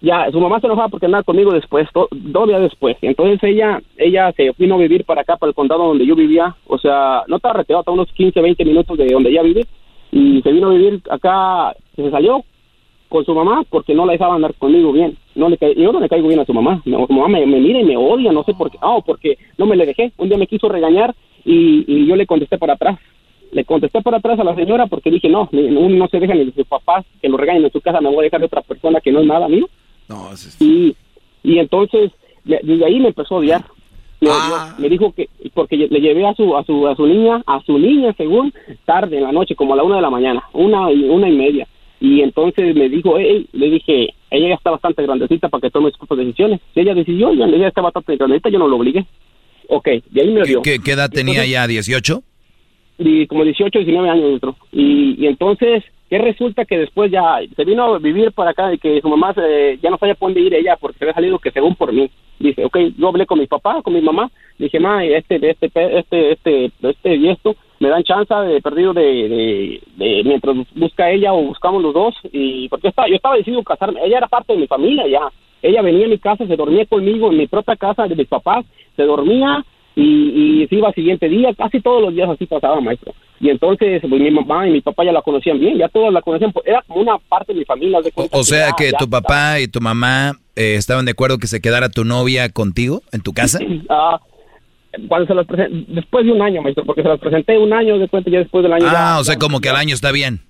ya, 0.00 0.28
su 0.30 0.40
mamá 0.40 0.60
se 0.60 0.66
enojaba 0.66 0.88
porque 0.88 1.06
andaba 1.06 1.22
conmigo 1.22 1.52
después, 1.52 1.88
do- 1.94 2.08
dos 2.10 2.48
días 2.48 2.60
después. 2.60 2.96
Y 3.00 3.06
entonces 3.06 3.38
ella, 3.42 3.80
ella 3.96 4.32
se 4.36 4.50
vino 4.58 4.74
a 4.74 4.78
vivir 4.78 5.04
para 5.04 5.22
acá, 5.22 5.36
para 5.36 5.48
el 5.50 5.54
condado 5.54 5.86
donde 5.86 6.06
yo 6.06 6.14
vivía. 6.16 6.54
O 6.66 6.78
sea, 6.78 7.22
no 7.28 7.36
estaba 7.36 7.54
retirado, 7.54 7.80
hasta 7.80 7.92
unos 7.92 8.08
15, 8.12 8.40
20 8.40 8.64
minutos 8.64 8.98
de 8.98 9.06
donde 9.06 9.30
ella 9.30 9.42
vive. 9.42 9.64
Y 10.12 10.40
se 10.42 10.52
vino 10.52 10.68
a 10.68 10.74
vivir 10.74 11.00
acá, 11.10 11.74
se 11.96 12.10
salió 12.10 12.44
con 13.08 13.24
su 13.24 13.34
mamá 13.34 13.62
porque 13.68 13.94
no 13.94 14.06
la 14.06 14.12
dejaba 14.12 14.34
andar 14.36 14.54
conmigo 14.54 14.92
bien. 14.92 15.16
No 15.34 15.48
le 15.48 15.58
yo 15.76 15.90
no 15.92 16.00
le 16.00 16.08
caigo 16.08 16.28
bien 16.28 16.40
a 16.40 16.44
su 16.44 16.52
mamá. 16.54 16.80
Mi- 16.84 16.92
mamá 16.92 17.28
me, 17.28 17.44
me 17.46 17.58
mira 17.60 17.80
y 17.80 17.84
me 17.84 17.96
odia, 17.96 18.30
no 18.32 18.44
sé 18.44 18.52
por 18.54 18.70
qué. 18.70 18.78
Ah, 18.80 18.98
porque 19.04 19.38
no 19.58 19.66
me 19.66 19.74
le 19.76 19.86
dejé. 19.86 20.12
Un 20.18 20.28
día 20.28 20.38
me 20.38 20.46
quiso 20.46 20.68
regañar 20.68 21.14
y, 21.44 21.84
y 21.86 22.06
yo 22.06 22.14
le 22.14 22.26
contesté 22.26 22.58
para 22.58 22.74
atrás. 22.74 22.98
Le 23.52 23.64
contesté 23.64 24.00
para 24.02 24.18
atrás 24.18 24.38
a 24.38 24.44
la 24.44 24.54
señora 24.54 24.86
porque 24.86 25.10
dije, 25.10 25.28
no, 25.28 25.48
uno 25.52 25.88
no 25.90 26.08
se 26.08 26.20
deja 26.20 26.34
ni 26.34 26.44
de 26.46 26.52
sus 26.52 26.66
papás 26.66 27.04
que 27.20 27.28
lo 27.28 27.36
regañen 27.36 27.64
en 27.64 27.72
su 27.72 27.80
casa, 27.82 28.00
me 28.00 28.08
voy 28.08 28.20
a 28.20 28.22
dejar 28.22 28.40
de 28.40 28.46
otra 28.46 28.62
persona 28.62 29.00
que 29.00 29.12
no 29.12 29.20
es 29.20 29.26
nada 29.26 29.46
mío. 29.48 29.66
Y, 30.60 30.94
y 31.42 31.58
entonces, 31.58 32.12
de- 32.44 32.60
desde 32.62 32.84
ahí 32.86 32.98
me 32.98 33.08
empezó 33.08 33.34
a 33.34 33.38
odiar. 33.38 33.64
Me, 34.22 34.30
odió. 34.30 34.78
Me 34.78 34.88
dijo 34.88 35.12
que, 35.12 35.28
porque 35.52 35.76
le 35.76 36.00
llevé 36.00 36.26
a 36.26 36.34
su, 36.34 36.56
a 36.56 36.64
su, 36.64 36.86
a 36.88 36.96
su 36.96 37.06
niña, 37.06 37.42
a 37.46 37.60
su 37.62 37.78
niña, 37.78 38.14
según, 38.16 38.52
tarde 38.84 39.18
en 39.18 39.24
la 39.24 39.32
noche, 39.32 39.54
como 39.54 39.74
a 39.74 39.76
la 39.76 39.82
una 39.82 39.96
de 39.96 40.02
la 40.02 40.10
mañana, 40.10 40.42
una 40.52 40.90
y, 40.90 41.04
una 41.04 41.28
y 41.28 41.36
media. 41.36 41.68
Y 42.00 42.22
entonces 42.22 42.74
me 42.74 42.88
dijo, 42.88 43.18
hey, 43.18 43.46
le 43.52 43.70
dije, 43.70 44.14
ella 44.30 44.48
ya 44.48 44.54
está 44.54 44.70
bastante 44.70 45.02
grandecita 45.02 45.48
para 45.48 45.60
que 45.60 45.70
tome 45.70 45.90
sus 45.90 46.06
propias 46.06 46.26
decisiones. 46.26 46.60
Si 46.74 46.80
ella 46.80 46.94
decidió, 46.94 47.32
ya 47.34 47.46
ella 47.46 47.68
está 47.68 47.82
bastante 47.82 48.16
grandecita, 48.16 48.48
yo 48.48 48.58
no 48.58 48.68
lo 48.68 48.76
obligué. 48.76 49.06
Ok, 49.68 49.88
de 50.10 50.20
ahí 50.20 50.30
me 50.30 50.42
odió. 50.42 50.62
¿Qué, 50.62 50.78
qué 50.78 50.92
edad 50.92 51.10
tenía 51.10 51.44
ya? 51.44 51.66
¿18? 51.66 52.22
y 52.98 53.26
como 53.26 53.44
18, 53.44 53.78
19 53.78 54.08
años 54.08 54.30
dentro. 54.30 54.56
Y, 54.70 55.16
y 55.22 55.26
entonces, 55.26 55.84
¿qué 56.12 56.18
resulta? 56.18 56.66
Que 56.66 56.76
después 56.76 57.10
ya 57.10 57.38
se 57.56 57.64
vino 57.64 57.84
a 57.84 57.98
vivir 57.98 58.32
para 58.32 58.50
acá 58.50 58.70
y 58.74 58.76
que 58.76 59.00
su 59.00 59.08
mamá 59.08 59.32
se- 59.32 59.78
ya 59.82 59.88
no 59.88 59.96
sabía 59.96 60.14
por 60.14 60.28
dónde 60.28 60.42
ir 60.42 60.52
ella 60.52 60.76
porque 60.78 60.98
se 60.98 61.04
había 61.06 61.14
salido 61.14 61.38
que 61.38 61.50
según 61.50 61.74
por 61.74 61.90
mí. 61.90 62.10
Dice, 62.38 62.66
ok, 62.66 62.76
yo 62.98 63.08
hablé 63.08 63.24
con 63.24 63.38
mi 63.38 63.46
papá, 63.46 63.80
con 63.80 63.94
mi 63.94 64.02
mamá, 64.02 64.30
dije, 64.58 64.78
ma, 64.78 65.02
este, 65.02 65.36
este, 65.36 65.70
este, 65.72 66.32
este, 66.32 66.70
este 66.82 67.14
y 67.16 67.28
esto, 67.30 67.56
me 67.80 67.88
dan 67.88 68.02
chance 68.02 68.34
de 68.34 68.60
perdido 68.60 68.92
de, 68.92 69.02
de, 69.02 69.80
de- 69.96 70.22
mientras 70.24 70.54
busca 70.74 71.10
ella 71.10 71.32
o 71.32 71.44
buscamos 71.44 71.82
los 71.82 71.94
dos. 71.94 72.14
Y 72.30 72.68
porque 72.68 72.88
estaba, 72.88 73.08
yo 73.08 73.14
estaba 73.14 73.36
decidido 73.36 73.62
casarme, 73.62 74.00
ella 74.04 74.18
era 74.18 74.28
parte 74.28 74.52
de 74.52 74.58
mi 74.58 74.66
familia 74.66 75.06
ya. 75.08 75.30
Ella 75.62 75.80
venía 75.80 76.04
a 76.04 76.10
mi 76.10 76.18
casa, 76.18 76.46
se 76.46 76.56
dormía 76.56 76.84
conmigo 76.84 77.30
en 77.30 77.38
mi 77.38 77.46
propia 77.46 77.76
casa 77.76 78.06
de 78.06 78.16
mis 78.16 78.28
papás, 78.28 78.66
se 78.96 79.04
dormía 79.04 79.64
y, 79.94 80.62
y 80.62 80.66
se 80.68 80.76
iba 80.76 80.88
al 80.88 80.94
siguiente 80.94 81.28
día, 81.28 81.52
casi 81.54 81.80
todos 81.80 82.02
los 82.02 82.14
días 82.14 82.28
así 82.30 82.46
pasaba, 82.46 82.80
maestro. 82.80 83.12
Y 83.40 83.50
entonces 83.50 84.00
pues, 84.08 84.20
mi 84.22 84.30
mamá 84.30 84.68
y 84.68 84.70
mi 84.72 84.80
papá 84.80 85.04
ya 85.04 85.12
la 85.12 85.20
conocían 85.22 85.58
bien, 85.58 85.76
ya 85.78 85.88
todos 85.88 86.12
la 86.12 86.22
conocían, 86.22 86.52
pues, 86.52 86.66
era 86.66 86.82
como 86.86 87.00
una 87.00 87.18
parte 87.18 87.52
de 87.52 87.58
mi 87.60 87.64
familia. 87.64 88.00
de 88.00 88.12
O 88.30 88.44
sea 88.44 88.72
que 88.76 88.92
ya- 88.92 88.98
tu 88.98 89.08
papá 89.10 89.60
y 89.60 89.68
tu 89.68 89.80
mamá 89.80 90.32
eh, 90.56 90.74
estaban 90.76 91.04
de 91.04 91.12
acuerdo 91.12 91.38
que 91.38 91.46
se 91.46 91.60
quedara 91.60 91.88
tu 91.88 92.04
novia 92.04 92.48
contigo 92.50 93.02
en 93.12 93.20
tu 93.20 93.32
casa. 93.32 93.58
Ah, 93.88 94.20
cuando 95.08 95.26
se 95.26 95.34
las 95.34 95.46
presenté, 95.46 95.86
después 95.94 96.26
de 96.26 96.32
un 96.32 96.42
año, 96.42 96.60
maestro, 96.60 96.84
porque 96.84 97.02
se 97.02 97.08
las 97.08 97.18
presenté 97.18 97.56
un 97.56 97.72
año, 97.72 97.98
de 97.98 98.08
cuenta 98.08 98.30
ya 98.30 98.40
después 98.40 98.62
del 98.62 98.74
año. 98.74 98.84
Ah, 98.88 99.14
ya- 99.14 99.20
o 99.20 99.24
sea, 99.24 99.36
como 99.38 99.60
que 99.60 99.70
al 99.70 99.76
año 99.76 99.94
está 99.94 100.12
bien. 100.12 100.40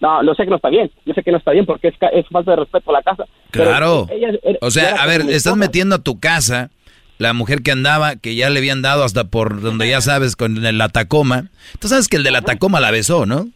No, 0.00 0.22
lo 0.24 0.34
sé 0.34 0.42
que 0.44 0.50
no 0.50 0.56
está 0.56 0.68
bien, 0.70 0.90
yo 1.06 1.14
sé 1.14 1.22
que 1.22 1.30
no 1.30 1.38
está 1.38 1.52
bien 1.52 1.64
porque 1.64 1.88
es, 1.88 1.94
es 2.12 2.26
falta 2.28 2.50
de 2.50 2.56
respeto 2.58 2.90
a 2.90 2.94
la 2.94 3.02
casa. 3.02 3.24
Claro. 3.52 4.06
ella 4.10 4.36
O 4.60 4.70
sea, 4.70 4.96
a 5.00 5.06
ver, 5.06 5.22
estás 5.30 5.56
metiendo 5.56 5.94
a 5.94 6.02
tu 6.02 6.18
casa 6.18 6.70
la 7.18 7.32
mujer 7.32 7.62
que 7.62 7.70
andaba, 7.70 8.16
que 8.16 8.34
ya 8.34 8.50
le 8.50 8.58
habían 8.58 8.82
dado 8.82 9.04
hasta 9.04 9.24
por 9.24 9.60
donde 9.60 9.88
ya 9.88 10.00
sabes, 10.00 10.36
con 10.36 10.64
el- 10.64 10.78
la 10.78 10.88
Tacoma. 10.88 11.50
Tú 11.78 11.88
sabes 11.88 12.08
que 12.08 12.16
el 12.16 12.24
de 12.24 12.30
la 12.30 12.42
Tacoma 12.42 12.80
la 12.80 12.90
besó, 12.90 13.24
¿no? 13.26 13.48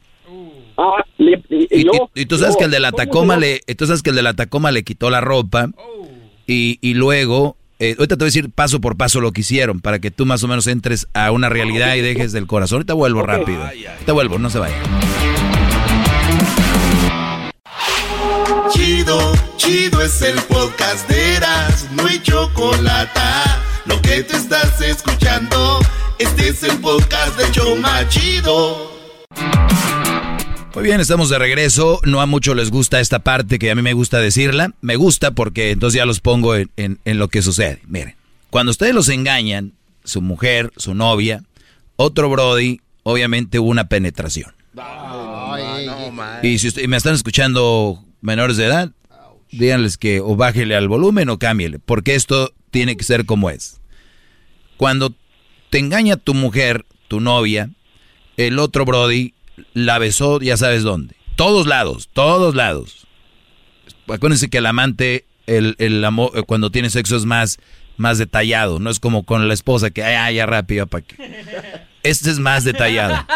Ah, 0.76 1.04
le- 1.18 1.42
y, 1.50 1.80
Y, 1.80 1.84
yo- 1.84 2.10
y- 2.14 2.22
y 2.22 2.26
tú 2.26 2.38
sabes 2.38 2.54
yo- 2.54 2.58
que 2.60 2.64
el 2.66 2.70
de 2.70 2.78
la 2.80 2.90
¿cómo 2.92 3.02
Tacoma 3.04 3.36
le, 3.36 3.60
tú 3.76 3.86
sabes 3.86 4.02
que 4.02 4.10
el 4.10 4.16
de 4.16 4.22
la 4.22 4.34
Tacoma 4.34 4.70
le 4.70 4.84
quitó 4.84 5.10
la 5.10 5.20
ropa 5.20 5.70
y, 6.46 6.78
y 6.80 6.94
luego, 6.94 7.56
eh, 7.80 7.96
ahorita 7.98 8.16
te 8.16 8.20
voy 8.20 8.26
a 8.26 8.30
decir 8.30 8.50
paso 8.50 8.80
por 8.80 8.96
paso 8.96 9.20
lo 9.20 9.32
que 9.32 9.40
hicieron 9.40 9.80
para 9.80 9.98
que 9.98 10.12
tú 10.12 10.24
más 10.24 10.42
o 10.44 10.48
menos 10.48 10.68
entres 10.68 11.08
a 11.14 11.32
una 11.32 11.48
realidad 11.48 11.96
y 11.96 12.00
dejes 12.00 12.30
del 12.32 12.46
corazón. 12.46 12.76
Ahorita 12.76 12.94
vuelvo 12.94 13.22
rápido. 13.22 13.60
Te 14.06 14.12
vuelvo, 14.12 14.38
no 14.38 14.50
se 14.50 14.60
vaya. 14.60 14.76
Chido, 18.70 19.32
chido 19.56 20.02
es 20.02 20.20
el 20.22 20.34
podcast 20.42 21.08
de 21.08 21.36
Eras, 21.36 21.86
no 21.92 22.06
hay 22.06 22.20
chocolate. 22.20 23.20
Lo 23.86 24.00
que 24.02 24.22
te 24.22 24.36
estás 24.36 24.80
escuchando, 24.80 25.78
este 26.18 26.48
es 26.48 26.62
el 26.62 26.76
podcast 26.78 27.38
de 27.38 27.50
Choma 27.52 28.06
Chido. 28.08 28.92
Muy 30.74 30.84
bien, 30.84 31.00
estamos 31.00 31.28
de 31.30 31.38
regreso. 31.38 32.00
No 32.04 32.20
a 32.20 32.26
muchos 32.26 32.54
les 32.56 32.70
gusta 32.70 33.00
esta 33.00 33.20
parte 33.20 33.58
que 33.58 33.70
a 33.70 33.74
mí 33.74 33.82
me 33.82 33.94
gusta 33.94 34.20
decirla. 34.20 34.70
Me 34.80 34.96
gusta 34.96 35.30
porque 35.32 35.70
entonces 35.70 35.96
ya 35.98 36.06
los 36.06 36.20
pongo 36.20 36.54
en, 36.54 36.70
en- 36.76 36.98
en 37.04 37.18
lo 37.18 37.28
que 37.28 37.42
sucede. 37.42 37.80
Miren, 37.86 38.14
cuando 38.50 38.70
ustedes 38.70 38.94
los 38.94 39.08
engañan, 39.08 39.72
su 40.04 40.20
mujer, 40.22 40.72
su 40.76 40.94
novia, 40.94 41.42
otro 41.96 42.28
Brody, 42.30 42.80
obviamente 43.02 43.58
hubo 43.58 43.70
una 43.70 43.88
penetración. 43.88 44.52
Y 46.42 46.58
si 46.58 46.68
usted- 46.68 46.82
y 46.82 46.86
me 46.88 46.96
están 46.96 47.14
escuchando 47.14 48.04
menores 48.20 48.56
de 48.56 48.66
edad, 48.66 48.92
díganles 49.50 49.96
que 49.96 50.20
o 50.20 50.36
bájele 50.36 50.76
al 50.76 50.88
volumen 50.88 51.28
o 51.28 51.38
cámbiele, 51.38 51.78
porque 51.78 52.14
esto 52.14 52.52
tiene 52.70 52.96
que 52.96 53.04
ser 53.04 53.24
como 53.24 53.50
es. 53.50 53.80
Cuando 54.76 55.14
te 55.70 55.78
engaña 55.78 56.16
tu 56.16 56.34
mujer, 56.34 56.84
tu 57.08 57.20
novia, 57.20 57.70
el 58.36 58.58
otro 58.58 58.84
Brody 58.84 59.34
la 59.74 59.98
besó, 59.98 60.40
ya 60.40 60.56
sabes 60.56 60.82
dónde. 60.82 61.16
Todos 61.36 61.66
lados, 61.66 62.08
todos 62.12 62.54
lados. 62.54 63.06
Acuérdense 64.08 64.48
que 64.48 64.58
el 64.58 64.66
amante, 64.66 65.26
el, 65.46 65.74
el 65.78 66.04
amor, 66.04 66.32
eh, 66.34 66.42
cuando 66.42 66.70
tiene 66.70 66.90
sexo 66.90 67.16
es 67.16 67.24
más, 67.24 67.58
más 67.96 68.18
detallado. 68.18 68.78
No 68.78 68.90
es 68.90 69.00
como 69.00 69.24
con 69.24 69.46
la 69.48 69.54
esposa 69.54 69.90
que, 69.90 70.02
ay, 70.04 70.36
ya 70.36 70.46
rápido, 70.46 70.86
para 70.86 71.04
que. 71.04 71.16
Este 72.02 72.30
es 72.30 72.38
más 72.38 72.64
detallado. 72.64 73.26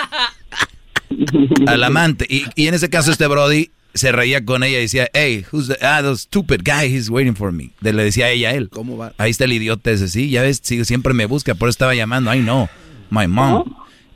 Al 1.66 1.84
amante. 1.84 2.26
Y, 2.28 2.46
y 2.54 2.68
en 2.68 2.74
ese 2.74 2.88
caso, 2.88 3.10
este 3.10 3.26
Brody 3.26 3.70
se 3.94 4.12
reía 4.12 4.44
con 4.44 4.62
ella 4.62 4.78
y 4.78 4.82
decía, 4.82 5.08
hey, 5.12 5.44
who's 5.52 5.68
the, 5.68 5.76
ah, 5.82 6.02
the 6.02 6.16
stupid 6.16 6.60
guy, 6.64 6.86
he's 6.86 7.08
waiting 7.08 7.34
for 7.34 7.52
me. 7.52 7.70
Le 7.80 7.92
decía 7.92 8.30
ella 8.30 8.50
a 8.50 8.52
él. 8.54 8.68
¿Cómo 8.70 8.96
va? 8.96 9.12
Ahí 9.18 9.30
está 9.30 9.44
el 9.44 9.52
idiota 9.52 9.90
ese, 9.90 10.08
sí, 10.08 10.30
ya 10.30 10.42
ves, 10.42 10.60
sí, 10.62 10.84
siempre 10.84 11.14
me 11.14 11.26
busca, 11.26 11.54
por 11.54 11.68
eso 11.68 11.74
estaba 11.74 11.94
llamando, 11.94 12.30
ay 12.30 12.40
no, 12.40 12.68
my 13.10 13.26
mom. 13.26 13.64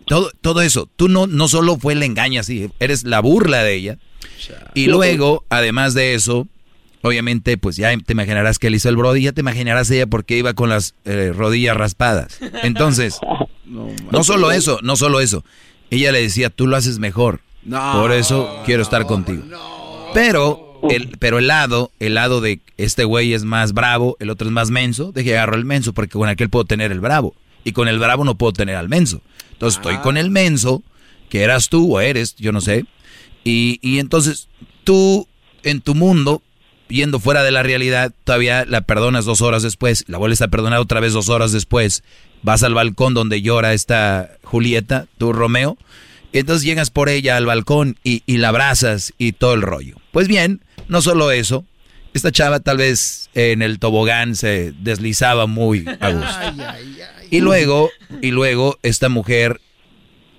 Todo, 0.07 0.31
todo 0.41 0.63
eso, 0.63 0.89
tú 0.97 1.09
no, 1.09 1.27
no 1.27 1.49
solo 1.49 1.79
fue 1.79 1.95
el 1.95 2.03
engaño 2.03 2.41
así, 2.41 2.71
eres 2.79 3.05
la 3.05 3.21
burla 3.21 3.65
de 3.65 3.75
ella. 3.75 3.99
Y 4.75 4.87
luego, 4.87 5.45
además 5.49 5.95
de 5.95 6.15
eso, 6.15 6.47
obviamente, 7.03 7.57
pues 7.59 7.77
ya 7.77 7.97
te 7.97 8.13
imaginarás 8.13 8.59
que 8.59 8.69
él 8.69 8.75
hizo 8.75 8.89
el 8.89 8.97
brody, 8.97 9.23
ya 9.23 9.33
te 9.33 9.41
imaginarás 9.41 9.91
ella 9.91 10.07
porque 10.07 10.37
iba 10.37 10.55
con 10.55 10.69
las 10.69 10.95
eh, 11.05 11.33
rodillas 11.35 11.77
raspadas. 11.77 12.39
Entonces, 12.63 13.19
no, 13.65 14.25
solo 14.25 14.53
eso, 14.53 14.79
no 14.83 14.97
solo 14.97 15.21
eso. 15.21 15.45
Ella 15.91 16.13
le 16.13 16.21
decía, 16.21 16.51
tú 16.51 16.67
lo 16.67 16.77
haces 16.77 16.99
mejor. 16.99 17.41
Por 17.69 18.13
eso 18.13 18.63
quiero 18.65 18.83
estar 18.83 19.07
contigo. 19.07 19.43
Pero 20.15 20.81
el, 20.91 21.17
pero 21.19 21.39
el 21.39 21.47
lado, 21.47 21.91
el 22.01 22.15
lado 22.15 22.41
de 22.41 22.61
este 22.77 23.05
güey 23.05 23.33
es 23.33 23.45
más 23.45 23.73
bravo, 23.73 24.17
el 24.21 24.31
otro 24.31 24.47
es 24.47 24.53
más 24.53 24.71
menso, 24.71 25.13
deje 25.13 25.37
agarro 25.37 25.57
el 25.57 25.65
menso 25.65 25.93
porque 25.93 26.19
con 26.19 26.29
aquel 26.29 26.51
puedo 26.51 26.65
tener 26.65 26.93
el 26.93 27.01
bravo. 27.01 27.35
Y 27.65 27.73
con 27.73 27.89
el 27.89 27.99
bravo 27.99 28.25
no 28.25 28.37
puedo 28.37 28.53
tener 28.53 28.77
al 28.77 28.89
menso. 28.89 29.21
Entonces 29.53 29.79
estoy 29.79 29.99
con 29.99 30.17
el 30.17 30.31
menso, 30.31 30.83
que 31.29 31.43
eras 31.43 31.69
tú 31.69 31.97
o 31.97 32.01
eres, 32.01 32.37
yo 32.37 32.53
no 32.53 32.61
sé. 32.61 32.85
Y, 33.43 33.79
y 33.83 33.99
entonces 33.99 34.49
tú 34.85 35.27
en 35.63 35.81
tu 35.81 35.95
mundo, 35.95 36.43
yendo 36.89 37.19
fuera 37.19 37.43
de 37.43 37.51
la 37.51 37.63
realidad, 37.63 38.13
todavía 38.25 38.65
la 38.65 38.83
perdonas 38.83 39.25
dos 39.25 39.43
horas 39.43 39.63
después, 39.63 40.05
la 40.07 40.19
vuelves 40.19 40.43
a 40.43 40.49
perdonar 40.49 40.79
otra 40.79 41.01
vez 41.01 41.13
dos 41.13 41.29
horas 41.29 41.51
después, 41.51 42.05
vas 42.43 42.63
al 42.63 42.75
balcón 42.75 43.15
donde 43.15 43.43
llora 43.43 43.73
esta 43.73 44.31
Julieta, 44.45 45.07
tu 45.19 45.33
Romeo, 45.33 45.77
entonces 46.39 46.65
llegas 46.65 46.91
por 46.91 47.09
ella 47.09 47.37
al 47.37 47.47
balcón 47.47 47.97
y, 48.03 48.23
y 48.27 48.39
la 48.39 48.49
abrazas 48.49 49.13
y 49.19 49.33
todo 49.33 49.55
el 49.55 49.63
rollo. 49.63 49.97
Pues 50.13 50.29
bien, 50.29 50.63
no 50.89 51.03
solo 51.03 51.31
eso, 51.31 51.65
esta 52.17 52.33
chava 52.33 52.61
tal 52.61 52.79
vez 52.79 53.31
en 53.35 53.63
el 53.63 53.79
tobogán 53.79 54.37
se 54.37 54.73
deslizaba 54.79 55.47
muy 55.47 55.85
a 56.01 56.11
gusto. 56.11 56.65
Y 57.31 57.41
luego, 57.41 57.91
y 58.23 58.31
luego 58.31 58.79
esta 58.83 59.09
mujer 59.09 59.61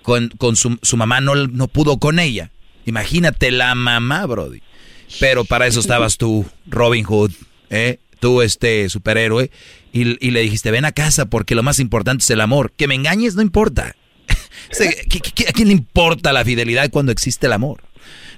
con, 0.02 0.30
con 0.30 0.56
su, 0.56 0.80
su 0.82 0.98
mamá 0.98 1.22
no, 1.22 1.36
no 1.36 1.68
pudo 1.68 2.00
con 2.00 2.20
ella. 2.20 2.52
Imagínate 2.86 3.52
la 3.52 3.76
mamá, 3.76 4.26
Brody. 4.26 4.62
Pero 5.20 5.46
para 5.46 5.68
eso 5.68 5.80
estabas 5.80 6.18
tú, 6.18 6.46
Robin 6.66 7.04
Hood, 7.04 7.32
¿eh? 7.70 8.00
tú 8.20 8.42
este 8.42 8.90
superhéroe, 8.90 9.52
y, 9.94 10.26
y 10.26 10.32
le 10.32 10.42
dijiste, 10.42 10.72
ven 10.72 10.86
a 10.86 10.92
casa 10.92 11.28
porque 11.28 11.56
lo 11.56 11.64
más 11.64 11.80
importante 11.80 12.24
es 12.24 12.30
el 12.30 12.42
amor. 12.42 12.72
Que 12.72 12.88
me 12.88 12.96
engañes 12.96 13.36
no 13.36 13.42
importa. 13.42 13.96
Se- 14.72 15.06
¿qué- 15.10 15.20
qué- 15.22 15.48
¿A 15.50 15.52
quién 15.52 15.68
le 15.68 15.74
importa 15.74 16.34
la 16.34 16.44
fidelidad 16.46 16.90
cuando 16.90 17.12
existe 17.12 17.48
el 17.48 17.54
amor? 17.54 17.84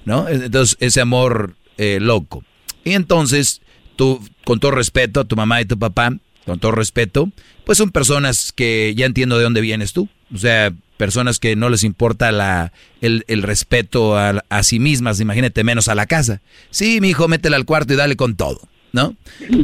¿No? 0.05 0.27
Entonces, 0.27 0.77
ese 0.79 1.01
amor 1.01 1.55
eh, 1.77 1.99
loco. 2.01 2.43
Y 2.83 2.93
entonces, 2.93 3.61
tú, 3.95 4.25
con 4.45 4.59
todo 4.59 4.71
respeto 4.71 5.25
tu 5.25 5.35
mamá 5.35 5.61
y 5.61 5.65
tu 5.65 5.77
papá, 5.77 6.11
con 6.45 6.59
todo 6.59 6.71
respeto, 6.71 7.29
pues 7.65 7.77
son 7.77 7.91
personas 7.91 8.51
que 8.51 8.93
ya 8.97 9.05
entiendo 9.05 9.37
de 9.37 9.43
dónde 9.43 9.61
vienes 9.61 9.93
tú. 9.93 10.09
O 10.33 10.37
sea, 10.37 10.73
personas 10.97 11.39
que 11.39 11.55
no 11.55 11.69
les 11.69 11.83
importa 11.83 12.31
la, 12.31 12.73
el, 13.01 13.23
el 13.27 13.43
respeto 13.43 14.17
a, 14.17 14.43
a 14.49 14.63
sí 14.63 14.79
mismas, 14.79 15.19
imagínate 15.19 15.63
menos 15.63 15.87
a 15.87 15.95
la 15.95 16.05
casa. 16.07 16.41
Sí, 16.71 16.99
mi 17.01 17.09
hijo, 17.09 17.27
métela 17.27 17.55
al 17.57 17.65
cuarto 17.65 17.93
y 17.93 17.97
dale 17.97 18.15
con 18.15 18.35
todo, 18.35 18.61
¿no? 18.91 19.15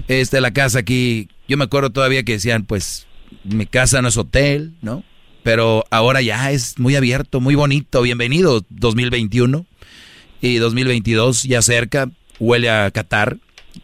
Este, 0.08 0.40
la 0.42 0.52
casa 0.52 0.80
aquí, 0.80 1.28
yo 1.48 1.58
me 1.58 1.64
acuerdo 1.66 1.90
todavía 1.90 2.24
que 2.24 2.34
decían, 2.34 2.64
pues, 2.66 3.08
mi 3.44 3.66
casa 3.66 4.02
no 4.02 4.08
es 4.08 4.18
hotel, 4.18 4.74
¿no? 4.82 5.04
Pero 5.46 5.86
ahora 5.92 6.24
ya 6.24 6.52
es 6.52 6.80
muy 6.80 6.96
abierto, 6.96 7.40
muy 7.40 7.54
bonito. 7.54 8.02
Bienvenido 8.02 8.66
2021 8.70 9.68
y 10.42 10.56
2022 10.56 11.44
ya 11.44 11.62
cerca, 11.62 12.10
huele 12.40 12.72
a 12.72 12.90
Qatar. 12.90 13.38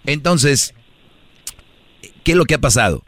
Entonces, 0.07 0.73
¿qué 2.23 2.31
es 2.31 2.37
lo 2.39 2.45
que 2.45 2.55
ha 2.55 2.59
pasado? 2.59 3.03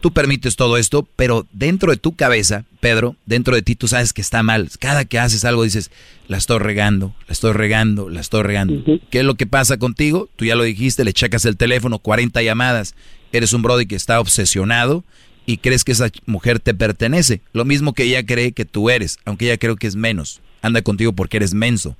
Tú 0.00 0.14
permites 0.14 0.56
todo 0.56 0.78
esto, 0.78 1.06
pero 1.14 1.46
dentro 1.52 1.90
de 1.90 1.98
tu 1.98 2.16
cabeza, 2.16 2.64
Pedro, 2.80 3.16
dentro 3.26 3.54
de 3.54 3.60
ti 3.60 3.76
tú 3.76 3.86
sabes 3.86 4.14
que 4.14 4.22
está 4.22 4.42
mal. 4.42 4.70
Cada 4.78 5.04
que 5.04 5.18
haces 5.18 5.44
algo 5.44 5.64
dices, 5.64 5.90
la 6.26 6.38
estoy 6.38 6.58
regando, 6.58 7.14
la 7.26 7.34
estoy 7.34 7.52
regando, 7.52 8.08
la 8.08 8.22
estoy 8.22 8.44
regando. 8.44 8.82
¿Qué 9.10 9.18
es 9.18 9.24
lo 9.26 9.34
que 9.34 9.46
pasa 9.46 9.76
contigo? 9.76 10.30
Tú 10.36 10.46
ya 10.46 10.56
lo 10.56 10.62
dijiste, 10.62 11.04
le 11.04 11.12
checas 11.12 11.44
el 11.44 11.58
teléfono, 11.58 11.98
40 11.98 12.40
llamadas. 12.40 12.94
Eres 13.30 13.52
un 13.52 13.60
brody 13.60 13.84
que 13.84 13.94
está 13.94 14.20
obsesionado 14.20 15.04
y 15.46 15.56
crees 15.58 15.84
que 15.84 15.92
esa 15.92 16.10
mujer 16.26 16.60
te 16.60 16.74
pertenece. 16.74 17.40
Lo 17.52 17.64
mismo 17.64 17.92
que 17.92 18.04
ella 18.04 18.24
cree 18.24 18.52
que 18.52 18.64
tú 18.64 18.90
eres, 18.90 19.18
aunque 19.24 19.46
ella 19.46 19.58
creo 19.58 19.76
que 19.76 19.86
es 19.86 19.96
menos. 19.96 20.40
Anda 20.62 20.82
contigo 20.82 21.12
porque 21.12 21.38
eres 21.38 21.54
menso. 21.54 21.96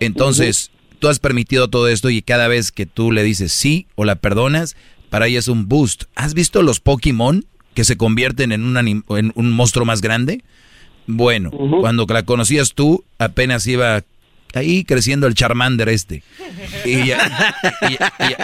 Entonces, 0.00 0.70
tú 0.98 1.08
has 1.08 1.18
permitido 1.18 1.68
todo 1.68 1.88
esto 1.88 2.10
y 2.10 2.22
cada 2.22 2.48
vez 2.48 2.72
que 2.72 2.86
tú 2.86 3.12
le 3.12 3.22
dices 3.22 3.52
sí 3.52 3.86
o 3.94 4.04
la 4.04 4.16
perdonas, 4.16 4.76
para 5.10 5.26
ella 5.26 5.38
es 5.38 5.48
un 5.48 5.68
boost. 5.68 6.04
¿Has 6.14 6.34
visto 6.34 6.62
los 6.62 6.80
Pokémon 6.80 7.44
que 7.74 7.84
se 7.84 7.96
convierten 7.96 8.52
en 8.52 8.64
un, 8.64 8.74
anim- 8.76 9.04
en 9.16 9.32
un 9.34 9.52
monstruo 9.52 9.84
más 9.84 10.00
grande? 10.00 10.42
Bueno, 11.06 11.50
cuando 11.80 12.06
la 12.08 12.22
conocías 12.24 12.74
tú, 12.74 13.04
apenas 13.18 13.66
iba 13.66 14.02
ahí 14.54 14.84
creciendo 14.84 15.26
el 15.26 15.34
Charmander 15.34 15.88
este. 15.88 16.22
Y, 16.84 17.10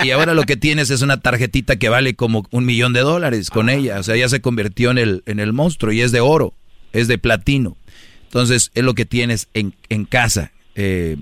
y 0.04 0.10
ahora 0.10 0.34
lo 0.34 0.44
que 0.44 0.56
tienes 0.56 0.90
es 0.90 1.02
una 1.02 1.20
tarjetita 1.20 1.76
que 1.76 1.88
vale 1.88 2.14
como 2.14 2.46
un 2.50 2.64
millón 2.64 2.92
de 2.92 3.00
dólares 3.00 3.50
con 3.50 3.68
ella. 3.68 3.98
O 3.98 4.02
sea, 4.02 4.16
ya 4.16 4.28
se 4.28 4.40
convirtió 4.40 4.90
en 4.90 4.98
el, 4.98 5.22
en 5.26 5.40
el 5.40 5.52
monstruo 5.52 5.92
y 5.92 6.02
es 6.02 6.12
de 6.12 6.20
oro, 6.20 6.54
es 6.92 7.08
de 7.08 7.18
platino. 7.18 7.76
Entonces, 8.24 8.70
es 8.74 8.84
lo 8.84 8.94
que 8.94 9.06
tienes 9.06 9.48
en, 9.54 9.74
en 9.88 10.04
casa. 10.04 10.52
Eh, 10.74 11.16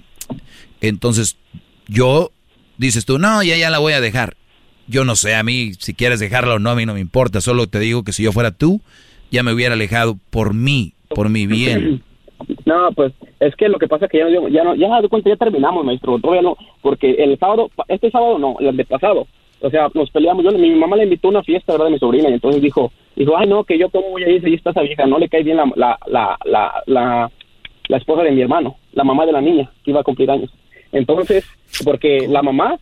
entonces, 0.81 1.36
yo, 1.86 2.32
dices 2.78 3.05
tú, 3.05 3.19
no, 3.19 3.43
ya, 3.43 3.56
ya 3.56 3.70
la 3.70 3.78
voy 3.78 3.93
a 3.93 4.01
dejar. 4.01 4.36
Yo 4.86 5.05
no 5.05 5.16
sé, 5.16 5.35
a 5.35 5.43
mí, 5.43 5.73
si 5.78 5.94
quieres 5.94 6.20
dejarla 6.20 6.55
o 6.55 6.59
no, 6.59 6.70
a 6.70 6.74
mí 6.74 6.85
no 6.85 6.94
me 6.94 7.01
importa. 7.01 7.40
Solo 7.40 7.69
te 7.69 7.78
digo 7.78 8.05
que 8.05 8.12
si 8.12 8.23
yo 8.23 8.32
fuera 8.32 8.51
tú, 8.51 8.82
ya 9.31 9.43
me 9.43 9.52
hubiera 9.52 9.74
alejado 9.74 10.19
por 10.31 10.55
mí, 10.55 10.94
por 11.09 11.28
mi 11.28 11.47
bien. 11.47 12.02
No, 12.65 12.90
pues 12.93 13.12
es 13.40 13.55
que 13.56 13.69
lo 13.69 13.78
que 13.78 13.89
pasa 13.89 14.06
es 14.06 14.11
que 14.11 14.19
ya 14.19 14.28
no, 14.28 14.48
ya 14.48 14.65
no, 14.65 14.74
ya 14.74 15.09
cuenta, 15.09 15.31
ya 15.31 15.36
terminamos, 15.36 15.85
maestro. 15.85 16.19
Todavía 16.19 16.43
no, 16.43 16.56
porque 16.82 17.12
el 17.12 17.39
sábado, 17.39 17.70
este 17.89 18.11
sábado 18.11 18.39
no, 18.39 18.56
el 18.61 18.77
de 18.77 18.85
pasado. 18.85 19.27
O 19.61 19.70
sea, 19.70 19.89
nos 19.94 20.11
peleamos. 20.11 20.44
Yo, 20.44 20.51
mi 20.52 20.70
mamá 20.74 20.97
le 20.97 21.05
invitó 21.05 21.28
a 21.28 21.31
una 21.31 21.43
fiesta, 21.43 21.73
¿verdad? 21.73 21.86
De 21.86 21.93
mi 21.93 21.98
sobrina, 21.98 22.28
y 22.28 22.35
entonces 22.35 22.61
dijo, 22.61 22.93
dijo, 23.16 23.36
ay, 23.36 23.47
no, 23.47 23.65
que 23.65 23.78
yo 23.78 23.89
cómo 23.89 24.11
voy 24.11 24.24
a 24.24 24.28
ir 24.28 24.43
si 24.43 24.55
está 24.55 24.70
esa 24.70 24.82
vieja, 24.82 25.06
no 25.06 25.19
le 25.19 25.28
cae 25.28 25.43
bien 25.43 25.56
la, 25.56 25.70
la, 25.77 25.98
la, 26.06 26.39
la, 26.44 26.82
la, 26.86 27.31
la 27.89 27.97
esposa 27.97 28.23
de 28.23 28.32
mi 28.32 28.43
hermano, 28.43 28.77
la 28.93 29.05
mamá 29.05 29.24
de 29.27 29.32
la 29.32 29.40
niña, 29.40 29.70
que 29.85 29.90
iba 29.90 30.01
a 30.01 30.05
cumplir 30.05 30.31
años. 30.31 30.51
Entonces, 30.93 31.47
porque 31.85 32.27
la 32.28 32.43
mamá 32.43 32.78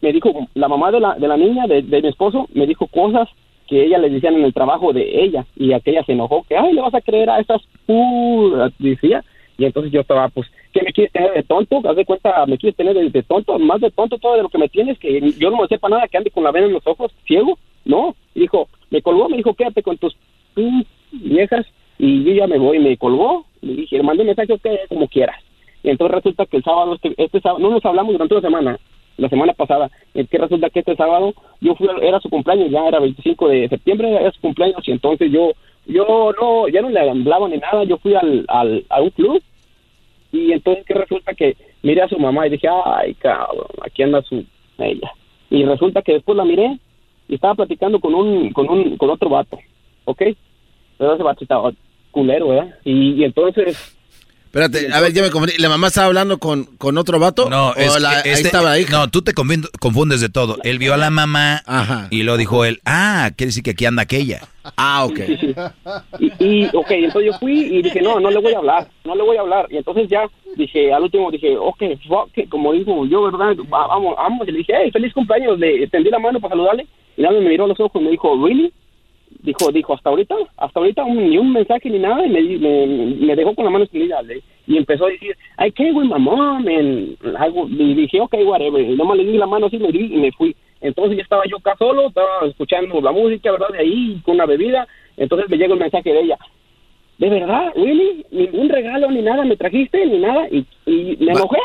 me 0.00 0.12
dijo, 0.12 0.48
la 0.54 0.68
mamá 0.68 0.90
de 0.90 1.00
la, 1.00 1.14
de 1.14 1.28
la 1.28 1.36
niña, 1.36 1.66
de, 1.66 1.82
de 1.82 2.02
mi 2.02 2.08
esposo, 2.08 2.48
me 2.54 2.66
dijo 2.66 2.86
cosas 2.86 3.28
que 3.66 3.84
ella 3.84 3.98
le 3.98 4.10
decían 4.10 4.34
en 4.34 4.44
el 4.44 4.54
trabajo 4.54 4.92
de 4.92 5.24
ella, 5.24 5.46
y 5.56 5.72
aquella 5.72 6.04
se 6.04 6.12
enojó, 6.12 6.44
que, 6.48 6.56
ay, 6.56 6.72
le 6.72 6.80
vas 6.80 6.94
a 6.94 7.00
creer 7.00 7.30
a 7.30 7.40
esas 7.40 7.62
puras, 7.86 8.72
decía, 8.78 9.24
y 9.58 9.64
entonces 9.64 9.92
yo 9.92 10.00
estaba, 10.00 10.28
pues, 10.28 10.46
¿qué 10.72 10.82
me 10.82 10.92
quieres 10.92 11.12
tener 11.12 11.32
de 11.32 11.42
tonto? 11.42 11.80
Haz 11.88 11.96
de 11.96 12.04
cuenta, 12.04 12.44
me 12.46 12.58
quieres 12.58 12.76
tener 12.76 12.94
de, 12.94 13.22
tonto, 13.22 13.58
más 13.58 13.80
de 13.80 13.90
tonto 13.90 14.18
todo 14.18 14.36
de 14.36 14.42
lo 14.42 14.48
que 14.48 14.58
me 14.58 14.68
tienes, 14.68 14.98
que 14.98 15.20
yo 15.38 15.50
no 15.50 15.62
me 15.62 15.68
sepa 15.68 15.88
nada, 15.88 16.08
que 16.08 16.16
ande 16.16 16.30
con 16.30 16.44
la 16.44 16.52
vena 16.52 16.66
en 16.66 16.74
los 16.74 16.86
ojos, 16.86 17.12
ciego, 17.26 17.58
no, 17.84 18.14
y 18.34 18.40
dijo, 18.40 18.68
me 18.90 19.02
colgó, 19.02 19.28
me 19.28 19.38
dijo, 19.38 19.54
quédate 19.54 19.82
con 19.82 19.96
tus 19.96 20.16
viejas, 21.12 21.66
y 21.98 22.24
yo 22.24 22.32
ya 22.32 22.46
me 22.46 22.58
voy, 22.58 22.78
me 22.78 22.96
colgó, 22.96 23.46
le 23.62 23.74
dije, 23.74 24.02
mandé 24.02 24.24
mensaje, 24.24 24.52
ok, 24.52 24.66
como 24.88 25.08
quieras, 25.08 25.40
y 25.82 25.90
entonces 25.90 26.16
resulta 26.16 26.46
que 26.46 26.58
el 26.58 26.64
sábado, 26.64 26.94
este, 26.94 27.14
este 27.16 27.40
sábado, 27.40 27.60
no 27.60 27.70
nos 27.70 27.84
hablamos 27.84 28.12
durante 28.12 28.34
una 28.34 28.42
semana, 28.42 28.78
la 29.16 29.28
semana 29.28 29.52
pasada, 29.54 29.90
es 30.14 30.28
que 30.28 30.38
resulta 30.38 30.70
que 30.70 30.80
este 30.80 30.96
sábado 30.96 31.34
yo 31.60 31.74
fui, 31.74 31.88
era 32.02 32.20
su 32.20 32.28
cumpleaños, 32.28 32.70
ya 32.70 32.86
era 32.86 33.00
25 33.00 33.48
de 33.48 33.68
septiembre, 33.68 34.14
era 34.14 34.30
su 34.32 34.40
cumpleaños, 34.40 34.86
y 34.86 34.92
entonces 34.92 35.30
yo, 35.32 35.52
yo 35.86 36.32
no, 36.40 36.68
ya 36.68 36.82
no 36.82 36.90
le 36.90 37.00
hablaba 37.00 37.48
ni 37.48 37.56
nada, 37.58 37.84
yo 37.84 37.98
fui 37.98 38.14
al, 38.14 38.44
al, 38.48 38.84
a 38.88 39.00
un 39.00 39.10
club, 39.10 39.42
y 40.32 40.52
entonces 40.52 40.84
que 40.84 40.94
resulta 40.94 41.34
que 41.34 41.56
miré 41.82 42.02
a 42.02 42.08
su 42.08 42.18
mamá 42.18 42.46
y 42.46 42.50
dije, 42.50 42.68
ay, 42.84 43.14
cabrón, 43.14 43.66
aquí 43.82 44.02
anda 44.02 44.22
su, 44.22 44.44
ella, 44.78 45.10
y 45.50 45.64
resulta 45.64 46.02
que 46.02 46.14
después 46.14 46.36
la 46.36 46.44
miré 46.44 46.78
y 47.28 47.34
estaba 47.34 47.54
platicando 47.54 47.98
con 48.00 48.14
un, 48.14 48.52
con 48.52 48.68
un, 48.68 48.96
con 48.96 49.10
otro 49.10 49.28
vato, 49.28 49.58
¿ok? 50.04 50.22
Pero 50.98 51.14
ese 51.14 51.22
vato 51.22 51.42
estaba 51.42 51.72
culero, 52.10 52.48
¿verdad? 52.48 52.74
Y 52.84 53.24
entonces... 53.24 53.95
Espérate, 54.58 54.90
a 54.90 55.00
ver, 55.02 55.12
ya 55.12 55.20
me 55.22 55.30
confundí. 55.30 55.58
¿La 55.58 55.68
mamá 55.68 55.88
estaba 55.88 56.06
hablando 56.06 56.38
con, 56.38 56.64
con 56.78 56.96
otro 56.96 57.18
vato? 57.18 57.50
No, 57.50 57.68
¿O 57.70 57.74
es 57.76 58.00
la- 58.00 58.22
que 58.22 58.30
ahí 58.30 58.34
este- 58.36 58.46
estaba 58.48 58.70
la 58.70 58.78
hija? 58.78 58.90
No, 58.96 59.10
tú 59.10 59.20
te 59.20 59.34
confundes, 59.34 59.70
confundes 59.78 60.22
de 60.22 60.30
todo. 60.30 60.56
Él 60.64 60.78
vio 60.78 60.94
a 60.94 60.96
la 60.96 61.10
mamá 61.10 61.62
y 62.10 62.22
lo 62.22 62.38
dijo 62.38 62.64
él, 62.64 62.80
ah, 62.86 63.30
quiere 63.36 63.48
decir 63.48 63.62
que 63.62 63.72
aquí 63.72 63.84
anda 63.84 64.02
aquella. 64.02 64.40
Ah, 64.78 65.04
ok. 65.04 65.20
y, 66.18 66.32
y, 66.44 66.64
ok, 66.72 66.90
entonces 66.90 67.32
yo 67.32 67.38
fui 67.38 67.60
y 67.66 67.82
dije, 67.82 68.00
no, 68.00 68.18
no 68.18 68.30
le 68.30 68.40
voy 68.40 68.54
a 68.54 68.58
hablar, 68.58 68.88
no 69.04 69.14
le 69.14 69.22
voy 69.22 69.36
a 69.36 69.40
hablar. 69.40 69.66
Y 69.70 69.76
entonces 69.76 70.08
ya 70.08 70.22
dije, 70.56 70.92
al 70.92 71.02
último 71.02 71.30
dije, 71.30 71.56
ok, 71.58 71.82
fuck 72.08 72.30
it, 72.36 72.48
como 72.48 72.72
dijo 72.72 73.04
yo, 73.06 73.24
¿verdad? 73.30 73.54
Va- 73.72 73.86
Vamos, 73.88 74.16
vamos. 74.16 74.48
Y 74.48 74.52
le 74.52 74.58
dije, 74.58 74.72
hey, 74.82 74.90
feliz 74.90 75.12
cumpleaños. 75.12 75.58
Le 75.58 75.86
tendí 75.88 76.10
la 76.10 76.18
mano 76.18 76.40
para 76.40 76.52
saludarle 76.52 76.86
y 77.16 77.22
nada 77.22 77.34
más 77.34 77.42
me 77.42 77.50
miró 77.50 77.64
a 77.64 77.68
los 77.68 77.78
ojos 77.80 78.00
y 78.00 78.04
me 78.06 78.10
dijo, 78.10 78.34
¿really? 78.44 78.72
Dijo, 79.42 79.70
dijo, 79.72 79.94
hasta 79.94 80.10
ahorita, 80.10 80.34
hasta 80.56 80.80
ahorita 80.80 81.04
un- 81.04 81.30
ni 81.30 81.38
un 81.38 81.52
mensaje 81.52 81.88
ni 81.90 81.98
nada 81.98 82.24
y 82.26 82.30
me, 82.30 82.42
di- 82.42 82.58
me, 82.58 82.86
me 83.26 83.36
dejó 83.36 83.54
con 83.54 83.64
la 83.64 83.70
mano 83.70 83.84
extendida 83.84 84.20
le- 84.22 84.42
y 84.66 84.76
empezó 84.76 85.06
a 85.06 85.10
decir, 85.10 85.36
can't 85.56 85.94
with 85.96 86.04
my 86.06 86.18
mom 86.18 86.66
and 86.66 87.16
algo, 87.38 87.68
y 87.68 87.94
dije, 87.94 88.20
ok, 88.20 88.34
whatever, 88.44 88.80
y 88.80 88.96
nomás 88.96 89.16
le 89.18 89.24
di 89.24 89.36
la 89.38 89.46
mano 89.46 89.66
así 89.66 89.78
me 89.78 89.92
di 89.92 90.12
y 90.12 90.16
me 90.16 90.32
fui. 90.32 90.54
Entonces 90.80 91.16
ya 91.16 91.22
estaba 91.22 91.42
yo 91.48 91.56
acá 91.58 91.74
solo, 91.78 92.08
estaba 92.08 92.46
escuchando 92.48 93.00
la 93.00 93.12
música, 93.12 93.50
¿verdad? 93.52 93.68
De 93.72 93.78
ahí, 93.78 94.20
con 94.24 94.34
una 94.34 94.46
bebida, 94.46 94.86
entonces 95.16 95.48
me 95.48 95.56
llega 95.56 95.72
el 95.74 95.80
mensaje 95.80 96.12
de 96.12 96.20
ella, 96.20 96.36
¿de 97.18 97.30
verdad, 97.30 97.72
Willy? 97.76 98.26
Ningún 98.30 98.68
regalo 98.68 99.10
ni 99.10 99.22
nada 99.22 99.44
me 99.44 99.56
trajiste, 99.56 100.04
ni 100.04 100.18
nada, 100.18 100.48
y, 100.50 100.66
y 100.84 101.16
me 101.20 101.32
enojé. 101.32 101.58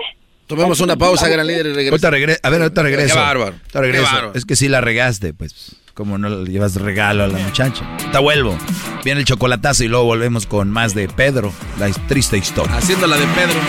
Tomemos 0.47 0.79
una 0.81 0.97
pausa, 0.97 1.27
gran 1.29 1.47
líder, 1.47 1.65
y 1.67 1.69
Ahorita 1.87 2.09
regresamos. 2.09 2.19
regre- 2.19 2.39
a 2.43 2.49
ver, 2.49 2.61
ahorita 2.61 2.83
regreso. 2.83 3.15
Qué 3.15 3.19
bárbaro. 3.19 3.51
Ahorita 3.55 3.81
regreso. 3.81 4.03
Qué 4.09 4.15
bárbaro. 4.15 4.31
Es 4.35 4.45
que 4.45 4.55
sí 4.55 4.67
la 4.67 4.81
regaste, 4.81 5.33
pues. 5.33 5.80
Como 5.93 6.17
no 6.17 6.29
le 6.29 6.49
llevas 6.49 6.75
regalo 6.75 7.23
a 7.23 7.27
la 7.27 7.39
muchacha. 7.39 7.85
Ahorita 7.99 8.19
vuelvo. 8.19 8.57
Viene 9.03 9.21
el 9.21 9.25
chocolatazo 9.25 9.83
y 9.83 9.87
luego 9.87 10.05
volvemos 10.05 10.45
con 10.45 10.69
más 10.69 10.93
de 10.93 11.07
Pedro, 11.07 11.53
la 11.79 11.89
triste 12.07 12.37
historia. 12.37 12.77
Haciendo 12.77 13.07
la 13.07 13.17
de 13.17 13.27
Pedro. 13.27 13.59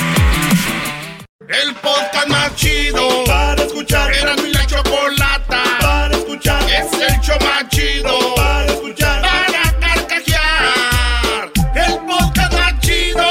El 1.48 1.74
podcast 1.74 2.28
más 2.28 2.54
chido 2.56 3.24
para 3.26 3.62
escuchar. 3.62 4.12
Era 4.14 4.36
mi 4.36 4.52
la 4.52 4.66
chocolata 4.66 5.62
para 5.80 6.16
escuchar. 6.16 6.62
Es 6.62 6.92
el 6.92 7.20
show 7.20 7.36
más 7.40 7.68
chido 7.68 8.34
para 8.36 8.66
escuchar. 8.66 9.22
Para 9.22 9.78
carcajear. 9.80 11.52
El 11.74 11.98
podcast 12.06 12.52
más 12.52 12.80
chido. 12.80 13.22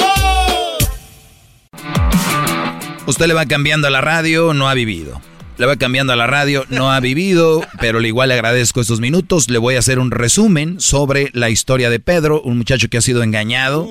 Usted 3.08 3.28
le 3.28 3.34
va 3.34 3.46
cambiando 3.46 3.88
a 3.88 3.90
la 3.90 4.02
radio, 4.02 4.54
no 4.54 4.70
ha 4.70 4.74
vivido. 4.74 5.22
Le 5.62 5.68
va 5.68 5.76
cambiando 5.76 6.12
a 6.12 6.16
la 6.16 6.26
radio, 6.26 6.66
no 6.70 6.92
ha 6.92 7.00
vivido, 7.00 7.64
pero 7.80 8.02
igual 8.02 8.30
le 8.30 8.34
agradezco 8.34 8.82
estos 8.82 9.00
minutos. 9.00 9.48
Le 9.48 9.60
voy 9.60 9.76
a 9.76 9.80
hacer 9.80 10.00
un 10.00 10.10
resumen 10.10 10.80
sobre 10.82 11.30
la 11.34 11.52
historia 11.52 11.92
de 11.92 12.00
Pedro, 12.00 12.42
un 12.42 12.58
muchacho 12.58 12.88
que 12.90 12.98
ha 12.98 13.02
sido 13.02 13.22
engañado, 13.22 13.88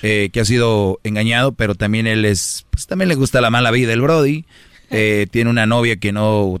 eh, 0.00 0.30
que 0.32 0.40
ha 0.40 0.46
sido 0.46 0.98
engañado, 1.04 1.52
pero 1.52 1.74
también 1.74 2.06
él 2.06 2.24
es, 2.24 2.64
pues 2.70 2.86
también 2.86 3.10
le 3.10 3.16
gusta 3.16 3.42
la 3.42 3.50
mala 3.50 3.70
vida, 3.70 3.92
el 3.92 4.00
Brody. 4.00 4.46
Eh, 4.92 5.26
tiene 5.30 5.50
una 5.50 5.66
novia 5.66 5.98
que 5.98 6.10
no, 6.10 6.60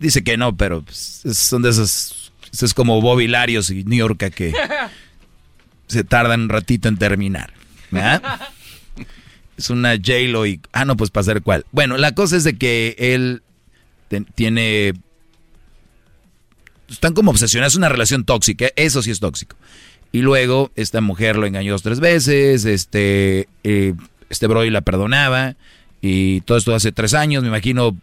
dice 0.00 0.22
que 0.24 0.36
no, 0.36 0.56
pero 0.56 0.82
pues, 0.82 1.22
es- 1.24 1.38
son 1.38 1.62
de 1.62 1.70
esos, 1.70 2.32
es 2.60 2.74
como 2.74 3.00
Bobby 3.00 3.28
Larios 3.28 3.70
y 3.70 3.82
New 3.84 3.96
York 3.98 4.18
que 4.34 4.52
se 5.86 6.02
tardan 6.04 6.40
un 6.42 6.48
ratito 6.48 6.88
en 6.88 6.98
terminar. 6.98 7.52
¿verdad? 7.92 8.20
Es 9.56 9.70
una 9.70 9.92
J-Lo 9.94 10.44
y... 10.44 10.60
Ah, 10.72 10.84
no, 10.84 10.98
pues 10.98 11.08
para 11.10 11.24
saber 11.24 11.42
cuál. 11.42 11.64
Bueno, 11.72 11.96
la 11.96 12.14
cosa 12.14 12.36
es 12.36 12.44
de 12.44 12.58
que 12.58 12.94
él 12.98 13.42
tiene... 14.34 14.94
Están 16.88 17.14
como 17.14 17.32
obsesionados, 17.32 17.74
es 17.74 17.78
una 17.78 17.88
relación 17.88 18.24
tóxica, 18.24 18.68
eso 18.76 19.02
sí 19.02 19.10
es 19.10 19.18
tóxico. 19.18 19.56
Y 20.12 20.20
luego 20.20 20.70
esta 20.76 21.00
mujer 21.00 21.36
lo 21.36 21.46
engañó 21.46 21.72
dos, 21.72 21.82
tres 21.82 21.98
veces, 21.98 22.64
este, 22.64 23.48
eh, 23.64 23.94
este 24.30 24.46
Brody 24.46 24.70
la 24.70 24.82
perdonaba 24.82 25.56
y 26.00 26.42
todo 26.42 26.58
esto 26.58 26.74
hace 26.74 26.92
tres 26.92 27.14
años, 27.14 27.42
me 27.42 27.48
imagino 27.48 27.96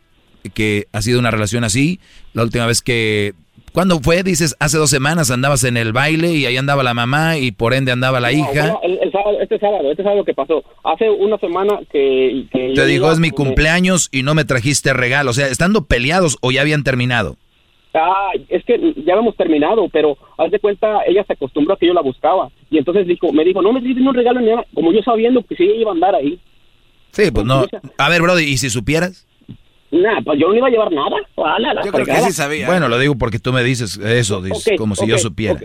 que 0.53 0.87
ha 0.91 1.01
sido 1.01 1.19
una 1.19 1.31
relación 1.31 1.63
así. 1.63 1.99
La 2.33 2.43
última 2.43 2.65
vez 2.65 2.81
que... 2.81 3.33
¿Cuándo 3.73 3.99
fue? 3.99 4.21
Dices, 4.23 4.55
hace 4.59 4.77
dos 4.77 4.89
semanas 4.91 5.31
andabas 5.31 5.63
en 5.63 5.77
el 5.77 5.93
baile 5.93 6.31
y 6.33 6.45
ahí 6.45 6.55
andaba 6.57 6.83
la 6.83 6.93
mamá 6.93 7.37
y 7.37 7.51
por 7.51 7.73
ende 7.73 7.91
andaba 7.91 8.19
la 8.19 8.31
No, 8.31 8.37
hija. 8.37 8.67
no, 8.67 8.79
el, 8.83 8.99
el 9.01 9.11
sábado, 9.11 9.41
este 9.41 9.59
sábado, 9.59 9.91
este 9.91 10.03
sábado 10.03 10.23
que 10.23 10.33
pasó. 10.35 10.63
Hace 10.83 11.09
una 11.09 11.37
semana 11.39 11.79
que... 11.91 12.45
que 12.51 12.73
Te 12.75 12.85
dijo, 12.85 13.11
es 13.11 13.19
mi 13.19 13.31
cumpleaños 13.31 14.09
y 14.11 14.21
no 14.23 14.35
me 14.35 14.45
trajiste 14.45 14.93
regalo. 14.93 15.31
O 15.31 15.33
sea, 15.33 15.47
estando 15.47 15.85
peleados 15.85 16.37
o 16.41 16.51
ya 16.51 16.61
habían 16.61 16.83
terminado. 16.83 17.35
Ah, 17.95 18.31
es 18.49 18.63
que 18.65 18.79
ya 19.05 19.13
habíamos 19.13 19.35
terminado, 19.37 19.87
pero 19.91 20.17
haz 20.37 20.49
de 20.51 20.59
cuenta, 20.59 21.01
ella 21.07 21.23
se 21.25 21.33
acostumbró 21.33 21.73
a 21.73 21.77
que 21.77 21.87
yo 21.87 21.93
la 21.93 22.01
buscaba. 22.01 22.49
Y 22.71 22.77
entonces 22.77 23.05
dijo, 23.07 23.31
me 23.33 23.43
dijo, 23.43 23.61
no 23.61 23.73
me 23.73 23.79
trajiste 23.81 24.01
un 24.07 24.15
regalo 24.15 24.39
ni 24.39 24.47
nada, 24.49 24.65
como 24.73 24.91
yo 24.91 25.01
sabiendo 25.03 25.43
que 25.43 25.55
sí 25.55 25.63
iba 25.63 25.91
a 25.91 25.93
andar 25.93 26.15
ahí. 26.15 26.39
Sí, 27.11 27.29
pues 27.31 27.45
no. 27.45 27.65
A 27.99 28.09
ver, 28.09 28.21
Brody, 28.23 28.43
¿y 28.45 28.57
si 28.57 28.69
supieras? 28.71 29.27
Nada, 29.93 30.21
pues 30.25 30.39
yo 30.39 30.47
no 30.49 30.55
iba 30.55 30.67
a 30.67 30.71
llevar 30.71 30.91
nada. 30.91 31.17
Ojalá, 31.35 31.73
la 31.75 31.83
fregada. 31.83 32.27
Bueno, 32.65 32.89
lo 32.89 32.97
digo 32.97 33.15
porque 33.15 33.37
tú 33.37 33.53
me 33.53 33.63
dices 33.63 33.97
eso, 33.97 34.41
dices, 34.41 34.73
como 34.77 34.95
si 34.95 35.05
yo 35.05 35.19
supiera. 35.19 35.59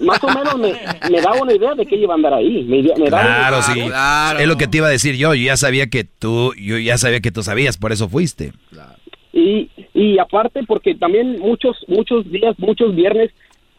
Más 0.00 0.22
o 0.24 0.28
menos 0.28 0.58
me, 0.58 0.72
me 1.10 1.20
daba 1.20 1.40
una 1.42 1.54
idea 1.54 1.74
de 1.74 1.86
que 1.86 1.94
ella 1.94 2.04
iba 2.04 2.14
a 2.14 2.16
andar 2.16 2.34
ahí. 2.34 2.64
Me, 2.64 2.82
me 2.82 3.10
daba 3.10 3.22
Claro, 3.22 3.62
sí. 3.62 3.80
Es 4.40 4.48
lo 4.48 4.56
que 4.56 4.66
te 4.66 4.78
iba 4.78 4.88
a 4.88 4.90
decir 4.90 5.14
yo. 5.14 5.34
Yo 5.34 5.44
ya 5.44 5.56
sabía 5.56 5.88
que 5.88 6.02
tú, 6.04 6.52
yo 6.54 6.78
ya 6.78 6.98
sabía 6.98 7.20
que 7.20 7.30
tú 7.30 7.42
sabías, 7.44 7.76
por 7.76 7.92
eso 7.92 8.08
fuiste. 8.08 8.52
Y, 9.32 9.70
y 9.94 10.18
aparte 10.18 10.64
porque 10.66 10.96
también 10.96 11.38
muchos 11.38 11.76
muchos 11.86 12.28
días, 12.28 12.58
muchos 12.58 12.96
viernes, 12.96 13.30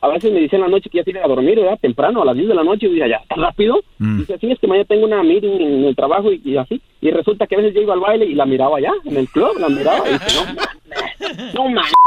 a 0.02 0.08
veces 0.08 0.34
me 0.34 0.40
dicen 0.40 0.58
en 0.58 0.64
la 0.64 0.68
noche 0.68 0.90
que 0.90 0.98
ya 0.98 1.04
tiene 1.04 1.20
a 1.20 1.28
dormir, 1.28 1.60
¿verdad? 1.60 1.80
Temprano, 1.80 2.24
a 2.24 2.26
las 2.26 2.36
10 2.36 2.48
de 2.48 2.56
la 2.56 2.64
noche, 2.64 2.88
y 2.88 2.94
dice, 2.94 3.08
ya 3.08 3.18
está 3.18 3.36
rápido. 3.36 3.82
Mm. 4.00 4.20
Dice, 4.20 4.38
sí, 4.40 4.52
es 4.52 4.60
que 4.60 4.68
mañana 4.68 4.86
tengo 4.86 5.06
una 5.06 5.22
meeting 5.22 5.62
en 5.62 5.86
el 5.86 5.96
trabajo 5.96 6.32
y, 6.32 6.42
y 6.44 6.58
así. 6.58 6.82
Y 7.02 7.12
resulta 7.12 7.46
que 7.46 7.56
a 7.56 7.60
veces 7.60 7.76
yo 7.76 7.82
iba 7.82 7.94
al 7.94 8.00
baile 8.00 8.26
y 8.26 8.34
la 8.34 8.46
miraba 8.46 8.78
allá, 8.78 8.92
en 9.06 9.16
el 9.16 9.28
club, 9.30 9.60
la 9.60 9.70
miraba 9.70 10.10
y 10.10 10.14
dice, 10.14 10.26
no, 10.36 10.46
mames, 10.56 11.54
no 11.54 11.70
mames. 11.70 11.92
Y 11.92 12.01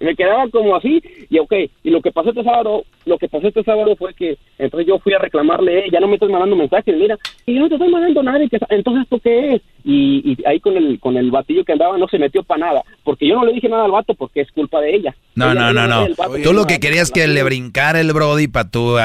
Me 0.00 0.14
quedaba 0.16 0.48
como 0.50 0.76
así, 0.76 1.02
y 1.28 1.38
ok, 1.38 1.52
y 1.84 1.90
lo 1.90 2.00
que 2.00 2.10
pasó 2.12 2.30
este 2.30 2.42
sábado, 2.44 2.84
lo 3.06 3.18
que 3.18 3.28
pasó 3.28 3.48
este 3.48 3.62
sábado 3.64 3.94
fue 3.96 4.14
que, 4.14 4.38
entonces 4.58 4.86
yo 4.86 4.98
fui 4.98 5.12
a 5.12 5.18
reclamarle, 5.18 5.80
eh, 5.80 5.84
ya 5.92 6.00
no 6.00 6.08
me 6.08 6.14
estás 6.14 6.30
mandando 6.30 6.56
mensajes, 6.56 6.96
mira, 6.96 7.18
y 7.46 7.54
yo 7.54 7.60
no 7.60 7.68
te 7.68 7.74
estoy 7.74 7.90
mandando 7.90 8.22
nada, 8.22 8.42
y 8.42 8.48
que- 8.48 8.58
entonces 8.70 9.02
¿esto 9.04 9.18
qué 9.22 9.54
es? 9.54 9.62
Y, 9.84 10.32
y 10.32 10.36
ahí 10.46 10.60
con 10.60 10.76
el, 10.76 10.98
con 11.00 11.16
el 11.16 11.30
batillo 11.30 11.64
que 11.64 11.72
andaba 11.72 11.98
no 11.98 12.08
se 12.08 12.18
metió 12.18 12.42
para 12.42 12.66
nada, 12.66 12.82
porque 13.04 13.26
yo 13.26 13.34
no 13.36 13.44
le 13.44 13.52
dije 13.52 13.68
nada 13.68 13.84
al 13.84 13.90
vato 13.90 14.14
porque 14.14 14.40
es 14.42 14.50
culpa 14.52 14.80
de 14.80 14.94
ella. 14.96 15.14
No, 15.34 15.52
Ella- 15.52 15.72
no, 15.72 15.72
no, 15.72 15.86
no. 15.86 16.14
vato 16.16 16.32
Tú 16.42 16.52
lo 16.52 16.66
que 16.66 16.80
querías 16.80 17.10
que 17.10 17.26
le 17.26 17.42
brincara 17.42 18.00
el 18.00 18.12
Brody 18.12 18.48
para 18.48 18.70
tú, 18.70 18.96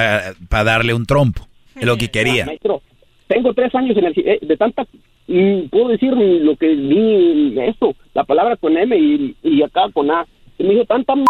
para 0.49 0.63
darle 0.63 0.93
un 0.93 1.05
trompo. 1.05 1.41
Es 1.75 1.85
lo 1.85 1.97
que 1.97 2.09
quería. 2.09 2.45
Maestro, 2.45 2.81
tengo 3.27 3.53
tres 3.53 3.73
años 3.75 3.97
en 3.97 4.05
el, 4.05 4.13
eh, 4.17 4.39
de 4.41 4.55
tanta, 4.57 4.85
mm, 5.27 5.67
puedo 5.69 5.89
decir 5.89 6.13
lo 6.13 6.55
que 6.55 6.67
vi, 6.69 7.55
esto, 7.59 7.95
la 8.13 8.23
palabra 8.23 8.55
con 8.55 8.77
M 8.77 8.95
y, 8.97 9.35
y 9.43 9.61
acá 9.63 9.87
con 9.93 10.09
A. 10.11 10.25
Y 10.57 10.63
me 10.63 10.73
dijo 10.73 10.85
tanta 10.85 11.13
m 11.13 11.25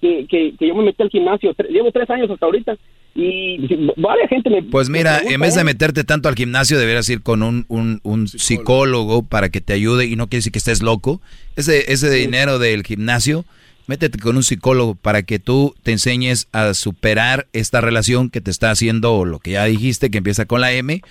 que, 0.00 0.26
que, 0.28 0.54
que 0.58 0.68
yo 0.68 0.74
me 0.74 0.84
metí 0.84 1.02
al 1.02 1.10
gimnasio. 1.10 1.54
Tre- 1.54 1.68
llevo 1.68 1.90
tres 1.92 2.08
años 2.10 2.30
hasta 2.30 2.46
ahorita 2.46 2.76
y 3.14 3.90
varias 3.96 4.28
gente 4.28 4.48
me... 4.48 4.62
Pues 4.62 4.88
mira, 4.88 5.20
me 5.24 5.34
en 5.34 5.40
vez 5.40 5.54
de 5.56 5.62
¿eh? 5.62 5.64
meterte 5.64 6.04
tanto 6.04 6.28
al 6.28 6.36
gimnasio, 6.36 6.78
deberías 6.78 7.08
ir 7.08 7.22
con 7.22 7.42
un, 7.42 7.64
un- 7.68 8.00
un 8.04 8.28
psicólogo 8.28 9.22
para 9.24 9.48
que 9.48 9.60
te 9.60 9.72
ayude 9.72 10.06
y 10.06 10.14
no 10.14 10.28
quiere 10.28 10.38
decir 10.38 10.52
que 10.52 10.58
estés 10.58 10.82
loco. 10.82 11.20
Ese, 11.56 11.92
ese 11.92 12.10
dinero 12.10 12.60
del 12.60 12.84
gimnasio, 12.84 13.44
métete 13.88 14.18
con 14.18 14.36
un 14.36 14.44
psicólogo 14.44 14.94
para 14.94 15.22
que 15.22 15.40
tú 15.40 15.74
te 15.82 15.90
enseñes 15.92 16.46
a 16.52 16.74
superar 16.74 17.48
esta 17.52 17.80
relación 17.80 18.30
que 18.30 18.40
te 18.40 18.52
está 18.52 18.70
haciendo 18.70 19.24
lo 19.24 19.40
que 19.40 19.52
ya 19.52 19.64
dijiste, 19.64 20.10
que 20.10 20.18
empieza 20.18 20.46
con 20.46 20.60
la 20.60 20.72
M, 20.72 21.02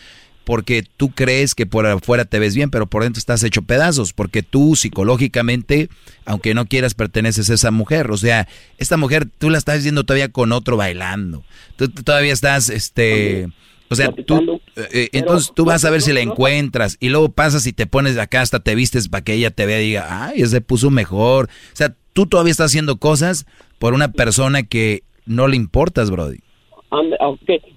porque 0.47 0.81
tú 0.95 1.09
crees 1.09 1.55
que 1.55 1.65
por 1.65 1.85
afuera 1.85 2.23
te 2.23 2.39
ves 2.39 2.55
bien, 2.55 2.69
pero 2.69 2.87
por 2.87 3.03
dentro 3.03 3.19
estás 3.19 3.43
hecho 3.43 3.63
pedazos, 3.63 4.13
porque 4.13 4.43
tú 4.43 4.77
psicológicamente, 4.77 5.89
aunque 6.23 6.53
no 6.53 6.67
quieras, 6.67 6.93
perteneces 6.93 7.49
a 7.49 7.55
esa 7.55 7.69
mujer. 7.69 8.11
O 8.11 8.17
sea, 8.17 8.47
esta 8.77 8.95
mujer 8.95 9.27
tú 9.37 9.49
la 9.49 9.57
estás 9.57 9.83
viendo 9.83 10.05
todavía 10.05 10.29
con 10.29 10.53
otro 10.53 10.77
bailando. 10.77 11.43
Tú, 11.75 11.89
tú 11.89 12.01
todavía 12.01 12.31
estás, 12.31 12.69
este... 12.69 13.49
O 13.89 13.95
sea, 13.95 14.09
tú, 14.13 14.61
eh, 14.77 14.87
eh, 14.93 15.09
entonces 15.11 15.51
tú 15.53 15.65
vas 15.65 15.83
a 15.83 15.89
ver 15.89 16.01
si 16.01 16.13
la 16.13 16.21
encuentras 16.21 16.95
y 17.01 17.09
luego 17.09 17.29
pasas 17.33 17.67
y 17.67 17.73
te 17.73 17.85
pones 17.85 18.15
de 18.15 18.21
acá 18.21 18.39
hasta 18.39 18.61
te 18.61 18.73
vistes 18.73 19.09
para 19.09 19.25
que 19.25 19.33
ella 19.33 19.51
te 19.51 19.65
vea 19.65 19.81
y 19.81 19.87
diga, 19.87 20.27
ay, 20.27 20.43
ese 20.43 20.61
puso 20.61 20.89
mejor. 20.89 21.49
O 21.73 21.75
sea, 21.75 21.93
tú 22.13 22.25
todavía 22.25 22.51
estás 22.51 22.71
haciendo 22.71 22.99
cosas 22.99 23.45
por 23.79 23.93
una 23.93 24.13
persona 24.13 24.63
que 24.63 25.03
no 25.25 25.49
le 25.49 25.57
importas, 25.57 26.09
Brody. 26.09 26.39
Ah, 26.89 27.01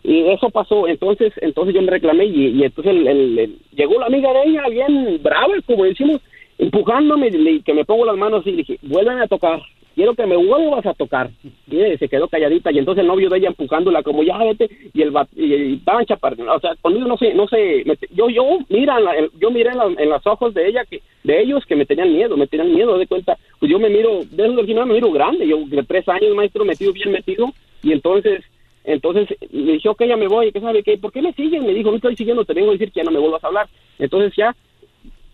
y 0.04 0.20
eso 0.28 0.50
pasó, 0.50 0.86
entonces 0.86 1.32
entonces 1.40 1.74
yo 1.74 1.80
le 1.80 1.90
reclamé 1.90 2.26
y, 2.26 2.46
y 2.48 2.62
entonces 2.64 2.94
el- 2.94 3.56
llegó 3.74 3.98
la 3.98 4.06
amiga 4.06 4.32
de 4.32 4.42
ella 4.50 4.68
bien 4.70 5.20
brava, 5.22 5.54
como 5.66 5.84
decimos, 5.84 6.20
empujándome, 6.58 7.30
le- 7.30 7.62
que 7.62 7.74
me 7.74 7.84
pongo 7.84 8.04
las 8.04 8.16
manos 8.16 8.46
y 8.46 8.52
dije, 8.52 8.78
vuelven 8.82 9.18
a 9.18 9.26
tocar, 9.26 9.60
quiero 9.96 10.14
que 10.14 10.26
me 10.26 10.36
vuelvas 10.36 10.86
a 10.86 10.94
tocar. 10.94 11.28
Y 11.68 11.96
se 11.98 12.08
quedó 12.08 12.28
calladita 12.28 12.70
y 12.70 12.78
entonces 12.78 13.02
el 13.02 13.08
novio 13.08 13.28
de 13.30 13.38
ella 13.38 13.48
empujándola 13.48 14.02
como 14.04 14.22
ya 14.22 14.38
vete. 14.38 14.68
Y 14.94 15.02
el 15.02 15.12
y, 15.34 15.74
estaban 15.74 16.04
o 16.04 16.60
sea, 16.60 16.76
conmigo 16.80 17.08
no 17.08 17.16
sé, 17.16 17.34
no 17.34 17.48
sé, 17.48 17.82
me- 17.86 17.96
yo 18.14 18.28
yo 18.28 18.44
mira, 18.68 18.96
yo 19.40 19.50
miré 19.50 19.70
en, 19.70 19.78
la- 19.78 19.94
en 20.02 20.08
los 20.08 20.24
ojos 20.26 20.54
de 20.54 20.68
ella 20.68 20.84
que 20.88 21.00
de 21.24 21.40
ellos 21.42 21.64
que 21.66 21.74
me 21.74 21.84
tenían 21.86 22.12
miedo, 22.14 22.36
me 22.36 22.46
tenían 22.46 22.72
miedo 22.72 22.96
de 22.96 23.08
cuenta, 23.08 23.36
pues 23.58 23.72
yo 23.72 23.80
me 23.80 23.88
miro, 23.88 24.20
desde 24.30 24.60
el 24.60 24.66
final 24.66 24.86
me 24.86 24.94
miro 24.94 25.10
grande, 25.10 25.48
yo 25.48 25.58
de 25.66 25.82
tres 25.82 26.08
años 26.08 26.32
maestro 26.36 26.64
metido 26.64 26.92
bien 26.92 27.10
metido. 27.10 27.46
Y 27.82 27.92
entonces 27.92 28.44
entonces 28.84 29.28
le 29.50 29.72
dije, 29.72 29.88
ok, 29.88 30.04
ya 30.04 30.16
me 30.16 30.28
voy, 30.28 30.52
¿qué 30.52 30.60
sabe 30.60 30.82
qué? 30.82 30.96
¿Por 30.98 31.12
qué 31.12 31.22
me 31.22 31.32
siguen? 31.34 31.66
Me 31.66 31.74
dijo, 31.74 31.90
no 31.90 31.96
estoy 31.96 32.16
siguiendo, 32.16 32.44
te 32.44 32.54
vengo 32.54 32.70
a 32.70 32.72
decir 32.72 32.90
que 32.90 33.00
ya 33.00 33.04
no 33.04 33.10
me 33.10 33.18
vuelvas 33.18 33.44
a 33.44 33.48
hablar. 33.48 33.68
Entonces 33.98 34.32
ya 34.36 34.56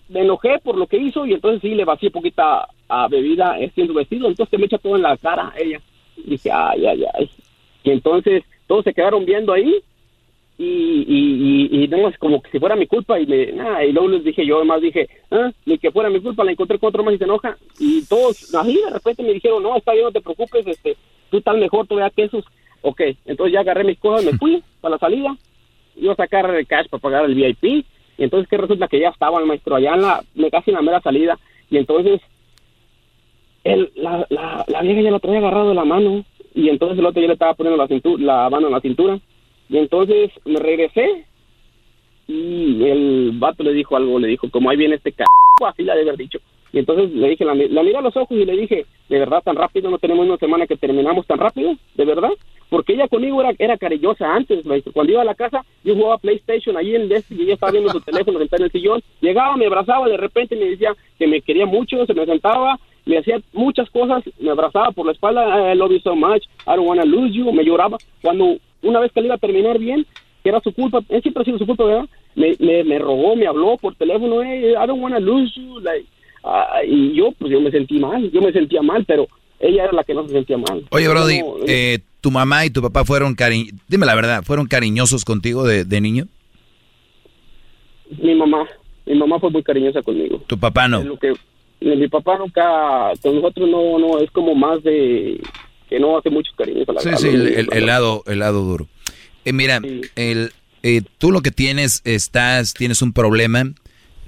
me 0.08 0.20
enojé 0.20 0.58
por 0.62 0.76
lo 0.76 0.86
que 0.86 0.98
hizo 0.98 1.26
y 1.26 1.32
entonces 1.34 1.60
sí 1.62 1.74
le 1.74 1.84
vacié 1.84 2.10
poquita 2.10 2.68
a 2.88 3.08
bebida 3.08 3.58
eh, 3.58 3.70
siendo 3.74 3.94
vestido, 3.94 4.28
entonces 4.28 4.58
me 4.58 4.66
echa 4.66 4.78
todo 4.78 4.96
en 4.96 5.02
la 5.02 5.16
cara 5.16 5.52
ella. 5.58 5.80
Dije, 6.16 6.50
ay, 6.52 6.86
ay, 6.86 7.04
ay. 7.14 7.30
Y 7.84 7.90
entonces 7.90 8.44
todos 8.66 8.84
se 8.84 8.94
quedaron 8.94 9.24
viendo 9.24 9.52
ahí 9.52 9.80
y, 10.58 10.64
y, 10.64 11.68
y, 11.70 11.84
y 11.84 11.88
no, 11.88 12.10
como 12.18 12.40
que 12.40 12.50
si 12.50 12.58
fuera 12.58 12.76
mi 12.76 12.86
culpa 12.86 13.20
y 13.20 13.26
me, 13.26 13.52
nada, 13.52 13.84
y 13.84 13.92
luego 13.92 14.08
les 14.08 14.24
dije 14.24 14.46
yo 14.46 14.56
además 14.56 14.80
dije, 14.80 15.08
ah, 15.30 15.52
ni 15.66 15.78
que 15.78 15.90
fuera 15.90 16.08
mi 16.08 16.20
culpa, 16.20 16.44
la 16.44 16.52
encontré 16.52 16.78
con 16.78 16.88
otro 16.88 17.04
más 17.04 17.14
y 17.14 17.18
se 17.18 17.24
enoja 17.24 17.58
y 17.78 18.04
todos 18.06 18.54
así 18.54 18.74
de 18.74 18.90
repente 18.90 19.22
me 19.22 19.34
dijeron, 19.34 19.62
no, 19.62 19.76
está 19.76 19.92
bien, 19.92 20.04
no 20.04 20.12
te 20.12 20.20
preocupes, 20.20 20.66
este, 20.66 20.96
tú 21.30 21.38
estás 21.38 21.56
mejor, 21.56 21.86
todavía 21.86 22.10
que 22.10 22.24
esos 22.24 22.44
ok, 22.86 23.00
entonces 23.24 23.52
ya 23.52 23.60
agarré 23.60 23.82
mis 23.82 23.98
cosas, 23.98 24.24
me 24.24 24.38
fui 24.38 24.62
a 24.82 24.88
la 24.88 24.98
salida, 24.98 25.36
iba 25.96 26.12
a 26.12 26.16
sacar 26.16 26.48
el 26.54 26.66
cash 26.66 26.86
para 26.88 27.00
pagar 27.00 27.24
el 27.24 27.34
VIP, 27.34 27.64
y 27.64 27.84
entonces 28.22 28.48
que 28.48 28.56
resulta 28.56 28.86
que 28.86 29.00
ya 29.00 29.08
estaba 29.08 29.40
el 29.40 29.46
maestro 29.46 29.74
allá 29.74 29.94
en 29.94 30.02
la, 30.02 30.24
casi 30.50 30.70
en 30.70 30.76
la 30.76 30.82
mera 30.82 31.00
salida, 31.00 31.36
y 31.68 31.78
entonces 31.78 32.20
él, 33.64 33.90
la, 33.96 34.24
la, 34.30 34.64
la 34.68 34.82
vieja 34.82 35.00
ya 35.00 35.10
lo 35.10 35.18
traía 35.18 35.38
agarrado 35.38 35.70
de 35.70 35.74
la 35.74 35.84
mano, 35.84 36.24
y 36.54 36.68
entonces 36.68 36.98
el 36.98 37.06
otro 37.06 37.20
ya 37.20 37.26
le 37.26 37.32
estaba 37.32 37.54
poniendo 37.54 37.76
la, 37.76 37.88
cintura, 37.88 38.22
la 38.22 38.50
mano 38.50 38.68
en 38.68 38.72
la 38.72 38.80
cintura, 38.80 39.18
y 39.68 39.78
entonces 39.78 40.30
me 40.44 40.60
regresé, 40.60 41.26
y 42.28 42.84
el 42.84 43.32
vato 43.34 43.64
le 43.64 43.72
dijo 43.72 43.96
algo, 43.96 44.20
le 44.20 44.28
dijo, 44.28 44.48
como 44.50 44.70
ahí 44.70 44.76
viene 44.76 44.94
este 44.94 45.10
c... 45.10 45.24
así 45.66 45.82
le 45.82 45.92
debe 45.92 46.10
haber 46.10 46.18
dicho. 46.18 46.38
Y 46.72 46.78
entonces 46.78 47.10
le 47.12 47.28
dije, 47.28 47.44
la, 47.44 47.54
la 47.54 47.82
miré 47.82 47.96
a 47.96 48.02
los 48.02 48.16
ojos 48.16 48.36
y 48.36 48.44
le 48.44 48.56
dije, 48.56 48.86
de 49.08 49.18
verdad 49.18 49.42
tan 49.42 49.56
rápido, 49.56 49.90
no 49.90 49.98
tenemos 49.98 50.26
una 50.26 50.36
semana 50.36 50.66
que 50.66 50.76
terminamos 50.76 51.26
tan 51.26 51.38
rápido, 51.38 51.74
de 51.94 52.04
verdad. 52.04 52.30
Porque 52.68 52.94
ella 52.94 53.06
conmigo 53.08 53.40
era, 53.40 53.52
era 53.58 53.76
cariñosa 53.76 54.34
antes, 54.34 54.64
maestro. 54.66 54.92
Cuando 54.92 55.12
iba 55.12 55.22
a 55.22 55.26
la 55.26 55.34
casa, 55.34 55.64
yo 55.84 55.94
jugaba 55.94 56.18
PlayStation 56.18 56.76
ahí 56.76 56.96
en 56.96 57.08
y 57.30 57.42
ella 57.42 57.54
estaba 57.54 57.72
viendo 57.72 57.90
su 57.90 58.00
teléfono 58.00 58.38
sentada 58.38 58.58
en 58.58 58.64
el 58.64 58.72
sillón. 58.72 59.02
Llegaba, 59.20 59.56
me 59.56 59.66
abrazaba, 59.66 60.08
de 60.08 60.16
repente 60.16 60.56
me 60.56 60.70
decía 60.70 60.94
que 61.18 61.26
me 61.26 61.40
quería 61.40 61.66
mucho, 61.66 62.04
se 62.04 62.14
me 62.14 62.26
sentaba, 62.26 62.78
me 63.04 63.18
hacía 63.18 63.40
muchas 63.52 63.88
cosas, 63.90 64.24
me 64.40 64.50
abrazaba 64.50 64.90
por 64.90 65.06
la 65.06 65.12
espalda, 65.12 65.72
I 65.72 65.76
love 65.76 65.92
you 65.92 66.00
so 66.00 66.16
much, 66.16 66.42
I 66.66 66.74
don't 66.74 66.86
wanna 66.86 67.04
lose 67.04 67.32
you, 67.32 67.50
me 67.52 67.64
lloraba. 67.64 67.98
Cuando 68.20 68.56
una 68.82 69.00
vez 69.00 69.12
que 69.12 69.20
le 69.20 69.26
iba 69.26 69.36
a 69.36 69.38
terminar 69.38 69.78
bien, 69.78 70.04
que 70.42 70.48
era 70.48 70.60
su 70.60 70.72
culpa, 70.72 71.00
es 71.08 71.22
siempre 71.22 71.42
ha 71.42 71.44
sido 71.44 71.58
su 71.58 71.66
culpa, 71.66 71.84
¿verdad? 71.84 72.08
Me, 72.34 72.56
me, 72.58 72.82
me 72.84 72.98
rogó, 72.98 73.36
me 73.36 73.46
habló 73.46 73.76
por 73.78 73.94
teléfono, 73.94 74.42
hey, 74.42 74.72
I 74.72 74.86
don't 74.86 75.00
wanna 75.00 75.20
lose 75.20 75.52
you, 75.54 75.80
like, 75.80 76.06
ah, 76.46 76.80
y 76.86 77.14
yo, 77.14 77.32
pues 77.38 77.50
yo 77.52 77.60
me 77.60 77.70
sentí 77.70 77.98
mal, 77.98 78.30
yo 78.30 78.40
me 78.40 78.52
sentía 78.52 78.82
mal, 78.82 79.04
pero 79.04 79.26
ella 79.58 79.84
era 79.84 79.92
la 79.92 80.04
que 80.04 80.14
no 80.14 80.26
se 80.26 80.34
sentía 80.34 80.58
mal. 80.58 80.84
Oye, 80.90 81.08
Brody, 81.08 81.40
No, 81.40 81.56
eh, 81.66 81.98
¿tu 82.20 82.30
mamá 82.30 82.64
y 82.64 82.70
tu 82.70 82.82
papá 82.82 83.04
fueron 83.04 83.34
cari 83.34 83.70
dime 83.88 84.06
la 84.06 84.14
verdad, 84.14 84.42
fueron 84.42 84.66
cariñosos 84.66 85.24
contigo 85.24 85.64
de, 85.64 85.84
de 85.84 86.00
niño? 86.00 86.28
mi 88.22 88.34
mamá, 88.34 88.66
mi 89.04 89.14
mamá 89.14 89.38
fue 89.40 89.50
muy 89.50 89.62
cariñosa 89.62 90.02
conmigo. 90.02 90.42
Tu 90.46 90.58
papá 90.58 90.88
no. 90.88 91.02
Lo 91.02 91.18
que, 91.18 91.34
mi 91.80 92.08
papá 92.08 92.38
nunca, 92.38 93.12
con 93.22 93.36
nosotros 93.36 93.68
no, 93.68 93.98
no, 93.98 94.18
es 94.18 94.30
como 94.30 94.54
más 94.54 94.82
de, 94.82 95.40
que 95.88 95.98
no 95.98 96.16
hace 96.16 96.30
muchos 96.30 96.54
cariños 96.56 96.88
a 96.88 96.92
la 96.92 97.00
Sí, 97.00 97.10
sí, 97.16 97.28
el 97.28 97.86
lado, 97.86 98.22
el 98.26 98.38
lado 98.38 98.62
duro. 98.62 98.88
Eh, 99.44 99.52
mira, 99.52 99.80
el, 100.16 100.52
eh, 100.82 101.02
tú 101.18 101.32
lo 101.32 101.40
que 101.40 101.50
tienes, 101.50 102.02
estás, 102.04 102.74
tienes 102.74 103.02
un 103.02 103.12
problema 103.12 103.64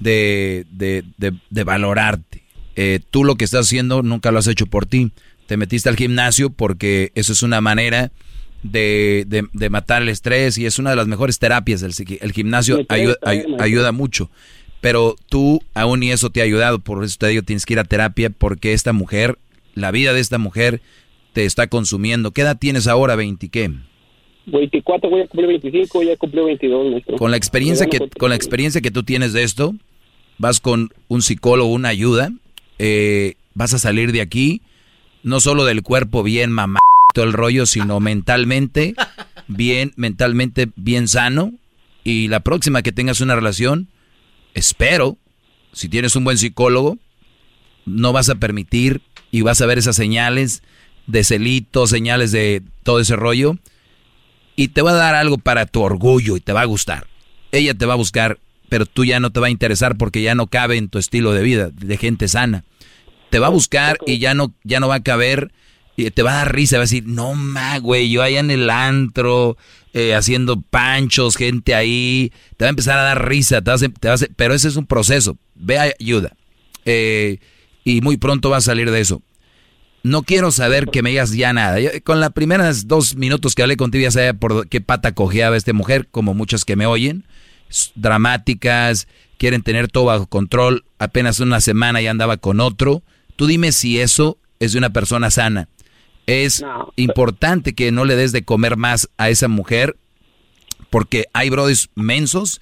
de, 0.00 0.64
de, 0.70 1.04
de- 1.18 1.34
de 1.50 1.64
valorarte. 1.64 2.42
Eh, 2.76 3.00
tú 3.10 3.24
lo 3.24 3.34
que 3.36 3.44
estás 3.44 3.66
haciendo 3.66 4.02
nunca 4.02 4.30
lo 4.30 4.38
has 4.38 4.46
hecho 4.46 4.66
por 4.66 4.86
ti. 4.86 5.10
Te 5.46 5.56
metiste 5.56 5.88
al 5.88 5.96
gimnasio 5.96 6.50
porque 6.50 7.10
eso 7.14 7.32
es 7.32 7.42
una 7.42 7.60
manera 7.60 8.12
de, 8.62 9.24
de- 9.26 9.46
de 9.52 9.70
matar 9.70 10.02
el 10.02 10.08
estrés 10.08 10.58
y 10.58 10.66
es 10.66 10.78
una 10.78 10.90
de 10.90 10.96
las 10.96 11.06
mejores 11.08 11.38
terapias. 11.38 11.82
El, 11.82 11.92
el 12.20 12.32
gimnasio 12.32 12.84
ayuda, 12.88 13.16
ay- 13.22 13.44
ayuda 13.58 13.92
mucho. 13.92 14.30
Pero 14.80 15.16
tú 15.28 15.60
aún 15.74 16.02
y 16.04 16.12
eso 16.12 16.30
te 16.30 16.40
ha 16.40 16.44
ayudado. 16.44 16.78
Por 16.78 17.02
eso 17.02 17.16
te 17.18 17.26
digo, 17.28 17.42
tienes 17.42 17.66
que 17.66 17.72
ir 17.74 17.80
a 17.80 17.84
terapia 17.84 18.30
porque 18.30 18.72
esta 18.72 18.92
mujer, 18.92 19.38
la 19.74 19.90
vida 19.90 20.12
de 20.12 20.20
esta 20.20 20.38
mujer 20.38 20.80
te 21.32 21.44
está 21.44 21.66
consumiendo. 21.66 22.30
¿Qué 22.30 22.42
edad 22.42 22.58
tienes 22.58 22.86
ahora, 22.86 23.16
20 23.16 23.48
qué? 23.48 23.72
24, 24.46 25.10
voy 25.10 25.22
a 25.22 25.26
cumplir 25.26 25.48
25, 25.48 26.02
ya 26.04 26.16
cumplí 26.16 26.40
22, 26.42 26.90
maestro. 26.92 27.16
Con 27.16 27.30
la 27.30 27.36
experiencia 27.36 27.86
que 27.86 27.98
con 28.18 28.30
la 28.30 28.36
experiencia 28.36 28.80
que 28.80 28.90
tú 28.90 29.02
tienes 29.02 29.32
de 29.34 29.42
esto, 29.42 29.74
vas 30.38 30.60
con 30.60 30.92
un 31.08 31.22
psicólogo, 31.22 31.72
una 31.72 31.88
ayuda, 31.88 32.32
eh, 32.78 33.34
vas 33.54 33.74
a 33.74 33.78
salir 33.78 34.12
de 34.12 34.20
aquí 34.20 34.62
no 35.22 35.40
solo 35.40 35.64
del 35.64 35.82
cuerpo 35.82 36.22
bien 36.22 36.52
mamá 36.52 36.80
todo 37.14 37.24
el 37.24 37.32
rollo, 37.32 37.66
sino 37.66 38.00
mentalmente 38.00 38.94
bien, 39.46 39.92
mentalmente 39.96 40.68
bien 40.76 41.08
sano 41.08 41.52
y 42.04 42.28
la 42.28 42.40
próxima 42.40 42.82
que 42.82 42.92
tengas 42.92 43.20
una 43.20 43.34
relación, 43.34 43.88
espero, 44.54 45.16
si 45.72 45.88
tienes 45.88 46.16
un 46.16 46.24
buen 46.24 46.38
psicólogo, 46.38 46.98
no 47.84 48.12
vas 48.12 48.28
a 48.30 48.36
permitir 48.36 49.02
y 49.30 49.42
vas 49.42 49.60
a 49.60 49.66
ver 49.66 49.78
esas 49.78 49.96
señales 49.96 50.62
de 51.06 51.24
celito, 51.24 51.86
señales 51.86 52.32
de 52.32 52.62
todo 52.82 53.00
ese 53.00 53.16
rollo 53.16 53.56
y 54.56 54.68
te 54.68 54.82
va 54.82 54.92
a 54.92 54.94
dar 54.94 55.14
algo 55.14 55.38
para 55.38 55.66
tu 55.66 55.82
orgullo 55.82 56.36
y 56.36 56.40
te 56.40 56.52
va 56.52 56.62
a 56.62 56.66
gustar. 56.66 57.06
Ella 57.52 57.74
te 57.74 57.86
va 57.86 57.94
a 57.94 57.96
buscar, 57.96 58.38
pero 58.68 58.86
tú 58.86 59.04
ya 59.04 59.20
no 59.20 59.30
te 59.30 59.40
va 59.40 59.46
a 59.48 59.50
interesar 59.50 59.96
porque 59.96 60.22
ya 60.22 60.34
no 60.34 60.46
cabe 60.46 60.76
en 60.76 60.88
tu 60.88 60.98
estilo 60.98 61.32
de 61.32 61.42
vida, 61.42 61.70
de 61.72 61.96
gente 61.96 62.28
sana. 62.28 62.64
Te 63.30 63.38
va 63.38 63.48
a 63.48 63.50
buscar 63.50 63.98
y 64.06 64.18
ya 64.18 64.34
no, 64.34 64.54
ya 64.64 64.80
no 64.80 64.88
va 64.88 64.96
a 64.96 65.02
caber 65.02 65.52
y 65.96 66.10
te 66.10 66.22
va 66.22 66.32
a 66.32 66.36
dar 66.44 66.54
risa, 66.54 66.76
va 66.76 66.82
a 66.82 66.84
decir, 66.84 67.04
no 67.06 67.34
ma, 67.34 67.78
güey, 67.78 68.10
yo 68.10 68.22
allá 68.22 68.40
en 68.40 68.50
el 68.50 68.70
antro, 68.70 69.56
eh, 69.92 70.14
haciendo 70.14 70.60
panchos, 70.60 71.36
gente 71.36 71.74
ahí, 71.74 72.32
te 72.56 72.64
va 72.64 72.68
a 72.68 72.70
empezar 72.70 72.98
a 72.98 73.02
dar 73.02 73.28
risa, 73.28 73.60
te 73.62 73.70
vas 73.70 73.82
a- 73.82 73.88
te 73.88 74.08
vas 74.08 74.22
a- 74.22 74.28
pero 74.36 74.54
ese 74.54 74.68
es 74.68 74.76
un 74.76 74.86
proceso, 74.86 75.36
ve 75.56 75.78
ayuda. 75.78 76.32
Eh, 76.84 77.38
y 77.84 78.00
muy 78.00 78.16
pronto 78.16 78.48
vas 78.50 78.64
a 78.64 78.70
salir 78.70 78.90
de 78.90 79.00
eso. 79.00 79.22
No 80.04 80.22
quiero 80.22 80.52
saber 80.52 80.86
que 80.86 81.02
me 81.02 81.10
digas 81.10 81.32
ya 81.32 81.52
nada. 81.52 81.80
Yo, 81.80 81.90
con 82.04 82.20
las 82.20 82.30
primeras 82.32 82.86
dos 82.86 83.16
minutos 83.16 83.54
que 83.54 83.62
hablé 83.62 83.76
contigo 83.76 84.02
ya 84.04 84.10
sabía 84.12 84.34
por 84.34 84.68
qué 84.68 84.80
pata 84.80 85.12
cojeaba 85.12 85.56
esta 85.56 85.72
mujer, 85.72 86.06
como 86.10 86.32
muchas 86.34 86.64
que 86.64 86.76
me 86.76 86.86
oyen. 86.86 87.24
Dramáticas, 87.94 89.08
quieren 89.38 89.62
tener 89.62 89.88
todo 89.88 90.06
bajo 90.06 90.26
control. 90.26 90.84
Apenas 90.98 91.40
una 91.40 91.60
semana 91.60 92.00
ya 92.00 92.10
andaba 92.10 92.36
con 92.36 92.60
otro. 92.60 93.02
Tú 93.36 93.46
dime 93.46 93.72
si 93.72 94.00
eso 94.00 94.38
es 94.60 94.72
de 94.72 94.78
una 94.78 94.92
persona 94.92 95.30
sana. 95.30 95.68
Es 96.26 96.62
importante 96.96 97.74
que 97.74 97.90
no 97.90 98.04
le 98.04 98.16
des 98.16 98.32
de 98.32 98.44
comer 98.44 98.76
más 98.76 99.08
a 99.16 99.30
esa 99.30 99.48
mujer 99.48 99.96
porque 100.90 101.26
hay 101.32 101.50
brodis 101.50 101.90
mensos, 101.94 102.60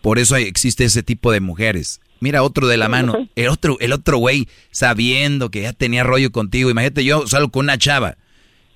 por 0.00 0.18
eso 0.18 0.36
existe 0.36 0.84
ese 0.84 1.02
tipo 1.02 1.32
de 1.32 1.40
mujeres. 1.40 2.00
Mira 2.20 2.42
otro 2.42 2.66
de 2.66 2.76
la 2.76 2.88
mano, 2.88 3.28
el 3.34 3.48
otro, 3.48 3.76
el 3.80 3.92
otro 3.92 4.18
güey 4.18 4.48
sabiendo 4.70 5.50
que 5.50 5.62
ya 5.62 5.72
tenía 5.72 6.04
rollo 6.04 6.32
contigo. 6.32 6.70
Imagínate 6.70 7.04
yo 7.04 7.26
salgo 7.26 7.50
con 7.50 7.66
una 7.66 7.78
chava 7.78 8.16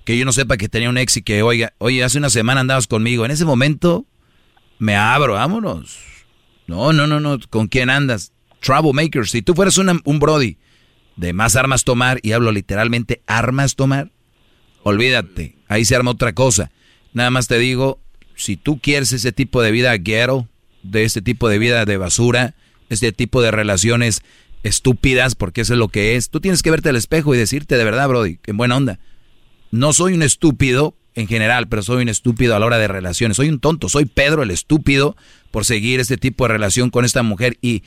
que 0.05 0.17
yo 0.17 0.25
no 0.25 0.31
sepa 0.31 0.57
que 0.57 0.69
tenía 0.69 0.89
un 0.89 0.97
ex 0.97 1.17
y 1.17 1.21
que 1.21 1.43
oiga, 1.43 1.73
oye, 1.77 2.03
hace 2.03 2.17
una 2.17 2.29
semana 2.29 2.61
andabas 2.61 2.87
conmigo. 2.87 3.25
En 3.25 3.31
ese 3.31 3.45
momento 3.45 4.05
me 4.79 4.95
abro, 4.95 5.33
vámonos. 5.33 5.97
No, 6.67 6.93
no, 6.93 7.05
no, 7.05 7.19
no, 7.19 7.37
¿con 7.49 7.67
quién 7.67 7.89
andas? 7.89 8.31
Troublemakers. 8.61 9.31
Si 9.31 9.41
tú 9.41 9.53
fueras 9.53 9.77
un 9.77 10.19
brody 10.19 10.57
de 11.15 11.33
más 11.33 11.55
armas 11.55 11.83
tomar, 11.83 12.19
y 12.23 12.31
hablo 12.31 12.51
literalmente 12.51 13.21
armas 13.27 13.75
tomar, 13.75 14.11
olvídate, 14.83 15.57
ahí 15.67 15.85
se 15.85 15.95
arma 15.95 16.11
otra 16.11 16.33
cosa. 16.33 16.71
Nada 17.13 17.29
más 17.29 17.47
te 17.47 17.59
digo, 17.59 17.99
si 18.35 18.55
tú 18.55 18.79
quieres 18.79 19.11
ese 19.11 19.31
tipo 19.31 19.61
de 19.61 19.71
vida 19.71 19.95
ghetto, 19.97 20.47
de 20.81 21.03
este 21.03 21.21
tipo 21.21 21.49
de 21.49 21.59
vida 21.59 21.83
de 21.85 21.97
basura, 21.97 22.55
este 22.89 23.11
tipo 23.11 23.41
de 23.41 23.51
relaciones 23.51 24.21
estúpidas, 24.63 25.35
porque 25.35 25.61
eso 25.61 25.73
es 25.73 25.79
lo 25.79 25.89
que 25.89 26.15
es, 26.15 26.29
tú 26.29 26.39
tienes 26.39 26.61
que 26.61 26.71
verte 26.71 26.89
al 26.89 26.95
espejo 26.95 27.35
y 27.35 27.37
decirte 27.37 27.77
de 27.77 27.83
verdad, 27.83 28.07
Brody, 28.07 28.39
en 28.45 28.57
buena 28.57 28.77
onda. 28.77 28.99
No 29.71 29.93
soy 29.93 30.13
un 30.13 30.23
estúpido 30.23 30.95
en 31.15 31.27
general, 31.27 31.67
pero 31.67 31.81
soy 31.81 32.03
un 32.03 32.09
estúpido 32.09 32.55
a 32.55 32.59
la 32.59 32.65
hora 32.65 32.77
de 32.77 32.87
relaciones. 32.87 33.37
Soy 33.37 33.49
un 33.49 33.59
tonto, 33.59 33.89
soy 33.89 34.05
Pedro 34.05 34.43
el 34.43 34.51
estúpido 34.51 35.15
por 35.51 35.65
seguir 35.65 35.99
este 35.99 36.17
tipo 36.17 36.45
de 36.45 36.53
relación 36.53 36.89
con 36.89 37.05
esta 37.05 37.23
mujer 37.23 37.57
y 37.61 37.83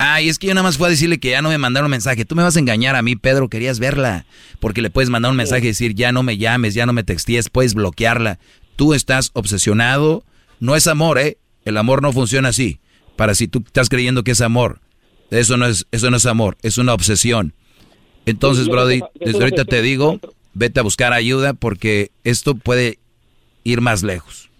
Ay, 0.00 0.28
es 0.28 0.38
que 0.38 0.46
yo 0.46 0.54
nada 0.54 0.62
más 0.62 0.78
fui 0.78 0.86
a 0.86 0.90
decirle 0.90 1.18
que 1.18 1.30
ya 1.30 1.42
no 1.42 1.48
me 1.48 1.58
mandaron 1.58 1.86
un 1.86 1.90
mensaje. 1.90 2.24
Tú 2.24 2.36
me 2.36 2.44
vas 2.44 2.54
a 2.54 2.60
engañar 2.60 2.94
a 2.94 3.02
mí, 3.02 3.16
Pedro, 3.16 3.48
querías 3.48 3.80
verla. 3.80 4.26
Porque 4.60 4.80
le 4.80 4.90
puedes 4.90 5.10
mandar 5.10 5.32
un 5.32 5.36
mensaje 5.36 5.64
y 5.64 5.68
decir, 5.68 5.92
ya 5.96 6.12
no 6.12 6.22
me 6.22 6.38
llames, 6.38 6.74
ya 6.74 6.86
no 6.86 6.92
me 6.92 7.02
textees, 7.02 7.48
puedes 7.48 7.74
bloquearla. 7.74 8.38
Tú 8.76 8.94
estás 8.94 9.32
obsesionado. 9.32 10.24
No 10.60 10.76
es 10.76 10.86
amor, 10.86 11.18
¿eh? 11.18 11.38
El 11.64 11.76
amor 11.76 12.00
no 12.00 12.12
funciona 12.12 12.50
así. 12.50 12.78
Para 13.16 13.34
si 13.34 13.48
tú 13.48 13.64
estás 13.66 13.88
creyendo 13.88 14.22
que 14.22 14.30
es 14.30 14.40
amor. 14.40 14.80
Eso 15.30 15.56
no 15.56 15.66
es, 15.66 15.86
eso 15.90 16.10
no 16.10 16.16
es 16.16 16.26
amor, 16.26 16.56
es 16.62 16.78
una 16.78 16.94
obsesión. 16.94 17.54
Entonces, 18.24 18.66
Brody, 18.68 19.02
desde 19.20 19.38
ahorita 19.38 19.64
te 19.64 19.82
digo, 19.82 20.20
vete 20.54 20.80
a 20.80 20.82
buscar 20.82 21.12
ayuda 21.12 21.54
porque 21.54 22.10
esto 22.24 22.54
puede 22.54 22.98
ir 23.64 23.80
más 23.80 24.02
lejos. 24.02 24.50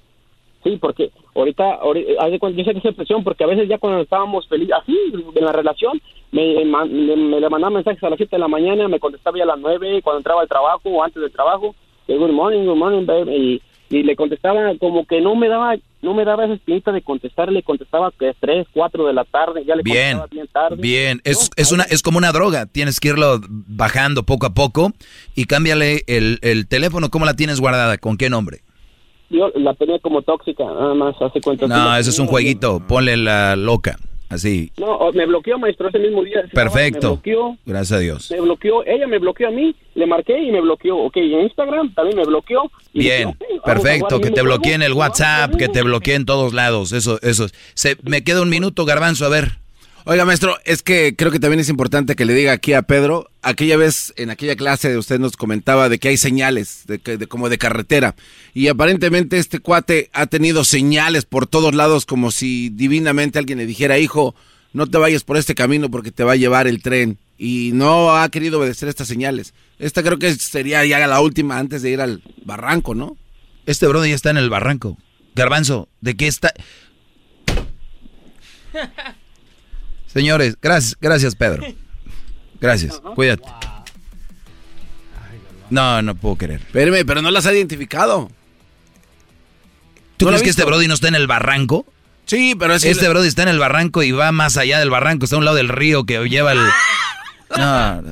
Sí, 0.65 0.77
porque 0.81 1.11
ahorita, 1.35 1.75
ahorita 1.75 2.51
yo 2.51 2.65
sé 2.65 2.75
que 2.75 2.89
es 2.89 2.95
presión 2.95 3.25
porque 3.25 3.45
a 3.45 3.47
veces 3.47 3.69
ya 3.69 3.79
cuando 3.79 4.03
estábamos 4.03 4.47
felices, 4.49 4.75
así, 4.81 4.97
en 5.35 5.45
la 5.45 5.53
relación, 5.53 6.01
me, 6.33 6.65
le 6.65 7.51
mandaba 7.51 7.71
mensajes 7.71 8.03
a 8.03 8.11
las 8.11 8.19
7 8.19 8.37
de 8.37 8.41
la 8.41 8.49
mañana, 8.49 8.89
me 8.89 9.01
contestaba 9.01 9.39
ya 9.39 9.45
a 9.45 9.49
las 9.49 9.59
9, 9.59 10.03
cuando 10.03 10.19
entraba 10.19 10.43
al 10.43 10.49
trabajo 10.49 10.89
o 10.91 11.03
antes 11.03 11.23
del 11.23 11.33
trabajo, 11.33 11.75
good 12.07 12.31
morning, 12.31 12.65
good 12.65 12.77
morning, 12.77 13.07
baby, 13.07 13.63
y 13.91 14.03
le 14.03 14.17
contestaba 14.17 14.61
como 14.79 15.07
que 15.07 15.21
no 15.21 15.35
me 15.35 15.49
daba 15.49 15.75
no 16.01 16.15
me 16.15 16.25
daba 16.25 16.45
esa 16.45 16.55
espinita 16.55 16.93
de 16.93 17.03
contestar, 17.03 17.51
le 17.51 17.63
contestaba 17.63 18.13
que 18.17 18.33
3, 18.39 18.69
4 18.73 19.07
de 19.07 19.13
la 19.13 19.25
tarde, 19.25 19.65
ya 19.67 19.75
le 19.75 19.83
Bien, 19.83 20.19
contestaba 20.19 20.29
bien 20.31 20.47
tarde. 20.53 20.77
bien. 20.81 21.21
Es, 21.25 21.51
es, 21.57 21.73
una, 21.73 21.83
es 21.85 22.03
como 22.03 22.19
una 22.19 22.31
droga. 22.31 22.67
Tienes 22.67 23.01
que 23.01 23.09
irlo 23.09 23.41
bajando 23.49 24.23
poco 24.23 24.47
a 24.47 24.55
poco 24.55 24.93
y 25.35 25.47
cámbiale 25.47 26.03
el, 26.07 26.39
el 26.43 26.69
teléfono. 26.69 27.11
¿Cómo 27.11 27.25
la 27.25 27.35
tienes 27.35 27.61
guardada? 27.61 27.99
¿Con 27.99 28.17
qué 28.17 28.31
nombre? 28.31 28.61
Yo 29.31 29.51
la 29.57 29.75
tenía 29.75 29.99
como 29.99 30.23
tóxica, 30.23 30.65
nada 30.65 30.95
más, 30.95 31.15
hace 31.21 31.41
cuenta. 31.41 31.67
No, 31.67 31.97
eso 31.97 32.11
es 32.11 32.19
un 32.19 32.29
jueguito. 32.29 32.81
Ponle 32.87 33.17
la 33.17 33.57
loca. 33.57 33.99
Así. 34.29 34.71
No, 34.79 35.11
me 35.13 35.25
bloqueó, 35.27 35.59
maestro, 35.59 35.89
ese 35.89 35.99
mismo 35.99 36.23
día. 36.23 36.43
Perfecto. 36.53 37.09
Me 37.09 37.15
bloqueó, 37.15 37.57
Gracias 37.65 37.93
a 37.93 38.01
Dios. 38.01 38.31
me 38.31 38.41
bloqueó, 38.41 38.85
ella 38.85 39.07
me 39.07 39.19
bloqueó 39.19 39.49
a 39.49 39.51
mí, 39.51 39.75
le 39.95 40.07
marqué 40.07 40.39
y 40.39 40.53
me 40.53 40.61
bloqueó, 40.61 40.97
ok, 40.99 41.17
y 41.17 41.35
en 41.35 41.41
Instagram 41.43 41.95
también 41.95 42.19
me 42.19 42.25
bloqueó. 42.25 42.71
Y 42.93 43.01
Bien, 43.01 43.35
dije, 43.41 43.61
Perfecto, 43.65 44.21
que 44.21 44.31
te 44.31 44.43
bloqueen 44.43 44.83
el 44.83 44.93
WhatsApp, 44.93 45.57
que 45.57 45.69
te 45.69 45.83
bloqueen 45.83 46.27
todos 46.27 46.53
lados. 46.53 46.93
Eso, 46.93 47.19
eso. 47.23 47.47
Se, 47.75 47.97
me 48.03 48.23
queda 48.23 48.43
un 48.43 48.51
minuto, 48.51 48.85
Garbanzo, 48.85 49.25
a 49.25 49.31
ver. 49.31 49.59
Oiga, 50.11 50.25
maestro, 50.25 50.57
es 50.65 50.83
que 50.83 51.15
creo 51.15 51.31
que 51.31 51.39
también 51.39 51.61
es 51.61 51.69
importante 51.69 52.17
que 52.17 52.25
le 52.25 52.33
diga 52.33 52.53
aquí 52.53 52.73
a 52.73 52.81
Pedro, 52.81 53.31
aquella 53.43 53.77
vez 53.77 54.15
en 54.17 54.31
aquella 54.31 54.57
clase 54.57 54.97
usted 54.97 55.19
nos 55.19 55.37
comentaba 55.37 55.91
de 55.91 55.99
que 55.99 56.09
hay 56.09 56.17
señales, 56.17 56.85
de, 56.87 56.99
que, 56.99 57.19
de 57.19 57.27
como 57.27 57.51
de 57.51 57.59
carretera, 57.59 58.15
y 58.55 58.69
aparentemente 58.69 59.37
este 59.37 59.59
cuate 59.61 60.09
ha 60.15 60.25
tenido 60.25 60.65
señales 60.65 61.27
por 61.27 61.47
todos 61.47 61.75
lados 61.75 62.07
como 62.07 62.31
si 62.31 62.71
divinamente 62.71 63.39
alguien 63.39 63.59
le 63.59 63.67
dijera, 63.67 63.99
hijo, 63.99 64.35
no 64.73 64.87
te 64.87 64.97
vayas 64.97 65.25
por 65.25 65.37
este 65.37 65.55
camino 65.55 65.91
porque 65.91 66.11
te 66.11 66.25
va 66.25 66.33
a 66.33 66.37
llevar 66.37 66.69
el 66.69 66.81
tren, 66.81 67.19
y 67.37 67.73
no 67.75 68.17
ha 68.17 68.31
querido 68.31 68.61
obedecer 68.61 68.89
estas 68.89 69.09
señales. 69.09 69.53
Esta 69.79 70.03
creo 70.03 70.19
que 70.19 70.35
sería 70.37 70.87
ya 70.87 71.07
la 71.07 71.21
última 71.21 71.59
antes 71.59 71.83
de 71.83 71.91
ir 71.91 72.01
al 72.01 72.23
barranco, 72.47 72.95
¿no? 72.95 73.19
Este 73.67 73.87
brother 73.87 74.09
ya 74.09 74.17
está 74.17 74.31
en 74.31 74.39
el 74.39 74.49
barranco. 74.49 74.97
Garbanzo, 75.35 75.91
¿de 76.01 76.17
qué 76.17 76.29
está? 76.29 76.55
Señores, 80.09 80.57
gracias, 80.61 80.97
gracias 81.01 81.35
Pedro. 81.35 81.65
Gracias, 82.61 83.01
cuídate. 83.15 83.49
No, 85.71 86.03
no 86.03 86.17
puedo 86.17 86.35
creer. 86.35 86.61
Espérame, 86.61 87.07
pero 87.07 87.23
no 87.23 87.31
las 87.31 87.47
ha 87.47 87.53
identificado. 87.53 88.29
¿Tú 90.17 90.27
crees 90.27 90.43
que 90.43 90.51
este 90.51 90.65
Brody 90.65 90.89
no 90.89 90.95
está 90.95 91.07
en 91.07 91.15
el 91.15 91.29
barranco? 91.29 91.87
Sí, 92.27 92.57
pero 92.59 92.75
es 92.75 92.85
Este 92.85 93.09
Brody 93.09 93.29
está 93.29 93.45
en 93.45 93.49
el 93.49 93.59
barranco 93.59 94.03
y 94.03 94.11
va 94.11 94.33
más 94.33 94.57
allá 94.57 94.81
del 94.81 94.91
barranco, 94.91 95.25
está 95.25 95.37
a 95.37 95.39
un 95.39 95.45
lado 95.45 95.57
del 95.57 95.69
río 95.69 96.05
que 96.05 96.29
lleva 96.29 96.53
el... 96.53 96.59
No, 97.57 98.03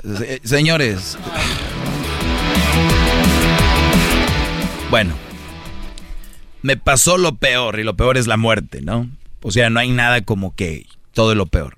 señores. 0.45 1.19
Bueno, 4.89 5.13
me 6.63 6.79
pasó 6.79 7.19
lo 7.19 7.37
peor 7.37 7.79
y 7.79 7.85
lo 7.85 7.97
peor 7.97 8.17
es 8.17 8.27
la 8.27 8.39
muerte, 8.39 8.81
¿no? 8.81 9.11
O 9.43 9.51
sea, 9.51 9.69
no 9.69 9.79
hay 9.79 9.91
nada 9.91 10.23
como 10.23 10.55
que 10.55 10.87
todo 11.13 11.33
es 11.33 11.37
lo 11.37 11.45
peor. 11.45 11.77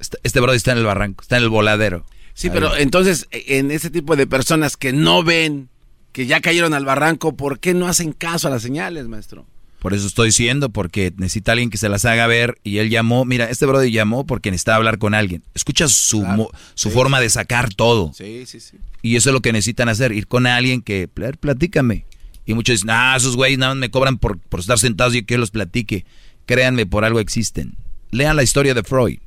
Este, 0.00 0.18
este 0.22 0.40
Brody 0.40 0.56
está 0.56 0.72
en 0.72 0.78
el 0.78 0.84
barranco, 0.84 1.22
está 1.22 1.36
en 1.36 1.44
el 1.44 1.48
voladero. 1.48 2.04
Sí, 2.34 2.48
pero 2.50 2.74
entonces, 2.76 3.28
en 3.30 3.70
ese 3.70 3.90
tipo 3.90 4.16
de 4.16 4.26
personas 4.26 4.76
que 4.76 4.92
no 4.92 5.22
ven, 5.22 5.68
que 6.12 6.26
ya 6.26 6.40
cayeron 6.40 6.72
al 6.72 6.86
barranco, 6.86 7.36
¿por 7.36 7.60
qué 7.60 7.74
no 7.74 7.86
hacen 7.86 8.12
caso 8.12 8.48
a 8.48 8.50
las 8.50 8.62
señales, 8.62 9.08
maestro? 9.08 9.46
Por 9.80 9.94
eso 9.94 10.06
estoy 10.06 10.28
diciendo, 10.28 10.68
porque 10.68 11.12
necesita 11.16 11.52
alguien 11.52 11.70
que 11.70 11.78
se 11.78 11.88
las 11.88 12.04
haga 12.04 12.26
ver 12.26 12.58
y 12.62 12.78
él 12.78 12.90
llamó, 12.90 13.24
mira, 13.24 13.46
este 13.46 13.64
Brody 13.64 13.90
llamó 13.90 14.26
porque 14.26 14.50
necesitaba 14.50 14.76
hablar 14.76 14.98
con 14.98 15.14
alguien. 15.14 15.42
Escucha 15.54 15.88
su, 15.88 16.50
su 16.74 16.90
forma 16.90 17.18
de 17.18 17.30
sacar 17.30 17.72
todo. 17.72 18.12
Sí, 18.14 18.44
sí, 18.46 18.60
sí. 18.60 18.76
Y 19.00 19.16
eso 19.16 19.30
es 19.30 19.34
lo 19.34 19.40
que 19.40 19.52
necesitan 19.52 19.88
hacer, 19.88 20.12
ir 20.12 20.26
con 20.26 20.46
alguien 20.46 20.82
que, 20.82 21.08
platícame. 21.08 22.04
Y 22.44 22.52
muchos 22.52 22.74
dicen, 22.74 22.90
ah, 22.90 23.14
esos 23.16 23.36
güeyes 23.36 23.58
nada 23.58 23.74
más 23.74 23.80
me 23.80 23.90
cobran 23.90 24.18
por, 24.18 24.38
por 24.38 24.60
estar 24.60 24.78
sentados 24.78 25.14
y 25.14 25.22
que 25.22 25.38
los 25.38 25.50
platique. 25.50 26.04
Créanme, 26.44 26.84
por 26.84 27.06
algo 27.06 27.20
existen. 27.20 27.76
Lean 28.10 28.36
la 28.36 28.42
historia 28.42 28.74
de 28.74 28.82
Freud. 28.82 29.18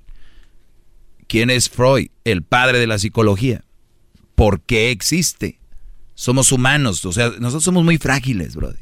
¿Quién 1.34 1.50
es 1.50 1.68
Freud? 1.68 2.10
El 2.26 2.44
padre 2.44 2.78
de 2.78 2.86
la 2.86 3.00
psicología. 3.00 3.66
¿Por 4.36 4.62
qué 4.62 4.92
existe? 4.92 5.60
Somos 6.14 6.52
humanos, 6.52 7.03
o 7.06 7.12
sea, 7.12 7.30
nosotros 7.40 7.64
somos 7.64 7.84
muy 7.84 7.98
frágiles, 7.98 8.56
Brody. 8.56 8.78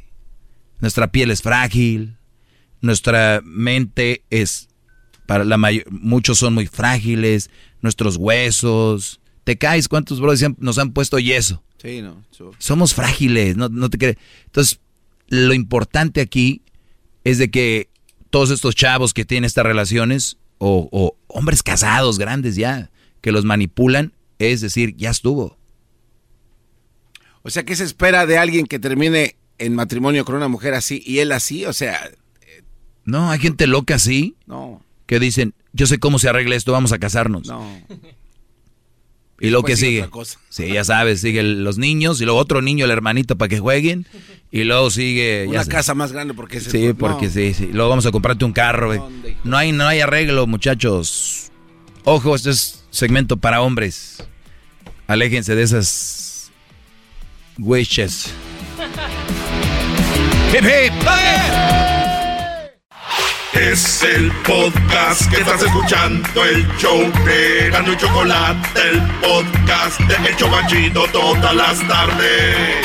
Nuestra 0.81 1.13
piel 1.13 1.31
es 1.31 1.41
frágil, 1.41 2.17
nuestra 2.81 3.39
mente 3.45 4.25
es, 4.29 4.67
para 5.27 5.45
la 5.45 5.55
mayor, 5.55 5.89
muchos 5.91 6.39
son 6.39 6.53
muy 6.53 6.67
frágiles, 6.67 7.49
nuestros 7.79 8.17
huesos. 8.17 9.21
¿Te 9.45 9.57
caes? 9.57 9.87
¿Cuántos 9.87 10.19
brothers 10.19 10.53
nos 10.57 10.77
han 10.77 10.91
puesto 10.91 11.19
yeso? 11.19 11.63
Sí, 11.81 12.01
no. 12.01 12.21
Somos 12.57 12.93
frágiles, 12.93 13.55
no, 13.55 13.69
no 13.69 13.89
te 13.89 13.97
crees. 13.97 14.17
Entonces, 14.47 14.81
lo 15.29 15.53
importante 15.53 16.19
aquí 16.19 16.63
es 17.23 17.37
de 17.37 17.49
que 17.49 17.87
todos 18.29 18.49
estos 18.49 18.75
chavos 18.75 19.13
que 19.13 19.23
tienen 19.23 19.45
estas 19.45 19.65
relaciones 19.65 20.37
o, 20.61 21.17
hombres 21.33 21.63
casados 21.63 22.17
grandes 22.17 22.55
ya, 22.55 22.91
que 23.21 23.31
los 23.31 23.45
manipulan, 23.45 24.13
es 24.39 24.61
decir, 24.61 24.95
ya 24.97 25.09
estuvo. 25.09 25.57
O 27.43 27.49
sea, 27.49 27.63
¿qué 27.63 27.75
se 27.75 27.83
espera 27.83 28.25
de 28.25 28.37
alguien 28.37 28.67
que 28.67 28.79
termine 28.79 29.35
en 29.57 29.75
matrimonio 29.75 30.25
con 30.25 30.35
una 30.35 30.47
mujer 30.47 30.73
así 30.73 31.01
y 31.05 31.19
él 31.19 31.31
así? 31.31 31.65
O 31.65 31.73
sea... 31.73 32.11
No, 33.03 33.31
hay 33.31 33.39
gente 33.39 33.65
loca 33.65 33.95
así. 33.95 34.35
No. 34.45 34.83
Que 35.07 35.19
dicen, 35.19 35.53
yo 35.73 35.87
sé 35.87 35.97
cómo 35.97 36.19
se 36.19 36.29
arregla 36.29 36.55
esto, 36.55 36.71
vamos 36.71 36.91
a 36.91 36.99
casarnos. 36.99 37.47
No. 37.47 37.65
Y, 39.41 39.49
luego 39.49 39.65
que 39.65 39.75
sigue. 39.75 40.07
Sí, 40.49 40.71
ya 40.71 40.83
sabes, 40.83 41.21
sigue 41.21 41.41
los 41.41 41.79
niños 41.79 42.21
y 42.21 42.25
luego 42.25 42.39
otro 42.39 42.61
niño, 42.61 42.85
el 42.85 42.91
hermanito, 42.91 43.37
para 43.37 43.49
que 43.49 43.57
jueguen. 43.59 44.05
Y 44.51 44.65
luego 44.65 44.91
sigue. 44.91 45.47
Una 45.47 45.65
casa 45.65 45.95
más 45.95 46.11
grande 46.11 46.35
porque 46.35 46.59
Sí, 46.59 46.93
porque 46.93 47.27
sí, 47.29 47.55
sí. 47.55 47.69
Luego 47.73 47.89
vamos 47.89 48.05
a 48.05 48.11
comprarte 48.11 48.45
un 48.45 48.53
carro. 48.53 49.09
No 49.43 49.57
hay, 49.57 49.71
no 49.71 49.87
hay 49.87 50.01
arreglo, 50.01 50.45
muchachos. 50.45 51.51
Ojo, 52.03 52.35
este 52.35 52.51
es 52.51 52.83
segmento 52.91 53.37
para 53.37 53.61
hombres. 53.61 54.23
Aléjense 55.07 55.55
de 55.55 55.63
esas 55.63 56.51
wishes. 57.57 58.31
¡Hip, 60.53 60.65
es 63.53 64.03
el 64.03 64.31
podcast 64.43 65.29
que 65.29 65.41
estás 65.41 65.61
escuchando, 65.61 66.45
el 66.45 66.65
show 66.77 66.99
de 67.25 67.69
Gano 67.69 67.93
y 67.93 67.97
Chocolate, 67.97 68.69
el 68.89 69.01
podcast 69.19 69.99
de 70.01 70.29
El 70.29 70.35
Chocachito 70.37 71.03
todas 71.11 71.53
las 71.55 71.87
tardes. 71.87 72.77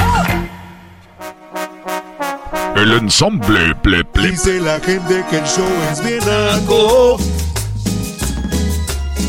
El 2.76 2.92
ensamble 2.92 3.74
ple, 3.82 4.04
ple. 4.04 4.30
Dice 4.30 4.60
la 4.60 4.80
gente 4.80 5.24
que 5.30 5.38
el 5.38 5.44
show 5.44 5.68
es 5.92 6.02
bien 6.04 6.22
algo. 6.28 7.18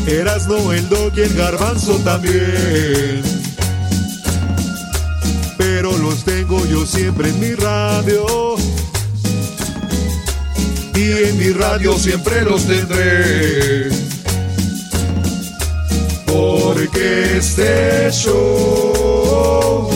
Erasno, 0.06 0.72
el 0.72 0.88
dog 0.88 1.12
y 1.16 1.20
el 1.20 1.34
garbanzo 1.34 1.98
también. 1.98 3.22
Pero 5.56 5.96
los 5.98 6.24
tengo 6.24 6.64
yo 6.66 6.84
siempre 6.84 7.28
en 7.28 7.40
mi 7.40 7.54
radio 7.54 8.48
y 11.08 11.28
en 11.28 11.38
mi 11.38 11.50
radio 11.52 11.96
siempre 11.98 12.42
los 12.42 12.66
tendré. 12.66 13.88
Porque 16.26 17.38
este 17.38 18.10
show, 18.10 19.88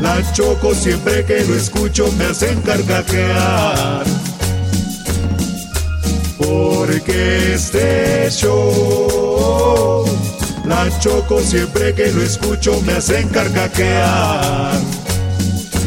la 0.00 0.32
choco 0.32 0.74
siempre 0.74 1.24
que 1.24 1.44
lo 1.44 1.54
escucho 1.54 2.10
me 2.12 2.26
hacen 2.26 2.60
carcajear. 2.62 4.04
Porque 6.38 7.54
este 7.54 8.30
show, 8.30 10.06
la 10.64 10.88
choco 11.00 11.40
siempre 11.40 11.94
que 11.94 12.12
lo 12.12 12.22
escucho 12.22 12.80
me 12.82 12.94
hacen 12.94 13.28
carcajear. 13.28 14.80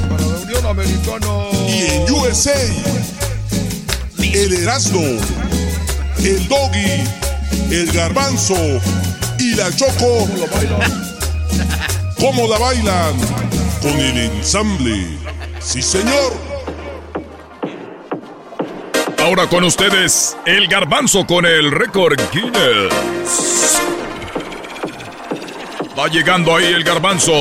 Para 0.10 0.26
la 0.26 0.38
Unión 0.44 0.66
Americana. 0.66 1.28
Y 1.68 1.86
en 1.92 2.12
USA 2.12 3.19
el 4.40 4.54
Erasmo, 4.54 5.02
el 6.18 6.48
Doggy, 6.48 7.04
el 7.72 7.92
Garbanzo 7.92 8.56
y 9.38 9.54
la 9.56 9.70
Choco. 9.76 10.30
¿Cómo 12.18 12.48
la 12.48 12.58
bailan? 12.58 13.18
Con 13.82 13.92
el 14.00 14.18
ensamble. 14.18 15.08
Sí, 15.60 15.82
señor. 15.82 16.34
Ahora 19.22 19.48
con 19.48 19.66
ustedes, 19.66 20.38
el 20.46 20.68
Garbanzo 20.68 21.28
con 21.28 21.46
el 21.46 21.72
récord 21.72 22.18
Guinness. 22.32 23.78
Va 25.98 26.08
llegando 26.08 26.56
ahí 26.56 26.66
el 26.68 26.86
Garbanzo. 26.86 27.34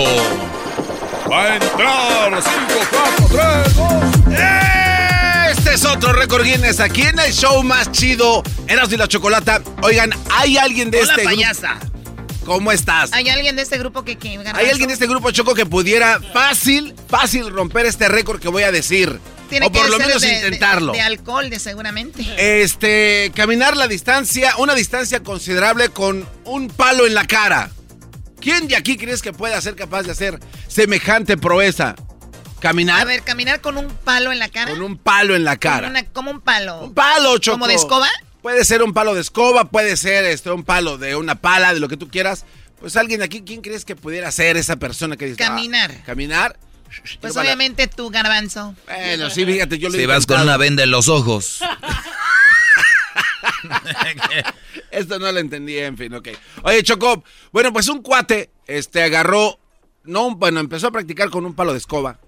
Va 1.31 1.44
a 1.44 1.55
entrar. 1.55 2.43
5, 2.43 2.52
4, 3.28 3.65
3, 3.67 3.77
2. 3.77 4.68
Este 5.69 5.87
es 5.87 5.95
otro 5.97 6.15
récord 6.15 6.45
Guinness 6.45 6.81
aquí 6.81 7.03
en 7.03 7.19
el 7.19 7.31
show 7.31 7.63
más 7.63 7.93
chido, 7.93 8.43
Eras 8.67 8.91
y 8.91 8.97
la 8.97 9.07
Chocolata. 9.07 9.61
Oigan, 9.83 10.11
¿hay 10.31 10.57
alguien 10.57 10.91
de 10.91 11.03
Hola, 11.03 11.13
este 11.13 11.25
payasa. 11.25 11.75
grupo? 11.75 12.45
¿Cómo 12.47 12.73
estás? 12.73 13.13
¿Hay 13.13 13.29
alguien 13.29 13.55
de 13.55 13.61
este 13.61 13.77
grupo 13.77 14.03
que... 14.03 14.17
que 14.17 14.39
¿Hay 14.55 14.71
alguien 14.71 14.89
de 14.89 14.95
este 14.95 15.07
grupo, 15.07 15.31
Choco, 15.31 15.55
que 15.55 15.67
pudiera 15.67 16.21
fácil, 16.33 16.95
fácil 17.11 17.51
romper 17.51 17.85
este 17.85 18.09
récord 18.09 18.41
que 18.41 18.49
voy 18.49 18.63
a 18.63 18.73
decir? 18.73 19.21
Tiene 19.51 19.67
o 19.67 19.71
por 19.71 19.83
que 19.83 19.91
lo 19.91 19.99
menos 19.99 20.23
de- 20.23 20.37
intentarlo. 20.37 20.93
De, 20.93 20.99
de 21.01 21.05
alcohol, 21.05 21.51
de 21.51 21.59
seguramente. 21.59 22.25
Este, 22.63 23.31
caminar 23.35 23.77
la 23.77 23.89
distancia, 23.89 24.55
una 24.57 24.75
distancia 24.75 25.23
considerable 25.23 25.91
con 25.91 26.27
un 26.47 26.69
palo 26.69 27.07
en 27.07 27.13
la 27.13 27.27
cara. 27.27 27.71
¿Quién 28.41 28.69
de 28.69 28.77
aquí 28.77 28.97
crees 28.97 29.21
que 29.21 29.35
pueda 29.35 29.61
ser 29.61 29.77
capaz 29.77 30.05
de 30.05 30.13
hacer 30.13 30.41
semejante 30.67 31.37
proeza? 31.37 31.95
¿Caminar? 32.61 33.01
A 33.01 33.05
ver, 33.05 33.23
caminar 33.23 33.61
con 33.61 33.77
un 33.78 33.89
palo 33.89 34.33
en 34.33 34.39
la 34.39 34.49
cara. 34.49 34.70
Con 34.73 34.83
un 34.83 34.97
palo 34.99 35.37
en 35.37 35.45
la 35.45 35.57
cara. 35.57 35.87
Como, 35.89 35.91
una- 35.91 36.05
como 36.07 36.31
un 36.33 36.41
palo. 36.41 36.81
Un 36.81 36.95
palo, 36.95 37.39
Choco. 37.39 37.55
¿Como 37.55 37.69
de 37.69 37.75
escoba? 37.75 38.09
Puede 38.43 38.65
ser 38.65 38.83
un 38.83 38.93
palo 38.93 39.15
de 39.15 39.20
escoba, 39.20 39.65
puede 39.67 39.97
ser 39.97 40.25
este, 40.25 40.51
un 40.51 40.65
palo 40.65 40.99
de 40.99 41.15
una 41.17 41.37
pala, 41.37 41.75
de 41.75 41.81
lo 41.81 41.89
que 41.89 41.97
tú 41.97 42.09
quieras. 42.09 42.45
Pues 42.81 42.97
alguien 42.97 43.23
aquí, 43.23 43.43
¿quién 43.43 43.61
crees 43.62 43.85
que 43.85 43.97
pudiera 43.97 44.31
ser 44.31 44.57
esa 44.57 44.77
persona 44.77 45.17
que 45.17 45.27
dice? 45.27 45.37
Caminar. 45.39 45.91
ah, 45.93 46.03
caminar 46.07 46.57
Pues 47.20 47.37
obviamente 47.37 47.89
tú, 47.89 48.11
garbanzo. 48.11 48.75
Bueno, 48.87 49.31
sí, 49.31 49.45
fíjate, 49.45 49.78
yo 49.78 49.89
lo 49.89 49.97
Si 49.97 50.07
vas 50.07 50.27
con 50.27 50.41
una 50.41 50.57
venda 50.57 50.85
en 50.85 50.91
los 50.93 51.09
ojos. 51.09 51.61
Esto 54.91 55.19
no 55.19 55.31
lo 55.33 55.39
entendí, 55.39 55.78
en 55.78 55.97
fin, 55.97 56.15
ok. 56.15 56.28
Oye, 56.62 56.83
Choco, 56.83 57.23
bueno, 57.53 57.73
pues 57.73 57.89
un 57.89 58.03
cuate, 58.03 58.51
este, 58.67 59.03
agarró, 59.03 59.59
no, 60.05 60.27
un- 60.27 60.39
bueno, 60.39 60.61
empezó 60.61 60.87
a 60.89 60.91
practicar 60.91 61.31
con 61.31 61.45
un 61.45 61.55
palo 61.55 61.73
de 61.73 61.78
escoba, 61.78 62.19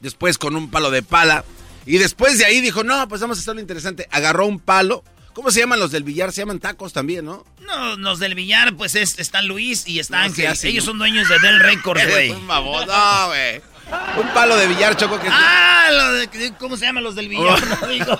después 0.00 0.38
con 0.38 0.56
un 0.56 0.70
palo 0.70 0.90
de 0.90 1.02
pala, 1.02 1.44
y 1.86 1.98
después 1.98 2.38
de 2.38 2.44
ahí 2.44 2.60
dijo, 2.60 2.84
no, 2.84 3.08
pues 3.08 3.20
vamos 3.20 3.38
a 3.38 3.40
hacerlo 3.40 3.60
interesante. 3.60 4.06
Agarró 4.10 4.46
un 4.46 4.60
palo, 4.60 5.02
¿cómo 5.32 5.50
se 5.50 5.60
llaman 5.60 5.78
los 5.80 5.90
del 5.90 6.04
billar? 6.04 6.32
Se 6.32 6.42
llaman 6.42 6.58
tacos 6.60 6.92
también, 6.92 7.24
¿no? 7.24 7.44
No, 7.60 7.96
los 7.96 8.18
del 8.18 8.34
billar, 8.34 8.74
pues 8.76 8.94
es, 8.94 9.18
está 9.18 9.42
Luis 9.42 9.86
y 9.86 9.98
está 10.00 10.18
No, 10.18 10.24
Ángel. 10.24 10.44
sí, 10.44 10.46
así, 10.46 10.68
Ellos 10.68 10.84
¿no? 10.84 10.90
son 10.92 10.98
dueños 10.98 11.28
de 11.28 11.38
Del 11.38 11.60
Records, 11.60 12.06
güey. 12.10 12.30
No, 12.32 13.26
güey. 13.28 13.60
Un 14.16 14.28
palo 14.34 14.56
de 14.56 14.66
billar, 14.66 14.96
Choco, 14.96 15.18
que. 15.20 15.28
Ah, 15.30 15.88
lo 15.90 16.12
de- 16.14 16.52
¿cómo 16.58 16.76
se 16.76 16.86
llaman 16.86 17.04
los 17.04 17.14
del 17.14 17.28
billar? 17.28 17.58
No 17.80 17.86
digo. 17.88 18.18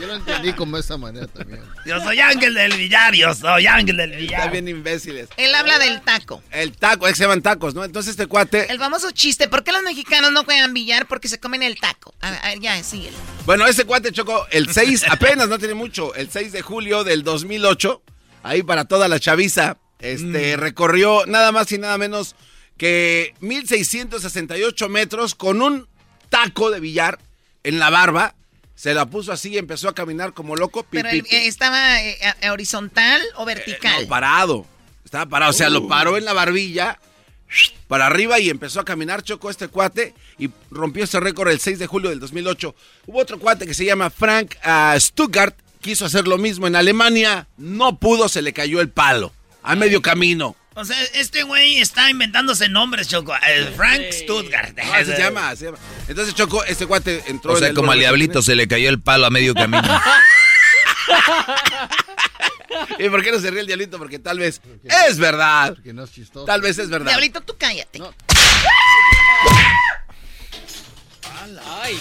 Yo 0.00 0.06
lo 0.06 0.14
entendí 0.16 0.52
como 0.52 0.76
de 0.76 0.82
esa 0.82 0.96
manera 0.98 1.26
también. 1.26 1.62
Yo 1.86 1.98
soy 2.00 2.20
Ángel 2.20 2.54
del 2.54 2.72
billar, 2.74 3.14
yo 3.14 3.34
soy 3.34 3.66
Ángel 3.66 3.96
del 3.96 4.10
billar. 4.10 4.40
Están 4.40 4.52
bien 4.52 4.68
imbéciles. 4.68 5.28
Él 5.36 5.54
habla 5.54 5.78
del 5.78 6.00
taco. 6.02 6.42
El 6.50 6.76
taco, 6.76 7.06
es 7.06 7.12
que 7.12 7.16
se 7.18 7.22
llaman 7.24 7.42
tacos, 7.42 7.74
¿no? 7.74 7.84
Entonces 7.84 8.10
este 8.10 8.26
cuate... 8.26 8.70
El 8.70 8.78
famoso 8.78 9.10
chiste, 9.12 9.48
¿por 9.48 9.64
qué 9.64 9.72
los 9.72 9.82
mexicanos 9.82 10.32
no 10.32 10.44
juegan 10.44 10.74
billar? 10.74 11.06
Porque 11.06 11.28
se 11.28 11.38
comen 11.40 11.62
el 11.62 11.78
taco. 11.80 12.14
A 12.20 12.28
a 12.28 12.54
ya, 12.56 12.82
síguelo. 12.82 13.16
Bueno, 13.46 13.66
ese 13.66 13.84
cuate 13.84 14.12
chocó 14.12 14.46
el 14.50 14.72
6, 14.72 15.04
apenas 15.10 15.48
no 15.48 15.58
tiene 15.58 15.74
mucho, 15.74 16.14
el 16.14 16.28
6 16.30 16.52
de 16.52 16.62
julio 16.62 17.04
del 17.04 17.22
2008, 17.22 18.02
ahí 18.42 18.62
para 18.62 18.84
toda 18.84 19.08
la 19.08 19.18
chaviza, 19.20 19.78
este, 19.98 20.56
recorrió 20.56 21.24
nada 21.26 21.52
más 21.52 21.70
y 21.72 21.78
nada 21.78 21.96
menos 21.96 22.34
que 22.76 23.34
1668 23.40 24.88
metros 24.88 25.34
con 25.34 25.62
un 25.62 25.88
taco 26.28 26.70
de 26.70 26.80
billar 26.80 27.18
en 27.64 27.78
la 27.78 27.90
barba, 27.90 28.34
se 28.74 28.92
la 28.94 29.06
puso 29.06 29.32
así 29.32 29.50
y 29.54 29.58
empezó 29.58 29.88
a 29.88 29.94
caminar 29.94 30.34
como 30.34 30.54
loco, 30.54 30.82
pi, 30.82 30.98
Pero 30.98 31.10
pi, 31.10 31.16
él, 31.16 31.22
pi. 31.24 31.36
eh, 31.36 31.46
estaba 31.46 32.02
eh, 32.02 32.18
eh, 32.42 32.50
horizontal 32.50 33.22
o 33.36 33.44
vertical. 33.44 34.02
No, 34.02 34.08
parado, 34.08 34.66
estaba 35.04 35.26
parado, 35.26 35.50
o 35.50 35.54
sea, 35.54 35.70
lo 35.70 35.88
paró 35.88 36.16
en 36.16 36.24
la 36.24 36.34
barbilla, 36.34 36.98
para 37.88 38.06
arriba 38.06 38.38
y 38.38 38.50
empezó 38.50 38.80
a 38.80 38.84
caminar, 38.84 39.22
chocó 39.22 39.50
este 39.50 39.68
cuate 39.68 40.14
y 40.38 40.50
rompió 40.70 41.04
ese 41.04 41.20
récord 41.20 41.48
el 41.50 41.60
6 41.60 41.78
de 41.78 41.86
julio 41.86 42.10
del 42.10 42.20
2008. 42.20 42.74
Hubo 43.06 43.18
otro 43.18 43.38
cuate 43.38 43.66
que 43.66 43.74
se 43.74 43.84
llama 43.84 44.10
Frank 44.10 44.56
ah, 44.62 44.94
Stuttgart, 44.98 45.56
quiso 45.80 46.04
hacer 46.04 46.28
lo 46.28 46.38
mismo 46.38 46.66
en 46.66 46.76
Alemania, 46.76 47.46
no 47.56 47.98
pudo, 47.98 48.28
se 48.28 48.42
le 48.42 48.52
cayó 48.52 48.80
el 48.80 48.90
palo, 48.90 49.32
a 49.62 49.74
medio 49.74 50.02
camino. 50.02 50.54
O 50.78 50.84
sea, 50.84 51.02
este 51.14 51.42
güey 51.42 51.78
está 51.78 52.10
inventándose 52.10 52.68
nombres, 52.68 53.08
Choco. 53.08 53.34
El 53.48 53.72
Frank 53.72 54.12
Stuttgart. 54.12 54.76
No, 54.76 54.92
así 54.92 55.10
se 55.10 55.18
llama, 55.22 55.48
así 55.48 55.60
se 55.60 55.64
llama. 55.66 55.78
Entonces 56.06 56.34
Choco, 56.34 56.62
este 56.64 56.86
cuate 56.86 57.24
entró 57.28 57.54
O 57.54 57.56
sea, 57.56 57.72
como 57.72 57.92
al 57.92 57.98
diablito 57.98 58.42
se 58.42 58.54
le 58.54 58.68
cayó 58.68 58.90
el 58.90 59.00
palo 59.00 59.24
a 59.24 59.30
medio 59.30 59.54
camino. 59.54 59.82
¿Y 62.98 63.08
por 63.08 63.22
qué 63.22 63.32
no 63.32 63.38
se 63.40 63.50
ríe 63.50 63.60
el 63.60 63.66
diablito? 63.66 63.96
Porque 63.96 64.18
tal 64.18 64.38
vez 64.38 64.60
es 64.84 65.18
verdad. 65.18 65.72
Porque 65.74 65.94
no 65.94 66.04
es 66.04 66.12
chistoso. 66.12 66.44
Tal 66.44 66.60
vez 66.60 66.76
es 66.76 66.90
verdad. 66.90 67.06
Diablito, 67.06 67.40
tú 67.40 67.56
cállate. 67.58 68.02
Ay. 71.80 71.98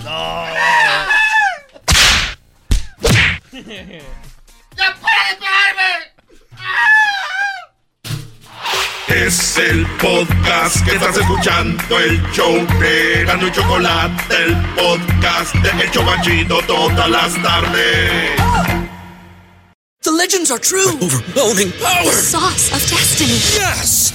¡Ya 4.76 4.94
para 5.00 5.28
de 5.28 5.34
pegarme! 5.36 5.92
Es 9.08 9.56
el 9.58 9.84
podcast 9.98 10.82
que 10.84 10.92
estás 10.94 11.16
escuchando, 11.18 11.98
el 11.98 12.22
show 12.32 12.54
de 12.78 13.24
Gano 13.26 13.48
y 13.48 13.52
Chocolate, 13.52 14.34
el 14.44 14.56
podcast 14.74 15.54
de 15.56 15.70
El 15.82 15.90
Chobachito 15.90 16.62
todas 16.62 17.10
las 17.10 17.34
tardes. 17.42 18.30
The 20.02 20.12
legends 20.12 20.50
are 20.50 20.58
true. 20.58 20.96
overwhelming 21.02 21.72
power! 21.72 22.10
Sauce 22.10 22.72
of 22.72 22.80
destiny. 22.88 23.34
Yes! 23.34 24.14